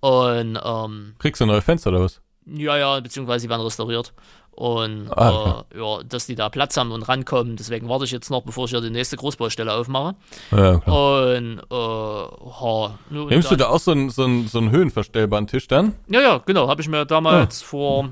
Und, 0.00 0.58
ähm, 0.62 1.14
Kriegst 1.18 1.40
du 1.40 1.46
neue 1.46 1.62
Fenster 1.62 1.90
oder 1.90 2.00
was? 2.02 2.20
ja, 2.48 2.76
ja, 2.76 3.00
beziehungsweise 3.00 3.46
die 3.46 3.50
werden 3.50 3.62
restauriert. 3.62 4.12
Und 4.52 5.10
Ah, 5.10 5.64
äh, 5.74 5.78
ja, 5.78 6.02
dass 6.04 6.26
die 6.26 6.34
da 6.34 6.48
Platz 6.48 6.76
haben 6.78 6.90
und 6.92 7.02
rankommen. 7.02 7.56
Deswegen 7.56 7.88
warte 7.90 8.04
ich 8.06 8.10
jetzt 8.10 8.30
noch, 8.30 8.42
bevor 8.42 8.64
ich 8.64 8.70
hier 8.70 8.80
die 8.80 8.88
nächste 8.90 9.16
Großbaustelle 9.16 9.72
aufmache. 9.72 10.14
Ja, 10.50 10.78
klar. 10.78 11.36
Und, 11.36 11.58
äh, 11.58 11.74
ha, 11.74 12.98
Nimmst 13.10 13.50
du 13.50 13.56
dann- 13.56 13.58
da 13.58 13.68
auch 13.68 13.78
so 13.80 13.90
einen, 13.90 14.08
so 14.10 14.24
einen, 14.24 14.48
so 14.48 14.58
einen 14.58 14.70
höhenverstellbaren 14.70 15.46
Tisch 15.46 15.68
dann? 15.68 15.92
Ja, 16.08 16.20
ja, 16.20 16.38
genau. 16.46 16.68
Habe 16.68 16.80
ich 16.80 16.88
mir 16.88 17.04
damals 17.04 17.62
Ah. 17.62 17.66
vor 17.66 18.08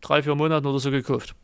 drei, 0.00 0.22
vier 0.22 0.34
Monaten 0.34 0.66
oder 0.66 0.78
so 0.80 0.90
gekauft. 0.90 1.34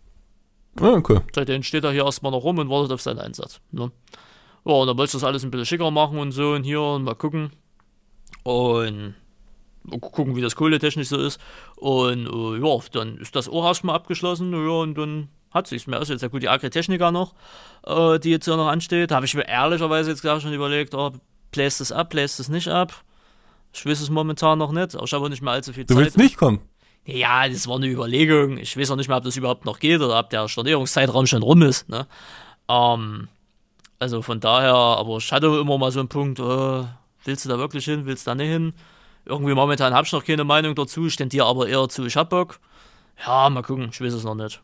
Ja, 0.80 1.00
cool. 1.08 1.22
Seitdem 1.34 1.62
steht 1.62 1.84
er 1.84 1.92
hier 1.92 2.04
erstmal 2.04 2.32
noch 2.32 2.42
rum 2.44 2.58
und 2.58 2.68
wartet 2.68 2.92
auf 2.92 3.00
seinen 3.00 3.18
Einsatz. 3.18 3.60
Ne? 3.70 3.90
Ja, 4.64 4.72
und 4.72 4.86
dann 4.86 4.96
wollte 4.98 5.08
ich 5.10 5.12
das 5.12 5.24
alles 5.24 5.44
ein 5.44 5.50
bisschen 5.50 5.66
schicker 5.66 5.90
machen 5.90 6.18
und 6.18 6.32
so 6.32 6.52
und 6.52 6.64
hier 6.64 6.80
und 6.80 7.04
mal 7.04 7.14
gucken. 7.14 7.50
Und 8.42 9.14
gucken, 10.00 10.36
wie 10.36 10.40
das 10.40 10.56
kohletechnisch 10.56 11.08
so 11.08 11.16
ist. 11.16 11.40
Und 11.76 12.26
äh, 12.26 12.66
ja, 12.66 12.78
dann 12.92 13.18
ist 13.18 13.36
das 13.36 13.48
auch 13.48 13.64
erstmal 13.64 13.94
abgeschlossen. 13.96 14.52
Ja, 14.52 14.70
und 14.80 14.96
dann 14.98 15.28
hat 15.50 15.66
sich's 15.66 15.86
mehr. 15.86 16.00
Ist 16.00 16.08
jetzt 16.08 16.22
ja 16.22 16.28
gut 16.28 16.42
die 16.42 16.48
Agritechnica 16.48 17.10
noch, 17.10 17.34
äh, 17.84 18.18
die 18.18 18.30
jetzt 18.30 18.44
hier 18.44 18.56
noch 18.56 18.68
ansteht. 18.68 19.10
Da 19.10 19.16
habe 19.16 19.26
ich 19.26 19.34
mir 19.34 19.48
ehrlicherweise 19.48 20.10
jetzt 20.10 20.22
gerade 20.22 20.40
schon 20.40 20.52
überlegt, 20.52 20.94
oh, 20.94 21.12
bläst 21.52 21.80
es 21.80 21.92
ab, 21.92 22.10
bläst 22.10 22.40
es 22.40 22.48
nicht 22.48 22.68
ab. 22.68 22.92
Ich 23.72 23.84
weiß 23.84 24.00
es 24.00 24.10
momentan 24.10 24.58
noch 24.58 24.72
nicht, 24.72 24.94
aber 24.94 25.04
ich 25.04 25.12
habe 25.12 25.28
nicht 25.30 25.42
mehr 25.42 25.52
allzu 25.52 25.72
viel 25.72 25.84
Du 25.84 25.94
Zeit. 25.94 26.04
willst 26.04 26.16
nicht 26.18 26.36
kommen? 26.36 26.60
Ja, 27.06 27.48
das 27.48 27.68
war 27.68 27.76
eine 27.76 27.86
Überlegung. 27.86 28.58
Ich 28.58 28.76
weiß 28.76 28.90
auch 28.90 28.96
nicht 28.96 29.08
mehr, 29.08 29.16
ob 29.16 29.24
das 29.24 29.36
überhaupt 29.36 29.64
noch 29.64 29.78
geht 29.78 30.00
oder 30.00 30.18
ob 30.18 30.28
der 30.30 30.48
Stornierungszeitraum 30.48 31.26
schon 31.26 31.42
rum 31.42 31.62
ist. 31.62 31.88
Ne? 31.88 32.06
Ähm, 32.68 33.28
also 34.00 34.22
von 34.22 34.40
daher, 34.40 34.74
aber 34.74 35.18
ich 35.18 35.30
hatte 35.32 35.46
immer 35.46 35.78
mal 35.78 35.92
so 35.92 36.00
einen 36.00 36.08
Punkt, 36.08 36.40
äh, 36.40 36.84
willst 37.24 37.44
du 37.44 37.48
da 37.48 37.58
wirklich 37.58 37.84
hin, 37.84 38.06
willst 38.06 38.26
du 38.26 38.32
da 38.32 38.34
nicht 38.34 38.48
hin? 38.48 38.74
Irgendwie 39.24 39.54
momentan 39.54 39.94
habe 39.94 40.04
ich 40.04 40.12
noch 40.12 40.24
keine 40.24 40.44
Meinung 40.44 40.74
dazu, 40.74 41.06
ich 41.06 41.16
tendiere 41.16 41.46
aber 41.46 41.68
eher 41.68 41.88
zu, 41.88 42.04
ich 42.06 42.16
hab 42.16 42.30
Bock. 42.30 42.58
Ja, 43.24 43.48
mal 43.50 43.62
gucken, 43.62 43.88
ich 43.92 44.00
weiß 44.00 44.12
es 44.12 44.24
noch 44.24 44.34
nicht. 44.34 44.60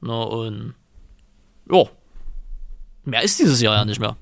Na 0.00 0.22
und 0.22 0.74
ja, 1.70 1.84
mehr 3.04 3.22
ist 3.22 3.38
dieses 3.38 3.60
Jahr 3.60 3.76
ja 3.76 3.84
nicht 3.84 4.00
mehr. 4.00 4.16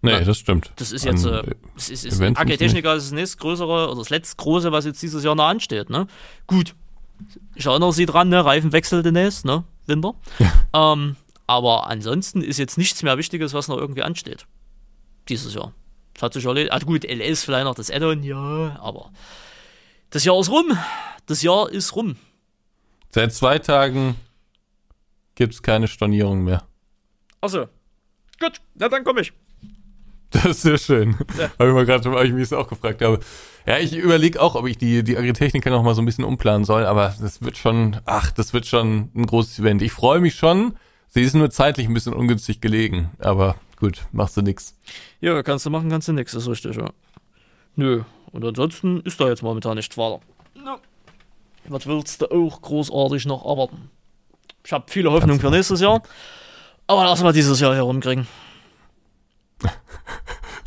Nee, 0.00 0.12
Na, 0.12 0.20
das 0.20 0.38
stimmt. 0.38 0.72
Das 0.76 0.92
ist 0.92 1.04
jetzt, 1.04 1.26
An, 1.26 1.44
äh, 1.44 1.54
es 1.76 1.90
ist, 1.90 2.04
ist 2.04 2.20
Agritechnica 2.20 2.94
ist 2.94 3.06
das 3.06 3.12
nächstgrößere 3.12 3.88
oder 3.88 3.96
das 3.96 4.10
letztgroße, 4.10 4.70
was 4.70 4.84
jetzt 4.84 5.02
dieses 5.02 5.24
Jahr 5.24 5.34
noch 5.34 5.46
ansteht, 5.46 5.90
ne? 5.90 6.06
Gut. 6.46 6.74
Ich 7.56 7.66
erinnere 7.66 7.92
Sie 7.92 8.06
dran, 8.06 8.28
ne? 8.28 8.44
Reifenwechsel 8.44 9.02
demnächst, 9.02 9.44
ne? 9.44 9.64
Winter. 9.86 10.14
Ähm, 10.72 11.16
aber 11.48 11.88
ansonsten 11.88 12.42
ist 12.42 12.58
jetzt 12.58 12.78
nichts 12.78 13.02
mehr 13.02 13.18
Wichtiges, 13.18 13.54
was 13.54 13.66
noch 13.68 13.78
irgendwie 13.78 14.02
ansteht. 14.02 14.46
Dieses 15.28 15.54
Jahr. 15.54 15.72
Das 16.14 16.22
hat 16.22 16.34
sich 16.34 16.44
erledigt. 16.44 16.72
Ah, 16.72 16.78
gut, 16.78 17.04
LS 17.04 17.42
vielleicht 17.42 17.64
noch 17.64 17.74
das 17.74 17.90
Addon, 17.90 18.22
ja, 18.22 18.78
aber 18.80 19.10
das 20.10 20.24
Jahr 20.24 20.38
ist 20.38 20.50
rum. 20.50 20.76
Das 21.26 21.42
Jahr 21.42 21.70
ist 21.70 21.96
rum. 21.96 22.16
Seit 23.10 23.32
zwei 23.32 23.58
Tagen 23.58 24.16
gibt's 25.34 25.62
keine 25.62 25.88
Stornierung 25.88 26.44
mehr. 26.44 26.64
Achso. 27.40 27.66
Gut, 28.40 28.60
na 28.74 28.88
dann 28.88 29.04
komme 29.04 29.22
ich. 29.22 29.32
Das 30.30 30.44
ist 30.44 30.62
sehr 30.62 30.78
schön. 30.78 31.16
Ja. 31.38 31.50
Habe 31.58 31.68
ich 31.70 31.74
mal 31.74 31.86
gerade, 31.86 32.12
weil 32.12 32.26
ich 32.26 32.32
mich 32.32 32.48
das 32.48 32.58
auch 32.58 32.68
gefragt 32.68 33.00
habe. 33.02 33.20
Ja, 33.66 33.78
ich 33.78 33.96
überlege 33.96 34.40
auch, 34.40 34.54
ob 34.54 34.66
ich 34.66 34.76
die, 34.76 35.02
die 35.02 35.16
Agritechniker 35.16 35.70
noch 35.70 35.82
mal 35.82 35.94
so 35.94 36.02
ein 36.02 36.06
bisschen 36.06 36.24
umplanen 36.24 36.64
soll, 36.64 36.84
aber 36.84 37.14
das 37.20 37.42
wird 37.42 37.56
schon, 37.56 37.96
ach, 38.04 38.30
das 38.30 38.52
wird 38.52 38.66
schon 38.66 39.10
ein 39.14 39.26
großes 39.26 39.58
Event. 39.58 39.82
Ich 39.82 39.92
freue 39.92 40.20
mich 40.20 40.34
schon. 40.34 40.74
Sie 41.08 41.22
ist 41.22 41.34
nur 41.34 41.50
zeitlich 41.50 41.86
ein 41.86 41.94
bisschen 41.94 42.12
ungünstig 42.12 42.60
gelegen, 42.60 43.10
aber 43.18 43.56
gut, 43.78 44.02
machst 44.12 44.36
du 44.36 44.42
nix. 44.42 44.76
Ja, 45.20 45.42
kannst 45.42 45.64
du 45.64 45.70
machen, 45.70 45.88
kannst 45.88 46.08
du 46.08 46.12
nix, 46.12 46.32
das 46.32 46.42
ist 46.42 46.48
richtig, 46.48 46.76
ja. 46.76 46.90
Nö, 47.76 48.02
und 48.32 48.44
ansonsten 48.44 49.00
ist 49.00 49.20
da 49.20 49.28
jetzt 49.28 49.42
momentan 49.42 49.76
nichts 49.76 49.96
weiter. 49.96 50.20
Was 51.66 51.86
willst 51.86 52.22
du 52.22 52.26
auch 52.26 52.60
großartig 52.60 53.26
noch 53.26 53.44
erwarten? 53.44 53.90
Ich 54.64 54.72
habe 54.72 54.84
viele 54.88 55.10
Hoffnung 55.10 55.40
für 55.40 55.50
nächstes 55.50 55.80
Jahr, 55.80 56.02
aber 56.86 57.04
lass 57.04 57.22
mal 57.22 57.32
dieses 57.32 57.60
Jahr 57.60 57.74
herumkriegen. 57.74 58.26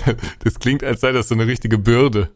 Das 0.44 0.60
klingt, 0.60 0.84
als 0.84 1.02
sei 1.02 1.12
das 1.12 1.28
so 1.30 1.36
eine 1.36 1.48
richtige 1.48 1.78
Bürde. 1.78 2.30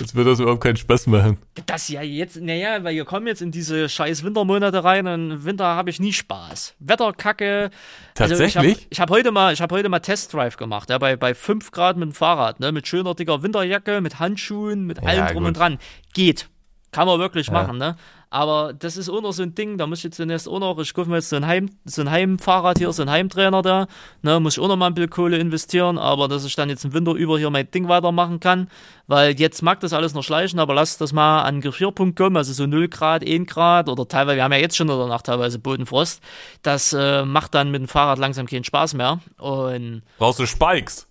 Als 0.00 0.14
würde 0.14 0.30
das 0.30 0.40
überhaupt 0.40 0.62
keinen 0.62 0.76
Spaß 0.78 1.06
machen. 1.06 1.38
Das 1.66 1.88
ja 1.88 2.00
jetzt, 2.02 2.40
naja, 2.40 2.82
weil 2.82 2.94
wir 2.96 3.04
kommen 3.04 3.26
jetzt 3.26 3.42
in 3.42 3.50
diese 3.52 3.88
scheiß 3.88 4.24
Wintermonate 4.24 4.82
rein 4.82 5.06
und 5.06 5.30
im 5.30 5.44
Winter 5.44 5.66
habe 5.66 5.90
ich 5.90 6.00
nie 6.00 6.12
Spaß. 6.14 6.74
Wetterkacke. 6.80 7.70
Tatsächlich? 8.14 8.56
Also 8.56 8.68
ich 8.68 8.74
habe 8.78 8.86
ich 8.90 9.00
hab 9.00 9.10
heute 9.10 9.30
mal, 9.32 9.52
ich 9.52 9.60
habe 9.60 9.74
heute 9.74 9.88
mal 9.88 10.00
Testdrive 10.00 10.56
gemacht, 10.56 10.88
ja, 10.90 10.96
bei, 10.98 11.16
bei 11.16 11.34
5 11.34 11.70
Grad 11.72 11.98
mit 11.98 12.08
dem 12.08 12.12
Fahrrad, 12.14 12.58
ne, 12.58 12.72
mit 12.72 12.88
schöner 12.88 13.14
dicker 13.14 13.42
Winterjacke, 13.42 14.00
mit 14.00 14.18
Handschuhen, 14.18 14.86
mit 14.86 15.02
Ja, 15.02 15.08
allem 15.08 15.26
drum 15.26 15.36
gut. 15.40 15.46
und 15.48 15.56
dran. 15.58 15.78
Geht. 16.14 16.48
Kann 16.90 17.06
man 17.06 17.20
wirklich 17.20 17.48
Ja. 17.48 17.52
machen, 17.52 17.76
ne? 17.76 17.96
Aber 18.28 18.72
das 18.72 18.96
ist 18.96 19.08
auch 19.08 19.22
noch 19.22 19.32
so 19.32 19.44
ein 19.44 19.54
Ding, 19.54 19.78
da 19.78 19.86
muss 19.86 19.98
ich 19.98 20.04
jetzt 20.04 20.18
demnächst 20.18 20.48
auch 20.48 20.58
noch, 20.58 20.78
ich 20.78 20.92
kaufe 20.92 21.08
mir 21.08 21.16
jetzt 21.16 21.28
so 21.28 21.36
ein, 21.36 21.46
Heim, 21.46 21.70
so 21.84 22.02
ein 22.02 22.10
Heimfahrrad 22.10 22.78
hier, 22.78 22.92
so 22.92 23.02
ein 23.02 23.10
Heimtrainer 23.10 23.62
da, 23.62 23.86
ne, 24.22 24.40
muss 24.40 24.56
ich 24.56 24.62
auch 24.62 24.66
noch 24.66 24.76
mal 24.76 24.88
ein 24.88 24.94
bisschen 24.94 25.10
Kohle 25.10 25.38
investieren, 25.38 25.96
aber 25.96 26.26
dass 26.26 26.44
ich 26.44 26.56
dann 26.56 26.68
jetzt 26.68 26.84
im 26.84 26.92
Winter 26.92 27.12
über 27.12 27.38
hier 27.38 27.50
mein 27.50 27.70
Ding 27.70 27.88
weitermachen 27.88 28.40
kann, 28.40 28.68
weil 29.06 29.38
jetzt 29.38 29.62
mag 29.62 29.78
das 29.78 29.92
alles 29.92 30.12
noch 30.12 30.24
schleichen, 30.24 30.58
aber 30.58 30.74
lass 30.74 30.98
das 30.98 31.12
mal 31.12 31.42
an 31.42 31.60
Gefrierpunkt 31.60 32.18
kommen, 32.18 32.36
also 32.36 32.52
so 32.52 32.66
0 32.66 32.88
Grad, 32.88 33.24
1 33.26 33.48
Grad 33.48 33.88
oder 33.88 34.08
teilweise, 34.08 34.36
wir 34.36 34.44
haben 34.44 34.52
ja 34.52 34.58
jetzt 34.58 34.76
schon 34.76 34.88
in 34.88 35.08
der 35.08 35.18
teilweise 35.18 35.60
Bodenfrost, 35.60 36.20
das 36.62 36.92
äh, 36.92 37.24
macht 37.24 37.54
dann 37.54 37.70
mit 37.70 37.80
dem 37.80 37.88
Fahrrad 37.88 38.18
langsam 38.18 38.46
keinen 38.46 38.64
Spaß 38.64 38.94
mehr 38.94 39.20
und 39.38 40.02
Brauchst 40.18 40.40
du 40.40 40.46
Spikes? 40.46 41.06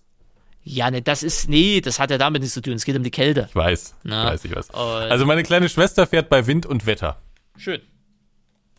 Ja, 0.68 0.90
ne, 0.90 1.00
das 1.00 1.22
ist, 1.22 1.48
nee, 1.48 1.80
das 1.80 2.00
hat 2.00 2.10
ja 2.10 2.18
damit 2.18 2.42
nichts 2.42 2.54
zu 2.54 2.60
tun, 2.60 2.72
es 2.74 2.84
geht 2.84 2.96
um 2.96 3.04
die 3.04 3.10
Kälte. 3.12 3.46
Ich 3.48 3.54
weiß. 3.54 3.94
Na, 4.02 4.26
weiß, 4.26 4.44
ich 4.44 4.54
und- 4.56 4.70
Also 4.74 5.24
meine 5.24 5.44
kleine 5.44 5.68
Schwester 5.68 6.06
fährt 6.08 6.28
bei 6.28 6.46
Wind 6.48 6.66
und 6.66 6.86
Wetter. 6.86 7.18
Schön, 7.56 7.80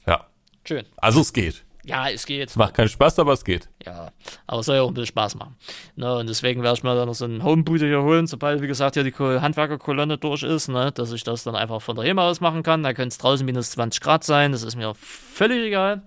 Ja. 0.06 0.28
schön. 0.68 0.86
Also 0.98 1.22
es 1.22 1.32
geht. 1.32 1.64
Ja, 1.86 2.10
es 2.10 2.26
geht. 2.26 2.54
Macht 2.58 2.74
keinen 2.74 2.90
Spaß, 2.90 3.18
aber 3.20 3.32
es 3.32 3.46
geht. 3.46 3.70
Ja, 3.86 4.12
aber 4.46 4.60
es 4.60 4.66
soll 4.66 4.76
ja 4.76 4.82
auch 4.82 4.90
ein 4.90 4.94
bisschen 4.94 5.08
Spaß 5.08 5.36
machen. 5.36 5.56
Ne, 5.96 6.14
und 6.18 6.28
deswegen 6.28 6.62
werde 6.62 6.78
ich 6.78 6.84
mir 6.84 6.94
dann 6.94 7.08
noch 7.08 7.16
so 7.16 7.24
einen 7.24 7.42
Homebooter 7.42 7.86
hier 7.86 8.02
holen, 8.04 8.28
sobald, 8.28 8.62
wie 8.62 8.68
gesagt, 8.68 8.96
hier 8.96 9.06
die 9.06 9.12
Ko- 9.14 9.40
Handwerkerkolonne 9.40 10.18
durch 10.18 10.44
ist, 10.44 10.68
ne, 10.68 10.92
dass 10.92 11.14
ich 11.14 11.24
das 11.24 11.46
dann 11.46 11.56
einfach 11.56 11.82
von 11.82 11.96
daheim 11.96 12.20
aus 12.20 12.42
machen 12.42 12.62
kann. 12.64 12.84
Da 12.84 12.94
könnte 12.94 13.14
es 13.14 13.18
draußen 13.20 13.46
minus 13.46 13.72
20 13.72 14.02
Grad 14.02 14.26
sein, 14.26 14.52
das 14.52 14.64
ist 14.64 14.76
mir 14.76 14.94
völlig 14.96 15.64
egal. 15.68 16.02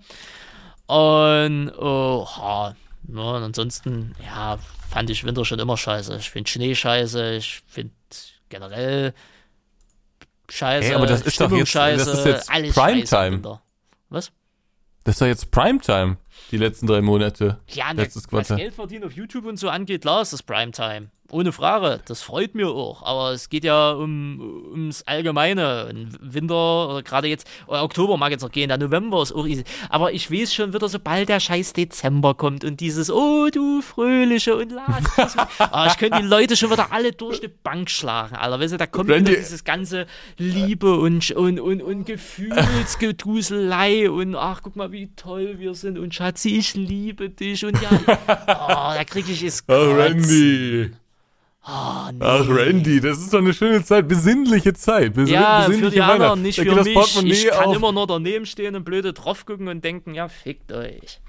Und, 0.85 1.71
oh, 1.79 2.27
ha, 2.27 2.75
ne, 3.07 3.21
und 3.21 3.43
ansonsten, 3.43 4.13
ja, 4.23 4.59
fand 4.91 5.09
ich 5.09 5.23
Winter 5.23 5.45
schon 5.45 5.59
immer 5.59 5.77
scheiße. 5.77 6.17
Ich 6.17 6.29
finde 6.29 6.49
Schnee 6.49 6.75
scheiße, 6.75 7.35
ich 7.35 7.63
finde 7.67 7.93
generell 8.49 9.13
scheiße, 10.49 10.89
Ey, 10.89 10.95
aber 10.95 11.05
das 11.05 11.21
ist 11.21 11.39
doch 11.39 11.45
Stimmung 11.45 11.59
jetzt- 11.59 11.73
das 11.75 11.81
scheiße, 11.81 12.11
ist 12.11 12.25
jetzt 12.25 12.51
alles 12.51 12.75
Primetime. 12.75 13.59
Was? 14.09 14.31
Das 15.03 15.15
ist 15.15 15.21
doch 15.21 15.27
jetzt 15.27 15.49
Primetime. 15.51 16.17
die 16.51 16.57
letzten 16.57 16.85
drei 16.87 17.01
Monate. 17.01 17.59
Ja, 17.69 17.93
ne, 17.93 18.07
was. 18.29 18.47
Geld 18.49 18.73
verdienen 18.73 19.05
auf 19.05 19.13
YouTube 19.13 19.45
und 19.45 19.57
so 19.57 19.69
angeht, 19.69 20.01
klar 20.01 20.21
ist 20.21 20.33
das 20.33 20.43
Primetime. 20.43 21.09
Ohne 21.31 21.51
Frage. 21.53 22.01
Das 22.05 22.21
freut 22.21 22.55
mir 22.55 22.69
auch. 22.69 23.03
Aber 23.03 23.31
es 23.31 23.49
geht 23.49 23.63
ja 23.63 23.91
um, 23.91 24.65
ums 24.71 25.03
Allgemeine. 25.03 25.87
Im 25.89 26.09
Winter 26.19 26.89
oder 26.89 27.03
gerade 27.03 27.27
jetzt, 27.27 27.47
oder 27.67 27.83
Oktober 27.83 28.17
mag 28.17 28.31
jetzt 28.31 28.41
noch 28.41 28.51
gehen, 28.51 28.67
der 28.67 28.77
November 28.77 29.21
ist 29.21 29.31
auch 29.31 29.47
easy. 29.47 29.63
Aber 29.89 30.11
ich 30.11 30.29
weiß 30.29 30.53
schon 30.53 30.73
wieder, 30.73 30.89
sobald 30.89 31.29
der 31.29 31.39
scheiß 31.39 31.71
Dezember 31.73 32.33
kommt 32.33 32.65
und 32.65 32.81
dieses, 32.81 33.09
oh 33.09 33.47
du 33.49 33.81
Fröhliche 33.81 34.57
und 34.57 34.73
lass 34.73 35.37
ah, 35.59 35.87
Ich 35.87 35.97
könnte 35.97 36.19
die 36.21 36.27
Leute 36.27 36.57
schon 36.57 36.69
wieder 36.69 36.91
alle 36.91 37.13
durch 37.13 37.39
die 37.39 37.47
Bank 37.47 37.89
schlagen, 37.89 38.35
Alter. 38.35 38.59
Weißt 38.59 38.73
du, 38.73 38.77
da 38.77 38.87
kommt 38.87 39.09
Randy- 39.09 39.31
wieder 39.31 39.39
dieses 39.39 39.63
ganze 39.63 40.05
Liebe 40.37 40.99
und, 40.99 41.31
und, 41.31 41.59
und, 41.59 41.81
und 41.81 42.05
Gefühlsgeduselei 42.05 44.09
und 44.09 44.35
ach, 44.35 44.61
guck 44.63 44.75
mal, 44.75 44.91
wie 44.91 45.09
toll 45.15 45.55
wir 45.59 45.73
sind 45.75 45.97
und 45.97 46.13
Schatzi, 46.13 46.57
ich 46.57 46.73
liebe 46.75 47.29
dich 47.29 47.63
und 47.65 47.81
ja, 47.81 47.89
oh, 48.07 48.95
da 48.95 49.03
kriege 49.05 49.31
ich 49.31 49.43
es 49.43 49.63
Ach, 49.67 49.73
Randy. 49.73 50.91
Oh, 51.67 52.11
nee. 52.11 52.17
Ach, 52.21 52.47
Randy, 52.49 52.99
das 52.99 53.19
ist 53.19 53.33
doch 53.33 53.39
eine 53.39 53.53
schöne 53.53 53.83
Zeit. 53.83 54.07
Besinnliche 54.07 54.73
Zeit. 54.73 55.13
Besinn 55.13 55.35
Ja, 55.35 55.67
für 55.69 55.91
die 55.91 56.01
anderen, 56.01 56.41
nicht 56.41 56.59
für 56.59 56.65
mich. 56.83 56.93
Portemonnaie 56.93 57.31
Ich 57.31 57.47
kann 57.49 57.65
auf. 57.65 57.75
immer 57.75 57.91
nur 57.91 58.07
daneben 58.07 58.45
stehen 58.47 58.75
und 58.75 58.83
blöde 58.83 59.13
drauf 59.13 59.45
gucken 59.45 59.67
und 59.67 59.83
denken, 59.83 60.15
ja, 60.15 60.27
fickt 60.27 60.71
euch. 60.71 61.19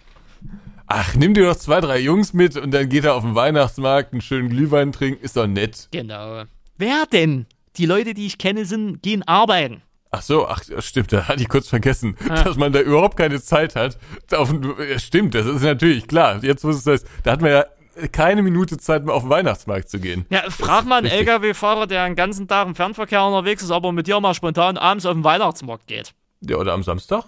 Ach, 0.87 1.15
nimm 1.15 1.35
dir 1.35 1.45
doch 1.47 1.57
zwei, 1.57 1.81
drei 1.81 1.99
Jungs 1.99 2.33
mit 2.33 2.57
und 2.57 2.71
dann 2.73 2.89
geht 2.89 3.05
er 3.05 3.15
auf 3.15 3.23
den 3.23 3.35
Weihnachtsmarkt, 3.35 4.13
einen 4.13 4.23
schönen 4.23 4.49
Glühwein 4.49 4.93
trinken. 4.93 5.23
Ist 5.23 5.37
doch 5.37 5.47
nett. 5.47 5.89
Genau. 5.91 6.45
Wer 6.79 7.05
denn? 7.13 7.47
Die 7.77 7.87
Leute, 7.87 8.15
die 8.15 8.27
ich 8.27 8.39
kenne, 8.39 8.65
sind, 8.65 9.03
gehen 9.03 9.23
arbeiten. 9.27 9.83
Ach 10.11 10.21
so, 10.21 10.47
ach, 10.47 10.63
stimmt, 10.81 11.11
da 11.13 11.29
hatte 11.29 11.41
ich 11.43 11.49
kurz 11.49 11.69
vergessen, 11.69 12.17
dass 12.29 12.57
man 12.57 12.73
da 12.73 12.81
überhaupt 12.81 13.17
keine 13.17 13.41
Zeit 13.41 13.77
hat. 13.77 13.97
Auf, 14.35 14.53
ja, 14.91 14.99
stimmt, 14.99 15.35
das 15.35 15.47
ist 15.47 15.63
natürlich 15.63 16.07
klar. 16.07 16.43
Jetzt, 16.43 16.65
wo 16.65 16.69
es 16.71 16.85
das, 16.85 17.05
da 17.23 17.33
hat 17.33 17.41
man 17.41 17.51
ja 17.51 17.65
keine 18.13 18.43
Minute 18.43 18.79
Zeit 18.79 19.05
mehr 19.05 19.15
auf 19.15 19.23
den 19.23 19.31
Weihnachtsmarkt 19.31 19.89
zu 19.89 20.01
gehen. 20.01 20.27
Ja, 20.31 20.43
frag 20.51 20.85
mal 20.85 20.97
einen. 20.99 21.07
LKW-Fahrer, 21.07 21.87
der 21.87 22.07
den 22.07 22.17
ganzen 22.17 22.49
Tag 22.49 22.67
im 22.67 22.75
Fernverkehr 22.75 23.25
unterwegs 23.25 23.63
ist, 23.63 23.71
aber 23.71 23.93
mit 23.93 24.07
dir 24.07 24.21
mal 24.21 24.35
spontan 24.35 24.77
abends 24.77 25.07
auf 25.07 25.15
den 25.15 25.25
Weihnachtsmarkt 25.25 25.87
geht. 25.87 26.13
Ja, 26.41 26.57
oder 26.57 26.73
am 26.73 26.83
Samstag? 26.83 27.25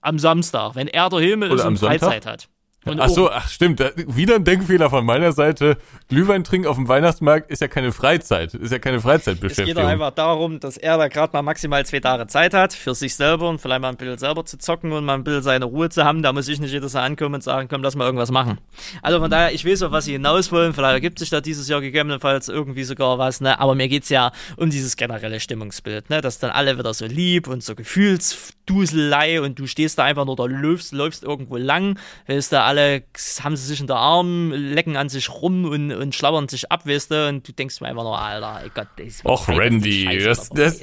Am 0.00 0.18
Samstag, 0.18 0.74
wenn 0.74 0.88
er 0.88 1.08
daheim 1.08 1.42
ist 1.42 1.52
Oder 1.52 1.64
am 1.64 1.74
und 1.74 1.78
Freizeit 1.78 2.26
hat. 2.26 2.48
Und 2.84 2.98
Ach 3.00 3.04
auch- 3.06 3.14
so, 3.14 3.30
ach 3.30 3.48
stimmt, 3.48 3.78
da, 3.78 3.90
wieder 3.96 4.34
ein 4.34 4.44
Denkfehler 4.44 4.90
von 4.90 5.04
meiner 5.06 5.30
Seite. 5.32 5.76
Glühwein 6.08 6.42
trinken 6.42 6.66
auf 6.66 6.74
dem 6.76 6.88
Weihnachtsmarkt 6.88 7.48
ist 7.50 7.60
ja 7.62 7.68
keine 7.68 7.92
Freizeit, 7.92 8.54
ist 8.54 8.72
ja 8.72 8.80
keine 8.80 8.96
Es 8.96 9.02
geht 9.02 9.08
Freizeitbeschäftigung. 9.10 9.82
doch 9.84 9.88
einfach 9.88 10.10
darum, 10.10 10.58
dass 10.58 10.76
er 10.78 10.98
da 10.98 11.06
gerade 11.06 11.32
mal 11.32 11.42
maximal 11.42 11.86
zwei 11.86 12.00
Tage 12.00 12.26
Zeit 12.26 12.54
hat, 12.54 12.72
für 12.72 12.94
sich 12.96 13.14
selber 13.14 13.48
und 13.48 13.60
vielleicht 13.60 13.82
mal 13.82 13.88
ein 13.90 13.96
bisschen 13.96 14.18
selber 14.18 14.44
zu 14.44 14.58
zocken 14.58 14.90
und 14.90 15.04
mal 15.04 15.14
ein 15.14 15.22
bisschen 15.22 15.42
seine 15.42 15.66
Ruhe 15.66 15.90
zu 15.90 16.04
haben. 16.04 16.22
Da 16.22 16.32
muss 16.32 16.48
ich 16.48 16.58
nicht 16.60 16.72
jedes 16.72 16.94
Mal 16.94 17.04
ankommen 17.04 17.36
und 17.36 17.44
sagen, 17.44 17.68
komm, 17.70 17.82
lass 17.84 17.94
mal 17.94 18.04
irgendwas 18.04 18.32
machen. 18.32 18.58
Also 19.00 19.20
von 19.20 19.30
daher, 19.30 19.52
ich 19.54 19.64
weiß, 19.64 19.82
auf 19.82 19.92
was 19.92 20.06
sie 20.06 20.12
hinaus 20.12 20.50
wollen. 20.50 20.72
Vielleicht 20.74 20.94
ergibt 20.94 21.20
sich 21.20 21.30
da 21.30 21.40
dieses 21.40 21.68
Jahr 21.68 21.80
gegebenenfalls 21.80 22.48
irgendwie 22.48 22.82
sogar 22.82 23.16
was, 23.16 23.40
ne? 23.40 23.60
Aber 23.60 23.76
mir 23.76 23.88
geht's 23.88 24.08
ja 24.08 24.32
um 24.56 24.70
dieses 24.70 24.96
generelle 24.96 25.38
Stimmungsbild, 25.38 26.10
ne? 26.10 26.20
Dass 26.20 26.40
dann 26.40 26.50
alle 26.50 26.76
wieder 26.78 26.92
so 26.94 27.06
lieb 27.06 27.46
und 27.46 27.62
so 27.62 27.76
Gefühlsduselei 27.76 29.40
und 29.40 29.58
du 29.58 29.66
stehst 29.66 29.98
da 29.98 30.04
einfach 30.04 30.24
nur 30.24 30.36
da, 30.36 30.46
läufst, 30.46 30.92
läufst 30.92 31.22
irgendwo 31.22 31.56
lang, 31.56 31.98
weißt 32.26 32.52
du, 32.52 32.60
alle 32.72 33.04
haben 33.42 33.56
sie 33.56 33.66
sich 33.66 33.80
in 33.80 33.86
der 33.86 33.96
Arm, 33.96 34.50
lecken 34.52 34.96
an 34.96 35.10
sich 35.10 35.28
rum 35.30 35.66
und, 35.66 35.92
und 35.92 36.14
schlabbern 36.14 36.48
sich 36.48 36.72
ab, 36.72 36.86
weißt 36.86 37.10
du, 37.10 37.28
und 37.28 37.46
du 37.46 37.52
denkst 37.52 37.80
mir 37.80 37.88
einfach 37.88 38.02
nur, 38.02 38.18
Alter, 38.18 38.62
ey 38.62 38.70
Gott, 38.74 38.88
das 38.96 39.06
ist 39.06 39.24
Och, 39.26 39.48
Randy, 39.48 40.18
das, 40.24 40.48
das, 40.48 40.80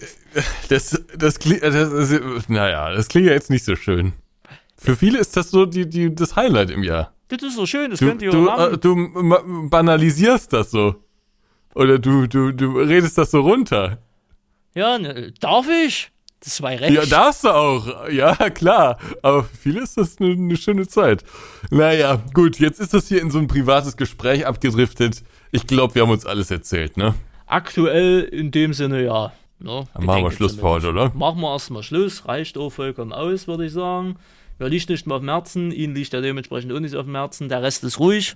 das, 0.70 1.04
das, 1.18 1.40
klingt, 1.40 1.64
das, 1.64 1.74
das, 1.74 2.50
naja, 2.50 2.92
das 2.92 3.08
klingt 3.08 3.28
ja 3.28 3.34
jetzt 3.34 3.50
nicht 3.50 3.66
so 3.66 3.76
schön. 3.76 4.14
Für 4.78 4.96
viele 4.96 5.18
ist 5.18 5.36
das 5.36 5.50
so 5.50 5.66
die, 5.66 5.90
die, 5.90 6.14
das 6.14 6.36
Highlight 6.36 6.70
im 6.70 6.84
Jahr. 6.84 7.14
Das 7.28 7.42
ist 7.42 7.56
so 7.56 7.66
schön, 7.66 7.92
das 7.92 8.00
Du, 8.00 8.08
könnt 8.08 8.22
ihr 8.22 8.32
du, 8.32 8.48
äh, 8.48 8.78
du 8.78 9.70
banalisierst 9.70 10.54
das 10.54 10.72
so. 10.72 10.96
Oder 11.74 11.98
du, 12.00 12.28
du, 12.28 12.52
du 12.52 12.80
redest 12.80 13.18
das 13.18 13.32
so 13.32 13.42
runter. 13.42 13.98
Ja, 14.76 14.98
ne, 14.98 15.34
darf 15.40 15.68
ich? 15.68 16.12
Das 16.44 16.62
war 16.62 16.72
recht. 16.72 16.92
Ja, 16.92 17.06
darfst 17.06 17.44
du 17.44 17.50
auch. 17.50 18.10
Ja, 18.10 18.34
klar. 18.50 18.98
Aber 19.22 19.44
für 19.44 19.58
viele 19.58 19.82
ist 19.82 19.98
das 19.98 20.20
eine, 20.20 20.32
eine 20.32 20.56
schöne 20.56 20.88
Zeit. 20.88 21.24
Naja, 21.70 22.22
gut, 22.34 22.60
jetzt 22.60 22.80
ist 22.80 22.94
das 22.94 23.08
hier 23.08 23.22
in 23.22 23.30
so 23.30 23.40
ein 23.40 23.48
privates 23.48 23.98
Gespräch 23.98 24.48
abgedriftet. 24.48 25.24
Ich 25.52 25.68
glaube, 25.68 25.96
wir 25.96 26.04
haben 26.04 26.12
uns 26.12 26.26
alles 26.26 26.50
erzählt, 26.50 26.96
ne? 26.96 27.16
Aktuell 27.46 28.22
in 28.22 28.52
dem 28.52 28.74
Sinne, 28.74 29.04
ja. 29.04 29.34
Ne, 29.62 29.84
Dann 29.94 30.06
machen 30.06 30.24
wir 30.24 30.32
Schluss 30.32 30.56
für 30.56 30.62
heute, 30.62 30.90
oder? 30.90 31.12
Machen 31.14 31.42
wir 31.42 31.52
erstmal 31.52 31.84
Schluss. 31.84 32.26
Reicht 32.26 32.58
auch 32.58 32.70
vollkommen 32.70 33.12
aus, 33.12 33.48
würde 33.48 33.66
ich 33.66 33.74
sagen. 33.74 34.16
Mir 34.58 34.70
liegt 34.70 34.90
nicht 34.90 35.06
mehr 35.06 35.18
auf 35.18 35.22
dem 35.22 35.30
Herzen. 35.30 35.72
Ihnen 35.72 35.96
liegt 35.96 36.14
ja 36.14 36.22
dementsprechend 36.22 36.72
auch 36.72 36.80
nicht 36.80 36.96
auf 36.96 37.06
dem 37.06 37.16
Herzen. 37.16 37.50
Der 37.50 37.62
Rest 37.62 37.84
ist 37.84 38.00
ruhig. 38.00 38.36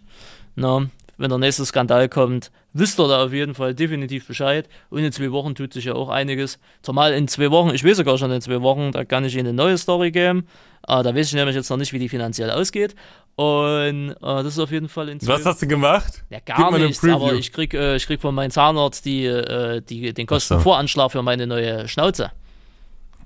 Na, 0.56 0.88
wenn 1.18 1.30
der 1.30 1.38
nächste 1.38 1.66
Skandal 1.66 2.10
kommt, 2.10 2.52
wisst 2.74 3.00
ihr 3.00 3.08
da 3.08 3.24
auf 3.26 3.32
jeden 3.34 3.54
Fall 3.56 3.74
definitiv 3.74 4.28
Bescheid. 4.28 4.68
Und 4.90 5.04
in 5.04 5.12
zwei 5.12 5.32
Wochen 5.32 5.56
tut 5.56 5.74
sich 5.74 5.86
ja 5.86 5.94
auch 5.94 6.10
einiges. 6.10 6.60
Zumal 6.82 7.14
in 7.14 7.28
zwei 7.28 7.50
Wochen, 7.52 7.70
ich 7.74 7.84
weiß 7.84 7.98
sogar 7.98 8.18
schon 8.18 8.32
in 8.32 8.42
zwei 8.42 8.62
Wochen, 8.62 8.92
da 8.92 9.06
kann 9.06 9.24
ich 9.26 9.36
Ihnen 9.36 9.48
eine 9.48 9.54
neue 9.54 9.78
Story 9.78 10.12
geben. 10.12 10.48
Äh, 10.88 11.02
da 11.04 11.16
weiß 11.16 11.28
ich 11.28 11.34
nämlich 11.34 11.56
jetzt 11.56 11.70
noch 11.70 11.78
nicht, 11.78 11.94
wie 11.94 12.00
die 12.00 12.10
finanziell 12.10 12.50
ausgeht. 12.52 12.96
Und 13.36 14.12
äh, 14.12 14.16
das 14.22 14.46
ist 14.48 14.60
auf 14.60 14.72
jeden 14.72 14.90
Fall 14.90 15.10
in 15.10 15.20
zwei 15.20 15.34
Was 15.34 15.46
hast 15.46 15.62
du 15.62 15.68
gemacht? 15.68 16.24
ja, 16.30 16.40
gar 16.40 16.78
nichts, 16.78 17.04
aber 17.08 17.34
ich 17.34 17.52
krieg, 17.52 17.74
äh, 17.74 17.96
ich 17.96 18.06
krieg 18.06 18.22
von 18.22 18.36
meinem 18.36 18.52
Zahnarzt 18.52 19.06
die, 19.06 19.26
äh, 19.26 19.82
die, 19.82 20.14
den. 20.14 20.28
Kostenvoranschlag 20.28 21.12
für 21.12 21.24
meine 21.24 21.48
neue 21.48 21.88
Schnauze. 21.88 22.32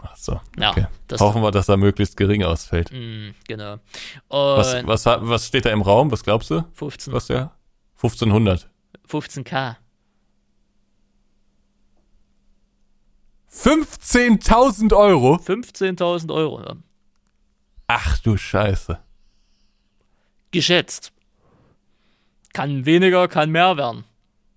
Ach 0.03 0.15
so, 0.15 0.39
Ja, 0.59 0.69
okay. 0.71 0.85
das- 1.07 1.19
Hoffen 1.19 1.41
wir, 1.41 1.49
dass 1.51 1.67
er 1.69 1.75
möglichst 1.77 2.15
gering 2.17 2.43
ausfällt. 2.43 2.91
Mm, 2.91 3.29
genau. 3.47 3.73
Und 3.73 3.79
Was, 4.29 4.85
was, 4.85 5.05
was 5.21 5.47
steht 5.47 5.65
da 5.65 5.71
im 5.71 5.81
Raum? 5.81 6.11
Was 6.11 6.23
glaubst 6.23 6.51
du? 6.51 6.63
15, 6.73 7.11
Was 7.13 7.27
der? 7.27 7.51
1500. 7.95 8.69
15k. 9.09 9.75
15.000 13.51 14.93
Euro? 14.95 15.35
15.000 15.35 16.33
Euro, 16.33 16.61
ja. 16.61 16.75
Ach 17.87 18.17
du 18.19 18.37
Scheiße. 18.37 18.99
Geschätzt. 20.51 21.11
Kann 22.53 22.85
weniger, 22.85 23.27
kann 23.27 23.49
mehr 23.51 23.77
werden. 23.77 24.03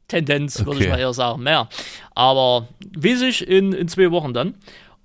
Tendenz, 0.09 0.59
würde 0.65 0.81
ich 0.81 0.87
Okay. 0.87 0.91
mal 0.91 0.99
eher 0.99 1.13
sagen, 1.15 1.43
mehr. 1.43 1.69
Aber 2.15 2.69
weiß 2.97 3.23
ich 3.23 3.47
in, 3.47 3.73
in 3.73 3.87
zwei 3.89 4.11
Wochen 4.11 4.35
dann. 4.35 4.57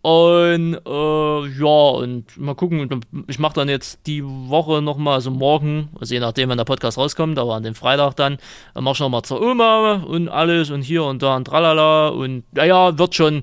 Und 0.05 0.75
äh, 0.85 1.47
ja, 1.59 1.89
und 1.95 2.37
mal 2.37 2.53
gucken, 2.53 3.01
ich 3.25 3.39
mache 3.39 3.55
dann 3.55 3.69
jetzt 3.69 4.05
die 4.05 4.23
Woche 4.23 4.83
nochmal, 4.83 5.15
also 5.15 5.31
morgen, 5.31 5.89
also 5.99 6.13
je 6.13 6.19
nachdem, 6.19 6.49
wann 6.49 6.59
der 6.59 6.63
Podcast 6.63 6.99
rauskommt, 6.99 7.39
aber 7.39 7.55
an 7.55 7.63
dem 7.63 7.73
Freitag 7.73 8.15
dann, 8.15 8.37
dann 8.75 8.83
mache 8.83 8.93
ich 8.93 8.99
nochmal 8.99 9.23
zur 9.23 9.41
Oma 9.41 10.03
und 10.05 10.29
alles 10.29 10.69
und 10.69 10.83
hier 10.83 11.05
und 11.05 11.23
da 11.23 11.35
und 11.35 11.45
tralala 11.45 12.09
und 12.09 12.43
naja, 12.51 12.95
wird 12.99 13.15
schon, 13.15 13.41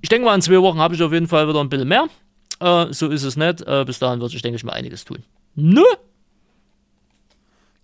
ich 0.00 0.08
denke 0.08 0.24
mal, 0.24 0.34
in 0.34 0.40
zwei 0.40 0.62
Wochen 0.62 0.78
habe 0.78 0.94
ich 0.94 1.02
auf 1.02 1.12
jeden 1.12 1.28
Fall 1.28 1.46
wieder 1.46 1.60
ein 1.60 1.68
bisschen 1.68 1.88
mehr. 1.88 2.06
Äh, 2.60 2.86
so 2.94 3.08
ist 3.08 3.24
es 3.24 3.36
nicht. 3.36 3.60
Äh, 3.60 3.84
bis 3.84 3.98
dahin 3.98 4.22
wird 4.22 4.30
sich, 4.30 4.40
denke 4.40 4.56
ich 4.56 4.64
mal, 4.64 4.72
einiges 4.72 5.04
tun. 5.04 5.22
Ne? 5.54 5.84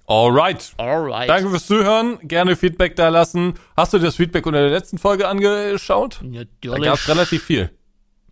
Alright. 0.06 0.72
Alright. 0.78 1.28
Danke 1.28 1.50
fürs 1.50 1.66
Zuhören. 1.66 2.18
Gerne 2.22 2.56
Feedback 2.56 2.96
da 2.96 3.10
lassen. 3.10 3.54
Hast 3.76 3.92
du 3.92 3.98
das 3.98 4.16
Feedback 4.16 4.46
unter 4.46 4.60
der 4.62 4.70
letzten 4.70 4.96
Folge 4.96 5.28
angeschaut? 5.28 6.20
Da 6.22 6.26
Natürlich. 6.26 6.82
gab 6.82 6.94
es 6.94 7.08
relativ 7.08 7.42
viel. 7.42 7.75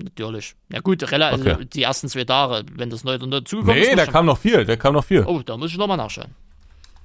Natürlich. 0.02 0.56
Ja 0.72 0.80
gut, 0.80 1.02
rela- 1.04 1.30
also 1.30 1.48
Okay. 1.50 1.64
die 1.66 1.82
ersten 1.82 2.08
zwei 2.08 2.24
Tage, 2.24 2.66
wenn 2.74 2.90
das 2.90 3.04
neu 3.04 3.16
dazugekommen 3.16 3.74
Nee, 3.76 3.82
ist. 3.82 3.90
da 3.92 3.96
muss 3.96 4.04
ich- 4.06 4.12
kam 4.12 4.26
noch 4.26 4.38
viel. 4.38 4.64
Da 4.64 4.76
kam 4.76 4.94
noch 4.94 5.04
viel. 5.04 5.24
Oh, 5.24 5.40
da 5.40 5.56
muss 5.56 5.70
ich 5.70 5.78
nochmal 5.78 5.96
nachschauen. 5.96 6.34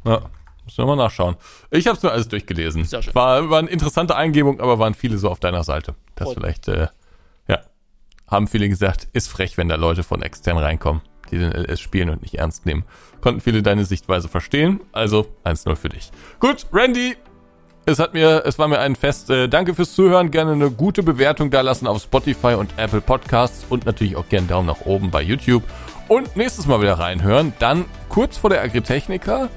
Ja. 0.05 0.21
Müssen 0.65 0.77
wir 0.77 0.85
mal 0.85 0.95
nachschauen. 0.95 1.35
Ich 1.71 1.87
habe 1.87 1.97
es 1.97 2.03
nur 2.03 2.11
alles 2.11 2.27
durchgelesen. 2.27 2.83
Sehr 2.85 3.01
schön. 3.01 3.15
War, 3.15 3.49
war 3.49 3.59
eine 3.59 3.69
interessante 3.69 4.15
Eingebung, 4.15 4.59
aber 4.59 4.77
waren 4.79 4.93
viele 4.93 5.17
so 5.17 5.29
auf 5.29 5.39
deiner 5.39 5.63
Seite. 5.63 5.95
Das 6.15 6.27
mich. 6.29 6.37
vielleicht, 6.37 6.67
äh, 6.67 6.87
ja, 7.47 7.59
haben 8.27 8.47
viele 8.47 8.69
gesagt, 8.69 9.07
ist 9.13 9.29
frech, 9.29 9.57
wenn 9.57 9.67
da 9.69 9.75
Leute 9.75 10.03
von 10.03 10.21
extern 10.21 10.57
reinkommen, 10.59 11.01
die 11.31 11.39
den 11.39 11.51
LS 11.51 11.79
spielen 11.79 12.09
und 12.11 12.21
nicht 12.21 12.35
ernst 12.35 12.67
nehmen. 12.67 12.85
Konnten 13.21 13.41
viele 13.41 13.63
deine 13.63 13.83
Sichtweise 13.85 14.27
verstehen, 14.29 14.79
also 14.91 15.27
1-0 15.43 15.75
für 15.75 15.89
dich. 15.89 16.11
Gut, 16.39 16.67
Randy, 16.71 17.17
es 17.89 17.99
hat 17.99 18.13
mir, 18.13 18.43
es 18.45 18.57
war 18.59 18.67
mir 18.67 18.79
ein 18.79 18.95
Fest. 18.95 19.29
Äh, 19.29 19.47
danke 19.49 19.73
fürs 19.75 19.93
Zuhören. 19.93 20.31
Gerne 20.31 20.53
eine 20.53 20.71
gute 20.71 21.03
Bewertung 21.03 21.49
da 21.51 21.61
lassen 21.61 21.87
auf 21.87 22.01
Spotify 22.01 22.53
und 22.53 22.71
Apple 22.77 23.01
Podcasts 23.01 23.65
und 23.69 23.85
natürlich 23.85 24.15
auch 24.15 24.27
gerne 24.29 24.41
einen 24.43 24.47
Daumen 24.49 24.67
nach 24.67 24.85
oben 24.85 25.11
bei 25.11 25.21
YouTube. 25.21 25.63
Und 26.07 26.35
nächstes 26.35 26.65
Mal 26.65 26.81
wieder 26.81 26.97
reinhören. 26.99 27.53
Dann 27.59 27.85
kurz 28.07 28.37
vor 28.37 28.49
der 28.49 28.61
Agritechnica. 28.61 29.49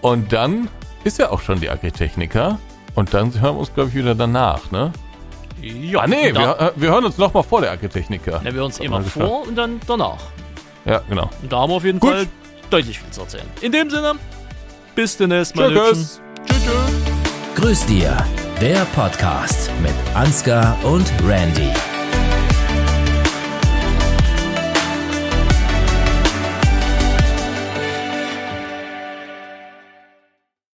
Und 0.00 0.32
dann 0.32 0.68
ist 1.04 1.18
ja 1.18 1.30
auch 1.30 1.40
schon 1.40 1.60
die 1.60 1.70
Agritechnica. 1.70 2.58
Und 2.94 3.14
dann 3.14 3.32
hören 3.40 3.54
wir 3.56 3.60
uns, 3.60 3.72
glaube 3.74 3.90
ich, 3.90 3.94
wieder 3.94 4.14
danach, 4.14 4.70
ne? 4.70 4.92
Ja, 5.60 6.00
Ah, 6.00 6.06
nee, 6.06 6.32
wir, 6.32 6.72
wir 6.76 6.90
hören 6.90 7.04
uns 7.04 7.18
nochmal 7.18 7.42
vor 7.42 7.60
der 7.60 7.72
Agritechnica. 7.72 8.40
na, 8.44 8.54
wir 8.54 8.64
uns 8.64 8.78
Hat 8.78 8.86
immer 8.86 9.02
vor 9.02 9.46
und 9.46 9.56
dann 9.56 9.80
danach. 9.86 10.18
Ja, 10.84 11.00
genau. 11.08 11.28
Und 11.42 11.52
da 11.52 11.58
haben 11.58 11.70
wir 11.70 11.76
auf 11.76 11.84
jeden 11.84 11.98
Gut. 12.00 12.10
Fall 12.10 12.26
deutlich 12.70 12.98
viel 13.00 13.10
zu 13.10 13.22
erzählen. 13.22 13.46
In 13.60 13.72
dem 13.72 13.90
Sinne, 13.90 14.14
bis 14.94 15.16
demnächst, 15.16 15.56
meine. 15.56 15.74
Tschüss. 15.74 16.20
tschüss. 16.46 17.07
Grüß 17.58 17.86
dir, 17.86 18.16
der 18.60 18.84
Podcast 18.94 19.68
mit 19.82 19.92
Ansgar 20.14 20.78
und 20.84 21.12
Randy. 21.26 21.72